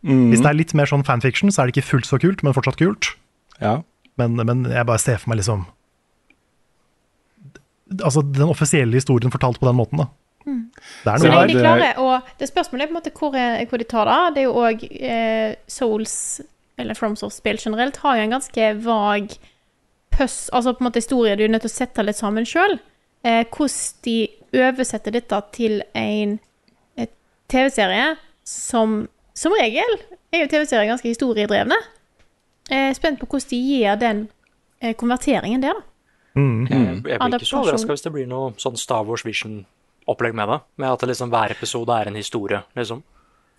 Mm. 0.03 0.29
Hvis 0.31 0.41
det 0.41 0.49
er 0.49 0.57
litt 0.57 0.73
mer 0.73 0.85
sånn 0.89 1.03
fanfiction, 1.05 1.51
så 1.51 1.61
er 1.63 1.67
det 1.71 1.75
ikke 1.75 1.89
fullt 1.89 2.07
så 2.07 2.17
kult, 2.21 2.43
men 2.43 2.53
fortsatt 2.53 2.77
kult. 2.79 3.11
Ja. 3.59 3.81
Men, 4.19 4.35
men 4.35 4.65
jeg 4.71 4.85
bare 4.85 4.99
ser 4.99 5.17
for 5.21 5.29
meg 5.31 5.37
liksom 5.39 5.65
Altså 8.01 8.21
den 8.23 8.47
offisielle 8.47 8.95
historien 8.95 9.31
fortalt 9.33 9.59
på 9.59 9.67
den 9.67 9.75
måten, 9.75 9.99
da. 9.99 10.05
Det 10.45 11.11
er 11.11 11.19
noe 11.21 11.31
der. 11.33 11.47
de 11.51 11.55
klarer 11.59 11.97
Og 12.01 12.29
det 12.39 12.47
spørsmålet 12.49 12.85
er 12.85 12.89
på 12.89 12.93
en 12.95 12.99
måte 12.99 13.11
hvor, 13.17 13.35
er- 13.37 13.65
hvor 13.69 13.77
de 13.81 13.87
tar 13.91 14.07
det. 14.09 14.19
Det 14.35 14.41
er 14.41 14.47
jo 14.47 14.53
òg 14.63 14.85
eh, 14.89 15.55
Souls, 15.69 16.13
eller 16.79 16.95
FromSource-spill 16.97 17.59
generelt, 17.61 17.97
har 18.01 18.15
jo 18.17 18.23
en 18.23 18.33
ganske 18.37 18.69
vag 18.85 19.35
pøss 20.11 20.49
Altså 20.53 20.73
på 20.73 20.81
en 20.81 20.87
måte 20.89 20.99
historie 21.03 21.35
du 21.39 21.43
er 21.45 21.51
nødt 21.51 21.61
til 21.67 21.71
å 21.71 21.75
sette 21.75 22.03
litt 22.07 22.17
sammen 22.19 22.47
sjøl. 22.47 22.77
Eh, 23.23 23.43
hvordan 23.43 24.01
de 24.07 24.15
oversetter 24.57 25.11
dette 25.19 25.41
til 25.53 25.81
en 25.95 26.39
TV-serie 27.51 28.15
som 28.47 29.01
som 29.35 29.53
regel 29.55 29.93
er 30.33 30.41
jo 30.43 30.47
TV-serier 30.51 30.89
ganske 30.89 31.07
historiedrevne. 31.11 31.75
Jeg 32.71 32.89
er 32.89 32.97
spent 32.97 33.19
på 33.19 33.27
hvordan 33.27 33.49
de 33.51 33.59
gir 33.59 33.97
den 33.99 34.21
eh, 34.81 34.93
konverteringen 34.97 35.63
der, 35.63 35.75
da. 35.75 35.87
Mm. 36.39 36.67
Jeg, 36.69 36.83
jeg 37.11 37.19
blir 37.19 37.33
ikke 37.35 37.49
så 37.49 37.59
overraska 37.59 37.91
hvis 37.91 38.05
det 38.05 38.11
blir 38.15 38.27
noe 38.31 38.53
sånn 38.61 38.77
Star 38.79 39.03
Wars 39.03 39.25
Vision-opplegg 39.27 40.37
med 40.37 40.47
det. 40.47 40.59
Med 40.79 40.93
at 40.93 41.03
det 41.03 41.11
liksom 41.11 41.33
hver 41.33 41.51
episode 41.57 41.97
er 41.97 42.07
en 42.07 42.19
historie, 42.19 42.61
liksom. 42.79 43.03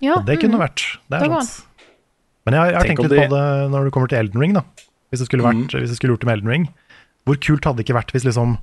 Ja, 0.03 0.17
Det 0.25 0.39
kunne 0.41 0.57
mm. 0.57 0.65
vært. 0.65 0.87
Det 1.07 1.21
Det 1.21 1.29
er 1.29 1.45
sant. 1.45 1.69
Men 2.43 2.57
jeg, 2.59 2.73
jeg 2.73 2.79
har 2.81 2.89
tenkt 2.89 3.05
litt 3.05 3.13
på 3.13 3.37
det- 3.37 3.71
når 3.71 3.85
det 3.85 3.93
kommer 3.95 4.09
til 4.11 4.19
Elden 4.19 4.41
Ring, 4.41 4.57
da. 4.57 4.65
Hvis 5.13 5.21
det 5.21 5.29
skulle, 5.29 5.45
vært, 5.45 5.77
hvis 5.77 5.93
det 5.93 5.99
skulle 5.99 6.17
gjort 6.17 6.25
det 6.25 6.27
med 6.31 6.39
Elden 6.39 6.51
Ring. 6.51 6.69
Hvor 7.29 7.37
kult 7.37 7.65
hadde 7.69 7.79
det 7.79 7.85
ikke 7.87 7.99
vært 8.01 8.13
hvis 8.17 8.25
liksom 8.27 8.57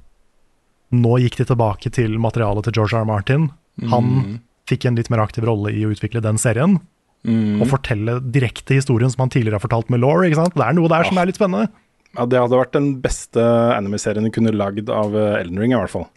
Nå 0.89 1.19
gikk 1.21 1.35
de 1.37 1.45
tilbake 1.45 1.91
til 1.93 2.17
materialet 2.17 2.65
til 2.65 2.73
George 2.73 2.97
R. 2.97 3.03
R. 3.03 3.05
Martin. 3.05 3.51
Han 3.91 4.39
fikk 4.65 4.87
en 4.89 4.95
litt 4.97 5.11
mer 5.13 5.21
aktiv 5.21 5.45
rolle 5.45 5.69
i 5.69 5.83
å 5.85 5.91
utvikle 5.93 6.21
den 6.25 6.39
serien. 6.41 6.79
Mm. 7.27 7.59
Og 7.59 7.67
fortelle 7.67 8.17
direkte 8.31 8.77
historien 8.77 9.11
som 9.11 9.25
han 9.25 9.31
tidligere 9.33 9.59
har 9.59 9.65
fortalt 9.65 9.91
med 9.91 10.01
Laure. 10.03 10.29
Det 10.31 10.65
er 10.65 10.75
noe 10.77 10.91
der 10.91 11.07
som 11.09 11.19
er 11.19 11.29
litt 11.29 11.39
spennende. 11.39 11.71
ja, 12.15 12.25
det 12.25 12.41
hadde 12.41 12.59
vært 12.61 12.75
den 12.77 12.91
beste 13.03 13.43
anime-serien 13.75 14.25
du 14.25 14.33
kunne 14.33 14.55
lagd 14.55 14.89
av 14.93 15.15
eh, 15.17 15.39
Elden 15.41 15.59
Ring, 15.61 15.75
i 15.75 15.79
hvert 15.79 15.93
fall. 15.93 16.07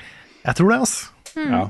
Jeg 0.43 0.59
tror 0.59 0.73
det, 0.73 0.83
altså. 0.87 1.11
Ja. 1.39 1.65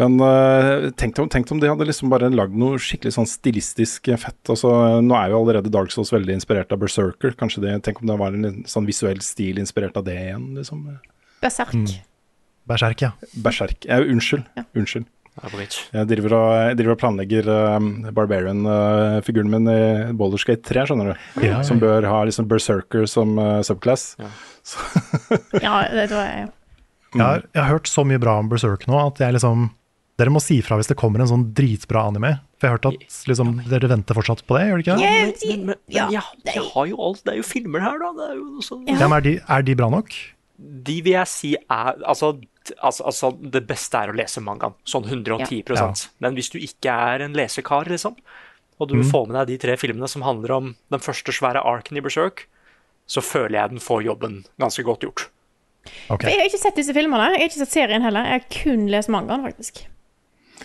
Men 0.00 0.16
uh, 0.22 0.88
tenk, 0.96 1.18
om, 1.20 1.28
tenk 1.28 1.50
om 1.52 1.60
de 1.60 1.68
hadde 1.68 1.84
liksom 1.84 2.12
bare 2.12 2.30
lagd 2.32 2.54
noe 2.56 2.78
skikkelig 2.80 3.12
sånn 3.18 3.28
stilistisk 3.28 4.08
fett. 4.22 4.40
Altså, 4.48 4.70
nå 5.04 5.16
er 5.18 5.32
jo 5.32 5.40
allerede 5.42 5.72
Dark 5.72 5.92
Souls 5.92 6.12
veldig 6.14 6.38
inspirert 6.38 6.72
av 6.72 6.80
Berserker. 6.80 7.34
Kanskje 7.36 7.66
det, 7.66 7.74
Tenk 7.84 8.00
om 8.00 8.08
det 8.08 8.16
var 8.20 8.36
en 8.36 8.62
sånn 8.70 8.88
visuell 8.88 9.20
stil 9.24 9.60
inspirert 9.60 9.98
av 10.00 10.06
det 10.08 10.16
igjen, 10.22 10.46
liksom. 10.56 10.86
Berserk. 11.44 11.76
Berserk, 12.70 13.04
ja. 13.04 13.12
Berserk. 13.44 13.84
Eh, 13.88 14.06
unnskyld. 14.14 14.48
Ja. 14.56 14.64
Unnskyld. 14.78 15.08
Jeg 15.40 16.08
driver 16.10 16.36
og, 16.36 16.48
jeg 16.68 16.76
driver 16.78 16.94
og 16.94 17.00
planlegger 17.00 17.50
um, 17.78 17.90
Barbarian-figuren 18.12 19.50
min 19.52 19.68
i 19.72 19.80
Boulderskate 20.16 20.62
3, 20.68 20.86
skjønner 20.90 21.12
du. 21.12 21.26
Ja. 21.46 21.62
Som 21.66 21.80
bør 21.80 22.04
ha 22.08 22.22
liksom 22.28 22.48
Berserker 22.50 23.08
som 23.08 23.38
uh, 23.40 23.60
subclass. 23.66 24.14
Ja, 24.20 25.80
det 25.96 26.10
tror 26.12 26.24
jeg. 26.26 26.48
Jeg 27.10 27.24
har, 27.24 27.44
jeg 27.56 27.62
har 27.62 27.72
hørt 27.72 27.90
så 27.90 28.04
mye 28.06 28.20
bra 28.22 28.36
om 28.38 28.50
Berserk 28.50 28.84
nå 28.86 28.98
at 29.02 29.18
jeg 29.18 29.34
liksom 29.34 29.70
Dere 30.20 30.30
må 30.30 30.40
si 30.44 30.58
fra 30.60 30.76
hvis 30.76 30.90
det 30.90 30.98
kommer 31.00 31.22
en 31.24 31.30
sånn 31.30 31.46
dritbra 31.56 32.02
anime. 32.10 32.34
For 32.60 32.68
jeg 32.68 32.74
har 32.74 32.76
hørt 32.76 32.88
at 32.90 33.28
liksom, 33.30 33.54
dere 33.70 33.88
venter 33.88 34.18
fortsatt 34.18 34.42
på 34.44 34.58
det, 34.58 34.66
gjør 34.68 34.82
dere 34.82 34.84
ikke 34.84 34.96
det? 34.98 35.06
Ja, 35.06 35.14
Men, 35.16 35.30
men, 35.48 35.62
men, 35.70 35.78
ja, 35.96 36.08
ja, 36.12 36.24
jeg 36.44 36.64
har 36.66 36.90
jo 36.90 36.98
alt, 37.06 37.22
det 37.24 37.32
er 37.32 37.38
jo 37.38 37.46
filmer 37.48 37.80
her, 37.80 37.96
da. 38.02 38.10
Det 38.18 38.26
er 38.26 38.34
jo 38.36 38.64
sånn, 38.66 38.82
Ja, 38.84 38.98
men 39.00 39.16
er 39.16 39.24
de, 39.24 39.32
er 39.56 39.64
de 39.64 39.76
bra 39.80 39.88
nok? 39.94 40.12
De 40.90 40.98
vil 41.06 41.16
jeg 41.16 41.30
si 41.32 41.54
er 41.56 42.04
altså, 42.04 42.34
altså, 42.82 43.04
altså 43.04 43.30
Det 43.52 43.66
beste 43.66 43.98
er 43.98 44.12
å 44.12 44.16
lese 44.16 44.40
mangaen. 44.40 44.74
Sånn 44.84 45.04
110 45.08 45.62
Ja. 45.76 45.92
Men 46.20 46.34
hvis 46.36 46.50
du 46.50 46.58
ikke 46.58 46.90
er 46.92 47.22
en 47.26 47.34
lesekar, 47.34 47.84
liksom, 47.88 48.16
og 48.80 48.88
du 48.88 48.94
Mm. 48.96 49.10
får 49.10 49.26
med 49.28 49.36
deg 49.36 49.46
de 49.46 49.58
tre 49.66 49.76
filmene 49.76 50.08
som 50.08 50.22
handler 50.22 50.50
om 50.56 50.76
den 50.90 51.00
første 51.00 51.32
svære 51.32 51.64
arken 51.64 51.96
i 51.96 52.00
Berserk, 52.00 52.46
så 53.06 53.20
føler 53.20 53.58
jeg 53.60 53.70
den 53.70 53.78
får 53.78 54.04
jobben 54.04 54.44
ganske 54.58 54.84
godt 54.84 55.00
gjort. 55.00 55.28
Okay. 56.10 56.28
For 56.28 56.30
jeg 56.30 56.38
har 56.38 56.48
ikke 56.48 56.62
sett 56.62 56.76
disse 56.76 56.92
filmene. 56.94 57.30
Jeg 57.32 57.40
har 57.40 57.48
ikke 57.48 57.64
sett 57.66 57.72
serien 57.72 58.02
heller. 58.02 58.24
Jeg 58.24 58.40
har 58.40 58.64
kun 58.64 58.86
lest 58.88 59.08
mangaen, 59.08 59.42
faktisk. 59.42 59.86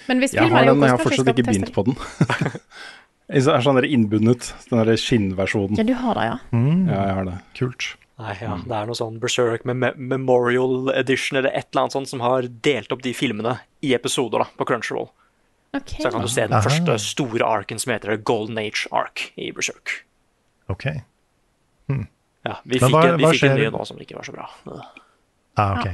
Men 0.07 0.19
hvis 0.19 0.33
Jeg 0.33 0.49
har 0.49 0.65
den, 0.65 0.79
men 0.79 0.89
jeg 0.89 0.97
har 0.97 1.03
fortsatt 1.05 1.27
ikke 1.31 1.45
begynt 1.47 1.73
på 1.73 1.85
den. 1.85 1.95
Jeg 3.33 3.47
er 3.49 3.63
sånn 3.65 3.79
innbundet, 3.87 4.51
den 4.69 4.81
der 4.85 4.97
skinnversjonen. 5.01 5.79
Ja, 5.79 5.83
du 5.87 5.93
har 5.97 6.13
det, 6.19 6.25
ja. 6.27 6.35
Ja, 6.53 6.99
jeg 7.09 7.15
har 7.17 7.25
det. 7.25 7.37
Kult. 7.57 7.87
Nei, 8.21 8.35
ja, 8.39 8.53
Det 8.63 8.71
er 8.77 8.85
noe 8.87 8.95
sånn 8.95 9.17
Berserk 9.19 9.65
med 9.67 9.97
Memorial 9.99 10.91
Edition 10.95 11.35
eller 11.39 11.49
et 11.51 11.65
eller 11.73 11.81
annet 11.87 11.95
sånt 11.97 12.07
som 12.07 12.21
har 12.23 12.45
delt 12.63 12.93
opp 12.95 13.01
de 13.03 13.11
filmene 13.17 13.57
i 13.83 13.91
episoder 13.97 14.45
da, 14.45 14.47
på 14.55 14.67
Crunchyroll. 14.69 15.09
Okay. 15.75 15.99
Så 16.05 16.11
kan 16.13 16.21
du 16.23 16.29
se 16.31 16.45
den 16.45 16.53
Aha. 16.55 16.63
første 16.63 16.95
store 17.03 17.43
arken 17.43 17.81
som 17.81 17.91
heter 17.91 18.15
Golden 18.23 18.57
Age 18.61 18.85
Ark 18.95 19.25
i 19.35 19.49
Berserk. 19.51 19.97
Ok. 20.71 20.85
Ja, 22.45 22.59
Vi 22.63 22.77
fikk, 22.79 22.93
hva- 22.93 23.07
en, 23.09 23.17
vi 23.19 23.25
fikk 23.33 23.49
en 23.49 23.57
ny 23.57 23.69
nå 23.73 23.83
som 23.89 23.97
ikke 23.99 24.15
var 24.19 24.23
så 24.27 24.31
bra. 24.37 24.45
Ah, 25.57 25.79
ok. 25.81 25.87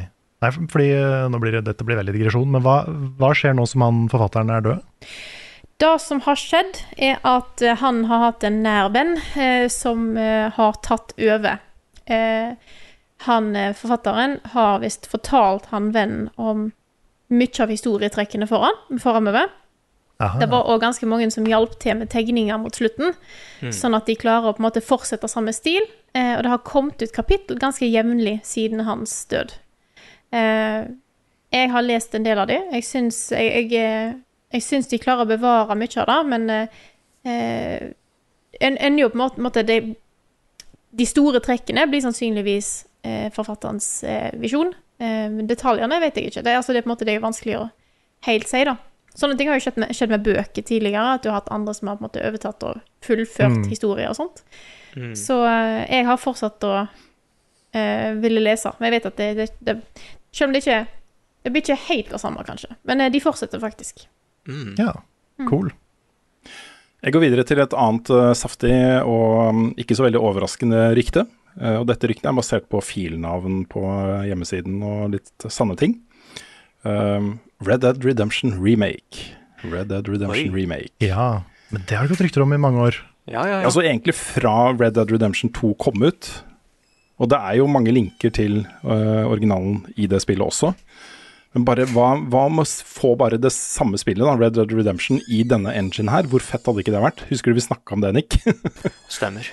Nei, 0.43 0.49
fordi 0.73 0.87
eh, 0.97 1.27
nå 1.31 1.39
blir 1.39 1.53
det, 1.57 1.63
dette 1.69 1.85
blir 1.87 1.95
veldig 2.01 2.13
digresjon, 2.17 2.49
men 2.51 2.61
hva, 2.65 2.81
hva 3.21 3.29
skjer 3.37 3.53
nå 3.55 3.63
som 3.69 3.81
han 3.85 4.03
forfatteren 4.11 4.49
er 4.51 4.65
død? 4.65 4.81
Det 5.81 5.95
som 6.03 6.19
har 6.21 6.37
skjedd, 6.37 6.77
er 7.01 7.17
at 7.25 7.61
eh, 7.65 7.77
han 7.81 8.03
har 8.05 8.27
hatt 8.27 8.43
en 8.45 8.59
nær 8.61 8.91
venn 8.93 9.15
eh, 9.33 9.65
som 9.71 10.11
eh, 10.19 10.51
har 10.53 10.77
tatt 10.85 11.15
over. 11.17 11.57
Eh, 12.05 12.53
han 13.25 13.55
eh, 13.55 13.73
forfatteren 13.77 14.37
har 14.53 14.83
visst 14.83 15.09
fortalt 15.09 15.71
han 15.73 15.89
vennen 15.95 16.29
om 16.37 16.69
mye 17.31 17.63
av 17.63 17.73
historietrekkene 17.73 18.45
foran, 18.49 18.77
framover. 19.01 19.49
Det 20.37 20.45
var 20.51 20.67
òg 20.69 20.83
ganske 20.83 21.07
mange 21.09 21.31
som 21.33 21.47
hjalp 21.49 21.79
til 21.81 21.95
med 21.97 22.11
tegninger 22.13 22.59
mot 22.61 22.75
slutten, 22.77 23.15
sånn 23.73 23.97
at 23.97 24.05
de 24.05 24.13
klarer 24.21 24.51
å 24.51 24.53
på 24.53 24.61
en 24.61 24.67
måte 24.67 24.83
fortsette 24.85 25.25
samme 25.31 25.53
stil. 25.55 25.81
Eh, 26.13 26.35
og 26.35 26.43
det 26.45 26.51
har 26.51 26.65
kommet 26.67 27.01
ut 27.01 27.13
kapittel 27.15 27.57
ganske 27.57 27.87
jevnlig 27.89 28.35
siden 28.45 28.83
hans 28.85 29.15
død. 29.31 29.55
Eh, 30.29 30.91
jeg 31.51 31.71
har 31.73 31.87
lest 31.87 32.13
en 32.15 32.27
del 32.27 32.37
av 32.37 32.51
dem. 32.51 32.69
Jeg 32.75 32.85
syns, 32.85 33.23
jeg, 33.33 33.71
jeg, 33.73 34.19
jeg 34.51 34.63
syns 34.65 34.87
de 34.91 34.99
klarer 34.99 35.25
å 35.25 35.29
bevare 35.29 35.75
mye 35.79 35.97
av 36.03 36.07
det, 36.09 36.19
men 36.29 36.49
eh, 36.49 36.67
eh, 37.25 37.89
en 38.61 38.77
ender 38.77 39.05
jo 39.05 39.09
på 39.13 39.19
en 39.21 39.43
måte, 39.45 39.63
de, 39.63 39.79
de 40.91 41.05
store 41.07 41.39
trekkene 41.43 41.85
blir 41.89 42.01
sannsynligvis 42.03 42.71
eh, 43.07 43.29
forfatterens 43.33 43.89
eh, 44.03 44.31
visjon. 44.41 44.73
Eh, 45.01 45.29
detaljene 45.49 45.99
vet 46.03 46.17
jeg 46.19 46.31
ikke. 46.31 46.43
Det, 46.45 46.55
altså, 46.59 46.73
det 46.75 46.81
er 46.81 46.87
på 46.87 46.91
en 46.91 46.95
måte 46.95 47.07
det 47.07 47.15
er 47.15 47.23
vanskelig 47.23 47.57
å 47.61 47.67
helt 48.27 48.47
si, 48.51 48.63
da. 48.67 48.75
Sånne 49.15 49.35
ting 49.39 49.49
har 49.49 49.57
jo 49.59 49.63
skjedd 49.65 49.79
med, 49.81 49.95
skjedd 49.95 50.11
med 50.13 50.23
bøker 50.23 50.63
tidligere, 50.63 51.15
at 51.17 51.23
du 51.23 51.29
har 51.31 51.41
hatt 51.41 51.49
andre 51.51 51.73
som 51.75 51.89
har 51.89 51.97
på 51.99 52.03
en 52.05 52.09
måte 52.09 52.21
overtatt 52.27 52.63
og 52.69 52.83
fullført 53.03 53.57
Mm. 53.57 53.65
historier 53.71 54.07
og 54.11 54.15
sånt. 54.19 54.43
Så 55.15 55.37
eh, 55.47 55.85
jeg 55.87 56.05
har 56.07 56.17
fortsatt 56.19 56.63
å 56.67 56.73
eh, 57.73 58.11
ville 58.19 58.43
lese. 58.43 58.71
Men 58.79 58.87
jeg 58.91 58.97
vet 58.99 59.05
at 59.09 59.17
det, 59.19 59.29
det, 59.37 59.47
det 59.63 60.07
Selv 60.31 60.49
om 60.49 60.53
det 60.55 60.61
ikke 60.63 60.87
Det 61.43 61.51
blir 61.51 61.61
ikke 61.63 61.77
helt 61.87 62.09
det 62.11 62.19
samme, 62.21 62.43
kanskje. 62.45 62.75
Men 62.85 63.01
de 63.11 63.19
fortsetter 63.23 63.59
faktisk. 63.59 64.03
Ja, 64.79 64.93
cool. 65.49 65.71
Jeg 67.01 67.15
går 67.15 67.23
videre 67.23 67.45
til 67.49 67.61
et 67.63 67.73
annet 67.73 68.09
uh, 68.13 68.31
saftig 68.37 68.73
og 69.09 69.49
um, 69.49 69.61
ikke 69.79 69.97
så 69.97 70.05
veldig 70.05 70.21
overraskende 70.21 70.91
rykte. 70.97 71.25
Uh, 71.57 71.81
og 71.81 71.87
dette 71.89 72.09
ryktet 72.09 72.29
er 72.29 72.37
basert 72.37 72.67
på 72.71 72.81
filnavn 72.85 73.63
på 73.69 73.81
eh, 73.89 74.27
hjemmesiden 74.29 74.77
og 74.85 75.15
litt 75.15 75.47
sanne 75.49 75.75
ting. 75.79 75.97
Um, 76.85 77.39
Red 77.65 77.81
Dead 77.83 78.05
Redemption 78.05 78.53
Remake. 78.61 79.33
Red 79.65 79.89
Dead 79.89 80.07
Redemption 80.09 80.53
Oi. 80.53 80.61
Remake. 80.61 80.93
Ja, 81.03 81.43
men 81.73 81.83
det 81.89 81.97
har 81.97 82.05
det 82.05 82.15
gått 82.15 82.23
rykter 82.27 82.45
om 82.45 82.53
i 82.53 82.61
mange 82.61 82.85
år. 82.85 83.01
Ja, 83.29 83.43
ja, 83.45 83.59
ja. 83.59 83.65
Altså 83.65 83.83
egentlig 83.83 84.15
fra 84.17 84.71
Red 84.73 84.95
Dead 84.97 85.11
Redemption 85.13 85.51
2 85.57 85.73
kom 85.81 86.05
ut. 86.05 86.29
Og 87.21 87.29
det 87.29 87.37
er 87.37 87.59
jo 87.59 87.69
mange 87.69 87.93
linker 87.93 88.33
til 88.33 88.63
uh, 88.81 89.25
originalen 89.29 89.83
i 89.93 90.07
det 90.09 90.21
spillet 90.23 90.47
også. 90.47 90.73
Men 91.51 91.65
bare 91.67 91.83
hva, 91.91 92.13
hva 92.31 92.45
med 92.47 92.63
å 92.63 92.85
få 92.87 93.09
bare 93.19 93.35
det 93.41 93.49
samme 93.51 93.99
spillet, 93.99 94.23
da, 94.23 94.37
Red 94.39 94.55
Dead 94.55 94.71
Redemption, 94.71 95.19
i 95.27 95.41
denne 95.43 95.73
engine 95.75 96.13
her? 96.13 96.29
Hvor 96.31 96.39
fett 96.45 96.63
hadde 96.69 96.79
ikke 96.83 96.93
det 96.95 97.01
vært? 97.03 97.25
Husker 97.27 97.51
du 97.51 97.57
vi 97.59 97.65
snakka 97.65 97.97
om 97.97 98.05
det, 98.05 98.13
Nick? 98.15 98.37
Stemmer. 99.17 99.49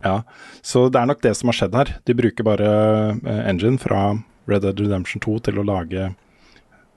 ja. 0.00 0.14
Så 0.64 0.86
det 0.88 1.00
er 1.02 1.10
nok 1.10 1.20
det 1.24 1.34
som 1.36 1.52
har 1.52 1.58
skjedd 1.58 1.76
her. 1.76 1.92
De 2.08 2.16
bruker 2.16 2.46
bare 2.48 2.70
øh, 3.20 3.42
engine 3.50 3.76
fra 3.82 4.00
Red 4.48 4.64
Dead 4.64 4.80
Redemption 4.80 5.20
2 5.24 5.36
til 5.50 5.60
å 5.60 5.66
lage 5.68 6.08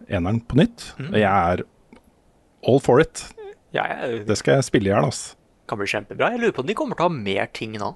eneren 0.07 0.39
på 0.47 0.61
nytt. 0.61 0.87
Og 1.09 1.19
jeg 1.19 1.27
er 1.27 1.65
all 2.63 2.79
for 2.83 3.03
it. 3.03 3.25
Ja, 3.75 3.83
jeg, 3.91 4.23
Det 4.29 4.39
skal 4.39 4.61
jeg 4.61 4.69
spille 4.69 4.87
i 4.87 4.93
hjel, 4.93 5.09
altså. 5.11 5.35
kan 5.67 5.79
bli 5.83 5.87
kjempebra. 5.91 6.31
Jeg 6.31 6.43
lurer 6.45 6.55
på 6.55 6.63
om 6.63 6.71
de 6.71 6.75
kommer 6.79 6.95
til 6.99 7.05
å 7.05 7.11
ha 7.11 7.19
mer 7.27 7.51
ting 7.55 7.75
nå. 7.79 7.91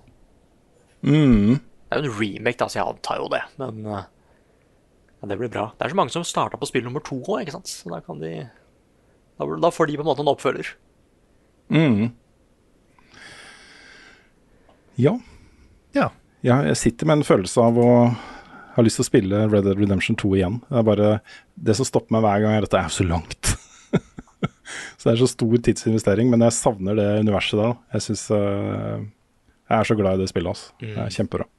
Mm. 1.08 1.58
Det 1.88 1.96
er 1.96 2.04
jo 2.04 2.12
en 2.12 2.20
remake, 2.20 2.60
da, 2.60 2.68
så 2.68 2.82
jeg 2.82 2.88
antar 2.92 3.20
jo 3.22 3.28
det. 3.32 3.42
Men 3.62 3.84
eh, 3.96 4.06
ja, 5.18 5.28
det 5.30 5.38
blir 5.40 5.50
bra. 5.50 5.72
Det 5.78 5.86
er 5.86 5.94
så 5.94 5.98
mange 5.98 6.14
som 6.14 6.26
starta 6.28 6.60
på 6.60 6.70
spill 6.70 6.86
nummer 6.86 7.04
to 7.06 7.18
òg, 7.24 7.42
ikke 7.42 7.56
sant. 7.58 7.72
Så 7.72 7.90
da 7.92 8.02
kan 8.06 8.22
de 8.22 8.34
da, 9.38 9.48
da 9.62 9.72
får 9.74 9.90
de 9.90 9.98
på 9.98 10.06
en 10.06 10.10
måte 10.10 10.24
en 10.24 10.32
oppfølger. 10.32 10.72
Mm. 11.74 12.08
Ja. 14.98 15.18
Ja. 15.94 16.10
Ja, 16.46 16.62
jeg 16.66 16.78
sitter 16.80 17.10
med 17.10 17.20
en 17.20 17.28
følelse 17.28 17.62
av 17.62 17.78
å 17.82 17.90
ha 18.78 18.86
lyst 18.86 19.00
til 19.00 19.06
å 19.06 19.10
spille 19.10 19.44
Red 19.50 19.66
Dead 19.66 19.80
Redemption 19.80 20.18
2 20.18 20.34
igjen. 20.38 20.60
Det 20.70 20.80
er 20.80 20.86
bare 20.86 21.12
Det 21.56 21.76
som 21.78 21.88
stopper 21.88 22.14
meg 22.14 22.26
hver 22.26 22.44
gang, 22.44 22.58
er 22.58 22.68
at 22.68 22.74
det 22.74 22.82
er 22.82 22.94
så 22.94 23.06
langt. 23.08 23.54
så 24.98 25.10
det 25.10 25.14
er 25.16 25.22
så 25.24 25.30
stor 25.32 25.58
tidsinvestering, 25.66 26.30
men 26.30 26.46
jeg 26.46 26.58
savner 26.58 26.98
det 26.98 27.08
universet 27.26 27.58
der. 27.58 27.74
da. 27.74 27.98
Jeg 27.98 28.06
syns 28.06 28.26
uh, 28.30 29.02
Jeg 29.68 29.80
er 29.80 29.90
så 29.90 29.98
glad 29.98 30.18
i 30.18 30.24
det 30.24 30.30
spillet. 30.30 30.54
Altså. 30.54 30.74
Det 30.82 30.94
er 30.94 31.16
kjempebra. 31.18 31.50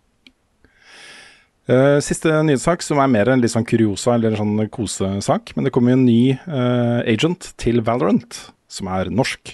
Eh, 1.68 1.98
siste 2.00 2.32
nyhetssak, 2.32 2.80
som 2.84 3.00
er 3.02 3.10
mer 3.12 3.28
en 3.28 3.42
litt 3.42 3.52
sånn 3.52 3.66
kuriosa 3.68 4.14
eller 4.14 4.32
en 4.32 4.40
sånn 4.40 4.70
kosesak. 4.72 5.52
Men 5.56 5.66
det 5.66 5.72
kommer 5.74 5.92
jo 5.92 5.98
en 5.98 6.06
ny 6.08 6.22
uh, 6.48 7.00
agent 7.04 7.50
til 7.60 7.82
Valorant, 7.84 8.38
som 8.72 8.88
er 8.88 9.12
norsk 9.12 9.52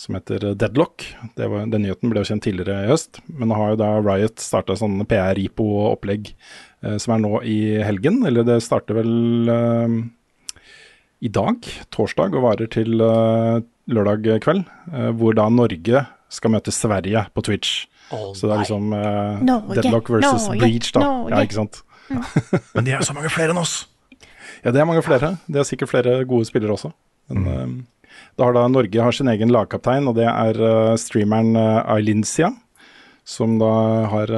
som 0.00 0.16
heter 0.16 0.54
Deadlock. 0.58 1.04
Det 1.36 1.46
var, 1.52 1.68
den 1.70 1.84
nyheten 1.84 2.10
ble 2.10 2.22
jo 2.22 2.30
kjent 2.32 2.44
tidligere 2.46 2.86
i 2.86 2.90
høst, 2.90 3.20
men 3.28 3.48
nå 3.48 3.58
har 3.60 3.74
jo 3.74 3.80
da 3.82 3.90
Riot 4.02 4.42
starta 4.42 4.74
sånn 4.76 5.04
PR-IPO-opplegg 5.08 6.32
uh, 6.32 6.96
som 6.96 7.14
er 7.14 7.24
nå 7.26 7.38
i 7.44 7.58
helgen. 7.84 8.22
Eller 8.24 8.48
det 8.48 8.62
starter 8.64 9.02
vel 9.02 9.52
eh, 9.52 9.98
i 11.24 11.30
dag, 11.32 11.64
torsdag, 11.94 12.34
og 12.36 12.44
varer 12.44 12.68
til 12.72 13.00
eh, 13.00 13.62
lørdag 13.92 14.26
kveld. 14.44 14.64
eh, 14.92 15.10
hvor 15.16 15.36
da 15.36 15.48
Norge 15.52 16.06
skal 16.32 16.52
møte 16.52 16.72
Sverige 16.74 17.26
på 17.34 17.44
Twitch. 17.46 17.84
Så 18.10 18.46
det 18.46 18.52
er 18.52 18.62
liksom 18.62 18.92
uh, 18.92 19.40
Norge, 19.42 19.80
Deadlock 19.80 20.10
versus 20.12 20.48
Norge, 20.50 20.60
Breach, 20.60 20.92
da. 20.94 21.02
Norge. 21.04 21.34
Ja, 21.34 21.42
ikke 21.46 21.58
sant. 21.62 21.80
Men 22.76 22.86
de 22.86 22.92
er 22.92 23.00
jo 23.00 23.08
så 23.08 23.16
mange 23.16 23.32
flere 23.32 23.54
enn 23.54 23.60
oss. 23.60 23.84
Ja, 24.64 24.72
det 24.72 24.80
er 24.80 24.88
mange 24.88 25.04
flere. 25.04 25.34
Det 25.48 25.60
er 25.60 25.68
sikkert 25.68 25.92
flere 25.92 26.18
gode 26.28 26.48
spillere 26.48 26.76
også. 26.76 26.92
Men 27.32 27.48
eh, 27.48 28.18
da 28.38 28.48
har 28.48 28.56
da 28.56 28.66
Norge 28.68 29.06
har 29.06 29.16
sin 29.16 29.30
egen 29.32 29.52
lagkaptein, 29.52 30.08
og 30.08 30.16
det 30.18 30.28
er 30.28 30.60
uh, 30.60 30.96
streameren 31.00 31.56
uh, 31.56 32.52
Som 33.24 33.58
da 33.58 33.72
har 34.12 34.28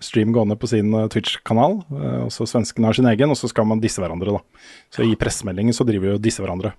stream 0.00 0.32
gående 0.32 0.56
på 0.56 0.68
sin 0.68 0.92
Twitch-kanal. 1.08 1.80
Uh, 1.90 2.26
også 2.28 2.46
svenskene 2.46 2.86
har 2.86 2.96
sin 2.96 3.08
egen, 3.08 3.30
og 3.30 3.36
så 3.36 3.48
skal 3.48 3.66
man 3.66 3.80
disse 3.80 4.00
hverandre, 4.00 4.36
da. 4.36 4.68
Så 4.92 5.04
i 5.04 5.16
pressemeldingen 5.16 5.72
så 5.72 5.84
driver 5.84 6.14
jo 6.14 6.18
disse 6.18 6.42
hverandre. 6.42 6.74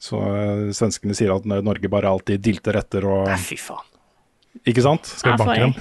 Så 0.00 0.20
svenskene 0.76 1.14
sier 1.16 1.32
at 1.32 1.46
Norge 1.48 1.88
bare 1.88 2.10
alltid 2.10 2.42
dilter 2.44 2.76
etter 2.76 3.06
og 3.08 3.30
Nei, 3.30 3.38
fy 3.40 3.56
faen. 3.56 3.95
Ikke 4.64 4.84
sant? 4.84 5.08
Skal 5.08 5.34
vi 5.34 5.44
banke 5.44 5.58
dem? 5.66 5.74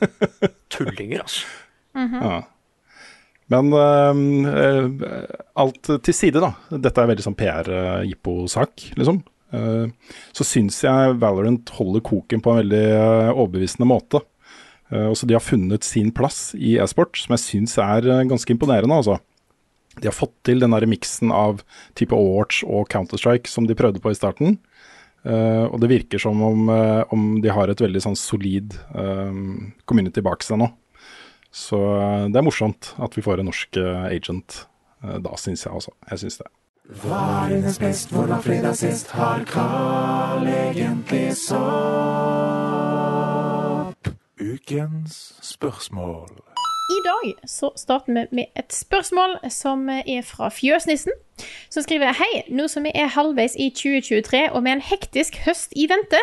Tullinger, 0.72 1.26
altså. 1.26 1.46
Ja. 1.94 2.38
Men 3.50 3.72
eh, 3.74 4.20
eh, 4.62 5.38
alt 5.58 5.90
til 6.06 6.14
side, 6.14 6.42
da. 6.42 6.52
Dette 6.70 7.02
er 7.02 7.10
veldig 7.10 7.26
sånn 7.26 7.38
PR-jippo-sak, 7.38 8.90
liksom. 8.98 9.22
Eh, 9.50 10.12
så 10.36 10.46
syns 10.46 10.78
jeg 10.84 11.16
Valorant 11.22 11.72
holder 11.74 12.04
koken 12.06 12.42
på 12.44 12.52
en 12.52 12.60
veldig 12.62 12.84
overbevisende 13.32 13.88
måte. 13.90 14.22
Eh, 14.90 15.08
også 15.10 15.26
de 15.26 15.34
har 15.34 15.42
funnet 15.42 15.86
sin 15.86 16.12
plass 16.14 16.52
i 16.54 16.76
e-sport, 16.78 17.18
som 17.18 17.34
jeg 17.34 17.46
syns 17.46 17.76
er 17.82 18.06
ganske 18.30 18.54
imponerende, 18.54 19.02
altså. 19.02 19.18
De 19.98 20.06
har 20.06 20.14
fått 20.14 20.36
til 20.46 20.62
den 20.62 20.72
miksen 20.88 21.32
av 21.34 21.64
type 21.98 22.14
Overwatch 22.14 22.62
og 22.62 22.86
Counter-Strike 22.92 23.50
som 23.50 23.66
de 23.66 23.74
prøvde 23.76 24.00
på 24.00 24.12
i 24.12 24.16
starten. 24.16 24.60
Eh, 25.20 25.64
og 25.68 25.80
det 25.82 25.90
virker 25.90 26.18
som 26.22 26.40
om, 26.42 26.68
uh, 26.72 27.04
om 27.12 27.40
de 27.44 27.50
har 27.52 27.68
et 27.68 27.80
veldig 27.82 28.00
sånn 28.00 28.16
solid 28.16 28.72
uh, 28.96 29.32
community 29.84 30.20
bak 30.24 30.42
seg 30.46 30.58
nå. 30.62 30.70
Så 31.50 31.76
det 32.30 32.38
er 32.38 32.46
morsomt 32.46 32.92
at 33.02 33.16
vi 33.18 33.24
får 33.26 33.40
en 33.42 33.48
norsk 33.50 33.74
agent 33.82 34.60
da, 35.02 35.34
syns 35.34 35.64
jeg 35.64 35.74
også. 35.74 35.90
Jeg 36.12 36.20
syns 36.22 36.38
det. 36.38 36.46
Hva 37.02 37.18
er 37.40 37.56
hennes 37.56 37.78
best, 37.82 38.10
hvor 38.14 38.26
var 38.30 38.38
fredag 38.44 38.74
sist, 38.78 39.10
har 39.18 39.42
Carl 39.50 40.46
egentlig 40.46 41.34
sopp? 41.42 41.50
Ukens 44.38 45.34
spørsmål. 45.42 46.30
I 46.90 46.98
dag 47.04 47.34
så 47.46 47.70
starter 47.78 48.12
vi 48.12 48.26
med 48.34 48.44
et 48.58 48.72
spørsmål 48.74 49.36
som 49.52 49.84
er 49.90 50.24
fra 50.26 50.48
Fjøsnissen, 50.50 51.14
som 51.70 51.84
skriver 51.84 52.16
Hei, 52.18 52.42
nå 52.50 52.66
som 52.72 52.82
vi 52.88 52.90
er 52.98 53.12
halvveis 53.14 53.54
i 53.54 53.68
2023 53.70 54.48
og 54.50 54.64
med 54.66 54.72
en 54.72 54.82
hektisk 54.84 55.38
høst 55.44 55.76
i 55.78 55.86
vente, 55.90 56.18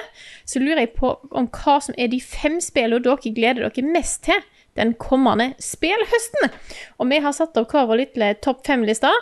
så 0.45 0.60
lurer 0.60 0.84
jeg 0.84 0.91
på 0.98 1.14
om 1.31 1.48
hva 1.48 1.77
som 1.85 1.95
er 1.98 2.11
de 2.11 2.19
fem 2.19 2.60
spillene 2.64 2.99
dere 3.06 3.31
gleder 3.38 3.69
dere 3.69 3.85
mest 3.88 4.26
til 4.27 4.44
den 4.77 4.91
kommende 4.99 5.53
spillhøsten. 5.64 6.52
Og 6.99 7.10
vi 7.14 7.22
har 7.23 7.34
satt 7.38 7.57
opp 7.57 7.72
hver 7.72 7.88
vår 7.88 8.03
lille 8.03 8.34
topp 8.44 8.65
fem-liste. 8.68 9.14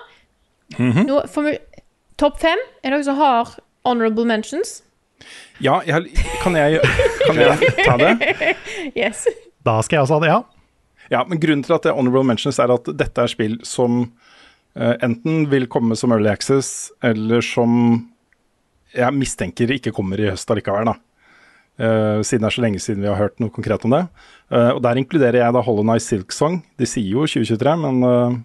Nå 0.80 1.22
får 1.30 1.50
vi 1.50 1.56
Topp 2.16 2.38
fem. 2.40 2.60
Er 2.80 2.94
det 2.94 3.02
dere 3.02 3.06
som 3.10 3.18
har 3.20 3.50
honorable 3.84 4.24
mentions? 4.26 4.78
Ja, 5.60 5.82
jeg, 5.84 6.16
kan, 6.42 6.56
jeg, 6.56 6.80
kan 7.26 7.40
jeg 7.40 7.74
ta 7.84 7.98
det? 8.00 8.14
Yes. 9.02 9.26
Da 9.68 9.82
skal 9.84 9.98
jeg 10.00 10.08
også 10.08 10.16
ha 10.16 10.24
det, 10.24 10.30
ja. 10.32 10.55
Ja, 11.12 11.24
men 11.28 11.42
grunnen 11.42 11.64
til 11.66 11.76
at 11.76 11.86
det 11.86 11.92
er 11.92 11.98
honorable 11.98 12.26
mentions 12.28 12.60
er 12.62 12.74
at 12.74 12.88
dette 12.98 13.24
er 13.24 13.32
spill 13.32 13.58
som 13.68 14.04
eh, 14.78 14.96
enten 15.06 15.46
vil 15.52 15.68
komme 15.72 15.98
som 16.00 16.14
early 16.16 16.32
access, 16.32 16.92
eller 17.06 17.46
som 17.46 17.76
jeg 18.96 19.18
mistenker 19.18 19.76
ikke 19.76 19.94
kommer 19.96 20.22
i 20.22 20.30
høst 20.32 20.52
allikevel, 20.52 20.94
da. 20.94 21.00
Uh, 21.76 22.22
siden 22.24 22.46
det 22.46 22.48
er 22.48 22.54
så 22.56 22.62
lenge 22.64 22.80
siden 22.80 23.04
vi 23.04 23.10
har 23.10 23.18
hørt 23.20 23.42
noe 23.44 23.52
konkret 23.52 23.84
om 23.84 23.92
det. 23.92 24.06
Uh, 24.48 24.78
og 24.78 24.78
der 24.86 24.96
inkluderer 24.96 25.42
jeg 25.42 25.56
da 25.58 25.64
Hollow 25.66 25.84
Night 25.84 26.06
Silk 26.06 26.32
Song. 26.32 26.62
De 26.80 26.88
sier 26.88 27.10
jo 27.12 27.26
2023, 27.28 27.74
men 27.82 28.00
uh, 28.00 28.38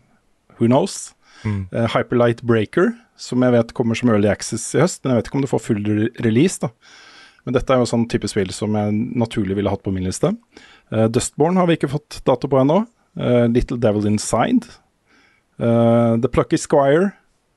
who 0.59 0.67
knows? 0.67 1.13
Eh, 1.45 1.87
Hyperlight 1.95 2.43
Breaker, 2.43 2.93
som 3.17 3.45
jeg 3.45 3.55
vet 3.55 3.73
kommer 3.77 3.97
som 3.97 4.11
early 4.13 4.29
access 4.31 4.67
i 4.75 4.83
høst, 4.83 5.03
men 5.03 5.15
jeg 5.15 5.21
vet 5.21 5.31
ikke 5.31 5.39
om 5.41 5.47
det 5.47 5.53
får 5.53 5.65
full 5.65 5.87
release, 6.25 6.61
da. 6.61 6.71
Men 7.47 7.57
dette 7.57 7.73
er 7.73 7.81
jo 7.81 7.89
sånn 7.89 8.05
type 8.13 8.29
spill 8.29 8.51
som 8.53 8.75
jeg 8.77 8.97
naturlig 9.17 9.57
ville 9.57 9.73
hatt 9.73 9.83
på 9.85 9.93
min 9.95 10.05
liste. 10.05 10.35
Uh, 10.93 11.07
Dustborn 11.09 11.57
har 11.57 11.67
vi 11.71 11.77
ikke 11.79 11.91
fått 11.93 12.21
dato 12.27 12.49
på 12.51 12.59
ennå. 12.61 12.81
Eh, 13.19 13.49
Little 13.51 13.77
Devil 13.83 14.07
Inside. 14.07 14.67
eh, 15.59 16.13
The 16.23 16.29
Plucky 16.31 16.57
Squire 16.57 17.11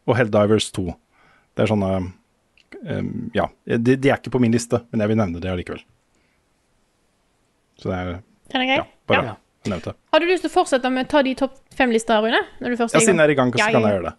og 0.10 0.18
Helldivers 0.18 0.72
2. 0.74 0.88
Det 1.56 1.64
er 1.64 1.70
sånne 1.70 1.92
eh, 2.84 3.04
Ja, 3.38 3.46
de, 3.66 3.96
de 3.96 4.10
er 4.10 4.18
ikke 4.18 4.34
på 4.34 4.42
min 4.42 4.52
liste, 4.52 4.82
men 4.92 5.00
jeg 5.06 5.10
vil 5.14 5.20
nevne 5.22 5.40
det 5.44 5.52
allikevel. 5.54 5.84
Så 7.80 7.90
det 7.90 8.00
er 8.00 8.12
Den 8.52 8.62
er 8.62 8.66
grei? 8.70 8.78
ja, 8.82 8.86
bare 9.08 9.24
Ja. 9.30 9.36
nevnt 9.70 9.86
det. 9.88 9.94
Har 10.12 10.20
du 10.20 10.26
lyst 10.28 10.44
til 10.44 10.52
å 10.52 10.54
fortsette 10.58 10.90
med 10.92 11.06
å 11.08 11.10
ta 11.14 11.22
de 11.24 11.36
topp 11.36 11.56
fem-lista, 11.78 12.18
Rune? 12.22 12.42
Når 12.60 12.70
du 12.74 12.78
først 12.82 12.94
Ja, 12.98 13.00
siden 13.00 13.18
jeg 13.22 13.30
er 13.30 13.32
i 13.32 13.36
gang, 13.40 13.52
så 13.54 13.58
kan 13.72 13.82
jeg 13.82 13.94
gjøre 13.94 14.10
det. 14.10 14.14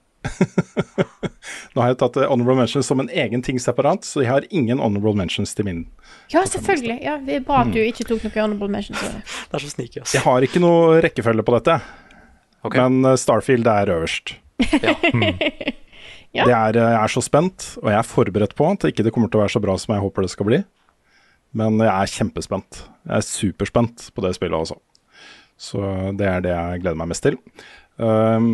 Nå 1.75 1.83
har 1.83 1.91
jeg 1.91 1.99
tatt 2.01 2.17
eh, 2.23 2.29
honorable 2.31 2.57
mentions 2.63 2.87
som 2.87 3.01
en 3.03 3.11
egen 3.11 3.43
ting 3.45 3.59
separat, 3.63 4.07
så 4.07 4.23
jeg 4.23 4.31
har 4.31 4.47
ingen 4.55 4.79
honorable 4.83 5.15
mentions 5.19 5.55
til 5.59 5.67
min. 5.67 5.81
Ja, 6.33 6.45
selvfølgelig. 6.49 6.99
Ja, 7.05 7.17
det 7.23 7.41
er 7.41 7.45
bra 7.47 7.63
at 7.65 7.73
du 7.75 7.81
Mm. 7.83 7.89
ikke 7.91 8.07
tok 8.09 8.23
noen 8.25 8.39
honorable 8.39 8.71
mentions. 8.71 9.03
Det 9.51 9.59
er 9.59 9.65
så 9.65 9.71
sneaky, 9.73 10.01
ass. 10.05 10.15
Jeg 10.15 10.23
har 10.25 10.47
ikke 10.47 10.63
noe 10.63 11.01
rekkefølge 11.05 11.45
på 11.47 11.57
dette, 11.59 11.79
okay. 12.63 12.79
men 12.85 13.11
eh, 13.11 13.19
Starfield 13.21 13.67
er 13.67 13.91
øverst. 13.97 14.37
Ja. 14.81 14.95
Det 16.35 16.51
er, 16.51 16.75
jeg 16.75 16.95
er 16.99 17.11
så 17.13 17.21
spent, 17.23 17.77
og 17.79 17.91
jeg 17.93 17.99
er 18.01 18.07
forberedt 18.09 18.57
på 18.59 18.67
at 18.67 18.83
det 18.83 18.91
ikke 18.91 19.11
kommer 19.15 19.31
til 19.31 19.39
å 19.39 19.45
være 19.45 19.53
så 19.55 19.61
bra 19.63 19.77
som 19.79 19.93
jeg 19.95 20.03
håper 20.03 20.25
det 20.27 20.31
skal 20.33 20.49
bli. 20.49 20.59
Men 21.55 21.77
jeg 21.79 21.93
er 21.93 22.11
kjempespent. 22.11 22.81
Jeg 23.07 23.21
er 23.21 23.27
superspent 23.29 24.09
på 24.11 24.25
det 24.25 24.33
spillet 24.35 24.59
også. 24.59 24.75
Så 25.55 25.79
det 26.19 26.27
er 26.27 26.43
det 26.43 26.51
jeg 26.51 26.81
gleder 26.83 26.99
meg 26.99 27.13
mest 27.13 27.23
til. 27.23 27.37
Um, 28.03 28.49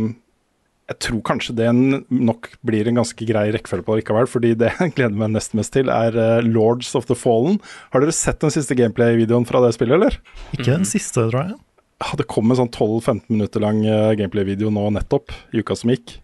jeg 0.90 0.98
tror 1.04 1.20
kanskje 1.28 1.54
det 1.54 1.68
nok 2.10 2.48
blir 2.66 2.88
en 2.90 2.98
ganske 2.98 3.26
grei 3.28 3.46
rekkefølge 3.54 3.86
på 3.86 3.98
likevel, 4.00 4.26
fordi 4.30 4.56
det 4.58 4.72
jeg 4.80 4.94
gleder 4.96 5.18
meg 5.22 5.34
nest 5.36 5.54
mest 5.58 5.74
til, 5.76 5.90
er 5.92 6.16
eh, 6.18 6.46
Lords 6.46 6.92
of 6.98 7.06
the 7.10 7.16
Fallen. 7.18 7.60
Har 7.94 8.02
dere 8.02 8.14
sett 8.16 8.40
den 8.42 8.54
siste 8.54 8.74
gameplay-videoen 8.78 9.46
fra 9.48 9.62
det 9.62 9.74
spillet, 9.76 10.00
eller? 10.00 10.18
Ikke 10.56 10.72
den 10.72 10.88
siste, 10.88 11.28
tror 11.30 11.44
jeg. 11.44 11.58
Ja, 12.00 12.16
det 12.16 12.26
kom 12.32 12.50
en 12.50 12.58
sånn 12.58 12.72
12-15 12.72 13.22
minutter 13.28 13.62
lang 13.62 13.84
eh, 13.86 14.16
gameplay-video 14.18 14.72
nå 14.74 14.88
nettopp, 14.96 15.30
i 15.54 15.62
uka 15.62 15.78
som 15.78 15.94
gikk. 15.94 16.16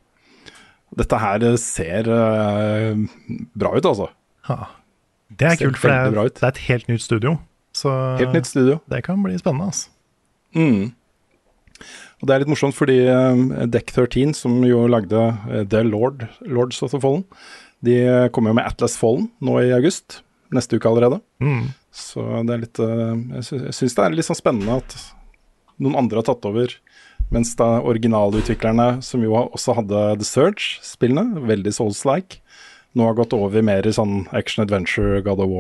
Dette 0.97 1.21
her 1.21 1.47
eh, 1.47 1.59
ser 1.61 2.11
uh, 2.11 2.99
bra 3.55 3.75
ut, 3.77 3.87
altså. 3.87 4.11
Ha. 4.51 4.61
Det 5.31 5.47
er 5.47 5.59
Ser 5.61 5.69
kult, 5.69 5.83
for 5.83 5.93
det 5.93 5.99
er, 6.01 6.31
det 6.33 6.43
er 6.43 6.55
et 6.55 6.65
helt 6.67 6.91
nytt 6.91 7.07
studio. 7.07 7.37
Så 7.77 7.93
Helt 8.19 8.35
nytt 8.35 8.49
studio. 8.49 8.81
det 8.91 9.03
kan 9.07 9.23
bli 9.23 9.37
spennende. 9.39 9.71
Altså. 9.71 9.93
Mm. 10.57 10.95
Og 12.23 12.27
det 12.29 12.33
er 12.35 12.41
litt 12.45 12.49
morsomt 12.53 12.75
fordi 12.77 12.99
eh, 13.13 13.67
Deck 13.69 13.91
13, 13.93 14.33
som 14.39 14.63
jo 14.65 14.87
lagde 14.89 15.19
eh, 15.53 15.65
The 15.69 15.83
Lord, 15.85 16.25
Lords 16.49 16.79
of 16.87 16.91
the 16.95 17.01
Fallen, 17.03 17.25
de 17.85 17.99
eh, 18.09 18.29
kommer 18.33 18.51
jo 18.51 18.57
med 18.61 18.67
Atlas 18.71 18.97
Fallen 18.97 19.27
nå 19.45 19.59
i 19.65 19.73
august. 19.77 20.23
Neste 20.55 20.77
uke 20.79 20.89
allerede. 20.89 21.19
Mm. 21.43 21.67
Så 21.93 22.23
det 22.47 22.53
er 22.55 22.63
litt 22.63 22.79
eh, 22.81 23.17
Jeg 23.37 23.45
sy- 23.51 23.73
syns 23.81 23.95
det 23.99 24.05
er 24.07 24.15
litt 24.17 24.29
sånn 24.31 24.39
spennende 24.39 24.79
at 24.81 24.97
noen 25.83 25.99
andre 26.01 26.19
har 26.23 26.29
tatt 26.31 26.47
over. 26.49 26.69
Mens 27.35 27.51
da 27.59 27.81
originalutviklerne, 27.85 29.03
som 29.05 29.21
jo 29.25 29.33
også 29.43 29.75
hadde 29.77 30.01
The 30.21 30.25
Surge-spillene, 30.29 31.41
veldig 31.49 31.73
Souls-like, 31.75 32.39
nå 32.97 33.03
har 33.11 33.17
gått 33.19 33.35
over 33.37 33.61
mer 33.67 33.85
i 33.85 33.93
sånn 33.93 34.23
action 34.37 34.63
adventure, 34.65 35.21
God 35.27 35.41
of 35.45 35.51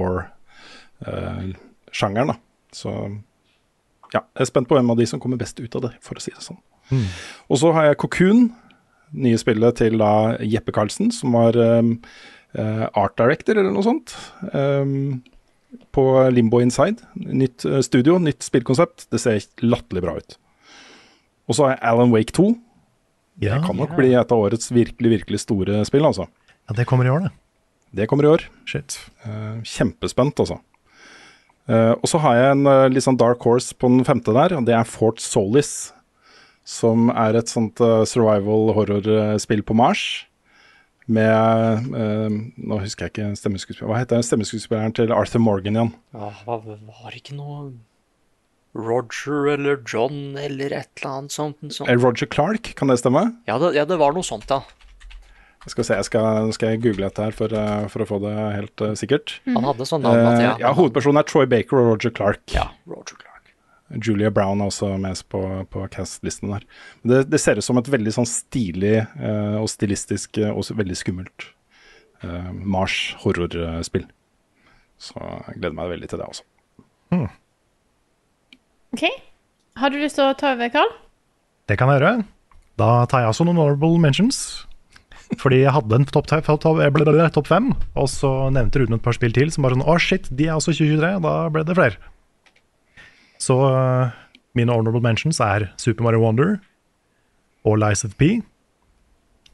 War-sjangeren. 1.02 2.28
da. 2.32 2.36
Så 2.72 2.92
ja, 4.14 4.22
jeg 4.22 4.44
er 4.44 4.50
spent 4.50 4.68
på 4.70 4.78
hvem 4.78 4.92
av 4.92 5.00
de 5.00 5.06
som 5.08 5.22
kommer 5.22 5.40
best 5.40 5.60
ut 5.60 5.78
av 5.78 5.88
det, 5.88 5.92
for 6.04 6.18
å 6.18 6.22
si 6.22 6.34
det 6.34 6.44
sånn. 6.44 6.60
Mm. 6.92 7.06
Og 7.50 7.60
så 7.62 7.72
har 7.74 7.88
jeg 7.88 8.00
Cocoon, 8.02 8.48
nye 9.16 9.38
spillet 9.40 9.78
til 9.78 9.98
da 10.02 10.36
Jeppe 10.42 10.74
Karlsen, 10.74 11.12
som 11.14 11.34
var 11.34 11.56
um, 11.56 11.96
art 12.56 13.16
director 13.18 13.58
eller 13.58 13.74
noe 13.74 13.86
sånt. 13.86 14.14
Um, 14.52 15.22
på 15.92 16.04
Limbo 16.30 16.60
Inside. 16.60 17.02
Nytt 17.14 17.64
eh, 17.64 17.80
studio, 17.84 18.18
nytt 18.22 18.44
spillkonsept. 18.44 19.08
Det 19.12 19.20
ser 19.20 19.40
latterlig 19.64 20.04
bra 20.04 20.16
ut. 20.18 20.36
Og 21.46 21.58
så 21.58 21.66
har 21.66 21.76
jeg 21.76 21.82
Alan 21.90 22.14
Wake 22.14 22.34
2. 22.36 22.52
Ja, 23.44 23.58
Det 23.58 23.66
kan 23.66 23.76
nok 23.76 23.92
bli 23.98 24.14
et 24.16 24.32
av 24.32 24.40
årets 24.46 24.70
virkelig, 24.72 25.10
virkelig 25.18 25.42
store 25.42 25.82
spill, 25.84 26.06
altså. 26.08 26.24
ja, 26.68 26.76
det 26.78 26.86
kommer 26.88 27.04
i 27.04 27.12
år, 27.12 27.26
det. 27.26 27.32
Det 27.96 28.06
kommer 28.08 28.24
i 28.24 28.30
år. 28.32 28.46
Shit. 28.68 28.96
Uh, 29.26 29.60
kjempespent, 29.64 30.40
altså. 30.40 30.58
Eh, 31.68 31.92
og 31.98 32.06
så 32.06 32.20
har 32.22 32.36
jeg 32.38 32.50
en 32.54 32.66
eh, 32.70 32.84
litt 32.94 33.02
sånn 33.06 33.18
dark 33.18 33.42
horse 33.42 33.74
på 33.74 33.88
den 33.90 34.04
femte 34.06 34.34
der, 34.36 34.54
og 34.58 34.66
det 34.68 34.74
er 34.78 34.86
Fort 34.86 35.18
Solis. 35.22 35.92
Som 36.66 37.10
er 37.14 37.36
et 37.38 37.50
sånt 37.50 37.78
eh, 37.82 38.04
survival 38.10 38.72
horror-spill 38.74 39.62
på 39.66 39.74
Mars. 39.78 40.04
Med 41.06 41.90
eh, 41.94 42.38
Nå 42.58 42.80
husker 42.82 43.06
jeg 43.06 43.12
ikke 43.14 43.26
stemmeskuespilleren. 43.38 43.92
Hva 43.92 44.00
heter 44.02 44.24
stemmeskuespilleren 44.26 44.94
til 44.98 45.12
Arthur 45.14 45.42
Morgan 45.44 45.78
igjen? 45.78 45.92
Ja, 46.16 46.32
hva- 46.46 46.58
var 46.66 47.12
det 47.14 47.20
ikke 47.22 47.36
noe 47.38 47.68
Roger 48.76 49.46
eller 49.54 49.78
John 49.88 50.34
eller 50.36 50.74
et 50.76 50.90
eller 51.00 51.12
annet 51.12 51.32
sånt? 51.32 51.62
sånt. 51.72 51.88
Roger 52.02 52.26
Clark, 52.28 52.72
kan 52.76 52.90
det 52.90 52.98
stemme? 53.00 53.22
Ja, 53.48 53.56
det, 53.62 53.70
ja, 53.78 53.86
det 53.88 53.96
var 54.02 54.12
noe 54.12 54.26
sånt, 54.26 54.50
ja. 54.52 54.58
Skal 55.66 55.86
se, 55.86 55.96
jeg 55.98 56.06
skal, 56.06 56.50
skal 56.54 56.74
jeg 56.74 56.82
google 56.84 57.08
dette 57.08 57.24
her 57.26 57.34
for, 57.34 57.50
eh, 57.50 57.86
for 57.90 58.04
å 58.04 58.06
få 58.06 58.18
det 58.22 58.34
helt 58.38 58.82
uh, 58.86 58.92
sikkert. 58.98 59.40
Han 59.50 59.66
hadde 59.66 59.86
sånn 59.88 60.04
navn 60.04 60.20
at 60.22 60.36
Eh, 60.36 60.44
ja, 60.44 60.52
ja, 60.62 60.74
Hovedpersonen 60.76 61.18
er 61.18 61.26
Troy 61.26 61.48
Baker 61.50 61.80
og 61.80 61.88
Roger 61.90 62.12
Clark. 62.14 62.44
ja, 62.54 62.68
Roger 62.86 63.18
Clark. 63.18 63.50
Julia 64.02 64.30
Brown 64.34 64.62
er 64.62 64.70
også 64.70 64.92
med 64.98 65.18
på, 65.30 65.40
på 65.70 65.86
cast-listen 65.94 66.52
der. 66.54 66.66
Det, 67.02 67.24
det 67.30 67.40
ser 67.42 67.58
ut 67.58 67.66
som 67.66 67.78
et 67.78 67.90
veldig 67.90 68.14
sånn 68.14 68.28
stilig 68.30 69.00
uh, 69.18 69.58
og 69.58 69.66
stilistisk 69.70 70.38
og 70.50 70.70
veldig 70.78 70.98
skummelt 70.98 71.48
uh, 72.22 72.52
Mars 72.52 73.16
horrorspill. 73.22 74.06
Så 75.02 75.18
jeg 75.18 75.58
gleder 75.58 75.76
meg 75.78 75.90
veldig 75.96 76.12
til 76.12 76.22
det 76.22 76.30
også. 76.30 76.46
OK. 78.94 79.04
Har 79.76 79.92
du 79.92 79.98
lyst 80.00 80.18
til 80.18 80.26
å 80.30 80.34
ta 80.38 80.54
over, 80.54 80.70
Carl? 80.72 80.94
Det 81.66 81.76
kan 81.78 81.90
jeg 81.90 82.00
gjøre. 82.00 82.24
Da 82.78 82.90
tar 83.10 83.24
jeg 83.24 83.34
også 83.34 83.44
noen 83.48 83.58
honorable 83.58 83.98
mentions. 84.00 84.65
Fordi 85.34 85.62
jeg 85.64 85.74
hadde 85.74 85.98
en 85.98 86.06
topp 86.06 86.28
top, 86.30 87.46
fem, 87.48 87.72
og 87.98 88.06
så 88.10 88.30
nevnte 88.54 88.78
Rune 88.78 88.98
et 88.98 89.02
par 89.02 89.16
spill 89.16 89.34
til 89.34 89.50
som 89.50 89.66
bare 89.66 89.74
sånn 89.74 89.88
Å, 89.88 89.96
shit, 89.98 90.28
de 90.30 90.46
er 90.46 90.54
også 90.54 90.76
2023. 90.76 91.10
Da 91.24 91.34
ble 91.50 91.64
det 91.66 91.76
flere. 91.76 91.98
Så 93.42 93.56
eh, 93.66 94.14
mine 94.56 94.72
honorable 94.72 95.02
mentions 95.04 95.40
er 95.42 95.70
Super 95.82 96.06
Mario 96.06 96.22
Wonder 96.22 96.56
og 97.66 97.80
Lies 97.82 98.06
of 98.06 98.14
P. 98.20 98.38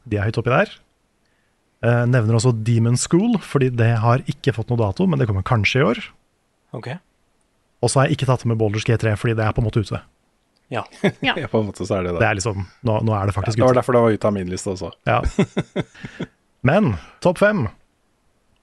De 0.04 0.18
er 0.18 0.28
høyt 0.28 0.38
oppi 0.42 0.52
der. 0.52 0.76
Eh, 1.82 2.04
nevner 2.06 2.36
også 2.38 2.52
Demon 2.62 3.00
School, 3.00 3.38
fordi 3.42 3.72
det 3.74 3.94
har 4.04 4.22
ikke 4.30 4.54
fått 4.54 4.70
noe 4.70 4.82
dato, 4.82 5.08
men 5.08 5.18
det 5.18 5.30
kommer 5.30 5.46
kanskje 5.46 5.80
i 5.80 5.86
år. 5.88 6.02
Okay. 6.76 7.00
Og 7.82 7.90
så 7.90 8.00
har 8.00 8.06
jeg 8.10 8.20
ikke 8.20 8.28
tatt 8.28 8.44
med 8.46 8.60
Boulders 8.60 8.86
G3, 8.86 9.16
fordi 9.18 9.34
det 9.40 9.46
er 9.46 9.56
på 9.56 9.64
en 9.64 9.66
måte 9.66 9.82
ute. 9.82 9.98
Ja. 10.72 10.82
Ja. 11.26 11.34
på 11.52 11.60
en 11.60 11.68
måte 11.68 11.84
så 11.84 11.98
er 11.98 12.06
det 12.06 12.14
Det 12.16 12.22
det. 12.22 12.28
er 12.30 12.38
liksom, 12.38 12.64
nå, 12.88 12.94
nå 13.04 13.12
er 13.18 13.28
det 13.28 13.34
faktisk 13.36 13.58
Det 13.60 13.66
var 13.66 13.76
derfor 13.76 13.96
det 13.98 14.02
var 14.06 14.16
ute 14.16 14.30
av 14.30 14.34
min 14.38 14.48
liste 14.52 14.72
også. 14.72 14.88
Ja. 15.08 15.20
Men 16.68 16.94
topp 17.24 17.40
fem. 17.42 17.66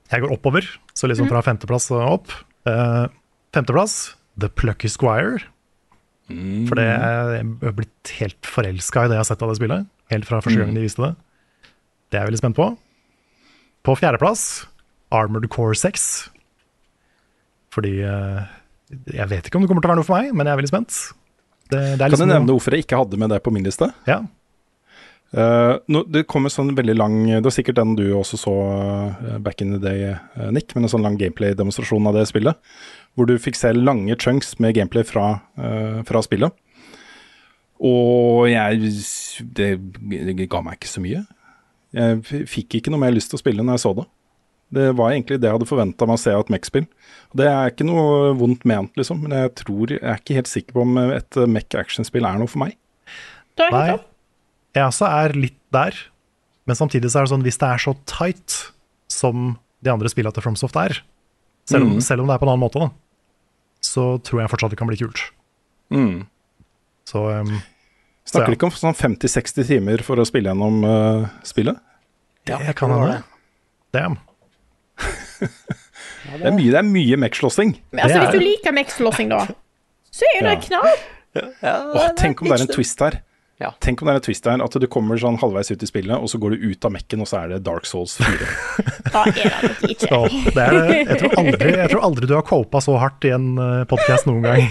Jeg 0.10 0.24
går 0.24 0.34
oppover, 0.34 0.66
så 0.98 1.10
liksom 1.12 1.30
fra 1.30 1.44
femteplass 1.46 1.90
og 1.94 2.02
opp. 2.02 2.32
Uh, 2.66 3.06
femteplass, 3.54 4.16
The 4.42 4.50
Plucky 4.50 4.90
Squire. 4.90 5.44
For 6.30 6.78
det 6.78 6.86
er, 6.86 7.30
jeg 7.40 7.46
har 7.66 7.74
blitt 7.78 8.12
helt 8.20 8.46
forelska 8.46 9.06
i 9.06 9.10
det 9.10 9.18
jeg 9.18 9.24
har 9.24 9.30
sett 9.30 9.44
av 9.46 9.50
det 9.52 9.58
spillet. 9.60 9.88
Helt 10.14 10.28
fra 10.30 10.40
første 10.46 10.62
gang 10.62 10.74
de 10.78 10.84
viste 10.86 11.02
det. 11.02 11.12
Det 12.10 12.18
er 12.18 12.24
jeg 12.24 12.30
veldig 12.32 12.42
spent 12.42 12.58
på. 12.58 12.68
På 13.86 13.96
fjerdeplass, 13.98 14.44
Armored 15.14 15.50
Core 15.54 15.78
6. 15.78 16.06
Fordi 17.74 17.96
uh, 18.02 18.46
Jeg 19.14 19.30
vet 19.30 19.46
ikke 19.50 19.60
om 19.60 19.66
det 19.66 19.70
kommer 19.70 19.84
til 19.86 19.90
å 19.90 19.94
være 19.94 20.02
noe 20.02 20.10
for 20.10 20.18
meg, 20.22 20.34
men 20.34 20.50
jeg 20.50 20.54
er 20.56 20.62
veldig 20.64 20.72
spent. 20.74 21.00
Det, 21.70 21.80
det 21.80 22.02
Kan 22.02 22.12
liksom 22.12 22.30
du 22.30 22.34
nevne 22.34 22.56
hvorfor 22.56 22.76
jeg 22.76 22.86
ikke 22.86 23.00
hadde 23.04 23.20
med 23.22 23.32
det 23.34 23.42
på 23.46 23.54
min 23.54 23.66
liste? 23.66 23.92
Ja. 24.10 24.24
Uh, 25.30 25.78
no, 25.86 26.02
det 26.10 26.24
kommer 26.26 26.50
sånn 26.50 26.72
veldig 26.74 26.96
lang 26.98 27.18
Det 27.28 27.44
var 27.46 27.54
sikkert 27.54 27.78
den 27.78 27.92
du 27.94 28.08
også 28.18 28.40
så 28.42 28.54
uh, 29.22 29.36
back 29.46 29.62
in 29.62 29.76
the 29.76 29.82
day, 29.84 30.16
uh, 30.34 30.48
Nick, 30.50 30.74
men 30.74 30.88
en 30.88 30.90
sånn 30.90 31.06
lang 31.06 31.20
gameplay-demonstrasjon 31.22 32.10
av 32.10 32.18
det 32.18 32.26
spillet. 32.32 32.58
Hvor 33.14 33.30
du 33.30 33.36
fikk 33.42 33.60
se 33.60 33.70
lange 33.76 34.18
chunks 34.18 34.56
med 34.64 34.74
gameplay 34.78 35.06
fra, 35.06 35.42
eh, 35.60 36.00
fra 36.08 36.22
spillet. 36.24 36.54
Og 37.84 38.46
jeg 38.48 38.92
det, 39.56 39.70
det 40.08 40.48
ga 40.52 40.62
meg 40.64 40.78
ikke 40.78 40.92
så 40.92 41.04
mye. 41.04 41.24
Jeg 41.96 42.46
fikk 42.48 42.78
ikke 42.80 42.94
noe 42.94 43.02
mer 43.02 43.16
lyst 43.16 43.32
til 43.34 43.40
å 43.40 43.42
spille 43.42 43.66
når 43.66 43.78
jeg 43.80 43.84
så 43.86 43.94
det. 43.98 44.06
Det 44.74 44.92
var 44.98 45.12
egentlig 45.16 45.40
det 45.42 45.50
jeg 45.50 45.56
hadde 45.58 45.68
forventa 45.70 46.06
meg 46.06 46.20
å 46.20 46.22
se 46.22 46.34
av 46.36 46.44
et 46.44 46.52
Mech-spill. 46.54 46.86
Det 47.38 47.48
er 47.50 47.72
ikke 47.72 47.88
noe 47.88 48.34
vondt 48.38 48.66
ment, 48.70 48.92
liksom, 49.00 49.24
men 49.26 49.34
jeg 49.34 49.54
tror 49.64 49.96
jeg 49.96 50.02
er 50.04 50.22
ikke 50.22 50.38
helt 50.38 50.52
sikker 50.52 50.76
på 50.78 50.84
om 50.86 51.00
et 51.10 51.40
Mech-actionspill 51.56 52.28
er 52.30 52.38
noe 52.42 52.50
for 52.52 52.62
meg. 52.66 52.76
Nei, 53.60 53.98
jeg 54.78 54.86
også 54.86 55.10
er 55.10 55.34
litt 55.36 55.58
der. 55.74 55.98
Men 56.70 56.78
samtidig 56.78 57.10
så 57.10 57.20
er 57.20 57.26
det 57.26 57.34
sånn, 57.34 57.46
hvis 57.48 57.58
det 57.58 57.70
er 57.70 57.82
så 57.82 57.96
tight 58.10 58.60
som 59.10 59.56
de 59.82 59.90
andre 59.92 60.12
spillene 60.12 60.36
til 60.36 60.46
FromSoft 60.46 60.78
er, 60.78 61.00
selv 61.70 61.88
om, 61.88 61.96
Mm. 61.98 62.02
selv 62.06 62.22
om 62.22 62.30
det 62.30 62.36
er 62.36 62.42
på 62.42 62.46
en 62.46 62.54
annen 62.54 62.62
måte, 62.62 62.80
da, 62.80 62.92
så 63.82 64.22
tror 64.22 64.42
jeg 64.44 64.52
fortsatt 64.52 64.70
det 64.70 64.78
kan 64.78 64.88
bli 64.88 65.00
kult. 65.02 65.24
Mm. 65.90 66.28
Så, 67.10 67.26
um, 67.26 67.62
så 68.22 68.38
Snakker 68.38 68.54
ja, 68.54 68.58
ikke 68.60 68.70
om 68.70 68.76
sånn 68.78 68.94
50-60 68.94 69.66
timer 69.66 70.04
for 70.06 70.22
å 70.22 70.28
spille 70.28 70.52
gjennom 70.52 70.84
uh, 70.86 71.30
spillet? 71.42 71.80
det 72.46 72.76
kan 72.78 72.94
hende. 72.94 73.24
Damn. 73.94 74.18
Det 75.40 76.46
er 76.46 76.54
mye, 76.56 76.70
det 76.70 76.80
er 76.80 76.86
mye 76.88 77.18
mech-slåssing. 77.24 77.74
Altså, 77.96 78.20
hvis 78.22 78.36
du 78.36 78.44
liker 78.44 78.76
mech-slåssing, 78.76 79.32
da, 79.32 79.46
så 80.12 80.28
er 80.28 80.38
jo 80.38 80.46
det 80.46 80.54
Ja. 80.54 80.62
knall. 80.68 80.94
Åh, 81.40 82.08
tenk 82.18 82.42
om 82.42 82.50
det 82.50 82.58
er 82.60 82.66
en 82.66 82.74
twist 82.74 83.02
her. 83.06 83.22
Ja. 83.60 83.74
Tenk 83.84 84.02
om 84.02 84.08
det 84.08 84.14
er 84.14 84.20
en 84.22 84.24
twist 84.24 84.46
her, 84.48 84.62
At 84.64 84.72
du 84.72 84.88
kommer 84.88 85.20
sånn 85.20 85.38
halvveis 85.42 85.68
ut 85.72 85.82
i 85.84 85.88
spillet, 85.90 86.16
og 86.16 86.30
så 86.32 86.40
går 86.40 86.56
du 86.56 86.70
ut 86.72 86.86
av 86.88 86.94
mekken, 86.96 87.20
og 87.24 87.28
så 87.28 87.42
er 87.42 87.48
det 87.54 87.64
Dark 87.68 87.86
Souls 87.90 88.16
4. 88.22 88.48
Da 89.14 89.26
er 89.26 89.34
det 89.36 89.50
nok 89.66 89.84
ikke. 89.90 90.08
Så, 90.08 90.20
det 90.56 90.64
er, 90.64 90.78
jeg, 90.94 91.18
tror 91.20 91.36
aldri, 91.42 91.74
jeg 91.76 91.92
tror 91.92 92.06
aldri 92.08 92.30
du 92.30 92.36
har 92.38 92.46
copa 92.48 92.82
så 92.84 92.96
hardt 93.02 93.26
i 93.28 93.34
en 93.36 93.50
podkast 93.90 94.30
noen 94.30 94.46
gang. 94.48 94.70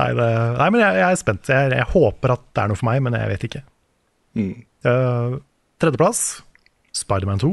nei, 0.00 0.10
det, 0.16 0.28
nei, 0.58 0.68
men 0.72 0.80
jeg, 0.82 0.98
jeg 1.02 1.06
er 1.06 1.20
spent. 1.20 1.50
Jeg, 1.52 1.72
jeg 1.76 1.88
håper 1.92 2.34
at 2.34 2.44
det 2.50 2.64
er 2.64 2.72
noe 2.72 2.80
for 2.80 2.90
meg, 2.90 3.02
men 3.04 3.18
jeg 3.18 3.32
vet 3.34 3.46
ikke. 3.50 3.62
Mm. 4.40 4.52
Uh, 4.86 5.38
tredjeplass, 5.82 6.22
Spiderman 6.96 7.42
2. 7.42 7.50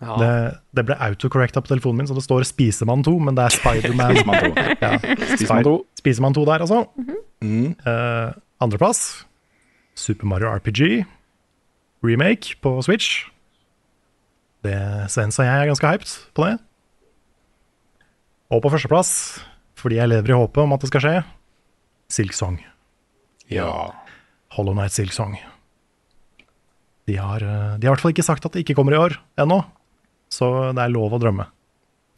Ja. 0.00 0.14
Det, 0.16 0.32
det 0.78 0.84
ble 0.88 0.96
autocorrecta 1.04 1.60
på 1.60 1.68
telefonen 1.74 2.00
min, 2.00 2.08
så 2.08 2.16
det 2.16 2.24
står 2.24 2.46
Spisemann 2.48 3.02
2, 3.04 3.12
men 3.20 3.36
det 3.36 3.44
er 3.48 3.56
Spiderman 3.56 4.14
Spisemann 4.16 4.54
2. 4.56 4.68
ja. 4.80 4.92
Spisemann 5.34 5.66
2. 5.66 5.74
Spisemann 6.00 6.36
2 6.38 6.44
der, 6.48 6.64
altså. 6.64 6.84
Mm. 7.44 7.74
Eh, 7.74 8.30
andreplass, 8.64 9.26
Super 9.98 10.30
Mario 10.30 10.54
RPG 10.56 11.04
remake 12.06 12.56
på 12.64 12.82
Switch. 12.82 13.26
Det 14.64 14.76
Svens 15.12 15.38
og 15.40 15.46
jeg 15.46 15.60
er 15.60 15.68
ganske 15.68 15.92
hyped 15.92 16.16
på 16.36 16.48
det. 16.48 16.56
Og 18.50 18.62
på 18.64 18.72
førsteplass, 18.72 19.12
fordi 19.78 20.00
jeg 20.00 20.08
lever 20.10 20.32
i 20.32 20.36
håpet 20.36 20.64
om 20.64 20.72
at 20.74 20.82
det 20.82 20.90
skal 20.90 21.04
skje, 21.04 21.14
Silk 22.10 22.34
Song. 22.34 22.58
Ja. 23.52 23.92
Hollow 24.56 24.74
Night 24.74 24.92
Silk 24.92 25.12
Song. 25.14 25.36
De 27.08 27.16
har, 27.16 27.42
eh, 27.42 27.76
de 27.78 27.86
har 27.86 27.92
i 27.92 27.96
hvert 27.96 28.00
fall 28.04 28.12
ikke 28.12 28.24
sagt 28.26 28.44
at 28.46 28.52
det 28.52 28.64
ikke 28.64 28.76
kommer 28.78 28.92
i 28.94 29.00
år 29.00 29.16
ennå, 29.40 29.64
så 30.30 30.72
det 30.76 30.82
er 30.84 30.92
lov 30.94 31.12
å 31.16 31.20
drømme. 31.22 31.46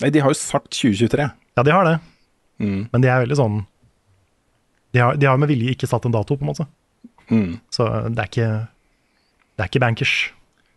Nei, 0.03 0.11
de 0.11 0.21
har 0.21 0.29
jo 0.33 0.39
sagt 0.39 0.71
2023. 0.75 1.31
Ja, 1.57 1.63
de 1.63 1.71
har 1.73 1.85
det, 1.85 2.01
Mm. 2.61 2.89
men 2.93 3.01
de 3.01 3.09
er 3.09 3.25
veldig 3.27 3.37
sånn 3.37 3.67
De 4.93 5.01
har, 5.01 5.17
de 5.17 5.27
har 5.27 5.39
med 5.39 5.49
vilje 5.49 5.73
ikke 5.75 5.89
satt 5.89 6.05
en 6.05 6.13
dato, 6.13 6.37
på 6.37 6.43
en 6.45 6.51
måte. 6.53 6.67
Mm. 7.31 7.61
Så 7.71 7.87
det 8.15 8.19
er 8.19 8.29
ikke 8.29 8.69
Det 9.57 9.65
er 9.65 9.69
ikke 9.69 9.81
bankers. 9.81 10.33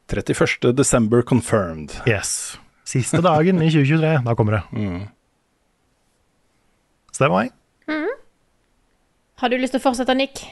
31. 0.08 0.74
desember 0.76 1.22
confirmed. 1.22 1.92
Yes. 2.08 2.58
Siste 2.86 3.22
dagen 3.22 3.62
i 3.62 3.70
2023, 3.70 4.24
da 4.24 4.34
kommer 4.36 4.52
det. 4.60 4.64
Mm. 4.72 5.08
Så 7.12 7.24
det 7.26 7.30
var 7.32 7.44
meg. 7.44 7.52
Har 9.38 9.50
du 9.52 9.58
lyst 9.58 9.74
til 9.76 9.82
å 9.82 9.84
fortsette, 9.84 10.16
Nick? 10.16 10.46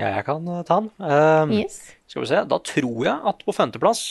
Ja, 0.00 0.10
jeg 0.16 0.24
kan 0.26 0.46
eh, 0.48 0.62
ta 0.64 0.80
den. 0.80 0.90
Um, 1.04 1.52
Yes. 1.60 1.78
Skal 2.10 2.24
vi 2.24 2.30
se, 2.32 2.40
da 2.50 2.58
tror 2.66 3.04
jeg 3.06 3.16
at 3.30 3.42
på 3.46 3.52
femteplass 3.54 4.06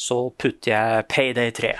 så 0.00 0.16
putter 0.40 0.72
jeg 0.72 1.04
Payday 1.12 1.50
3. 1.54 1.72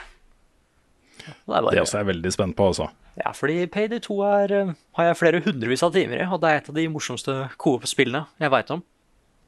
Det 1.21 1.31
er 1.31 1.47
bare 1.49 1.73
Det 1.75 1.81
også 1.83 1.99
er 1.99 2.05
jeg 2.05 2.11
veldig 2.15 2.33
spent 2.35 2.57
på, 2.59 2.67
altså. 2.71 2.91
Ja, 3.21 3.33
fordi 3.37 3.57
Payday 3.73 4.01
2 4.05 4.17
er, 4.29 4.53
eh, 4.61 4.73
har 4.97 5.09
jeg 5.11 5.17
flere 5.19 5.41
hundrevis 5.45 5.83
av 5.85 5.93
timer 5.97 6.21
i, 6.23 6.29
og 6.31 6.41
det 6.43 6.51
er 6.53 6.61
et 6.61 6.69
av 6.71 6.77
de 6.79 6.87
morsomste 6.93 7.35
Coop-spillene 7.61 8.27
jeg 8.41 8.53
veit 8.55 8.71
om. 8.77 8.83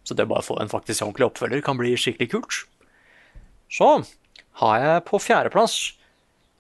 Så 0.05 0.17
det 0.19 0.27
å 0.27 0.33
bare 0.33 0.43
få 0.45 0.57
en 0.61 0.73
faktisk 0.73 1.05
ordentlig 1.07 1.29
oppfølger 1.31 1.63
kan 1.63 1.79
bli 1.79 1.93
skikkelig 1.95 2.31
kult. 2.33 2.63
Så 3.73 3.93
har 4.61 4.81
jeg 4.83 5.05
på 5.09 5.21
fjerdeplass 5.23 5.77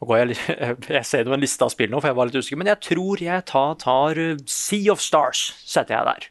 Nå 0.02 0.06
går 0.10 0.18
jeg, 0.18 0.28
litt- 0.32 0.88
jeg 0.96 1.04
ser 1.06 1.24
det 1.24 1.32
en 1.36 1.42
liste 1.42 1.62
av 1.62 1.70
spill 1.70 1.90
nå, 1.92 2.00
for 2.02 2.10
jeg 2.10 2.16
var 2.18 2.26
litt 2.26 2.34
usikker, 2.40 2.59
men 2.59 2.66
jeg 2.72 2.80
tror 2.82 3.20
jeg 3.22 3.44
tar, 3.46 3.76
tar 3.78 4.18
eh, 4.18 4.40
Sea 4.50 4.90
of 4.90 4.98
Stars, 5.04 5.42
setter 5.62 5.94
jeg 5.94 6.09
der. 6.09 6.24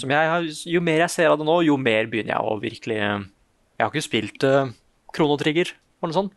Som 0.00 0.10
jeg, 0.10 0.54
jo 0.66 0.80
mer 0.82 1.04
jeg 1.04 1.12
ser 1.12 1.30
av 1.30 1.38
det 1.38 1.46
nå, 1.46 1.60
jo 1.68 1.76
mer 1.78 2.08
begynner 2.10 2.34
jeg 2.34 2.42
å 2.50 2.56
virkelig 2.58 2.96
Jeg 2.98 3.84
har 3.84 3.92
ikke 3.92 4.02
spilt 4.02 4.46
uh, 4.48 4.72
Kronotrigger 5.14 5.70
eller 5.70 6.10
noe 6.10 6.16
sånt, 6.16 6.32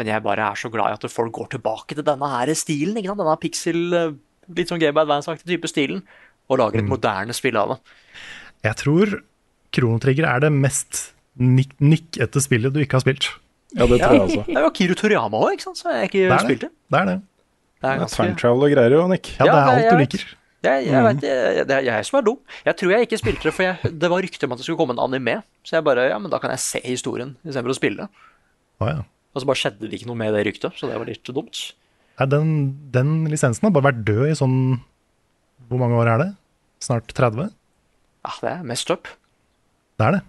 men 0.00 0.08
jeg 0.08 0.24
bare 0.24 0.46
er 0.50 0.58
så 0.58 0.70
glad 0.72 0.90
i 0.90 0.96
at 0.96 1.12
folk 1.12 1.32
går 1.36 1.52
tilbake 1.54 1.94
til 1.94 2.06
denne 2.06 2.28
her 2.32 2.50
stilen. 2.58 2.96
ikke 2.98 3.12
sant? 3.12 3.20
Denne 3.20 3.36
pixel, 3.40 3.82
eh, 3.94 4.14
litt 4.56 4.72
sånn 4.72 4.80
Game 4.82 4.96
by 4.96 5.04
Advance-aktig 5.04 5.46
type 5.46 5.70
stilen, 5.70 6.00
og 6.50 6.58
lager 6.58 6.82
et 6.82 6.88
moderne 6.88 7.36
spill 7.36 7.60
av 7.60 7.74
det. 7.74 7.78
Jeg 8.66 8.80
tror 8.82 9.14
Kronotrigger 9.72 10.26
er 10.28 10.42
det 10.44 10.50
mest 10.52 11.12
nik 11.38 11.72
nikkete 11.80 12.42
spillet 12.44 12.74
du 12.74 12.82
ikke 12.82 12.98
har 12.98 13.04
spilt. 13.06 13.30
Ja, 13.72 13.86
det 13.86 14.02
tror 14.02 14.16
jeg 14.16 14.24
også. 14.26 14.42
Det 14.48 14.56
er 14.58 14.66
jo 14.66 14.70
Akiru 14.72 14.96
Toriyama 14.98 15.44
òg, 15.46 15.54
ikke 15.56 15.68
sant? 15.70 15.80
Så 15.80 15.88
jeg 15.88 16.00
har 16.00 16.10
ikke 16.10 16.24
Det 16.28 16.40
spilt 16.42 16.64
det. 16.66 16.68
det. 16.68 16.90
Det 16.92 17.00
er 17.00 17.08
det. 17.08 17.16
Det 17.82 17.88
er 17.88 18.02
ganske... 18.02 18.16
det 18.16 18.24
er 18.24 18.28
Time 18.28 18.40
travel 18.42 18.66
og 18.66 18.74
greier 18.74 18.96
jo, 18.98 19.04
Nick. 19.08 19.30
Ja, 19.38 19.44
det 19.46 19.54
er 19.54 19.70
alt 19.70 19.86
du 19.86 19.96
vet. 19.96 20.02
liker. 20.16 20.34
Jeg, 20.62 20.84
jeg 20.86 21.02
vet, 21.08 21.24
jeg, 21.26 21.64
det 21.66 21.74
er 21.74 21.86
jeg 21.88 22.06
som 22.06 22.18
er 22.20 22.26
dum. 22.26 22.38
Jeg 22.66 22.76
tror 22.78 22.92
jeg 22.94 23.06
ikke 23.08 23.18
spilte 23.18 23.48
det, 23.48 23.52
for 23.56 23.66
jeg, 23.66 23.92
det 23.98 24.10
var 24.12 24.22
rykte 24.22 24.46
om 24.46 24.52
at 24.54 24.60
det 24.60 24.66
skulle 24.66 24.78
komme 24.78 24.94
en 24.94 25.02
anime. 25.02 25.40
Så 25.66 25.74
jeg 25.78 25.86
bare, 25.86 26.04
ja, 26.12 26.18
men 26.22 26.30
da 26.30 26.38
kan 26.42 26.52
jeg 26.54 26.62
se 26.62 26.82
historien 26.84 27.32
istedenfor 27.42 27.74
å 27.74 27.78
spille. 27.78 28.06
Oh, 28.78 28.86
ja. 28.90 29.00
Og 29.32 29.42
så 29.42 29.48
bare 29.48 29.58
skjedde 29.62 29.88
det 29.88 29.98
ikke 29.98 30.10
noe 30.10 30.20
med 30.20 30.34
det 30.36 30.44
ryktet, 30.46 30.76
så 30.78 30.90
det 30.90 30.98
var 31.00 31.08
litt 31.08 31.26
dumt. 31.34 31.62
Nei, 32.20 32.28
den, 32.30 32.52
den 32.94 33.12
lisensen 33.32 33.66
har 33.66 33.74
bare 33.74 33.88
vært 33.90 34.02
død 34.06 34.26
i 34.28 34.34
sånn 34.36 34.56
Hvor 35.70 35.80
mange 35.80 35.96
år 35.96 36.10
er 36.12 36.20
det? 36.20 36.28
Snart 36.84 37.08
30? 37.16 37.48
Ja, 38.22 38.32
det 38.44 38.50
er 38.52 38.66
mest 38.68 38.90
up. 38.92 39.08
Det 39.98 40.06
er 40.06 40.18
det. 40.18 40.22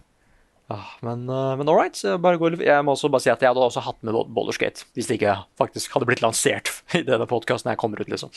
Ja, 0.71 0.77
men, 1.05 1.25
uh, 1.27 1.53
men 1.59 1.67
all 1.69 1.75
right. 1.77 1.97
så 1.99 2.15
Bare 2.23 2.39
gå, 2.41 2.53
litt- 2.53 2.63
jeg 2.65 2.85
må 2.87 2.95
også 2.95 3.11
bare 3.11 3.25
si 3.25 3.29
at 3.33 3.43
jeg 3.43 3.51
hadde 3.51 3.61
også 3.67 3.83
hatt 3.83 3.99
med 4.07 4.15
Boulderskate 4.33 4.87
hvis 4.95 5.09
det 5.09 5.19
ikke 5.19 5.35
faktisk 5.59 5.93
hadde 5.93 6.07
blitt 6.09 6.23
lansert 6.23 6.71
i 6.97 7.03
denne 7.05 7.27
podkasten 7.29 7.73
jeg 7.73 7.81
kommer 7.81 8.01
ut, 8.01 8.09
liksom. 8.09 8.31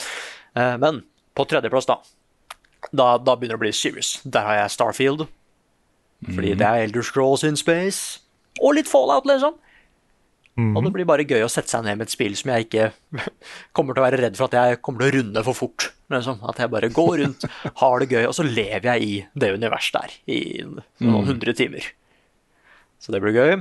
Eh, 0.58 0.74
men 0.82 1.04
på 1.36 1.46
tredjeplass, 1.48 1.88
da. 1.88 2.00
da. 2.90 3.10
Da 3.18 3.36
begynner 3.36 3.56
det 3.56 3.60
å 3.60 3.64
bli 3.66 3.74
serious. 3.76 4.16
Der 4.24 4.46
har 4.48 4.60
jeg 4.62 4.74
Starfield. 4.76 5.26
Fordi 6.26 6.54
det 6.56 6.66
er 6.66 6.86
Elder 6.86 7.04
Scrolls 7.04 7.44
in 7.44 7.58
space. 7.60 8.22
Og 8.62 8.78
litt 8.78 8.88
Fallout, 8.88 9.28
liksom. 9.28 9.58
Og 10.56 10.86
det 10.86 10.92
blir 10.94 11.04
bare 11.04 11.26
gøy 11.28 11.42
å 11.44 11.50
sette 11.52 11.68
seg 11.68 11.82
ned 11.84 11.98
med 11.98 12.06
et 12.08 12.14
spill 12.14 12.32
som 12.38 12.48
jeg 12.54 12.64
ikke 12.64 12.86
kommer 13.76 13.92
til 13.92 14.00
å 14.00 14.06
være 14.06 14.20
redd 14.22 14.38
for 14.38 14.48
at 14.48 14.56
jeg 14.56 14.78
kommer 14.80 15.04
til 15.04 15.10
å 15.10 15.16
runde 15.18 15.42
for 15.44 15.58
fort. 15.58 15.90
Liksom. 16.12 16.40
At 16.48 16.62
jeg 16.62 16.72
bare 16.72 16.88
går 16.96 17.12
rundt, 17.20 17.44
har 17.82 17.96
det 18.00 18.08
gøy, 18.08 18.22
og 18.24 18.32
så 18.38 18.46
lever 18.46 18.88
jeg 18.94 19.04
i 19.04 19.18
det 19.36 19.52
universet 19.58 19.98
der 19.98 20.14
i 20.32 20.40
noen 20.64 21.28
hundre 21.28 21.52
timer. 21.56 21.90
Så 23.04 23.12
det 23.12 23.20
blir 23.20 23.36
gøy. 23.36 23.58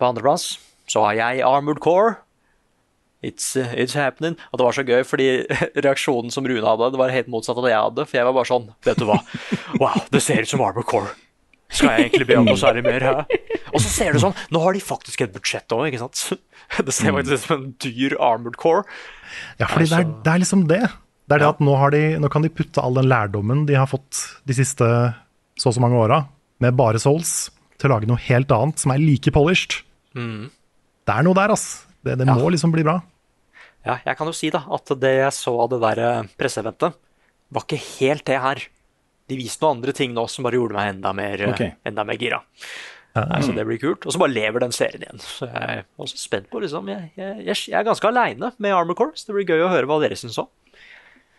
På 0.00 0.08
andreplass 0.08 0.54
så 0.88 1.04
har 1.04 1.18
jeg 1.20 1.44
Armored 1.44 1.82
Core. 1.84 2.16
It's, 3.24 3.52
uh, 3.56 3.72
it's 3.72 3.96
happening. 3.98 4.36
Og 4.52 4.60
det 4.60 4.66
var 4.68 4.76
så 4.76 4.84
gøy, 4.86 5.02
fordi 5.08 5.28
reaksjonen 5.86 6.34
som 6.34 6.46
Rune 6.48 6.64
hadde, 6.66 6.90
det 6.94 7.00
var 7.00 7.14
helt 7.14 7.30
motsatt 7.32 7.60
av 7.60 7.66
det 7.66 7.74
jeg 7.74 7.84
hadde. 7.88 8.08
For 8.10 8.20
jeg 8.20 8.28
var 8.28 8.38
bare 8.38 8.50
sånn 8.50 8.72
Vet 8.86 9.00
du 9.00 9.06
hva? 9.08 9.20
Wow, 9.82 10.02
det 10.12 10.22
ser 10.24 10.44
ut 10.44 10.50
som 10.50 10.62
Armored 10.64 10.88
Core. 10.90 11.14
Skal 11.74 11.90
jeg 11.90 12.08
egentlig 12.08 12.28
be 12.28 12.36
om 12.38 12.46
noe 12.46 12.60
særlig 12.60 12.84
mer? 12.86 13.02
Hæ? 13.02 13.38
Og 13.74 13.82
så 13.82 13.90
ser 13.90 14.14
du 14.14 14.20
sånn 14.22 14.36
Nå 14.54 14.60
har 14.62 14.76
de 14.76 14.82
faktisk 14.84 15.24
et 15.24 15.32
budsjett 15.34 15.72
òg, 15.74 15.88
ikke 15.88 16.04
sant? 16.04 16.20
Det 16.86 16.94
ser 16.94 17.14
faktisk 17.16 17.34
ut 17.34 17.46
som 17.46 17.56
en 17.56 17.72
dyr 17.82 18.14
armored 18.22 18.56
core. 18.60 18.84
Ja, 19.58 19.66
fordi 19.68 19.88
det 19.90 19.98
er, 19.98 20.06
det 20.24 20.30
er 20.32 20.40
liksom 20.42 20.62
det. 20.70 20.82
Det 21.24 21.36
er 21.36 21.42
det 21.42 21.50
at 21.54 21.60
nå, 21.64 21.74
har 21.80 21.92
de, 21.94 22.02
nå 22.20 22.30
kan 22.32 22.44
de 22.44 22.52
putte 22.52 22.82
all 22.82 22.96
den 22.98 23.08
lærdommen 23.10 23.64
de 23.68 23.76
har 23.78 23.88
fått 23.90 24.20
de 24.48 24.56
siste 24.56 24.86
så 25.60 25.70
og 25.70 25.76
så 25.76 25.82
mange 25.82 25.98
åra, 26.00 26.24
med 26.62 26.74
bare 26.78 26.98
Souls, 26.98 27.48
til 27.78 27.88
å 27.88 27.94
lage 27.94 28.08
noe 28.10 28.20
helt 28.26 28.50
annet 28.54 28.80
som 28.82 28.92
er 28.94 29.02
like 29.02 29.30
polished. 29.34 29.78
Mm. 30.18 30.50
Det 31.06 31.14
er 31.14 31.26
noe 31.26 31.38
der, 31.38 31.54
ass. 31.54 31.84
Det, 32.04 32.16
det 32.20 32.26
må 32.28 32.50
liksom 32.52 32.74
bli 32.74 32.84
bra. 32.86 32.98
Ja, 33.84 33.98
jeg 34.00 34.16
kan 34.16 34.30
jo 34.30 34.36
si 34.36 34.48
da 34.52 34.62
at 34.72 34.94
det 35.00 35.12
jeg 35.18 35.34
så 35.36 35.52
av 35.64 35.74
det 35.74 35.80
der 35.82 36.00
presseventet 36.00 36.38
presseeventet, 36.40 37.00
var 37.54 37.66
ikke 37.66 37.82
helt 38.00 38.24
det 38.26 38.40
her. 38.40 38.62
De 39.30 39.36
viste 39.38 39.64
noen 39.64 39.78
andre 39.78 39.94
ting 39.96 40.14
nå 40.16 40.24
som 40.32 40.46
bare 40.46 40.58
gjorde 40.58 40.76
meg 40.76 40.90
enda 40.96 41.12
mer, 41.16 41.46
okay. 41.52 41.74
Enda 41.86 42.04
mer 42.08 42.18
gira. 42.20 42.40
Ja. 43.14 43.22
Nei, 43.30 43.40
så 43.46 43.52
det 43.54 43.62
blir 43.68 43.78
kult. 43.78 44.06
Og 44.08 44.14
så 44.14 44.20
bare 44.20 44.34
lever 44.34 44.64
den 44.64 44.74
serien 44.74 45.04
igjen. 45.04 45.22
Så 45.22 45.46
jeg 45.46 45.78
er 45.78 45.84
også 46.02 46.18
spent 46.18 46.48
på 46.50 46.60
liksom 46.64 46.88
Jeg, 46.90 47.12
jeg, 47.14 47.44
jeg, 47.46 47.74
er 47.78 47.86
ganske 47.86 48.08
aleine 48.10 48.50
med 48.58 48.74
Armor 48.74 48.98
Corps. 48.98 49.22
det 49.22 49.36
blir 49.36 49.46
gøy 49.46 49.62
å 49.68 49.70
høre 49.70 49.86
hva 49.86 50.00
dere 50.02 50.18
syns 50.18 50.40
òg. 50.42 50.50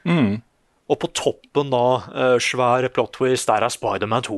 Mm. 0.08 0.38
Og 0.86 1.00
på 1.02 1.10
toppen 1.18 1.74
da, 1.74 1.86
uh, 2.14 2.38
svær 2.40 2.88
plot 2.94 3.18
twist, 3.18 3.50
der 3.50 3.66
er 3.66 3.74
Spiderman 3.74 4.24
2. 4.24 4.38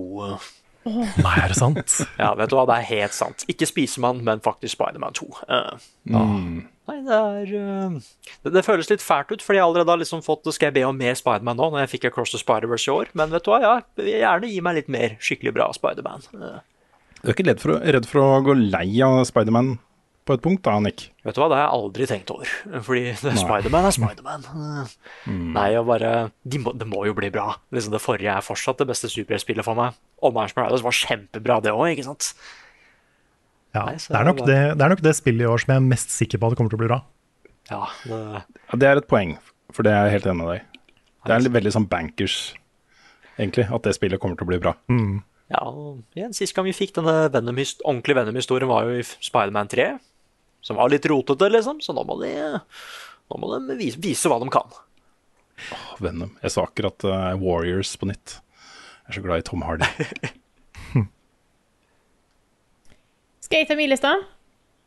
eh. 0.88 1.20
Nei, 1.24 1.36
er 1.44 1.52
det 1.52 1.60
sant? 1.60 2.00
Ja, 2.22 2.32
vet 2.40 2.52
du 2.52 2.58
hva, 2.58 2.66
det 2.70 2.80
er 2.80 2.90
helt 2.90 3.16
sant. 3.18 3.46
Ikke 3.52 3.68
Spisemann, 3.70 4.24
men 4.26 4.42
faktisk 4.46 4.78
Spiderman 4.78 5.16
2. 5.18 5.30
Uh, 5.48 5.86
Mm. 6.08 6.62
Nei, 6.88 6.96
det 7.04 7.16
er 7.20 7.50
uh, 7.60 7.96
det, 8.46 8.52
det 8.56 8.62
føles 8.64 8.88
litt 8.88 9.04
fælt 9.04 9.34
ut, 9.34 9.42
fordi 9.44 9.60
jeg 9.60 9.66
allerede 9.66 9.92
har 9.92 10.00
liksom 10.00 10.22
fått 10.24 10.48
Skal 10.56 10.70
jeg 10.70 10.78
be 10.78 10.86
om 10.88 10.96
mer 10.96 11.18
Spiderman 11.20 11.60
nå, 11.60 11.68
når 11.74 11.84
jeg 11.84 11.92
fikk 11.98 12.08
Across 12.08 12.32
the 12.32 12.40
Spider-Verse 12.40 12.88
i 12.88 12.94
år? 12.94 13.12
Men 13.20 13.34
vet 13.34 13.44
du 13.44 13.52
hva, 13.52 13.60
ja, 13.60 13.74
gjerne 14.00 14.48
gi 14.48 14.62
meg 14.64 14.78
litt 14.80 14.92
mer 14.96 15.18
skikkelig 15.20 15.52
bra 15.58 15.68
Spiderman. 15.76 16.24
Uh. 16.32 16.62
Du 17.20 17.28
er 17.28 17.36
ikke 17.36 17.48
redd 17.50 17.60
for, 17.60 17.76
å, 17.76 17.82
redd 17.98 18.08
for 18.08 18.24
å 18.24 18.40
gå 18.46 18.56
lei 18.56 18.88
av 19.04 19.20
Spiderman 19.28 19.76
på 20.28 20.36
et 20.38 20.44
punkt, 20.44 20.62
da, 20.68 20.76
Nick? 20.84 21.08
Vet 21.26 21.38
du 21.38 21.41
hva, 21.41 21.48
det 21.52 21.58
har 21.58 21.64
jeg 21.66 21.78
aldri 21.78 22.08
tenkt 22.10 22.32
over. 22.34 22.52
Fordi 22.86 23.04
det-. 23.24 23.34
Spiderman 23.40 23.88
er 23.90 23.95
Spiderman. 23.95 24.45
Eh, 24.52 24.94
Nei, 25.58 25.68
og 25.80 25.88
bare 25.90 26.12
de 26.44 26.62
må, 26.64 26.74
Det 26.78 26.88
må 26.90 27.06
jo 27.08 27.16
bli 27.18 27.32
bra. 27.34 27.49
Liksom 27.76 27.95
Det 27.95 28.04
forrige 28.04 28.36
er 28.36 28.45
fortsatt 28.45 28.84
det 28.84 28.90
beste 28.91 29.10
superheltspillet 29.12 29.66
for 29.68 29.80
meg. 29.80 29.98
Og 30.22 30.36
Miles 30.36 30.56
Morales 30.58 30.86
var 30.86 30.95
kjempebra, 30.95 31.60
det 31.64 31.74
òg, 31.76 31.90
ikke 31.95 32.08
sant? 32.08 32.32
Ja, 33.76 33.84
Nei, 33.86 33.98
det, 33.99 34.16
er 34.16 34.26
nok 34.26 34.40
det, 34.48 34.58
det 34.80 34.86
er 34.86 34.94
nok 34.94 35.04
det 35.06 35.14
spillet 35.18 35.44
i 35.45 35.49
år 35.49 35.62
som 35.62 35.74
jeg 35.74 35.82
er 35.82 35.88
mest 35.91 36.14
sikker 36.16 36.40
på 36.41 36.48
at 36.48 36.56
det 36.56 36.60
kommer 36.62 36.74
til 36.74 36.80
å 36.80 36.84
bli 36.84 36.91
bra. 36.91 37.02
Ja, 37.70 37.82
det, 38.08 38.20
Ja, 38.72 38.80
det 38.80 38.90
er 38.90 39.02
et 39.02 39.10
poeng, 39.12 39.36
for 39.76 39.86
det 39.86 39.94
er 39.94 40.08
jeg 40.08 40.18
helt 40.18 40.30
enig 40.32 40.40
med 40.41 40.54
deg. 40.54 40.78
Det 41.28 41.36
er 41.36 41.49
veldig 41.58 41.74
sånn 41.76 41.90
bankers, 41.91 42.38
egentlig, 43.36 43.68
at 43.68 43.84
det 43.84 43.95
spillet 43.98 44.22
kommer 44.24 44.40
til 44.40 44.48
å 44.48 44.52
bli 44.54 44.60
bra. 44.64 44.74
ja, 45.52 45.62
og 45.68 45.99
igjen, 46.16 46.34
Sist 46.36 46.56
gang 46.56 46.66
vi 46.68 46.76
fikk 46.76 46.95
denne 46.95 47.28
Venom 47.34 47.60
ordentlige 47.60 48.18
Venom-historien, 48.22 48.72
var 48.72 48.88
jo 48.88 49.02
i 49.02 49.04
Spiderman 49.04 49.70
3. 49.72 49.90
Som 50.68 50.76
var 50.80 50.91
litt 50.91 51.06
rotete, 51.07 51.48
liksom. 51.53 51.80
Så 51.85 51.95
nå 51.95 52.03
må 52.07 52.18
de, 52.19 52.34
nå 53.31 53.39
må 53.39 53.53
de 53.56 53.77
vise, 53.80 53.99
vise 54.03 54.27
hva 54.31 54.38
de 54.44 54.49
kan. 54.52 54.68
Oh, 55.73 55.85
Venom. 56.03 56.34
Jeg 56.44 56.52
så 56.53 56.65
akkurat 56.68 57.06
uh, 57.07 57.31
Warriors 57.39 57.95
på 57.98 58.10
nytt. 58.11 58.38
Jeg 59.07 59.14
er 59.14 59.18
så 59.18 59.23
glad 59.23 59.41
i 59.41 59.48
Tom 59.48 59.64
Hardy. 59.64 59.88
Skal 63.48 63.61
jeg 63.64 63.69
ta 63.69 63.77
min 63.80 63.89
liste? 63.91 64.11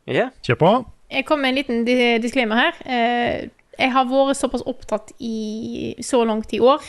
Ja. 0.09 0.27
Kjør 0.45 0.59
på. 0.61 0.71
Jeg 1.11 1.25
kom 1.27 1.41
med 1.43 1.51
en 1.53 1.57
liten 1.59 1.81
di- 1.87 2.19
disclaimer 2.23 2.55
her. 2.61 2.77
Eh, 2.85 3.49
Jeg 3.79 3.91
har 3.95 4.05
vært 4.05 4.37
såpass 4.37 4.61
opptatt 4.67 5.13
i 5.23 5.95
så 6.03 6.19
langt 6.27 6.51
i 6.53 6.59
år 6.61 6.83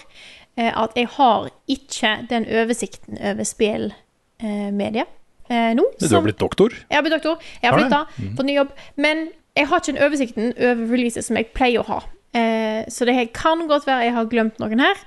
eh, 0.59 0.69
at 0.77 0.93
jeg 0.99 1.07
har 1.15 1.47
ikke 1.71 2.11
den 2.29 2.45
oversikten 2.51 3.17
over 3.23 3.47
spillmediet 3.49 5.09
eh, 5.49 5.73
nå. 5.79 5.87
Du 6.01 6.09
har 6.09 6.25
blitt 6.25 6.41
doktor? 6.41 6.75
Jeg 6.89 6.99
har 6.99 7.05
blitt 7.07 7.17
doktor. 7.17 7.39
Jeg 7.63 7.71
har 7.71 7.79
flytta, 7.79 8.03
mm. 8.17 8.35
fått 8.39 8.49
ny 8.49 8.57
jobb. 8.57 8.75
Men 8.97 9.29
jeg 9.57 9.69
har 9.69 9.83
ikke 9.83 9.93
den 9.93 10.05
oversikten 10.07 10.53
over 10.57 10.85
releases 10.93 11.29
som 11.29 11.39
jeg 11.39 11.51
pleier 11.57 11.83
å 11.83 11.89
ha. 11.91 12.01
Eh, 12.33 12.83
så 12.89 13.05
det 13.09 13.17
kan 13.37 13.67
godt 13.69 13.87
være 13.87 14.09
jeg 14.09 14.17
har 14.17 14.31
glemt 14.33 14.63
noen 14.63 14.83
her. 14.83 15.03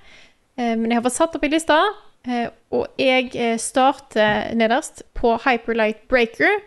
Eh, 0.57 0.75
men 0.75 0.91
jeg 0.91 0.99
har 0.99 1.05
fått 1.07 1.17
satt 1.17 1.37
opp 1.37 1.45
i 1.45 1.51
lista, 1.51 1.79
eh, 2.27 2.47
og 2.75 3.01
jeg 3.01 3.31
eh, 3.33 3.57
starter 3.61 4.53
nederst 4.57 5.03
på 5.17 5.35
Hyperlight 5.45 6.05
Breaker. 6.11 6.61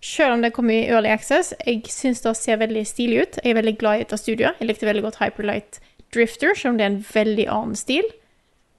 Selv 0.00 0.32
om 0.32 0.42
det 0.42 0.54
kommer 0.56 0.74
i 0.74 0.88
Early 0.88 1.10
Access. 1.12 1.52
Jeg 1.66 1.84
syns 1.92 2.22
det 2.24 2.32
ser 2.38 2.60
veldig 2.62 2.86
stilig 2.88 3.20
ut. 3.20 3.38
Jeg 3.44 3.52
er 3.52 3.60
veldig 3.60 3.76
glad 3.78 3.98
i 3.98 4.04
dette 4.04 4.16
studioet. 4.16 4.56
Jeg 4.60 4.70
likte 4.70 4.88
veldig 4.88 5.04
godt 5.04 5.20
Hyperlight 5.20 5.80
Drifter, 6.14 6.54
selv 6.56 6.72
om 6.72 6.78
det 6.78 6.86
er 6.86 6.92
en 6.94 7.04
veldig 7.04 7.46
annen 7.52 7.76
stil. 7.76 8.08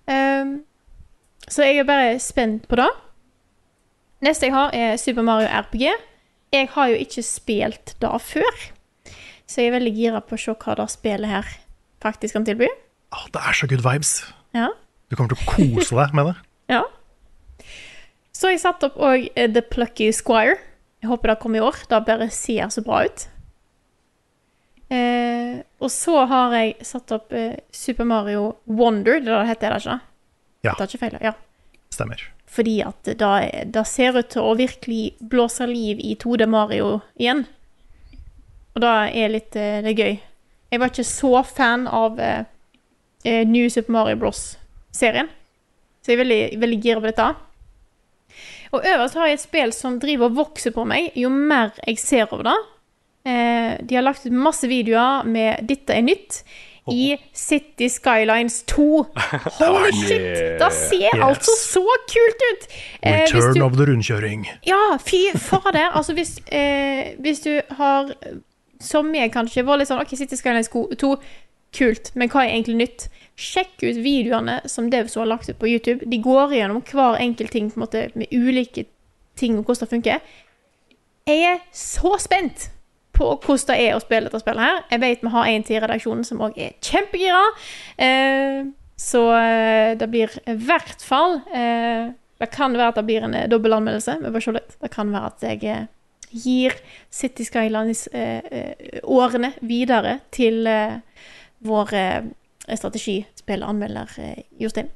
Um, 0.10 0.64
så 1.48 1.68
jeg 1.68 1.78
er 1.78 1.86
bare 1.88 2.18
spent 2.20 2.66
på 2.68 2.80
det. 2.80 2.90
Neste 4.22 4.48
jeg 4.48 4.54
har, 4.54 4.70
er 4.78 5.00
Super 5.02 5.26
Mario 5.26 5.50
RPG. 5.50 5.88
Jeg 6.54 6.70
har 6.76 6.92
jo 6.92 7.00
ikke 7.02 7.24
spilt 7.26 7.96
det 8.04 8.12
før, 8.22 8.64
så 9.50 9.62
jeg 9.64 9.72
er 9.72 9.78
veldig 9.80 9.94
gira 9.96 10.22
på 10.22 10.38
å 10.38 10.42
se 10.42 10.54
hva 10.54 10.76
det 10.78 10.88
spillet 10.94 11.32
her 11.32 11.48
faktisk 12.04 12.38
kan 12.38 12.46
tilby. 12.46 12.68
Oh, 13.16 13.26
det 13.34 13.42
er 13.42 13.58
så 13.58 13.70
good 13.72 13.84
vibes. 13.86 14.14
Ja. 14.58 14.70
Du 15.10 15.16
kommer 15.18 15.34
til 15.34 15.42
å 15.42 15.48
kose 15.50 15.98
deg 15.98 16.14
med 16.18 16.30
det. 16.30 16.36
ja. 16.76 16.84
Så 18.36 18.52
jeg 18.54 18.62
satt 18.64 18.84
opp 18.86 19.00
òg 19.02 19.28
The 19.36 19.64
Plucky 19.74 20.12
Squire. 20.16 20.60
Jeg 21.02 21.10
håper 21.10 21.34
det 21.34 21.40
kommer 21.42 21.62
i 21.62 21.66
år. 21.66 21.82
Det 21.90 22.02
bare 22.06 22.30
ser 22.34 22.70
så 22.74 22.84
bra 22.86 23.02
ut. 23.08 23.26
Eh, 24.92 25.62
og 25.82 25.92
så 25.94 26.26
har 26.30 26.54
jeg 26.58 26.86
satt 26.86 27.14
opp 27.16 27.34
eh, 27.34 27.58
Super 27.74 28.06
Mario 28.08 28.58
Wonder. 28.70 29.22
Det 29.24 29.32
det 29.32 29.48
heter, 29.50 29.72
er 29.72 29.78
det 29.78 29.82
ikke? 29.86 30.00
Ja. 30.68 30.76
Det 30.76 30.86
er 30.86 30.90
ikke 30.90 31.02
feil, 31.06 31.18
ja. 31.26 31.34
Stemmer. 31.92 32.24
Fordi 32.52 32.82
at 32.84 33.08
da- 33.18 33.84
ser 33.88 34.18
ut 34.20 34.30
til 34.34 34.44
å 34.44 34.56
virkelig 34.60 35.14
blåse 35.22 35.68
liv 35.70 36.00
i 36.04 36.16
2D 36.20 36.48
Mario 36.52 37.02
igjen. 37.16 37.46
Og 38.76 38.82
da 38.84 39.08
er 39.08 39.32
litt 39.32 39.56
eh, 39.56 39.80
det 39.84 39.94
er 39.94 40.02
gøy. 40.04 40.18
Jeg 40.72 40.80
var 40.80 40.92
ikke 40.92 41.08
så 41.08 41.32
fan 41.48 41.88
av 41.88 42.20
eh, 42.20 42.44
eh, 43.24 43.46
New 43.48 43.70
Super 43.72 43.92
Mario 43.96 44.20
Bros.-serien. 44.20 45.30
Så 46.02 46.12
jeg 46.12 46.18
er 46.20 46.24
veldig, 46.24 46.42
veldig 46.60 46.82
gira 46.84 47.00
på 47.00 47.10
dette. 47.10 47.30
Og 48.72 48.86
øverst 48.88 49.18
har 49.20 49.28
jeg 49.28 49.40
et 49.40 49.44
spill 49.44 49.74
som 49.76 50.00
driver 50.00 50.30
og 50.30 50.38
vokser 50.40 50.72
på 50.76 50.86
meg 50.88 51.12
jo 51.20 51.30
mer 51.32 51.74
jeg 51.86 52.00
ser 52.00 52.32
over 52.32 52.48
det. 52.48 52.58
Eh, 53.28 53.74
de 53.84 53.98
har 53.98 54.06
lagt 54.06 54.26
ut 54.26 54.34
masse 54.34 54.68
videoer 54.68 55.28
med 55.28 55.68
'Dette 55.68 55.94
er 55.94 56.02
nytt' 56.02 56.42
i 56.90 57.18
City 57.34 57.88
Skylines 57.90 58.64
2. 58.64 59.06
Holy 59.60 59.92
shit! 59.92 60.60
Da 60.60 60.70
ser 60.74 61.04
Yes. 61.14 61.22
altså 61.24 61.52
så 61.60 61.84
kult 62.10 62.42
ut! 62.52 62.68
Eh, 63.04 63.20
hvis 63.20 63.34
Return 63.36 63.54
du- 63.54 63.66
of 63.66 63.74
the 63.78 63.86
rundkjøring. 63.92 64.48
ja, 64.68 64.98
fy 65.06 65.22
fader. 65.38 65.92
Altså, 65.94 66.14
hvis, 66.14 66.40
eh, 66.52 67.14
hvis 67.20 67.40
du 67.46 67.62
har, 67.78 68.14
som 68.80 69.14
jeg 69.16 69.32
kanskje, 69.32 69.64
vært 69.66 69.80
litt 69.84 69.88
sånn 69.92 70.02
OK, 70.02 70.16
City 70.18 70.36
Skylines 70.36 70.70
2, 70.74 71.16
kult, 71.78 72.12
men 72.16 72.30
hva 72.30 72.44
er 72.46 72.56
egentlig 72.58 72.76
nytt? 72.82 73.08
Sjekk 73.38 73.78
ut 73.84 74.02
videoene 74.04 74.60
som 74.70 74.90
Devs 74.92 75.16
har 75.16 75.26
lagt 75.26 75.50
ut 75.50 75.58
på 75.60 75.70
YouTube. 75.70 76.04
De 76.10 76.18
går 76.22 76.52
gjennom 76.58 76.82
hver 76.84 77.16
enkelt 77.22 77.52
ting 77.52 77.70
på 77.72 77.78
en 77.80 77.86
måte, 77.86 78.10
med 78.16 78.28
ulike 78.34 78.86
ting 79.38 79.58
og 79.58 79.66
hvordan 79.66 79.80
det 79.86 79.90
funker. 79.90 80.20
Jeg 81.28 81.44
er 81.54 81.60
så 81.72 82.18
spent 82.20 82.70
på 83.16 83.26
hvordan 83.38 83.68
det 83.70 83.78
er 83.86 83.94
å 83.96 84.04
spille 84.04 84.26
dette 84.28 84.42
spillet 84.42 84.66
her. 84.66 84.78
Jeg 84.92 85.00
vet 85.04 85.26
vi 85.26 85.36
har 85.36 85.46
en 85.52 85.66
til 85.68 85.76
i 85.78 85.84
redaksjonen 85.84 86.26
som 86.28 86.44
òg 86.46 86.54
er 86.62 86.72
kjempegira. 86.84 87.46
Eh, 88.02 88.58
så 89.02 89.22
eh, 89.38 89.92
det 89.98 90.08
blir 90.14 90.30
i 90.46 90.48
hvert 90.62 91.02
fall 91.02 91.34
eh, 91.58 92.04
Det 92.42 92.50
kan 92.54 92.78
være 92.78 92.92
at 92.94 93.00
det 93.00 93.08
blir 93.08 93.22
en 93.26 93.38
dobbeltanmeldelse. 93.50 94.14
Vi 94.22 94.34
får 94.34 94.44
se 94.46 94.52
litt. 94.58 94.72
Det 94.82 94.92
kan 94.94 95.08
være 95.14 95.30
at 95.30 95.40
jeg 95.46 95.60
gir 96.32 96.72
City 97.12 97.44
Skylines-årene 97.46 99.50
videre 99.68 100.14
til 100.32 100.70
vår 101.62 101.88
strategispillanmelder 102.70 104.08
eh, 104.18 104.44
Jostein. 104.60 104.90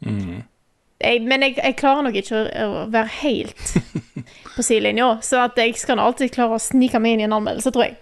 Mm. 0.00 0.42
Jeg, 1.00 1.20
men 1.22 1.42
jeg, 1.46 1.54
jeg 1.62 1.76
klarer 1.78 2.02
nok 2.08 2.16
ikke 2.18 2.34
å, 2.34 2.44
å 2.66 2.84
være 2.90 3.10
helt 3.20 3.74
på 4.56 4.64
sidelinja, 4.66 5.12
så 5.22 5.44
at 5.44 5.58
jeg 5.60 5.76
skal 5.78 6.00
alltid 6.02 6.32
klare 6.34 6.56
å 6.58 6.62
snike 6.62 6.98
meg 6.98 7.14
inn 7.14 7.20
i 7.22 7.26
en 7.28 7.36
anmeldelse, 7.38 7.70
tror 7.74 7.84
jeg. 7.86 7.96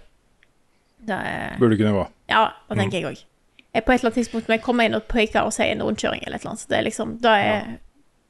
Det 1.06 1.14
er, 1.14 1.56
Burde 1.60 1.77
kunne 1.78 1.93
være. 1.94 2.09
ja, 2.32 2.44
det 2.70 2.78
tenker 2.81 2.98
jeg 3.02 3.10
òg. 3.10 3.24
På 3.77 3.93
et 3.93 3.98
eller 4.01 4.09
annet 4.09 4.16
tidspunkt 4.23 4.48
må 4.48 4.56
jeg 4.56 4.62
komme 4.64 4.86
inn 4.89 4.97
og 4.97 5.05
peke 5.10 5.43
og 5.44 5.52
si 5.52 5.66
en 5.68 5.82
rundkjøring 5.85 6.23
eller 6.24 6.39
et 6.39 6.47
eller 6.47 6.55
annet. 6.55 6.62
Så 6.64 6.70
det 6.73 6.78
er 6.78 6.86
liksom, 6.89 7.18
da 7.23 7.35
er 7.36 7.51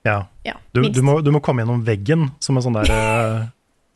Ja. 0.07 0.17
Ja, 0.47 0.53
Du, 0.75 0.81
minst. 0.83 0.95
du, 0.99 1.03
må, 1.07 1.17
du 1.23 1.31
må 1.35 1.41
komme 1.43 1.63
gjennom 1.65 1.81
veggen 1.87 2.29
som 2.43 2.59
en 2.59 2.63
sånn 2.63 2.77
der 2.77 2.91
eh, 2.95 3.47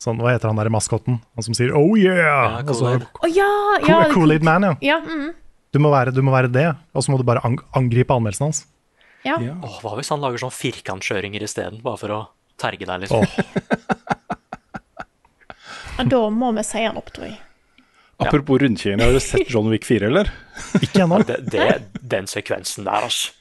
sånn, 0.03 0.17
Hva 0.19 0.33
heter 0.33 0.49
han 0.51 0.57
der 0.59 0.67
maskotten? 0.73 1.21
Han 1.37 1.43
som 1.45 1.55
sier 1.55 1.71
'oh 1.71 1.93
yeah'? 1.99 2.63
Og 2.67 2.75
så- 2.75 2.95
oh, 2.99 3.27
ja! 3.31 3.47
ja 3.79 3.85
Cool- 3.85 4.11
Kool-Aid 4.15 4.43
Man, 4.43 4.63
ja. 4.63 4.73
Ja, 4.81 4.97
mm, 4.99 5.29
Du 5.71 5.79
må 5.79 5.91
være, 5.91 6.11
du 6.11 6.21
må 6.21 6.31
være 6.35 6.51
det, 6.51 6.65
og 6.93 7.03
så 7.03 7.11
må 7.11 7.17
du 7.17 7.23
bare 7.23 7.39
angripe 7.75 8.11
anmeldelsen 8.15 8.47
hans. 8.47 8.65
Ja. 9.27 9.37
Åh, 9.37 9.77
hva 9.83 9.95
hvis 9.99 10.11
han 10.13 10.23
lager 10.23 10.41
sånn 10.41 10.53
firkantkjøringer 10.55 11.45
isteden, 11.45 11.81
bare 11.85 12.01
for 12.01 12.15
å 12.15 12.19
terge 12.61 12.87
deg, 12.87 13.05
liksom? 13.05 13.25
ja. 15.97 16.05
Da 16.11 16.21
må 16.33 16.51
vi 16.57 16.63
si 16.65 16.83
han 16.83 16.99
opp, 17.01 17.11
tror 17.13 17.29
jeg. 17.29 17.39
Apropos 18.21 18.61
rundkjøring, 18.61 19.01
har 19.01 19.13
du 19.13 19.21
sett 19.23 19.49
John 19.49 19.69
Wick 19.71 19.85
4, 19.87 20.09
eller? 20.11 20.29
Ikke 20.83 21.05
ennå. 21.05 21.21
Den 22.01 22.29
sekvensen 22.29 22.85
der, 22.85 23.07
altså. 23.09 23.33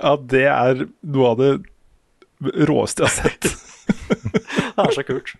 Ja, 0.00 0.16
det 0.16 0.46
er 0.48 0.86
noe 1.04 1.34
av 1.34 1.42
det 1.42 1.50
råeste 2.68 3.04
jeg 3.04 3.10
har 3.10 3.16
sett. 3.28 3.52
Det 4.72 4.80
er 4.86 4.94
så 4.94 5.02
kult. 5.04 5.32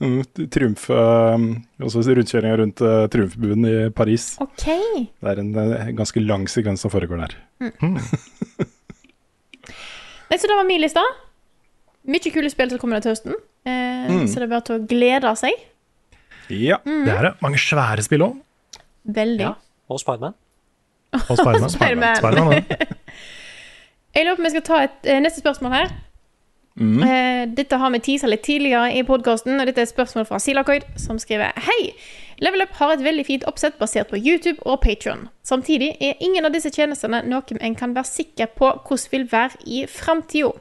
Mm, 0.00 0.22
Triumf, 0.50 0.86
eh, 0.90 1.42
også 1.84 2.02
rundkjøringa 2.16 2.56
rundt 2.58 2.80
uh, 2.82 3.04
Triumfbuen 3.12 3.66
i 3.68 3.74
Paris. 3.94 4.32
OK. 4.42 4.64
Det 4.64 5.32
er 5.32 5.42
en 5.42 5.52
eh, 5.60 5.90
ganske 5.96 6.22
lang 6.24 6.48
sekvens 6.50 6.82
som 6.82 6.92
foregår 6.92 7.20
der. 7.26 7.36
Nei, 10.30 10.38
så 10.38 10.46
det 10.50 10.56
var 10.56 10.66
min 10.68 10.80
liste. 10.82 11.02
Mye 12.10 12.30
kule 12.32 12.50
spill 12.52 12.70
som 12.72 12.78
kommer 12.82 13.02
til 13.04 13.12
høsten. 13.14 13.34
Eh, 13.66 13.88
Mm. 14.10 14.26
Så 14.26 14.40
det 14.40 14.46
er 14.46 14.50
bare 14.54 14.64
til 14.66 14.78
å 14.78 14.86
glede 14.88 15.30
seg. 15.36 15.52
Ja. 16.50 16.78
Det 16.84 17.12
er 17.12 17.22
det. 17.28 17.32
Mange 17.44 17.58
svære 17.62 18.02
spill 18.02 18.22
òg. 18.24 18.38
Veldig. 19.04 19.50
Og 19.90 20.00
Spiderman. 20.00 20.34
Og 21.14 21.36
Spiderman. 21.38 21.70
Spider 21.70 22.14
Spider 22.18 22.52
ja. 22.52 22.62
Jeg 24.14 24.24
lurer 24.26 24.34
på 24.36 24.40
om 24.42 24.48
jeg 24.48 24.54
skal 24.56 24.64
ta 24.66 24.78
et 24.86 25.06
eh, 25.12 25.20
neste 25.22 25.42
spørsmål 25.44 25.72
her. 25.76 25.92
Mm. 26.80 27.02
Eh, 27.04 27.44
dette 27.54 27.78
har 27.78 27.90
vi 27.94 28.00
teasa 28.02 28.26
litt 28.30 28.42
tidligere 28.46 28.94
i 28.98 29.02
podkasten, 29.06 29.60
og 29.60 29.66
dette 29.68 29.78
er 29.82 29.86
et 29.86 29.92
spørsmål 29.92 30.26
fra 30.26 30.38
Silakoid, 30.42 30.86
som 30.98 31.18
skriver 31.22 31.52
Hei! 31.68 31.92
Level 32.40 32.62
Up 32.64 32.72
har 32.78 32.94
et 32.94 33.02
veldig 33.04 33.26
fint 33.28 33.44
oppsett 33.44 33.76
basert 33.78 34.08
på 34.08 34.16
YouTube 34.16 34.62
og 34.64 34.80
Patron. 34.80 35.26
Samtidig 35.44 35.90
er 36.00 36.22
ingen 36.24 36.48
av 36.48 36.54
disse 36.54 36.72
tjenestene 36.72 37.20
noe 37.28 37.58
en 37.60 37.76
kan 37.76 37.92
være 37.96 38.08
sikker 38.08 38.48
på 38.56 38.70
hvordan 38.86 39.12
vil 39.12 39.26
være 39.32 39.60
i 39.66 39.82
framtida. 39.88 40.54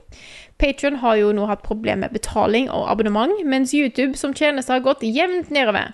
Patron 0.60 1.00
har 1.00 1.16
jo 1.16 1.32
nå 1.32 1.46
hatt 1.48 1.64
problemer 1.64 2.10
med 2.10 2.18
betaling 2.20 2.68
og 2.68 2.90
abonnement, 2.92 3.32
mens 3.48 3.72
YouTube 3.72 4.20
som 4.20 4.36
tjeneste 4.36 4.76
har 4.76 4.84
gått 4.84 5.08
jevnt 5.08 5.54
nedover. 5.56 5.94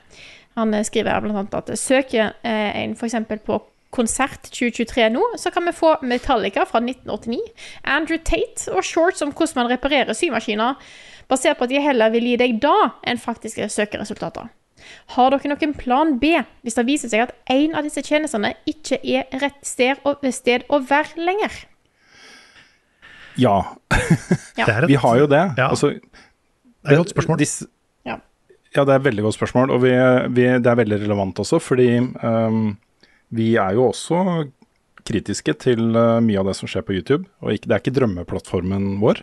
Han 0.57 0.73
eh, 0.73 0.83
skriver 0.87 1.21
bl.a. 1.21 1.45
at 1.53 1.71
søker 1.77 2.33
eh, 2.41 2.81
en 2.81 2.97
f.eks. 2.97 3.19
på 3.45 3.61
konsert 3.93 4.49
2023 4.49 5.09
nå, 5.13 5.21
så 5.37 5.53
kan 5.53 5.69
vi 5.69 5.75
få 5.75 5.95
Metallica 6.01 6.65
fra 6.65 6.81
1989, 6.81 7.39
Andrew 7.83 8.17
Tate 8.17 8.73
og 8.73 8.83
shorts 8.83 9.21
om 9.21 9.31
hvordan 9.31 9.61
man 9.61 9.71
reparerer 9.71 10.17
symaskiner, 10.17 10.81
basert 11.29 11.59
på 11.59 11.69
at 11.69 11.71
de 11.71 11.81
heller 11.81 12.09
vil 12.13 12.33
gi 12.33 12.37
deg 12.41 12.59
da 12.63 12.75
enn 13.05 13.21
faktiske 13.21 13.69
søkeresultater. 13.69 14.49
Har 15.15 15.31
dere 15.35 15.51
noen 15.53 15.73
plan 15.77 16.17
B 16.19 16.33
hvis 16.63 16.75
det 16.77 16.85
viser 16.87 17.09
seg 17.11 17.25
at 17.27 17.33
en 17.53 17.75
av 17.75 17.83
disse 17.87 18.01
tjenestene 18.05 18.53
ikke 18.69 18.99
er 19.03 19.25
rett 19.41 19.61
sted 19.65 20.01
å, 20.05 20.15
sted 20.33 20.65
å 20.69 20.79
være 20.87 21.17
lenger? 21.25 21.51
Ja. 23.37 23.57
Ja. 24.55 24.65
Er 24.67 24.83
et- 24.83 24.87
vi 24.89 24.95
har 24.95 25.17
jo 25.19 25.27
det. 25.27 25.43
Ja. 25.57 25.69
Altså, 25.69 25.89
Det 25.91 26.91
er 26.91 26.93
et 26.93 26.97
godt 27.01 27.13
spørsmål. 27.15 27.37
disse- 27.37 27.67
Ja. 28.05 28.17
Ja, 28.75 28.83
det 28.85 28.93
er 28.93 28.99
et 28.99 29.03
veldig 29.13 29.23
godt 29.23 29.35
spørsmål, 29.39 29.71
og 29.71 29.81
vi, 29.81 29.91
vi, 30.35 30.45
det 30.59 30.67
er 30.67 30.75
veldig 30.75 30.99
relevant 31.01 31.35
også, 31.39 31.59
fordi 31.61 31.97
um, 32.23 32.77
vi 33.31 33.55
er 33.55 33.73
jo 33.73 33.89
også 33.91 34.49
kritiske 35.05 35.53
til 35.59 35.95
uh, 35.95 36.19
mye 36.19 36.39
av 36.39 36.45
det 36.45 36.55
som 36.55 36.67
skjer 36.67 36.81
på 36.83 36.93
YouTube, 36.95 37.25
og 37.41 37.51
ikke, 37.53 37.67
det 37.67 37.71
er 37.75 37.79
ikke 37.83 37.95
drømmeplattformen 37.99 38.99
vår. 38.99 39.21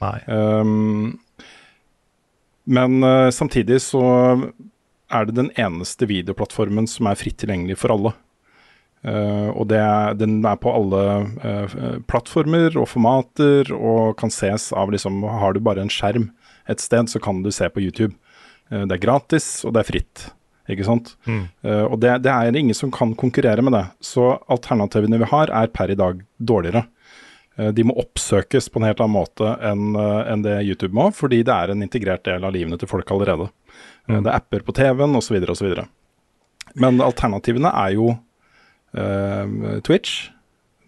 Nei. 0.00 0.18
Um, 0.28 1.18
men 2.66 3.02
uh, 3.04 3.30
samtidig 3.30 3.80
så 3.82 4.02
er 5.10 5.26
det 5.28 5.36
den 5.36 5.50
eneste 5.58 6.08
videoplattformen 6.10 6.88
som 6.90 7.08
er 7.10 7.18
fritt 7.18 7.40
tilgjengelig 7.42 7.78
for 7.82 7.94
alle. 7.94 8.14
Uh, 9.00 9.48
og 9.56 9.70
det 9.70 9.78
er, 9.80 10.16
den 10.20 10.42
er 10.44 10.58
på 10.60 10.72
alle 10.76 11.04
uh, 11.40 11.76
plattformer 12.10 12.74
og 12.76 12.90
formater 12.90 13.70
og 13.72 14.18
kan 14.20 14.28
ses 14.28 14.66
av 14.76 14.92
liksom 14.92 15.22
Har 15.24 15.56
du 15.56 15.60
bare 15.64 15.80
en 15.80 15.92
skjerm 15.92 16.28
et 16.68 16.82
sted, 16.84 17.08
så 17.08 17.18
kan 17.22 17.40
du 17.42 17.48
se 17.50 17.68
på 17.72 17.80
YouTube. 17.80 18.12
Uh, 18.68 18.84
det 18.84 18.98
er 18.98 19.06
gratis, 19.06 19.64
og 19.64 19.72
det 19.74 19.82
er 19.82 19.88
fritt. 19.88 20.26
Ikke 20.70 20.84
sant? 20.86 21.16
Mm. 21.26 21.48
Og 21.90 21.96
det, 21.98 22.12
det 22.22 22.30
er 22.30 22.54
ingen 22.54 22.76
som 22.78 22.92
kan 22.94 23.10
konkurrere 23.18 23.64
med 23.66 23.74
det. 23.74 23.80
Så 24.06 24.36
alternativene 24.46 25.18
vi 25.18 25.26
har, 25.26 25.50
er 25.50 25.72
per 25.74 25.90
i 25.90 25.96
dag 25.98 26.20
dårligere. 26.38 26.84
De 27.74 27.82
må 27.82 27.96
oppsøkes 27.98 28.68
på 28.70 28.78
en 28.78 28.86
helt 28.86 29.02
annen 29.02 29.16
måte 29.16 29.56
enn 29.66 29.98
enn 29.98 30.44
det 30.44 30.60
YouTube 30.68 30.94
må, 30.94 31.08
fordi 31.10 31.40
det 31.48 31.56
er 31.56 31.72
en 31.72 31.82
integrert 31.82 32.22
del 32.28 32.46
av 32.46 32.54
livene 32.54 32.78
til 32.78 32.92
folk 32.92 33.10
allerede. 33.10 33.48
Det 34.10 34.30
er 34.30 34.36
apper 34.36 34.64
på 34.66 34.74
TV-en 34.76 35.16
osv. 35.18 35.38
osv. 35.52 35.72
Men 36.80 37.00
alternativene 37.04 37.70
er 37.84 37.94
jo 37.96 38.10
eh, 38.96 39.80
Twitch. 39.86 40.28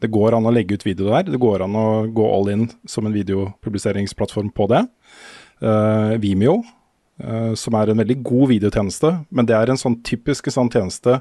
Det 0.02 0.10
går 0.10 0.34
an 0.34 0.48
å 0.48 0.52
legge 0.54 0.78
ut 0.78 0.86
video 0.86 1.10
der. 1.12 1.28
Det 1.30 1.40
går 1.42 1.64
an 1.66 1.78
å 1.78 1.88
gå 2.10 2.26
all 2.26 2.50
in 2.52 2.68
som 2.90 3.06
en 3.06 3.14
videopubliseringsplattform 3.14 4.50
på 4.54 4.68
det. 4.72 4.84
Eh, 5.62 6.14
Vimeo, 6.22 6.60
eh, 7.22 7.52
som 7.58 7.78
er 7.78 7.92
en 7.92 8.02
veldig 8.02 8.18
god 8.26 8.48
videotjeneste, 8.50 9.12
men 9.30 9.46
det 9.46 9.54
er 9.58 9.70
en 9.70 9.80
sånn 9.80 10.00
typisk 10.06 10.50
sånn 10.50 10.72
tjeneste 10.72 11.20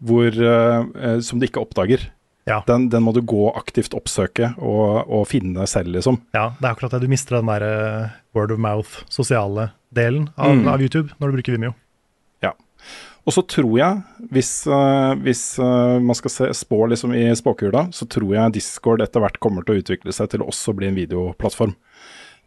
hvor, 0.00 0.28
eh, 0.32 0.84
eh, 0.96 1.18
som 1.20 1.40
du 1.40 1.46
ikke 1.48 1.60
oppdager. 1.60 2.08
Den, 2.66 2.88
den 2.92 3.02
må 3.02 3.12
du 3.16 3.20
gå 3.26 3.48
aktivt 3.58 3.94
oppsøke 3.98 4.52
og, 4.62 5.08
og 5.10 5.24
finne 5.26 5.64
selv, 5.66 5.90
liksom. 5.96 6.20
Ja, 6.36 6.52
det 6.60 6.68
er 6.68 6.76
akkurat 6.76 6.92
det. 6.94 7.00
Du 7.02 7.10
mister 7.10 7.40
den 7.40 7.50
der 7.50 7.64
eh, 7.66 8.12
word 8.38 8.52
of 8.54 8.60
mouth, 8.62 9.00
sosiale 9.10 9.72
delen 9.90 10.28
av, 10.36 10.54
Mm. 10.54 10.68
av 10.70 10.80
YouTube 10.84 11.10
når 11.18 11.32
du 11.32 11.36
bruker 11.40 11.56
Vimeo. 11.56 11.74
Ja. 12.44 12.52
Og 13.26 13.34
så 13.34 13.42
tror 13.50 13.72
jeg, 13.80 14.02
hvis, 14.30 14.52
eh, 14.70 15.14
hvis 15.26 15.42
eh, 15.58 15.96
man 15.98 16.14
skal 16.14 16.30
se, 16.30 16.50
spå 16.54 16.84
liksom 16.92 17.14
i 17.18 17.24
spåkula, 17.34 17.88
så 17.90 18.06
tror 18.06 18.30
jeg 18.36 18.54
Discord 18.60 19.02
etter 19.02 19.24
hvert 19.24 19.40
kommer 19.42 19.66
til 19.66 19.74
å 19.74 19.82
utvikle 19.82 20.14
seg 20.14 20.30
til 20.30 20.44
å 20.44 20.50
også 20.52 20.76
bli 20.78 20.86
en 20.92 20.94
videoplattform. 21.02 21.74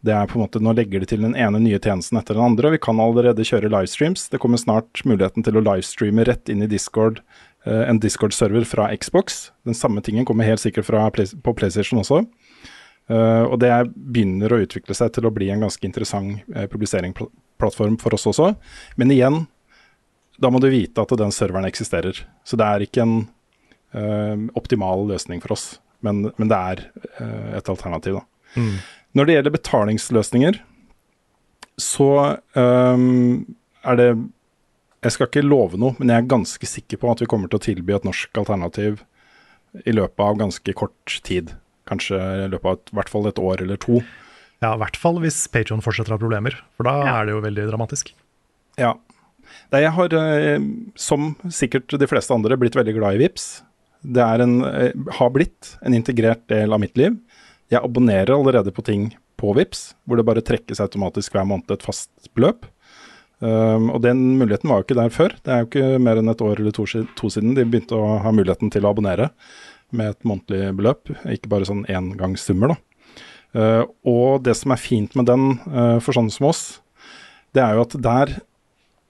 Det 0.00 0.14
er 0.16 0.24
på 0.30 0.38
en 0.38 0.46
måte, 0.46 0.62
Nå 0.64 0.72
legger 0.72 1.02
de 1.02 1.06
til 1.10 1.20
den 1.20 1.34
ene 1.36 1.60
nye 1.60 1.76
tjenesten 1.76 2.16
etter 2.16 2.32
den 2.38 2.46
andre. 2.46 2.70
Vi 2.72 2.78
kan 2.80 2.96
allerede 3.04 3.44
kjøre 3.44 3.68
livestreams. 3.68 4.30
Det 4.32 4.40
kommer 4.40 4.56
snart 4.56 5.02
muligheten 5.04 5.44
til 5.44 5.58
å 5.60 5.64
livestreame 5.66 6.24
rett 6.24 6.48
inn 6.48 6.62
i 6.64 6.70
Discord, 6.72 7.20
en 7.68 7.98
Discord-server 8.00 8.64
fra 8.64 8.86
Xbox. 8.96 9.50
Den 9.68 9.76
samme 9.76 10.00
tingen 10.00 10.24
kommer 10.24 10.48
helt 10.48 10.62
sikkert 10.62 10.86
Play, 11.12 11.26
på 11.44 11.52
PlayStation 11.52 12.00
også. 12.00 12.22
Uh, 13.10 13.42
og 13.50 13.58
det 13.58 13.70
er- 13.74 13.90
begynner 13.90 14.52
å 14.52 14.60
utvikle 14.62 14.94
seg 14.94 15.12
til 15.12 15.26
å 15.26 15.32
bli 15.34 15.48
en 15.50 15.64
ganske 15.64 15.82
interessant 15.82 16.44
uh, 16.54 16.66
publiseringsplattform 16.70 17.98
for 17.98 18.14
oss 18.14 18.26
også. 18.30 18.52
Men 18.96 19.10
igjen, 19.10 19.46
da 20.38 20.50
må 20.50 20.60
du 20.62 20.68
vite 20.70 21.02
at 21.02 21.10
den 21.18 21.34
serveren 21.34 21.66
eksisterer. 21.66 22.14
Så 22.46 22.56
det 22.56 22.68
er 22.68 22.84
ikke 22.86 23.02
en 23.02 23.16
uh, 23.96 24.46
optimal 24.54 25.08
løsning 25.10 25.42
for 25.42 25.56
oss, 25.56 25.80
men, 26.06 26.30
men 26.38 26.48
det 26.48 26.56
er 26.56 26.84
eh, 27.20 27.58
et 27.58 27.68
alternativ, 27.68 28.14
da. 28.14 28.22
Mm. 28.56 28.76
Når 29.12 29.26
det 29.26 29.34
gjelder 29.34 29.52
betalingsløsninger, 29.52 30.60
så 31.76 32.06
er 32.56 33.98
det 34.00 34.06
Jeg 35.00 35.14
skal 35.14 35.30
ikke 35.30 35.46
love 35.46 35.78
noe, 35.80 35.96
men 35.96 36.12
jeg 36.12 36.20
er 36.20 36.28
ganske 36.28 36.68
sikker 36.68 37.00
på 37.00 37.08
at 37.08 37.22
vi 37.22 37.28
kommer 37.30 37.48
til 37.48 37.56
å 37.56 37.64
tilby 37.64 37.94
et 37.96 38.04
norsk 38.04 38.36
alternativ 38.36 39.00
i 39.88 39.94
løpet 39.94 40.20
av 40.20 40.40
ganske 40.40 40.74
kort 40.76 41.20
tid. 41.24 41.54
Kanskje 41.88 42.18
i 42.18 42.48
løpet 42.52 42.68
av 42.68 42.76
et, 42.76 42.90
i 42.92 42.98
hvert 42.98 43.12
fall 43.12 43.28
et 43.30 43.40
år 43.40 43.64
eller 43.64 43.80
to. 43.80 44.02
Ja, 44.60 44.74
i 44.74 44.80
hvert 44.82 44.98
fall 45.00 45.16
hvis 45.22 45.38
Patron 45.52 45.80
fortsetter 45.80 46.12
å 46.12 46.18
ha 46.18 46.20
problemer, 46.20 46.58
for 46.76 46.88
da 46.88 46.98
er 47.14 47.26
det 47.26 47.32
jo 47.32 47.40
veldig 47.46 47.64
dramatisk. 47.70 48.12
Ja. 48.80 48.92
Nei, 49.72 49.80
jeg 49.86 49.94
har, 49.96 50.14
eh, 50.14 50.66
som 51.00 51.32
sikkert 51.48 51.96
de 51.96 52.08
fleste 52.10 52.36
andre, 52.36 52.58
blitt 52.60 52.76
veldig 52.76 52.94
glad 52.98 53.16
i 53.16 53.22
VIPS. 53.24 53.48
Det 54.04 54.20
er 54.20 54.44
en, 54.44 54.64
eh, 54.64 54.92
har 55.16 55.32
blitt 55.32 55.78
en 55.82 55.96
integrert 55.96 56.46
del 56.48 56.72
av 56.72 56.80
mitt 56.80 56.96
liv. 56.96 57.16
Jeg 57.70 57.80
abonnerer 57.80 58.36
allerede 58.36 58.72
på 58.72 58.84
ting 58.84 59.14
på 59.38 59.54
VIPS, 59.56 59.94
hvor 60.06 60.20
det 60.20 60.26
bare 60.26 60.44
trekkes 60.44 60.80
automatisk 60.80 61.32
hver 61.32 61.48
måned 61.48 61.70
et 61.70 61.82
fast 61.82 62.10
beløp. 62.36 62.66
Um, 63.40 63.88
og 63.94 64.02
den 64.04 64.20
muligheten 64.36 64.68
var 64.68 64.80
jo 64.80 64.86
ikke 64.86 64.98
der 64.98 65.14
før. 65.14 65.34
Det 65.40 65.52
er 65.52 65.62
jo 65.62 65.68
ikke 65.70 66.02
mer 66.04 66.20
enn 66.20 66.28
et 66.32 66.44
år 66.44 66.60
eller 66.60 66.74
to, 66.76 66.84
to 67.16 67.32
siden 67.32 67.54
de 67.56 67.64
begynte 67.64 67.96
å 67.96 68.18
ha 68.20 68.32
muligheten 68.36 68.72
til 68.72 68.84
å 68.84 68.92
abonnere 68.92 69.30
med 69.96 70.12
et 70.12 70.28
månedlig 70.28 70.74
beløp, 70.78 71.10
ikke 71.24 71.50
bare 71.50 71.66
sånn 71.66 71.86
engangssummer, 71.90 72.74
da. 72.74 72.78
Uh, 73.50 73.82
og 74.06 74.44
det 74.46 74.54
som 74.54 74.70
er 74.70 74.78
fint 74.78 75.16
med 75.18 75.26
den 75.26 75.56
uh, 75.72 75.98
for 75.98 76.14
sånne 76.14 76.30
som 76.30 76.46
oss, 76.52 76.62
det 77.56 77.64
er 77.64 77.74
jo 77.74 77.86
at 77.88 77.96
der 77.98 78.36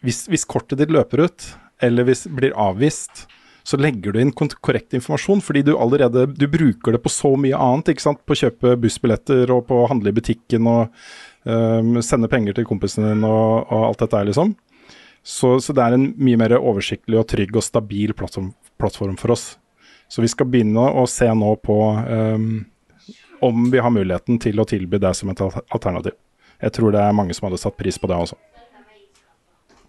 hvis, 0.00 0.24
hvis 0.32 0.46
kortet 0.48 0.80
ditt 0.80 0.92
løper 0.94 1.26
ut, 1.26 1.50
eller 1.84 2.06
hvis 2.08 2.24
blir 2.32 2.56
avvist, 2.56 3.26
så 3.66 3.76
legger 3.76 4.14
du 4.14 4.20
inn 4.22 4.32
korrekt 4.32 4.94
informasjon, 4.96 5.42
fordi 5.44 5.62
du 5.68 5.74
allerede 5.76 6.24
du 6.32 6.46
bruker 6.50 6.96
det 6.96 7.02
på 7.04 7.12
så 7.12 7.34
mye 7.38 7.58
annet. 7.58 7.92
ikke 7.92 8.06
sant? 8.06 8.22
På 8.24 8.34
å 8.34 8.40
kjøpe 8.40 8.78
bussbilletter 8.80 9.52
og 9.52 9.66
på 9.68 9.82
å 9.82 9.88
handle 9.90 10.10
i 10.10 10.16
butikken 10.16 10.68
og 10.70 10.94
sende 12.04 12.28
penger 12.28 12.52
til 12.56 12.66
kompisen 12.68 13.06
din 13.06 13.22
og, 13.24 13.70
og 13.72 13.86
alt 13.86 14.02
dette 14.02 14.18
her, 14.18 14.28
liksom. 14.28 14.52
Så, 15.22 15.54
så 15.60 15.72
det 15.76 15.84
er 15.84 15.96
en 15.96 16.10
mye 16.20 16.38
mer 16.40 16.56
oversiktlig 16.58 17.18
og 17.20 17.26
trygg 17.28 17.56
og 17.56 17.64
stabil 17.64 18.12
plattform, 18.16 18.50
plattform 18.80 19.16
for 19.20 19.34
oss. 19.34 19.46
Så 20.10 20.24
vi 20.24 20.30
skal 20.32 20.48
begynne 20.50 20.84
å 21.00 21.04
se 21.08 21.28
nå 21.28 21.54
på 21.62 21.76
um, 21.96 22.64
om 23.44 23.68
vi 23.72 23.80
har 23.80 23.92
muligheten 23.94 24.40
til 24.42 24.60
å 24.60 24.66
tilby 24.68 25.00
det 25.00 25.12
som 25.16 25.30
et 25.32 25.42
alternativ. 25.44 26.16
Jeg 26.60 26.74
tror 26.76 26.92
det 26.92 27.02
er 27.02 27.16
mange 27.16 27.36
som 27.36 27.48
hadde 27.48 27.60
satt 27.60 27.78
pris 27.78 27.96
på 28.00 28.10
det 28.10 28.18
også. 28.20 28.36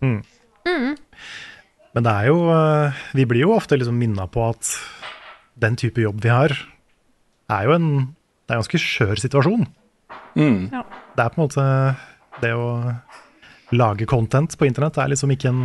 Mm. 0.02 0.22
Men 1.92 2.06
det 2.06 2.12
er 2.12 2.28
jo 2.32 2.38
eh, 2.50 3.02
Vi 3.14 3.26
blir 3.30 3.44
jo 3.44 3.52
ofte 3.54 3.78
liksom 3.78 4.00
minna 4.02 4.24
på 4.32 4.48
at 4.48 4.72
den 5.62 5.76
type 5.78 6.02
jobb 6.02 6.24
vi 6.24 6.32
har, 6.32 6.56
er 7.52 7.68
jo 7.68 7.76
en 7.76 7.90
Det 7.92 8.56
er 8.56 8.58
en 8.58 8.64
ganske 8.64 8.82
skjør 8.82 9.20
situasjon. 9.22 9.68
Mm. 10.36 10.70
Ja. 10.72 10.84
Det 11.16 11.24
er 11.26 11.30
på 11.34 11.42
en 11.42 11.48
måte 11.48 11.64
Det 12.42 12.52
å 12.56 12.68
lage 13.76 14.06
content 14.08 14.54
på 14.58 14.66
internett 14.68 14.98
er 14.98 15.10
liksom 15.12 15.32
ikke 15.34 15.50
en 15.52 15.62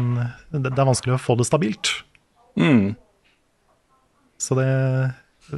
Det 0.51 0.71
det 0.73 0.79
er 0.79 0.89
vanskelig 0.89 1.15
å 1.15 1.21
få 1.23 1.37
det 1.39 1.47
stabilt. 1.47 1.91
Mm. 2.59 2.97
Så 4.39 4.55
det, 4.59 4.67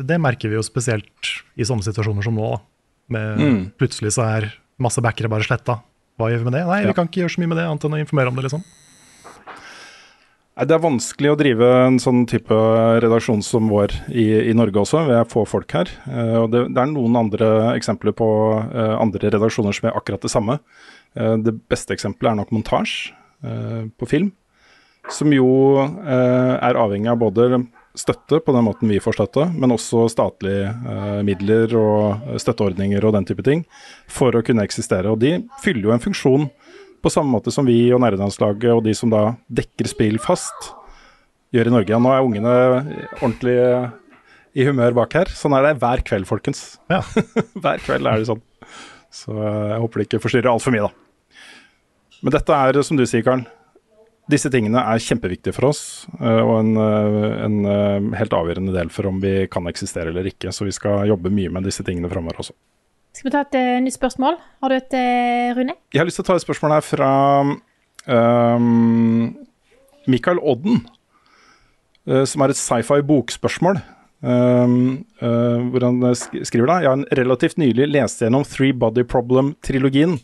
det 0.06 0.18
merker 0.20 0.48
vi 0.52 0.58
jo 0.58 0.62
spesielt 0.66 1.32
i 1.58 1.66
sånne 1.66 1.82
situasjoner 1.86 2.22
som 2.24 2.36
nå. 2.38 2.50
da. 2.56 2.60
Med 3.08 3.38
Mm. 3.40 3.60
Plutselig 3.80 4.12
så 4.14 4.22
er 4.28 4.52
masse 4.78 5.00
backere 5.02 5.28
bare 5.32 5.42
sletta. 5.46 5.80
Hva 6.18 6.28
gjør 6.30 6.38
vi 6.44 6.44
med 6.50 6.52
det? 6.58 6.66
Nei, 6.66 6.80
Ja. 6.82 6.88
vi 6.88 6.94
kan 6.94 7.08
ikke 7.08 7.22
gjøre 7.24 7.34
så 7.34 7.40
mye 7.40 7.48
med 7.48 7.58
det, 7.58 7.64
annet 7.66 7.84
enn 7.84 7.94
å 7.96 8.00
informere 8.04 8.28
om 8.28 8.36
det, 8.36 8.44
liksom. 8.44 8.64
Det 10.58 10.74
er 10.74 10.80
vanskelig 10.82 11.30
å 11.30 11.36
drive 11.38 11.66
en 11.84 12.00
sånn 12.02 12.24
type 12.26 12.56
redaksjon 13.04 13.44
som 13.46 13.68
vår 13.70 13.92
i, 14.10 14.24
i 14.50 14.54
Norge 14.58 14.80
også. 14.82 15.04
Vi 15.06 15.14
er 15.14 15.28
få 15.30 15.44
folk 15.46 15.70
her. 15.76 15.92
Eh, 16.10 16.34
og 16.40 16.48
det, 16.50 16.64
det 16.74 16.82
er 16.82 16.90
noen 16.90 17.14
andre 17.20 17.50
eksempler 17.76 18.16
på 18.18 18.28
eh, 18.58 18.94
andre 18.98 19.30
redaksjoner 19.36 19.76
som 19.76 19.86
gjør 19.86 20.00
akkurat 20.00 20.26
det 20.26 20.32
samme. 20.32 20.58
Eh, 21.14 21.36
det 21.46 21.54
beste 21.70 21.94
eksempelet 21.94 22.32
er 22.32 22.40
nok 22.40 22.54
montasje 22.56 23.14
på 23.38 24.06
film. 24.10 24.32
Som 25.14 25.30
jo 25.30 25.46
er 25.78 26.74
avhengig 26.74 27.06
av 27.12 27.20
både 27.20 27.60
støtte 27.98 28.40
på 28.44 28.54
den 28.54 28.66
måten 28.66 28.90
vi 28.90 29.00
får 29.02 29.16
støtte, 29.18 29.46
men 29.54 29.74
også 29.74 30.06
statlige 30.12 30.70
eh, 30.70 31.20
midler 31.26 31.74
og 31.78 32.38
støtteordninger 32.40 33.04
og 33.04 33.14
den 33.16 33.26
type 33.28 33.44
ting 33.46 33.64
for 34.10 34.34
å 34.36 34.42
kunne 34.46 34.64
eksistere. 34.66 35.10
Og 35.10 35.20
de 35.22 35.38
fyller 35.62 35.88
jo 35.88 35.94
en 35.94 36.04
funksjon 36.04 36.48
på 37.02 37.12
samme 37.12 37.32
måte 37.32 37.52
som 37.54 37.66
vi 37.68 37.80
og 37.94 38.02
nerdelandslaget 38.02 38.70
og 38.74 38.82
de 38.86 38.94
som 38.96 39.12
da 39.12 39.22
dekker 39.60 39.90
spill 39.90 40.18
fast, 40.22 40.72
gjør 41.54 41.70
i 41.70 41.74
Norge. 41.74 41.94
Ja, 41.94 42.00
nå 42.02 42.12
er 42.12 42.26
ungene 42.26 42.54
ordentlig 43.20 43.56
i 44.58 44.66
humør 44.66 44.96
bak 45.02 45.14
her. 45.16 45.32
Sånn 45.32 45.54
er 45.56 45.68
det 45.68 45.76
hver 45.82 46.02
kveld, 46.06 46.28
folkens. 46.28 46.78
Ja. 46.90 47.02
hver 47.62 47.84
kveld 47.84 48.08
er 48.08 48.20
det 48.20 48.30
sånn. 48.30 48.42
Så 49.14 49.32
eh, 49.32 49.68
jeg 49.72 49.82
håper 49.84 50.00
det 50.00 50.08
ikke 50.08 50.24
forstyrrer 50.24 50.50
altfor 50.52 50.74
mye, 50.74 50.88
da. 50.88 51.38
Men 52.24 52.34
dette 52.34 52.58
er, 52.66 52.80
som 52.84 52.98
du 52.98 53.04
sier, 53.06 53.22
Karl, 53.24 53.44
disse 54.28 54.50
tingene 54.52 54.82
er 54.82 55.00
kjempeviktige 55.00 55.56
for 55.56 55.70
oss, 55.70 55.82
eh, 56.18 56.40
og 56.42 56.58
en, 56.58 56.72
eh, 56.76 57.28
en 57.46 57.58
eh, 57.64 58.18
helt 58.20 58.34
avgjørende 58.36 58.74
del 58.74 58.90
for 58.92 59.08
om 59.08 59.22
vi 59.22 59.46
kan 59.48 59.68
eksistere 59.70 60.12
eller 60.12 60.28
ikke. 60.28 60.52
Så 60.52 60.66
vi 60.68 60.74
skal 60.76 61.08
jobbe 61.08 61.32
mye 61.32 61.52
med 61.54 61.64
disse 61.64 61.86
tingene 61.86 62.10
framover 62.12 62.42
også. 62.44 62.56
Skal 63.18 63.26
vi 63.26 63.34
ta 63.34 63.40
et 63.42 63.56
uh, 63.58 63.80
nytt 63.82 63.96
spørsmål? 63.96 64.36
Har 64.62 64.70
du 64.70 64.76
et, 64.76 64.94
uh, 64.94 65.56
Rune? 65.58 65.74
Jeg 65.90 65.98
har 65.98 66.06
lyst 66.06 66.20
til 66.20 66.22
å 66.22 66.28
ta 66.28 66.38
et 66.38 66.44
spørsmål 66.44 66.76
her 66.76 66.84
fra 66.86 67.10
um, 68.06 69.34
Mikael 70.06 70.38
Odden, 70.38 70.84
Uh, 72.08 72.22
som 72.24 72.40
er 72.40 72.54
et 72.54 72.56
sci-fi 72.56 73.02
bokspørsmål. 73.04 73.82
Um, 74.24 75.04
hvor 75.20 75.84
han 75.84 75.98
sk 76.16 76.40
skriver 76.48 76.66
da 76.66 76.76
Jeg 76.82 76.88
har 76.88 77.18
relativt 77.20 77.58
nylig 77.60 77.84
lest 77.92 78.22
gjennom 78.24 78.46
Three 78.48 78.72
Body 78.72 79.04
Problem-trilogien. 79.04 80.14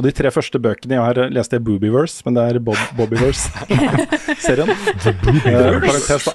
Og 0.00 0.06
de 0.06 0.14
tre 0.16 0.30
første 0.32 0.56
bøkene 0.56 0.96
jeg 0.96 1.04
har 1.04 1.18
lest, 1.28 1.52
er 1.52 1.60
Boobyverse, 1.60 2.22
men 2.24 2.38
det 2.38 2.44
er 2.48 2.58
Bob 2.64 2.80
Bobbyverse-serien. 2.96 4.70
Eh, 5.50 5.76
parentes, 5.82 6.26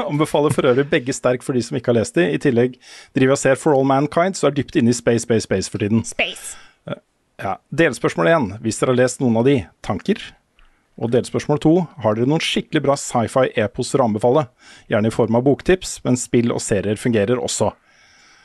anbefaler 0.00 0.54
for 0.54 0.66
øvrig 0.66 0.84
begge 0.90 1.14
sterk 1.14 1.42
for 1.46 1.54
de 1.54 1.62
som 1.62 1.76
ikke 1.78 1.92
har 1.92 1.98
lest 2.00 2.16
de. 2.18 2.24
I 2.34 2.40
tillegg 2.42 2.74
driver 3.14 3.34
jeg 3.34 3.36
og 3.36 3.40
ser 3.40 3.60
For 3.60 3.76
All 3.76 3.86
Mankind, 3.86 4.36
så 4.38 4.48
er 4.48 4.56
dypt 4.56 4.78
inne 4.80 4.90
i 4.90 4.96
Space, 4.96 5.24
Space, 5.26 5.46
Space 5.46 5.70
for 5.70 5.82
tiden. 5.82 6.02
Space. 6.06 6.56
Ja, 7.40 7.56
Delspørsmål 7.74 8.30
én, 8.30 8.48
hvis 8.64 8.80
dere 8.80 8.94
har 8.94 9.00
lest 9.04 9.22
noen 9.22 9.38
av 9.40 9.46
de, 9.46 9.60
tanker? 9.84 10.20
Og 10.94 11.10
delspørsmål 11.10 11.62
to, 11.62 11.74
har 12.02 12.18
dere 12.18 12.30
noen 12.30 12.42
skikkelig 12.42 12.84
bra 12.84 12.98
sci-fi-eposer 12.98 14.02
å 14.02 14.08
anbefale? 14.08 14.46
Gjerne 14.90 15.10
i 15.10 15.14
form 15.14 15.38
av 15.38 15.46
boktips, 15.46 15.98
men 16.06 16.18
spill 16.20 16.54
og 16.54 16.62
serier 16.62 16.98
fungerer 17.00 17.42
også. 17.42 17.72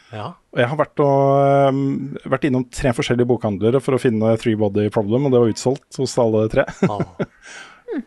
Ja. 0.09 0.31
Og 0.53 0.61
jeg 0.61 0.69
har 0.71 0.77
vært, 0.79 1.01
og, 1.05 1.69
um, 1.69 1.81
vært 2.33 2.47
innom 2.49 2.65
tre 2.73 2.93
forskjellige 2.97 3.29
bokhandlere 3.29 3.81
for 3.83 3.95
å 3.95 4.01
finne 4.01 4.33
Three 4.41 4.57
Body 4.57 4.87
Problem, 4.93 5.27
og 5.27 5.35
det 5.35 5.41
var 5.43 5.51
utsolgt 5.53 5.99
hos 6.01 6.15
alle 6.21 6.47
tre. 6.51 6.65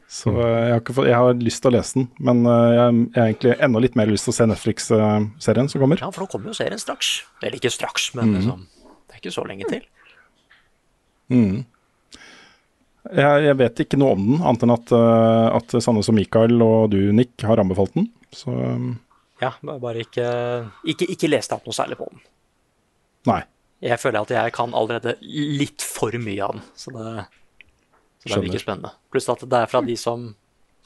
Så 0.06 0.30
øh, 0.30 0.68
jeg 0.68 0.74
har, 0.76 0.82
fått, 0.94 1.08
jeg 1.08 1.18
har 1.18 1.40
lyst 1.42 1.62
til 1.64 1.72
å 1.72 1.74
lese 1.74 1.96
den, 1.98 2.04
men 2.22 2.44
øh, 2.46 2.68
jeg, 2.70 2.92
jeg 3.02 3.18
har 3.18 3.30
egentlig 3.32 3.54
enda 3.66 3.82
litt 3.82 3.96
mer 3.98 4.10
lyst 4.12 4.28
til 4.28 4.32
å 4.32 4.36
se 4.36 4.46
Netflix-serien 4.46 5.70
som 5.72 5.82
kommer. 5.82 6.02
ja, 6.02 6.10
for 6.14 6.24
nå 6.24 6.30
kommer 6.30 6.52
jo 6.52 6.56
serien 6.56 6.80
straks. 6.80 7.10
Eller 7.42 7.58
ikke 7.58 7.72
straks, 7.74 8.12
men 8.14 8.30
mm. 8.30 8.36
liksom, 8.38 8.64
det 9.02 9.16
er 9.16 9.22
ikke 9.22 9.34
så 9.34 9.44
lenge 9.48 9.70
til. 9.72 9.82
Mm. 11.34 11.56
Jeg, 13.10 13.42
jeg 13.48 13.58
vet 13.58 13.82
ikke 13.82 13.98
noe 13.98 14.14
om 14.14 14.22
den, 14.28 14.38
annet 14.38 14.66
enn 14.66 14.74
at, 14.76 14.94
at 15.58 15.74
Sanne 15.82 16.04
som 16.06 16.14
Mikael 16.16 16.62
og 16.62 16.92
du, 16.94 17.00
Nick, 17.16 17.34
har 17.42 17.60
anbefalt 17.60 17.96
den. 17.98 18.06
Så 18.32 18.54
Ja, 19.42 19.50
bare 19.82 20.04
ikke, 20.04 20.26
ikke, 20.86 21.08
ikke 21.16 21.30
les 21.32 21.48
deg 21.50 21.58
opp 21.58 21.66
noe 21.68 21.76
særlig 21.76 21.98
på 22.00 22.08
den. 22.12 22.22
nei. 23.30 23.42
Jeg 23.82 23.98
føler 23.98 24.22
at 24.22 24.30
jeg 24.30 24.52
kan 24.54 24.70
allerede 24.78 25.16
litt 25.26 25.82
for 25.82 26.14
mye 26.22 26.38
av 26.46 26.52
den, 26.54 26.60
så 26.78 26.92
det, 26.94 27.24
så 28.22 28.28
det 28.36 28.44
virker 28.44 28.62
spennende. 28.62 28.92
Pluss 29.10 29.26
at 29.32 29.42
det 29.42 29.58
er 29.58 29.66
fra 29.72 29.80
de 29.82 29.96
som 29.98 30.28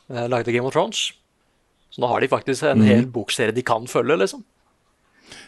eh, 0.08 0.24
lagde 0.32 0.54
Game 0.54 0.64
of 0.64 0.72
Thrones. 0.72 1.10
Så 1.92 2.00
nå 2.00 2.08
har 2.08 2.24
de 2.24 2.30
faktisk 2.32 2.64
en 2.70 2.80
mm. 2.80 2.86
hel 2.88 3.04
bokserie 3.12 3.52
de 3.52 3.60
kan 3.68 3.84
følge, 3.86 4.16
liksom. 4.22 4.46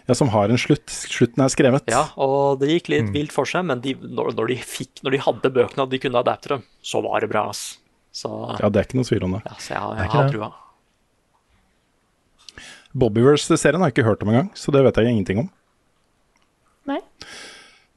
Ja, 0.05 0.13
som 0.19 0.29
har 0.35 0.53
en 0.53 0.61
slutt. 0.61 0.93
Slutten 0.93 1.41
er 1.45 1.49
skrevet. 1.49 1.89
Ja, 1.89 2.11
og 2.21 2.61
det 2.61 2.69
gikk 2.75 2.89
Mm. 2.93 2.95
litt 2.99 3.11
vilt 3.17 3.33
for 3.33 3.49
seg, 3.49 3.65
men 3.65 3.81
de, 3.81 3.95
når, 3.97 4.35
når, 4.37 4.53
de 4.53 4.57
fikk, 4.69 5.01
når 5.07 5.17
de 5.17 5.25
hadde 5.25 5.55
bøkene 5.57 5.85
og 5.87 5.91
de 5.97 6.01
kunne 6.05 6.21
adapte 6.21 6.53
dem, 6.53 6.63
så 6.85 7.01
var 7.01 7.25
det 7.25 7.31
bra, 7.33 7.49
ass. 7.49 7.79
Så, 8.13 8.29
Ja, 8.61 8.69
det 8.69 8.81
er 8.83 8.89
ikke 8.91 9.01
noe 9.01 9.09
tvil 9.09 9.25
om 9.25 9.39
det. 9.39 9.43
ja, 9.49 9.57
så 9.57 9.73
jeg, 9.73 9.81
jeg, 9.81 9.97
Det 9.97 10.05
jeg 10.05 10.13
har 10.19 10.29
det. 10.29 10.33
trua. 10.37 10.53
Bobbyverse-serien 12.97 13.81
har 13.83 13.91
jeg 13.91 13.99
ikke 13.99 14.09
hørt 14.09 14.23
om 14.25 14.29
engang, 14.33 14.51
så 14.57 14.73
det 14.73 14.85
vet 14.85 14.97
jeg 14.97 15.11
ingenting 15.13 15.39
om. 15.45 15.51
Nei? 16.89 17.01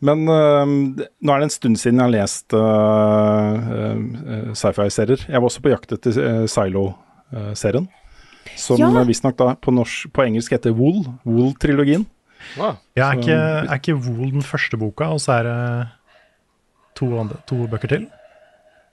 Men 0.01 0.25
øhm, 0.29 0.75
nå 1.21 1.33
er 1.33 1.39
det 1.43 1.47
en 1.47 1.53
stund 1.53 1.77
siden 1.77 1.99
jeg 2.01 2.07
har 2.07 2.13
lest 2.15 2.53
øh, 2.57 3.97
øh, 4.49 4.53
sci-fi-serier. 4.57 5.25
Jeg 5.29 5.37
var 5.41 5.47
også 5.47 5.61
på 5.61 5.69
jakt 5.69 5.91
etter 5.93 6.17
øh, 6.17 6.47
Silo-serien. 6.49 7.87
Som 8.57 8.81
Ja. 8.81 9.03
visstnok 9.07 9.37
da 9.37 9.53
på, 9.61 9.71
norsk, 9.71 10.09
på 10.13 10.23
engelsk 10.25 10.51
heter 10.51 10.71
Wool. 10.73 11.05
Wool-trilogien. 11.25 12.07
Ja. 12.57 12.71
Ja, 12.97 13.11
er, 13.11 13.19
ikke, 13.21 13.37
er 13.37 13.73
ikke 13.77 13.95
Wool 13.95 14.31
den 14.33 14.41
første 14.41 14.77
boka, 14.77 15.03
og 15.13 15.21
så 15.21 15.31
er 15.37 15.43
det 15.43 15.87
to, 16.97 17.11
andre, 17.19 17.37
to 17.47 17.67
bøker 17.69 17.87
til? 17.87 18.07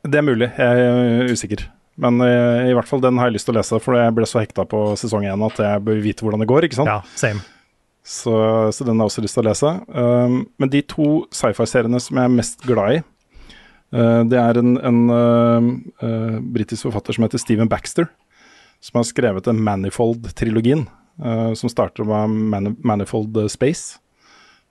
Det 0.04 0.14
er 0.14 0.22
mulig, 0.22 0.52
jeg 0.58 0.80
er 0.84 1.32
usikker. 1.32 1.64
Men 1.98 2.20
øh, 2.22 2.68
i 2.70 2.74
hvert 2.76 2.88
fall 2.88 3.02
den 3.02 3.18
har 3.18 3.28
jeg 3.28 3.38
lyst 3.38 3.48
til 3.48 3.56
å 3.56 3.58
lese, 3.58 3.78
for 3.82 3.98
jeg 3.98 4.14
ble 4.14 4.26
så 4.28 4.42
hekta 4.42 4.64
på 4.70 4.82
sesong 5.00 5.26
én 5.26 5.46
at 5.48 5.62
jeg 5.62 5.84
bør 5.86 6.02
vite 6.04 6.24
hvordan 6.24 6.44
det 6.44 6.50
går. 6.50 6.68
ikke 6.68 6.78
sant? 6.78 6.90
Ja, 6.90 7.00
same. 7.18 7.42
Så, 8.08 8.32
så 8.72 8.86
den 8.86 8.96
har 8.96 9.08
jeg 9.08 9.12
også 9.12 9.24
lyst 9.24 9.36
til 9.36 9.44
å 9.44 9.48
lese. 9.50 9.72
Um, 9.92 10.36
men 10.62 10.70
de 10.72 10.80
to 10.88 11.08
sci-fi-seriene 11.34 12.00
som 12.00 12.20
jeg 12.20 12.30
er 12.30 12.36
mest 12.38 12.62
glad 12.64 12.94
i, 12.94 13.00
uh, 13.98 14.22
det 14.30 14.38
er 14.40 14.60
en, 14.62 14.76
en 14.78 15.00
uh, 15.10 15.66
uh, 16.04 16.38
britisk 16.54 16.86
forfatter 16.86 17.18
som 17.18 17.26
heter 17.26 17.42
Stephen 17.42 17.68
Baxter, 17.68 18.08
som 18.80 19.00
har 19.00 19.08
skrevet 19.10 19.48
den 19.48 19.60
Manifold-trilogien, 19.66 20.86
som 21.58 21.66
starter 21.66 22.06
med 22.06 22.30
Man 22.30 22.76
Manifold 22.86 23.34
Space. 23.50 23.98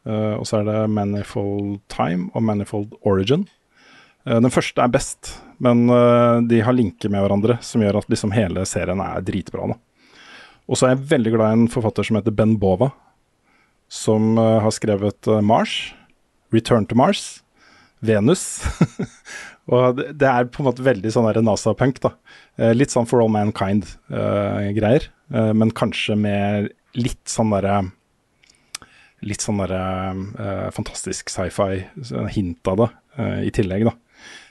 Og 0.07 0.45
så 0.47 0.61
er 0.61 0.63
det 0.63 0.85
Manifold 0.95 1.81
Time 1.91 2.29
og 2.31 2.45
Manifold 2.47 2.93
Origin. 3.03 3.43
Den 4.23 4.53
første 4.55 4.79
er 4.79 4.93
best, 4.93 5.33
men 5.57 5.89
uh, 5.89 6.41
de 6.45 6.61
har 6.61 6.75
linker 6.75 7.09
med 7.09 7.23
hverandre 7.23 7.57
som 7.65 7.81
gjør 7.81 8.01
at 8.01 8.11
liksom 8.11 8.33
hele 8.35 8.65
serien 8.69 9.01
er 9.01 9.25
dritbra. 9.25 9.71
da. 9.73 9.77
Og 10.67 10.77
så 10.77 10.87
er 10.87 10.95
jeg 10.95 11.09
veldig 11.13 11.33
glad 11.33 11.49
i 11.49 11.59
en 11.61 11.71
forfatter 11.71 12.07
som 12.07 12.19
heter 12.19 12.35
Ben 12.35 12.57
Bova, 12.61 12.91
som 13.89 14.35
uh, 14.37 14.59
har 14.63 14.73
skrevet 14.75 15.29
eh, 15.31 15.43
Mars, 15.43 15.93
Return 16.51 16.85
to 16.89 16.97
Mars, 16.99 17.41
Venus. 18.03 18.65
og 19.71 19.97
det, 19.97 20.09
det 20.19 20.27
er 20.27 20.49
på 20.51 20.61
en 20.61 20.67
måte 20.69 20.85
veldig 20.85 21.13
sånn 21.13 21.29
der 21.29 21.39
NASA-punk, 21.43 22.01
da. 22.03 22.11
Litt 22.75 22.91
sånn 22.93 23.07
For 23.07 23.23
All 23.23 23.31
Mankind-greier, 23.31 25.07
men 25.29 25.71
kanskje 25.75 26.15
med 26.19 26.69
litt 26.97 27.29
sånn 27.29 27.51
derre 27.53 27.83
Litt 29.25 29.41
sånn 29.41 29.57
derre 29.63 30.13
uh, 30.13 30.67
fantastisk 30.75 31.31
sci-fi, 31.33 31.81
hint 32.35 32.69
av 32.69 32.83
det 32.83 32.87
uh, 33.17 33.39
i 33.41 33.49
tillegg, 33.55 33.87
da. 33.87 33.95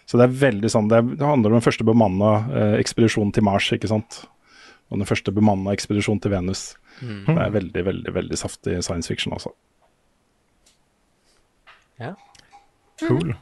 Så 0.07 0.19
det 0.21 0.29
er 0.29 0.35
veldig 0.39 0.71
sånn 0.71 0.89
Det, 0.91 1.01
handler 1.19 1.51
om 1.51 1.59
den 1.59 1.65
første 1.65 1.85
bemanna 1.87 2.33
eh, 2.55 2.75
ekspedisjonen 2.81 3.33
til 3.35 3.47
Mars, 3.47 3.67
ikke 3.75 3.91
sant. 3.91 4.21
Og 4.91 5.01
den 5.01 5.09
første 5.09 5.33
bemanna 5.35 5.73
ekspedisjonen 5.75 6.21
til 6.23 6.31
Venus. 6.31 6.69
Mm. 7.01 7.25
Det 7.27 7.41
er 7.43 7.57
veldig, 7.57 7.83
veldig 7.89 8.13
veldig 8.15 8.39
saftig 8.39 8.79
science 8.87 9.11
fiction 9.11 9.35
altså. 9.35 9.51
Ja. 12.01 12.13
Cool. 13.03 13.35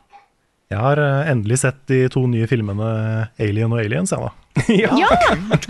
Jeg 0.73 0.81
har 0.81 0.99
eh, 1.03 1.31
endelig 1.31 1.61
sett 1.63 1.83
de 1.91 2.01
to 2.11 2.25
nye 2.31 2.49
filmene 2.51 2.89
Alien 3.43 3.75
og 3.75 3.83
Aliens, 3.83 4.15
jeg, 4.15 4.25
da. 4.25 4.33
Ja! 4.81 5.11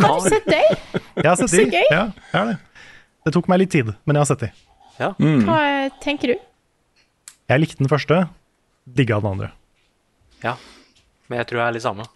Har 0.05 0.21
du 0.21 0.29
sett 0.31 0.47
deg? 0.47 0.71
Jeg 1.19 1.27
har 1.27 1.37
sett 1.41 1.53
Så 1.53 1.65
gøy. 1.66 1.83
Ja, 1.91 2.07
jeg 2.31 2.39
har 2.39 2.53
det. 2.53 2.57
Det 3.25 3.33
tok 3.35 3.49
meg 3.51 3.62
litt 3.65 3.73
tid, 3.73 3.91
men 4.05 4.16
jeg 4.16 4.21
har 4.23 4.31
sett 4.31 4.45
de. 4.45 4.51
Ja. 5.01 5.11
Hva 5.19 5.59
eh, 5.66 5.91
tenker 6.05 6.35
du? 6.35 6.39
Jeg 7.51 7.61
likte 7.61 7.83
den 7.83 7.91
første, 7.91 8.23
digga 8.87 9.19
den 9.25 9.35
andre. 9.35 9.51
ja. 10.45 10.55
Men 11.28 11.40
jeg 11.40 11.48
tror 11.51 11.60
jeg 11.62 11.68
er 11.68 11.76
litt 11.78 11.86
samme. 11.86 12.06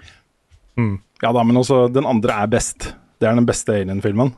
Ja 1.22 1.32
da, 1.34 1.42
men 1.42 1.56
også 1.58 1.86
den 1.90 2.06
andre 2.06 2.42
er 2.44 2.50
best. 2.52 2.92
Det 3.18 3.26
er 3.26 3.34
den 3.34 3.46
beste 3.48 3.74
Alien-filmen. 3.74 4.30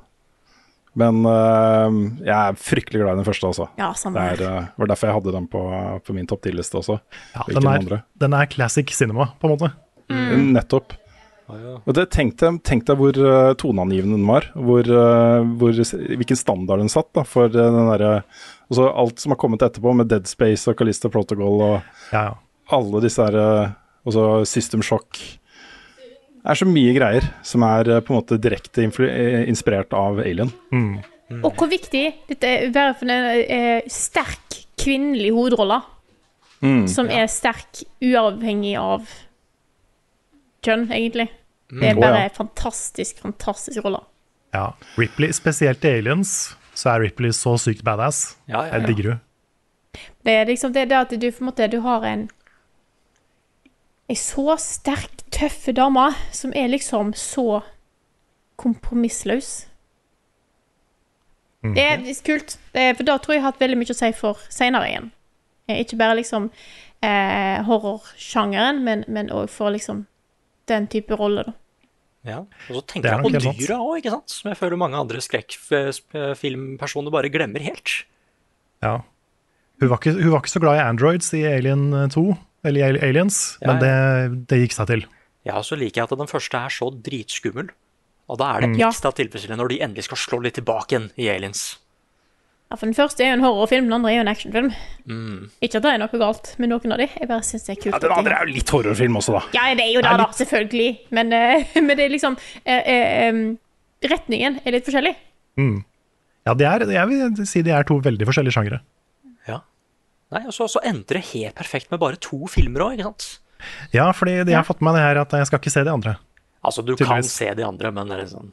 Men 0.98 1.20
øh, 1.28 1.98
jeg 2.24 2.34
er 2.34 2.56
fryktelig 2.58 3.02
glad 3.02 3.12
i 3.14 3.20
den 3.20 3.26
første 3.28 3.46
også. 3.50 3.66
Ja, 3.78 3.90
Det 3.92 4.00
samme 4.00 4.22
er, 4.24 4.40
her. 4.40 4.62
øh, 4.62 4.80
var 4.80 4.90
derfor 4.90 5.06
jeg 5.10 5.14
hadde 5.18 5.34
den 5.36 5.46
på, 5.52 5.60
på 6.06 6.16
min 6.16 6.26
topp 6.26 6.46
10-liste 6.48 6.80
også. 6.80 6.96
Ja, 7.36 7.44
den, 7.46 7.66
er, 7.66 7.76
andre. 7.76 8.00
den 8.18 8.32
er 8.34 8.48
classic 8.50 8.90
cinema, 8.96 9.28
på 9.38 9.46
en 9.46 9.54
måte. 9.54 9.70
Nettopp. 10.10 10.96
Og 11.50 11.94
det, 11.94 12.04
tenk, 12.14 12.36
deg, 12.38 12.60
tenk 12.66 12.84
deg 12.86 12.98
hvor 12.98 13.16
uh, 13.18 13.52
toneangivende 13.58 14.14
den 14.18 14.26
var. 14.28 14.46
Hvor, 14.54 14.86
uh, 14.86 15.46
hvor, 15.58 15.74
hvilken 15.74 16.38
standard 16.38 16.78
den 16.82 16.90
satt 16.92 17.10
da, 17.16 17.24
for 17.26 17.50
uh, 17.50 17.54
den 17.58 17.90
derre 17.90 18.20
altså 18.70 18.86
Alt 19.02 19.18
som 19.22 19.34
har 19.34 19.38
kommet 19.42 19.62
etterpå, 19.66 19.92
med 19.98 20.06
Dead 20.12 20.30
Space 20.30 20.70
og 20.70 20.78
Calista 20.78 21.10
Protocol 21.10 21.56
og 21.58 21.74
Ja, 22.14 22.22
ja. 22.30 22.34
alle 22.70 23.02
disse 23.02 23.26
her 23.26 23.38
eh, 24.00 24.08
Også 24.08 24.46
System 24.48 24.82
Shock. 24.82 25.18
Det 26.40 26.48
er 26.48 26.54
så 26.56 26.64
mye 26.66 26.94
greier 26.96 27.26
som 27.44 27.62
er 27.62 27.88
eh, 27.96 28.00
på 28.00 28.14
en 28.14 28.20
måte 28.22 28.38
direkte 28.40 28.82
influ- 28.86 29.08
eh, 29.10 29.44
inspirert 29.48 29.92
av 29.92 30.18
Alien. 30.24 30.52
Og 31.44 31.52
hvor 31.54 31.68
viktig 31.70 32.04
dette 32.28 32.48
er 32.48 32.70
bare 32.74 32.94
for 32.98 33.06
en 33.12 33.28
eh, 33.44 33.82
sterk 33.92 34.62
kvinnelig 34.80 35.30
hovedrolle. 35.36 35.82
Mm. 36.60 36.86
Som 36.92 37.08
er 37.08 37.28
sterk 37.32 37.84
uavhengig 38.04 38.74
av 38.80 39.04
kjønn, 40.64 40.88
egentlig. 40.92 41.28
Det 41.70 41.86
er 41.88 41.94
Mm. 41.94 42.00
bare 42.02 42.24
en 42.24 42.30
fantastisk, 42.30 43.20
fantastisk 43.22 43.84
rolle. 43.84 44.00
Ja. 44.52 44.72
Ripley, 44.98 45.30
spesielt 45.32 45.84
i 45.84 45.88
Aliens, 46.00 46.56
så 46.74 46.90
er 46.96 47.00
Ripley 47.06 47.30
så 47.30 47.54
sykt 47.58 47.82
badass. 47.84 48.36
Ja, 48.48 48.64
ja, 48.64 48.66
ja. 48.66 48.72
Jeg 48.78 48.86
digger 48.88 49.10
henne. 49.12 49.20
Det 50.24 50.32
er 50.32 50.44
liksom 50.46 50.72
det, 50.72 50.88
det 50.88 50.96
at 50.98 51.10
du 51.10 51.30
på 51.30 51.40
en 51.40 51.46
måte 51.50 51.70
du 51.70 51.80
har 51.80 52.04
en 52.04 52.28
Ei 54.10 54.16
så 54.18 54.56
sterk, 54.58 55.22
tøffe 55.30 55.70
dame 55.76 56.08
som 56.34 56.50
er 56.58 56.72
liksom 56.72 57.12
så 57.14 57.60
kompromissløs. 58.58 59.66
Mhm. 61.62 61.74
Det 61.76 61.84
er 61.84 61.98
litt 62.02 62.22
kult, 62.26 62.56
for 62.72 63.04
da 63.06 63.18
tror 63.20 63.34
jeg 63.34 63.38
jeg 63.38 63.44
har 63.44 63.52
hatt 63.52 63.60
veldig 63.62 63.78
mye 63.78 63.94
å 63.94 63.98
si 64.00 64.12
for 64.16 64.34
seinere 64.50 64.88
igjen. 64.88 65.10
Eh, 65.68 65.80
Ikke 65.84 65.98
bare 66.00 66.16
liksom 66.18 66.50
eh, 67.04 67.62
horrorsjangeren, 67.68 68.82
men, 68.84 69.04
men 69.08 69.30
òg 69.30 69.48
for 69.52 69.70
liksom 69.70 70.06
den 70.70 70.86
type 70.90 71.14
rolle, 71.18 71.44
da. 71.46 71.52
Ja. 72.26 72.38
Og 72.68 72.74
så 72.76 72.82
tenker 72.92 73.08
er 73.08 73.12
jeg 73.16 73.24
på 73.24 73.54
dyra 73.56 73.78
òg, 73.80 73.94
ikke 74.02 74.12
sant? 74.12 74.28
Som 74.34 74.50
jeg 74.50 74.58
føler 74.60 74.76
mange 74.80 74.98
andre 75.00 75.22
skrekkfilmpersoner 75.24 77.10
bare 77.14 77.30
glemmer 77.32 77.62
helt. 77.64 77.88
Ja. 78.84 78.98
Hun 79.80 79.88
var, 79.88 79.96
ikke, 79.96 80.12
hun 80.18 80.32
var 80.34 80.42
ikke 80.42 80.52
så 80.52 80.60
glad 80.60 80.76
i 80.76 80.84
androids 80.84 81.30
i 81.36 81.40
Alien 81.48 81.86
2, 82.12 82.24
eller 82.64 82.98
Aliens, 83.02 83.58
Ja, 83.62 83.72
men 83.72 83.78
det, 83.82 84.46
det 84.50 84.58
gikk 84.64 84.74
seg 84.76 84.86
til. 84.90 85.04
Ja, 85.48 85.56
og 85.58 85.64
så 85.64 85.76
liker 85.80 86.02
jeg 86.02 86.08
at 86.10 86.18
den 86.20 86.28
første 86.30 86.58
er 86.60 86.68
så 86.74 86.90
dritskummel. 86.92 87.70
Og 88.30 88.38
da 88.38 88.52
er 88.56 88.60
det 88.66 88.68
Mm. 88.76 88.80
Ekstra 88.86 89.10
tilfredsstillende 89.16 89.58
når 89.62 89.68
de 89.72 89.78
endelig 89.82 90.04
skal 90.06 90.18
slå 90.20 90.38
litt 90.44 90.54
tilbake 90.54 90.92
igjen 90.94 91.08
i 91.18 91.28
Aliens. 91.32 91.78
Ja, 92.70 92.76
for 92.76 92.86
Den 92.86 92.94
første 92.94 93.24
er 93.24 93.32
jo 93.32 93.38
en 93.40 93.42
horrorfilm, 93.42 93.88
den 93.88 93.92
andre 93.96 94.10
er 94.12 94.14
jo 94.14 94.20
en 94.22 94.28
actionfilm. 94.30 94.68
Mm. 95.10 95.48
Ikke 95.60 95.80
at 95.80 95.82
det 95.82 95.90
er 95.90 95.98
noe 95.98 96.20
galt 96.20 96.52
med 96.62 96.70
noen 96.70 96.92
av 96.94 96.98
de, 97.02 97.08
jeg 97.18 97.26
bare 97.26 97.42
syns 97.42 97.64
det 97.66 97.72
er 97.74 97.80
kult. 97.82 97.94
Ja, 97.96 97.98
den 98.04 98.12
andre 98.14 98.36
er 98.36 98.46
jo 98.46 98.54
litt 98.54 98.70
horrorfilm 98.70 99.16
også, 99.18 99.32
da. 99.34 99.40
Ja, 99.56 99.64
det 99.74 99.82
er 99.88 99.90
jo 99.96 100.02
det, 100.04 100.10
Det 100.12 100.20
da, 100.20 100.26
litt- 100.28 100.38
selvfølgelig. 100.38 100.90
Men, 101.10 101.32
uh, 101.34 101.64
men 101.88 101.96
det 101.98 102.04
er 102.06 102.12
liksom 102.14 102.36
uh, 102.38 102.82
uh, 102.94 103.40
Retningen 104.12 104.60
er 104.64 104.72
litt 104.76 104.86
forskjellig. 104.86 105.16
Mm. 105.58 105.80
Ja, 106.46 106.54
de 106.54 106.64
er, 106.64 106.86
jeg 106.94 107.08
vil 107.10 107.46
si 107.50 107.62
de 107.66 107.74
er 107.74 107.82
to 107.84 107.98
veldig 108.00 108.24
forskjellige 108.30 108.54
sjangere. 108.54 108.78
Ja. 109.50 109.58
Nei, 110.30 110.44
og 110.46 110.54
så, 110.54 110.66
så 110.70 110.80
endte 110.86 111.16
det 111.18 111.24
helt 111.32 111.54
perfekt 111.58 111.90
med 111.90 111.98
bare 112.02 112.16
to 112.22 112.46
filmer 112.50 112.84
òg, 112.86 112.92
ikke 112.98 113.08
sant? 113.08 113.28
Ja, 113.92 114.06
fordi 114.16 114.38
de 114.48 114.54
har 114.56 114.64
fått 114.64 114.80
med 114.80 114.92
meg 114.94 115.00
det 115.00 115.06
her 115.08 115.18
at 115.24 115.32
jeg 115.36 115.48
skal 115.50 115.58
ikke 115.60 115.72
se 115.74 115.82
de 115.84 115.90
andre. 115.92 116.14
Altså, 116.64 116.84
du 116.86 116.94
kan 116.96 117.22
se 117.26 117.48
de 117.56 117.64
andre, 117.66 117.90
men 117.96 118.08
det 118.12 118.18
er 118.22 118.26
sånn 118.30 118.50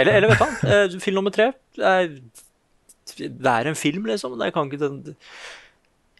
Eller, 0.00 0.16
eller 0.18 0.32
vet 0.32 0.38
du 0.40 0.44
hva? 0.44 0.50
Eh, 0.72 0.98
Film 1.04 1.18
nummer 1.20 1.32
tre 1.34 1.50
er, 1.78 2.08
Det 3.18 3.52
er 3.52 3.68
en 3.68 3.76
film, 3.76 4.06
liksom. 4.08 4.38
Det 4.40 4.48
kan 4.56 4.70
ikke 4.70 4.80
den 4.80 5.16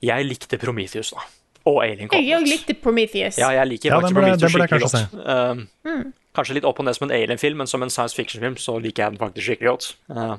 Jeg 0.04 0.26
likte 0.28 0.58
Prometheus, 0.60 1.12
da. 1.16 1.24
Og 1.70 1.78
Alien 1.84 2.10
Jeg 2.12 2.34
òg 2.36 2.46
likte 2.50 2.74
Prometheus. 2.82 3.38
Ja, 3.38 3.48
jeg 3.56 3.68
liker 3.70 3.88
Ja, 3.92 4.00
faktisk 4.00 4.14
den 4.14 4.18
burde- 4.18 4.32
Prometheus 4.32 4.42
den 4.42 4.60
skikkelig 4.60 4.82
kanskje 4.82 5.04
godt. 5.10 5.26
Uh, 5.26 5.92
Mm. 5.92 6.12
Kanskje 6.34 6.54
litt 6.56 6.64
opp 6.64 6.78
og 6.80 6.86
ned 6.88 6.96
som 6.96 7.04
en 7.10 7.12
alien-film, 7.12 7.58
men 7.60 7.66
som 7.68 7.82
en 7.84 7.90
science 7.92 8.16
fiction-film 8.16 8.54
så 8.56 8.78
liker 8.80 9.02
jeg 9.04 9.12
den 9.12 9.20
faktisk 9.20 9.44
skikkelig 9.50 9.68
godt. 9.68 9.88
Uh, 10.08 10.36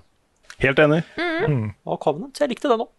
Helt 0.64 0.80
enig. 0.82 1.04
Mm. 1.18 1.68
og 1.86 2.00
Covenant, 2.02 2.40
jeg 2.42 2.50
likte 2.50 2.70
den 2.72 2.82
òg. 2.86 2.90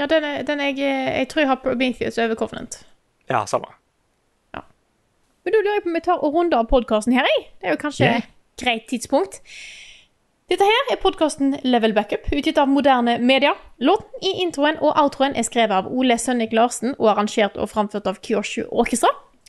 Ja, 0.00 0.06
den, 0.08 0.24
er, 0.24 0.42
den 0.48 0.62
jeg, 0.64 0.78
jeg 0.80 1.28
tror 1.28 1.44
jeg 1.44 1.50
har 1.50 1.60
Prometheus 1.60 2.18
over 2.18 2.38
Covenant. 2.40 2.80
Ja, 3.28 3.44
samme. 3.46 3.74
Men 5.40 5.54
da 5.54 5.60
lurer 5.62 5.78
jeg 5.78 5.82
på 5.86 5.88
om 5.88 5.94
vi 5.96 6.00
tar 6.04 6.24
og 6.24 6.34
runder 6.36 6.58
av 6.60 6.66
podkasten 6.68 7.14
her, 7.16 7.24
jeg. 7.24 7.46
Det 7.60 7.68
er 7.70 7.72
jo 7.72 7.80
kanskje 7.80 8.04
Yeah. 8.04 8.16
et 8.26 8.60
greit 8.60 8.82
tidspunkt. 8.90 9.38
Dette 10.52 10.66
her 10.68 10.90
er 10.92 10.98
podkasten 11.00 11.54
Level 11.64 11.94
Backup, 11.96 12.26
utgitt 12.34 12.58
av 12.58 12.68
moderne 12.68 13.14
media. 13.18 13.54
Låten 13.78 14.20
i 14.20 14.34
introen 14.42 14.76
og 14.82 14.92
outroen 15.00 15.32
er 15.38 15.46
skrevet 15.46 15.72
av 15.72 15.88
Ole 15.88 16.18
Sønnik 16.18 16.52
Larsen 16.52 16.92
og 16.98 17.08
arrangert 17.14 17.56
og 17.56 17.70
framført 17.72 18.06
av 18.10 18.20
Kyoshu 18.20 18.66
Orkestra. 18.68 19.08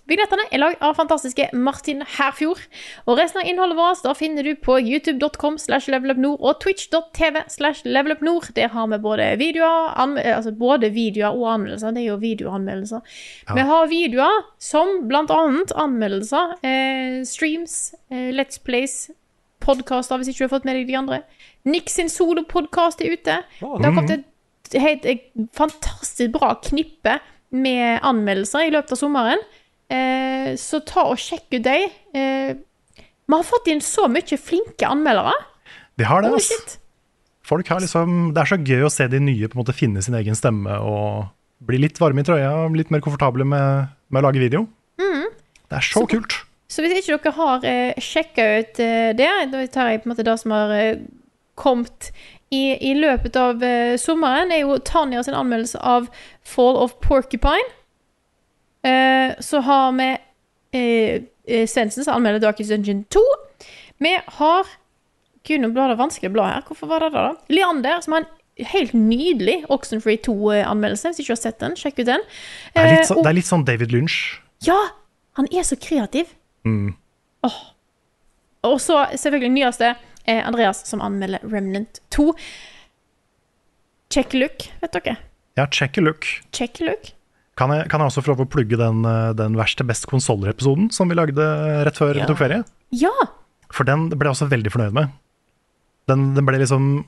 Vignettene 0.09 0.47
er 0.49 0.59
lagd 0.59 0.81
av 0.83 0.95
fantastiske 0.97 1.45
Martin 1.53 2.01
Herfjord. 2.17 2.63
Og 3.05 3.19
resten 3.19 3.41
av 3.41 3.47
innholdet 3.47 3.77
vårt 3.77 4.01
da 4.05 4.15
finner 4.17 4.47
du 4.47 4.55
på 4.59 4.79
youtube.com 4.81 5.59
slash 5.61 5.91
levelupnord 5.93 6.41
og 6.41 6.57
twitch.tv 6.63 7.43
slash 7.53 7.85
levelupnord. 7.85 8.49
Der 8.57 8.73
har 8.73 8.89
vi 8.91 8.99
både 9.03 9.29
videoer, 9.39 9.93
altså 9.95 10.51
både 10.57 10.89
videoer 10.95 11.37
og 11.37 11.47
anmeldelser. 11.53 11.93
Det 11.95 12.03
er 12.03 12.09
jo 12.09 12.19
videoanmeldelser. 12.23 13.15
Ja. 13.47 13.55
Vi 13.59 13.67
har 13.69 13.91
videoer 13.93 14.43
som 14.61 15.05
blant 15.11 15.31
annet 15.33 15.73
anmeldelser, 15.77 16.57
eh, 16.65 17.21
streams, 17.27 17.93
eh, 18.09 18.31
Let's 18.33 18.59
Plays, 18.63 19.11
podkaster 19.61 20.17
hvis 20.17 20.31
ikke 20.31 20.43
du 20.43 20.47
har 20.49 20.55
fått 20.57 20.65
med 20.65 20.79
deg 20.79 20.89
de 20.89 20.97
andre. 20.97 21.21
Nick 21.69 21.89
sin 21.93 22.09
solopodkast 22.09 23.05
er 23.05 23.13
ute. 23.13 23.39
Det 23.61 23.85
har 23.85 23.93
kommet 23.93 24.17
et 24.17 24.81
helt 24.81 25.05
et 25.05 25.27
fantastisk 25.53 26.31
bra 26.33 26.55
knippe 26.63 27.19
med 27.51 27.99
anmeldelser 28.07 28.67
i 28.67 28.71
løpet 28.73 28.95
av 28.95 29.01
sommeren. 29.01 29.43
Eh, 29.91 30.51
så 30.59 30.81
ta 30.87 31.05
og 31.11 31.19
sjekk 31.19 31.57
ut 31.57 31.65
dem. 31.67 31.89
Eh, 32.15 32.53
vi 33.01 33.37
har 33.37 33.47
fått 33.47 33.69
inn 33.71 33.83
så 33.83 34.07
mye 34.11 34.39
flinke 34.39 34.87
anmeldere. 34.87 35.35
Vi 35.99 36.07
har 36.07 36.23
det, 36.23 36.31
altså. 36.35 36.79
Folk 37.45 37.67
har 37.71 37.81
liksom, 37.83 38.31
det 38.35 38.41
er 38.41 38.49
så 38.49 38.57
gøy 38.59 38.85
å 38.87 38.91
se 38.93 39.07
de 39.11 39.19
nye 39.19 39.49
på 39.49 39.57
en 39.57 39.61
måte 39.63 39.75
finne 39.75 40.03
sin 40.03 40.15
egen 40.15 40.37
stemme 40.37 40.77
og 40.79 41.31
bli 41.67 41.81
litt 41.83 41.99
varme 42.01 42.23
i 42.23 42.27
trøya, 42.27 42.53
litt 42.73 42.93
mer 42.93 43.03
komfortable 43.03 43.45
med, 43.47 43.91
med 44.09 44.21
å 44.21 44.27
lage 44.27 44.41
video. 44.41 44.65
Mm. 45.01 45.27
Det 45.67 45.79
er 45.79 45.87
så, 45.87 46.05
kult. 46.09 46.37
Så 46.71 46.83
hvis 46.83 46.95
ikke 47.01 47.17
dere 47.17 47.35
har 47.37 47.65
eh, 47.67 48.01
sjekka 48.01 48.45
ut 48.61 48.79
eh, 48.83 49.09
det, 49.17 49.29
da 49.51 49.65
tar 49.73 49.91
jeg 49.91 50.03
på 50.03 50.09
en 50.09 50.13
måte 50.13 50.25
det 50.27 50.37
som 50.41 50.55
har 50.55 50.73
eh, 50.77 51.03
kommet 51.59 52.11
i, 52.51 52.77
i 52.79 52.93
løpet 52.97 53.37
av 53.39 53.63
eh, 53.63 53.97
sommeren, 54.01 54.51
er 54.51 54.63
jo 54.63 54.79
Tanja 54.87 55.23
sin 55.25 55.37
anmeldelse 55.37 55.81
av 55.83 56.09
Fall 56.47 56.79
of 56.79 56.97
Porcupine. 57.03 57.69
Eh, 58.83 59.33
så 59.39 59.59
har 59.61 59.91
vi 59.97 60.07
eh, 60.73 61.21
eh, 61.45 61.65
Svendsen 61.69 62.03
som 62.05 62.15
anmelder 62.15 62.39
Darkest 62.47 62.69
Dungeon 62.73 63.03
2. 63.13 63.21
Vi 64.01 64.15
har 64.39 64.65
Gud, 65.43 65.61
nå 65.63 65.71
blir 65.73 65.89
det 65.89 65.97
vanskelig 65.97 66.29
å 66.29 66.33
bla 66.35 66.47
her. 66.51 66.61
Hvorfor 66.67 66.87
var 66.89 67.01
det 67.05 67.11
det, 67.15 67.21
da? 67.25 67.31
Leander, 67.49 68.01
som 68.05 68.13
har 68.13 68.25
en 68.25 68.65
helt 68.71 68.91
nydelig 68.93 69.59
Oxenfree 69.73 70.19
2-anmeldelse. 70.21 71.09
Hvis 71.09 71.23
ikke 71.23 71.31
du 71.31 71.35
har 71.37 71.41
sett 71.41 71.59
den, 71.63 71.73
sjekk 71.79 72.01
ut 72.03 72.09
den. 72.11 72.21
Det 72.75 72.81
er 72.81 72.85
Eh, 72.87 72.95
litt, 72.99 73.07
så, 73.09 73.15
og- 73.17 73.23
det 73.25 73.29
er 73.31 73.37
litt 73.39 73.49
sånn 73.49 73.65
David 73.65 73.91
Lynch. 73.93 74.17
ja! 74.67 74.79
Han 75.39 75.47
er 75.55 75.63
så 75.63 75.77
kreativ. 75.79 76.27
Mm. 76.67 76.93
Og 78.63 78.75
så 78.83 78.97
selvfølgelig 79.15 79.49
nyeste 79.55 79.95
eh, 80.27 80.41
Andreas 80.45 80.83
som 80.85 80.99
anmelder 81.01 81.39
Remnant 81.47 82.01
2. 82.11 82.33
Check 84.11 84.33
look, 84.33 84.67
vet 84.81 84.91
dere. 84.91 85.15
Ja, 85.57 85.65
check 85.71 85.97
look. 85.97 86.27
Check 86.51 86.79
look. 86.83 87.13
Kan 87.61 87.69
jeg, 87.75 87.85
kan 87.91 88.01
jeg 88.01 88.09
også 88.09 88.23
få 88.25 88.31
lov 88.33 88.39
å 88.47 88.49
plugge 88.49 88.77
den, 88.79 89.03
eh, 89.05 89.31
den 89.37 89.53
verste 89.59 89.85
best 89.85 90.07
konsoller-episoden 90.09 90.89
som 90.95 91.11
vi 91.11 91.17
lagde 91.19 91.45
rett 91.85 91.99
før 91.99 92.15
Ja. 92.17 92.23
vi 92.25 92.31
tok 92.31 92.39
ferie? 92.41 92.63
Ja! 92.89 93.13
For 93.71 93.85
den 93.85 94.07
ble 94.09 94.25
jeg 94.31 94.33
også 94.33 94.49
veldig 94.49 94.71
fornøyd 94.73 94.95
med. 94.97 95.11
Den, 96.09 96.33
den 96.33 96.47
ble 96.47 96.57
liksom 96.57 97.05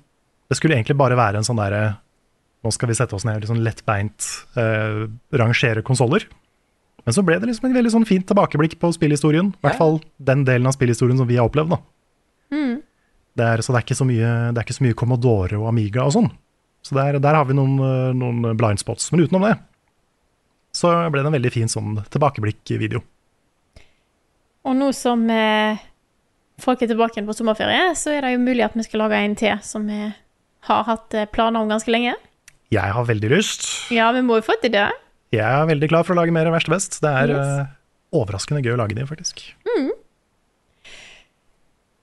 Det 0.51 0.59
skulle 0.59 0.75
egentlig 0.77 0.95
bare 0.99 1.17
være 1.17 1.39
en 1.41 1.47
sånn 1.47 1.57
derre 1.57 1.97
Nå 2.63 2.71
skal 2.71 2.87
vi 2.91 2.95
sette 2.95 3.15
oss 3.17 3.25
ned 3.25 3.39
og 3.39 3.41
liksom 3.47 3.63
lettbeint 3.65 4.27
eh, 4.55 5.07
rangere 5.35 5.81
konsoller. 5.83 6.23
Men 7.03 7.15
så 7.17 7.23
ble 7.25 7.35
det 7.41 7.49
liksom 7.49 7.65
en 7.67 7.75
veldig 7.75 7.91
sånn 7.91 8.05
fint 8.07 8.23
tilbakeblikk 8.29 8.77
på 8.79 8.93
spillhistorien. 8.95 9.49
I 9.57 9.65
hvert 9.65 9.79
fall 9.81 9.97
den 10.23 10.45
delen 10.47 10.69
av 10.69 10.77
spillhistorien 10.77 11.17
som 11.19 11.27
vi 11.27 11.35
har 11.41 11.49
opplevd. 11.49 11.73
da. 11.73 11.79
Mm. 12.55 12.77
Det 13.35 13.43
er, 13.49 13.63
så 13.65 13.73
det 13.73 13.81
er, 13.81 13.85
ikke 13.87 13.99
så 13.99 14.07
mye, 14.07 14.29
det 14.53 14.61
er 14.61 14.67
ikke 14.67 14.77
så 14.77 14.85
mye 14.85 14.95
Commodore 15.01 15.59
og 15.59 15.67
Amiga 15.73 16.05
og 16.05 16.13
sånn. 16.15 16.29
Så 16.85 16.95
der, 16.95 17.19
der 17.19 17.35
har 17.35 17.49
vi 17.49 17.57
noen, 17.57 17.75
eh, 17.83 18.13
noen 18.15 18.55
blind 18.55 18.79
spots. 18.79 19.09
Men 19.11 19.25
utenom 19.25 19.43
det, 19.49 19.57
så 20.83 20.91
ble 21.13 21.23
det 21.23 21.29
en 21.31 21.37
veldig 21.39 21.51
fin 21.55 21.71
sånn 21.71 21.95
tilbakeblikk-video. 22.11 22.99
Og 24.67 24.75
nå 24.79 24.89
som 24.95 25.23
eh, 25.31 25.79
folk 26.63 26.83
er 26.83 26.91
tilbake 26.91 27.17
igjen 27.17 27.27
på 27.27 27.35
sommerferie, 27.35 27.89
så 27.99 28.13
er 28.15 28.23
det 28.27 28.35
jo 28.35 28.43
mulig 28.43 28.63
at 28.67 28.75
vi 28.77 28.85
skal 28.85 29.03
lage 29.05 29.19
en 29.19 29.33
til 29.39 29.57
som 29.65 29.87
vi 29.89 30.01
har 30.67 30.85
hatt 30.87 31.15
eh, 31.17 31.27
planer 31.31 31.63
om 31.63 31.71
ganske 31.71 31.91
lenge. 31.91 32.13
Jeg 32.73 32.95
har 32.95 33.05
veldig 33.05 33.29
lyst. 33.35 33.65
Ja, 33.93 34.07
vi 34.15 34.23
må 34.25 34.39
jo 34.39 34.45
få 34.47 34.55
til 34.63 34.71
det. 34.73 34.87
Jeg 35.33 35.43
er 35.45 35.67
veldig 35.69 35.89
klar 35.91 36.05
for 36.07 36.15
å 36.15 36.19
lage 36.21 36.33
mer 36.35 36.47
Verste 36.53 36.71
best. 36.73 36.99
Det 37.03 37.09
er 37.09 37.33
Yes. 37.33 37.51
uh, 37.65 38.19
overraskende 38.23 38.61
gøy 38.65 38.75
å 38.75 38.79
lage 38.79 38.95
de, 38.97 39.05
faktisk. 39.09 39.43
Mm. 39.67 39.91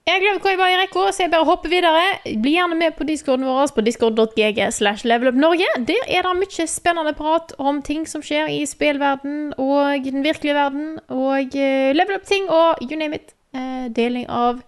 Jeg 0.09 0.17
har 0.17 0.23
glemt 0.25 0.43
hva 0.43 0.53
jeg 0.55 0.59
var 0.59 0.73
i 0.73 0.79
rekka, 0.81 1.03
så 1.13 1.23
jeg 1.23 1.31
bare 1.31 1.47
hopper 1.47 1.71
videre. 1.71 2.05
Bli 2.43 2.55
gjerne 2.57 2.79
med 2.79 2.97
på 2.99 3.05
discorden 3.07 3.47
vår 3.47 3.71
på 3.77 3.85
discord.gg 3.87 4.61
slash 4.75 5.07
levelupnorge. 5.07 5.69
Der 5.87 6.09
er 6.09 6.27
det 6.27 6.33
mye 6.41 6.67
spennende 6.67 7.13
prat 7.15 7.53
om 7.59 7.83
ting 7.87 8.09
som 8.11 8.25
skjer 8.25 8.51
i 8.51 8.65
spillverden 8.67 9.53
og 9.61 10.09
den 10.09 10.25
virkelige 10.27 10.57
verden, 10.57 10.97
og 11.09 11.55
uh, 11.55 11.93
level 11.95 12.19
up-ting 12.19 12.49
og 12.51 12.83
you 12.83 12.99
name 12.99 13.21
it. 13.21 13.37
Eh, 13.55 13.91
deling 13.91 14.29
av 14.31 14.61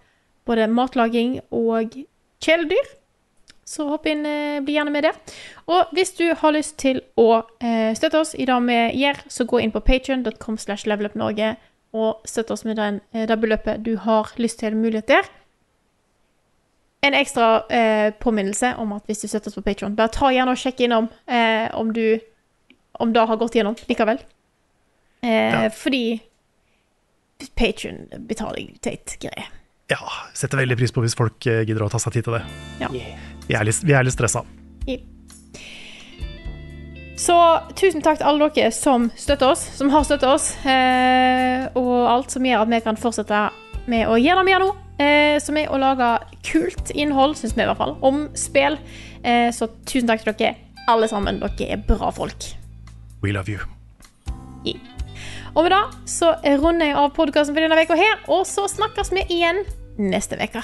både 0.45 0.67
matlaging 0.67 1.39
og 1.51 1.95
kjæledyr. 2.43 2.99
så 3.65 3.85
hopp 3.87 4.05
inn, 4.05 4.25
eh, 4.25 4.59
bli 4.59 4.75
gjerne 4.75 4.91
med 4.91 5.03
der. 5.03 5.15
Og 5.67 5.87
hvis 5.95 6.11
du 6.17 6.33
har 6.35 6.51
lyst 6.51 6.77
til 6.77 6.99
å 7.17 7.43
eh, 7.63 7.95
støtte 7.95 8.19
oss 8.19 8.35
i 8.35 8.45
det 8.45 8.57
vi 8.67 8.79
gjør, 8.99 9.21
så 9.31 9.47
gå 9.47 9.61
inn 9.63 9.71
på 9.71 9.79
patreon.com 9.79 10.57
slash 10.57 10.85
levelupnorge 10.85 11.55
og 11.93 12.27
støtte 12.27 12.55
oss 12.55 12.65
med 12.65 12.77
den, 12.79 12.99
eh, 13.13 13.27
det 13.29 13.39
beløpet 13.39 13.83
du 13.85 13.95
har 14.01 14.33
lyst 14.41 14.59
til 14.63 14.75
mulighet 14.77 15.07
der. 15.07 15.31
En 17.03 17.13
ekstra 17.17 17.65
eh, 17.69 18.11
påminnelse 18.19 18.75
om 18.79 18.93
at 18.95 19.07
hvis 19.09 19.23
du 19.23 19.27
støtter 19.27 19.51
oss 19.51 19.57
på 19.59 19.65
Patreon, 19.65 19.95
bare 19.95 20.13
ta 20.13 20.31
gjerne 20.31 20.53
og 20.55 20.61
sjekk 20.61 20.85
innom 20.85 21.09
eh, 21.27 21.67
om 21.75 21.91
du 21.93 22.19
om 23.01 23.13
det 23.13 23.25
har 23.27 23.39
gått 23.41 23.55
gjennom 23.57 23.75
likevel. 23.89 24.21
Eh, 25.23 25.67
Fordi 25.73 26.21
Patreon 27.57 28.05
betaler 28.29 28.69
teit 28.85 29.17
greie. 29.19 29.47
Ja, 29.91 29.99
setter 30.37 30.61
veldig 30.61 30.77
pris 30.79 30.93
på 30.95 31.03
hvis 31.03 31.17
folk 31.17 31.45
eh, 31.49 31.63
gidder 31.67 31.85
å 31.85 31.91
ta 31.91 31.99
seg 32.01 32.15
tid 32.15 32.27
til 32.29 32.37
det. 32.37 32.43
Ja. 32.79 32.91
Vi 32.93 33.57
er 33.57 33.67
litt, 33.67 33.81
vi 33.83 33.97
er 33.97 34.05
litt 34.07 34.15
stressa. 34.15 34.45
Så 37.19 37.35
tusen 37.77 38.01
takk 38.01 38.17
til 38.19 38.27
alle 38.27 38.47
dere 38.55 38.71
som 38.73 39.09
støtter 39.19 39.53
oss, 39.53 39.61
som 39.77 39.91
har 39.93 40.05
støttet 40.07 40.29
oss, 40.29 40.47
eh, 40.65 41.67
og 41.77 42.07
alt 42.09 42.33
som 42.33 42.45
gjør 42.45 42.65
at 42.65 42.71
vi 42.71 42.79
kan 42.85 42.97
fortsette 42.97 43.43
med 43.91 44.09
å 44.09 44.17
gjøre 44.17 44.41
det 44.41 44.47
vi 44.47 44.53
gjør 44.55 44.65
nå, 44.65 44.71
eh, 45.03 45.37
som 45.43 45.59
er 45.61 45.69
å 45.69 45.79
lage 45.81 46.09
kult 46.47 46.89
innhold, 46.95 47.37
syns 47.37 47.53
vi 47.53 47.63
i 47.63 47.69
hvert 47.69 47.79
fall, 47.79 47.95
om 48.01 48.25
spill. 48.33 48.79
Eh, 49.23 49.51
så 49.53 49.69
tusen 49.85 50.09
takk 50.09 50.25
til 50.25 50.33
dere 50.33 50.55
alle 50.89 51.07
sammen. 51.07 51.39
Dere 51.43 51.77
er 51.77 51.85
bra 51.87 52.09
folk. 52.11 52.49
We 53.21 53.31
love 53.31 53.51
you. 53.51 53.61
Og 55.53 55.67
med 55.67 55.69
det 55.69 56.09
så 56.09 56.31
runder 56.63 56.89
jeg 56.89 56.97
av 56.97 57.11
podkasten 57.13 57.53
for 57.53 57.61
denne 57.61 57.83
uka 57.85 57.97
her, 57.99 58.23
og 58.33 58.41
så 58.49 58.65
snakkes 58.71 59.13
vi 59.13 59.27
igjen 59.35 59.61
neste 60.01 60.39
uke. 60.41 60.63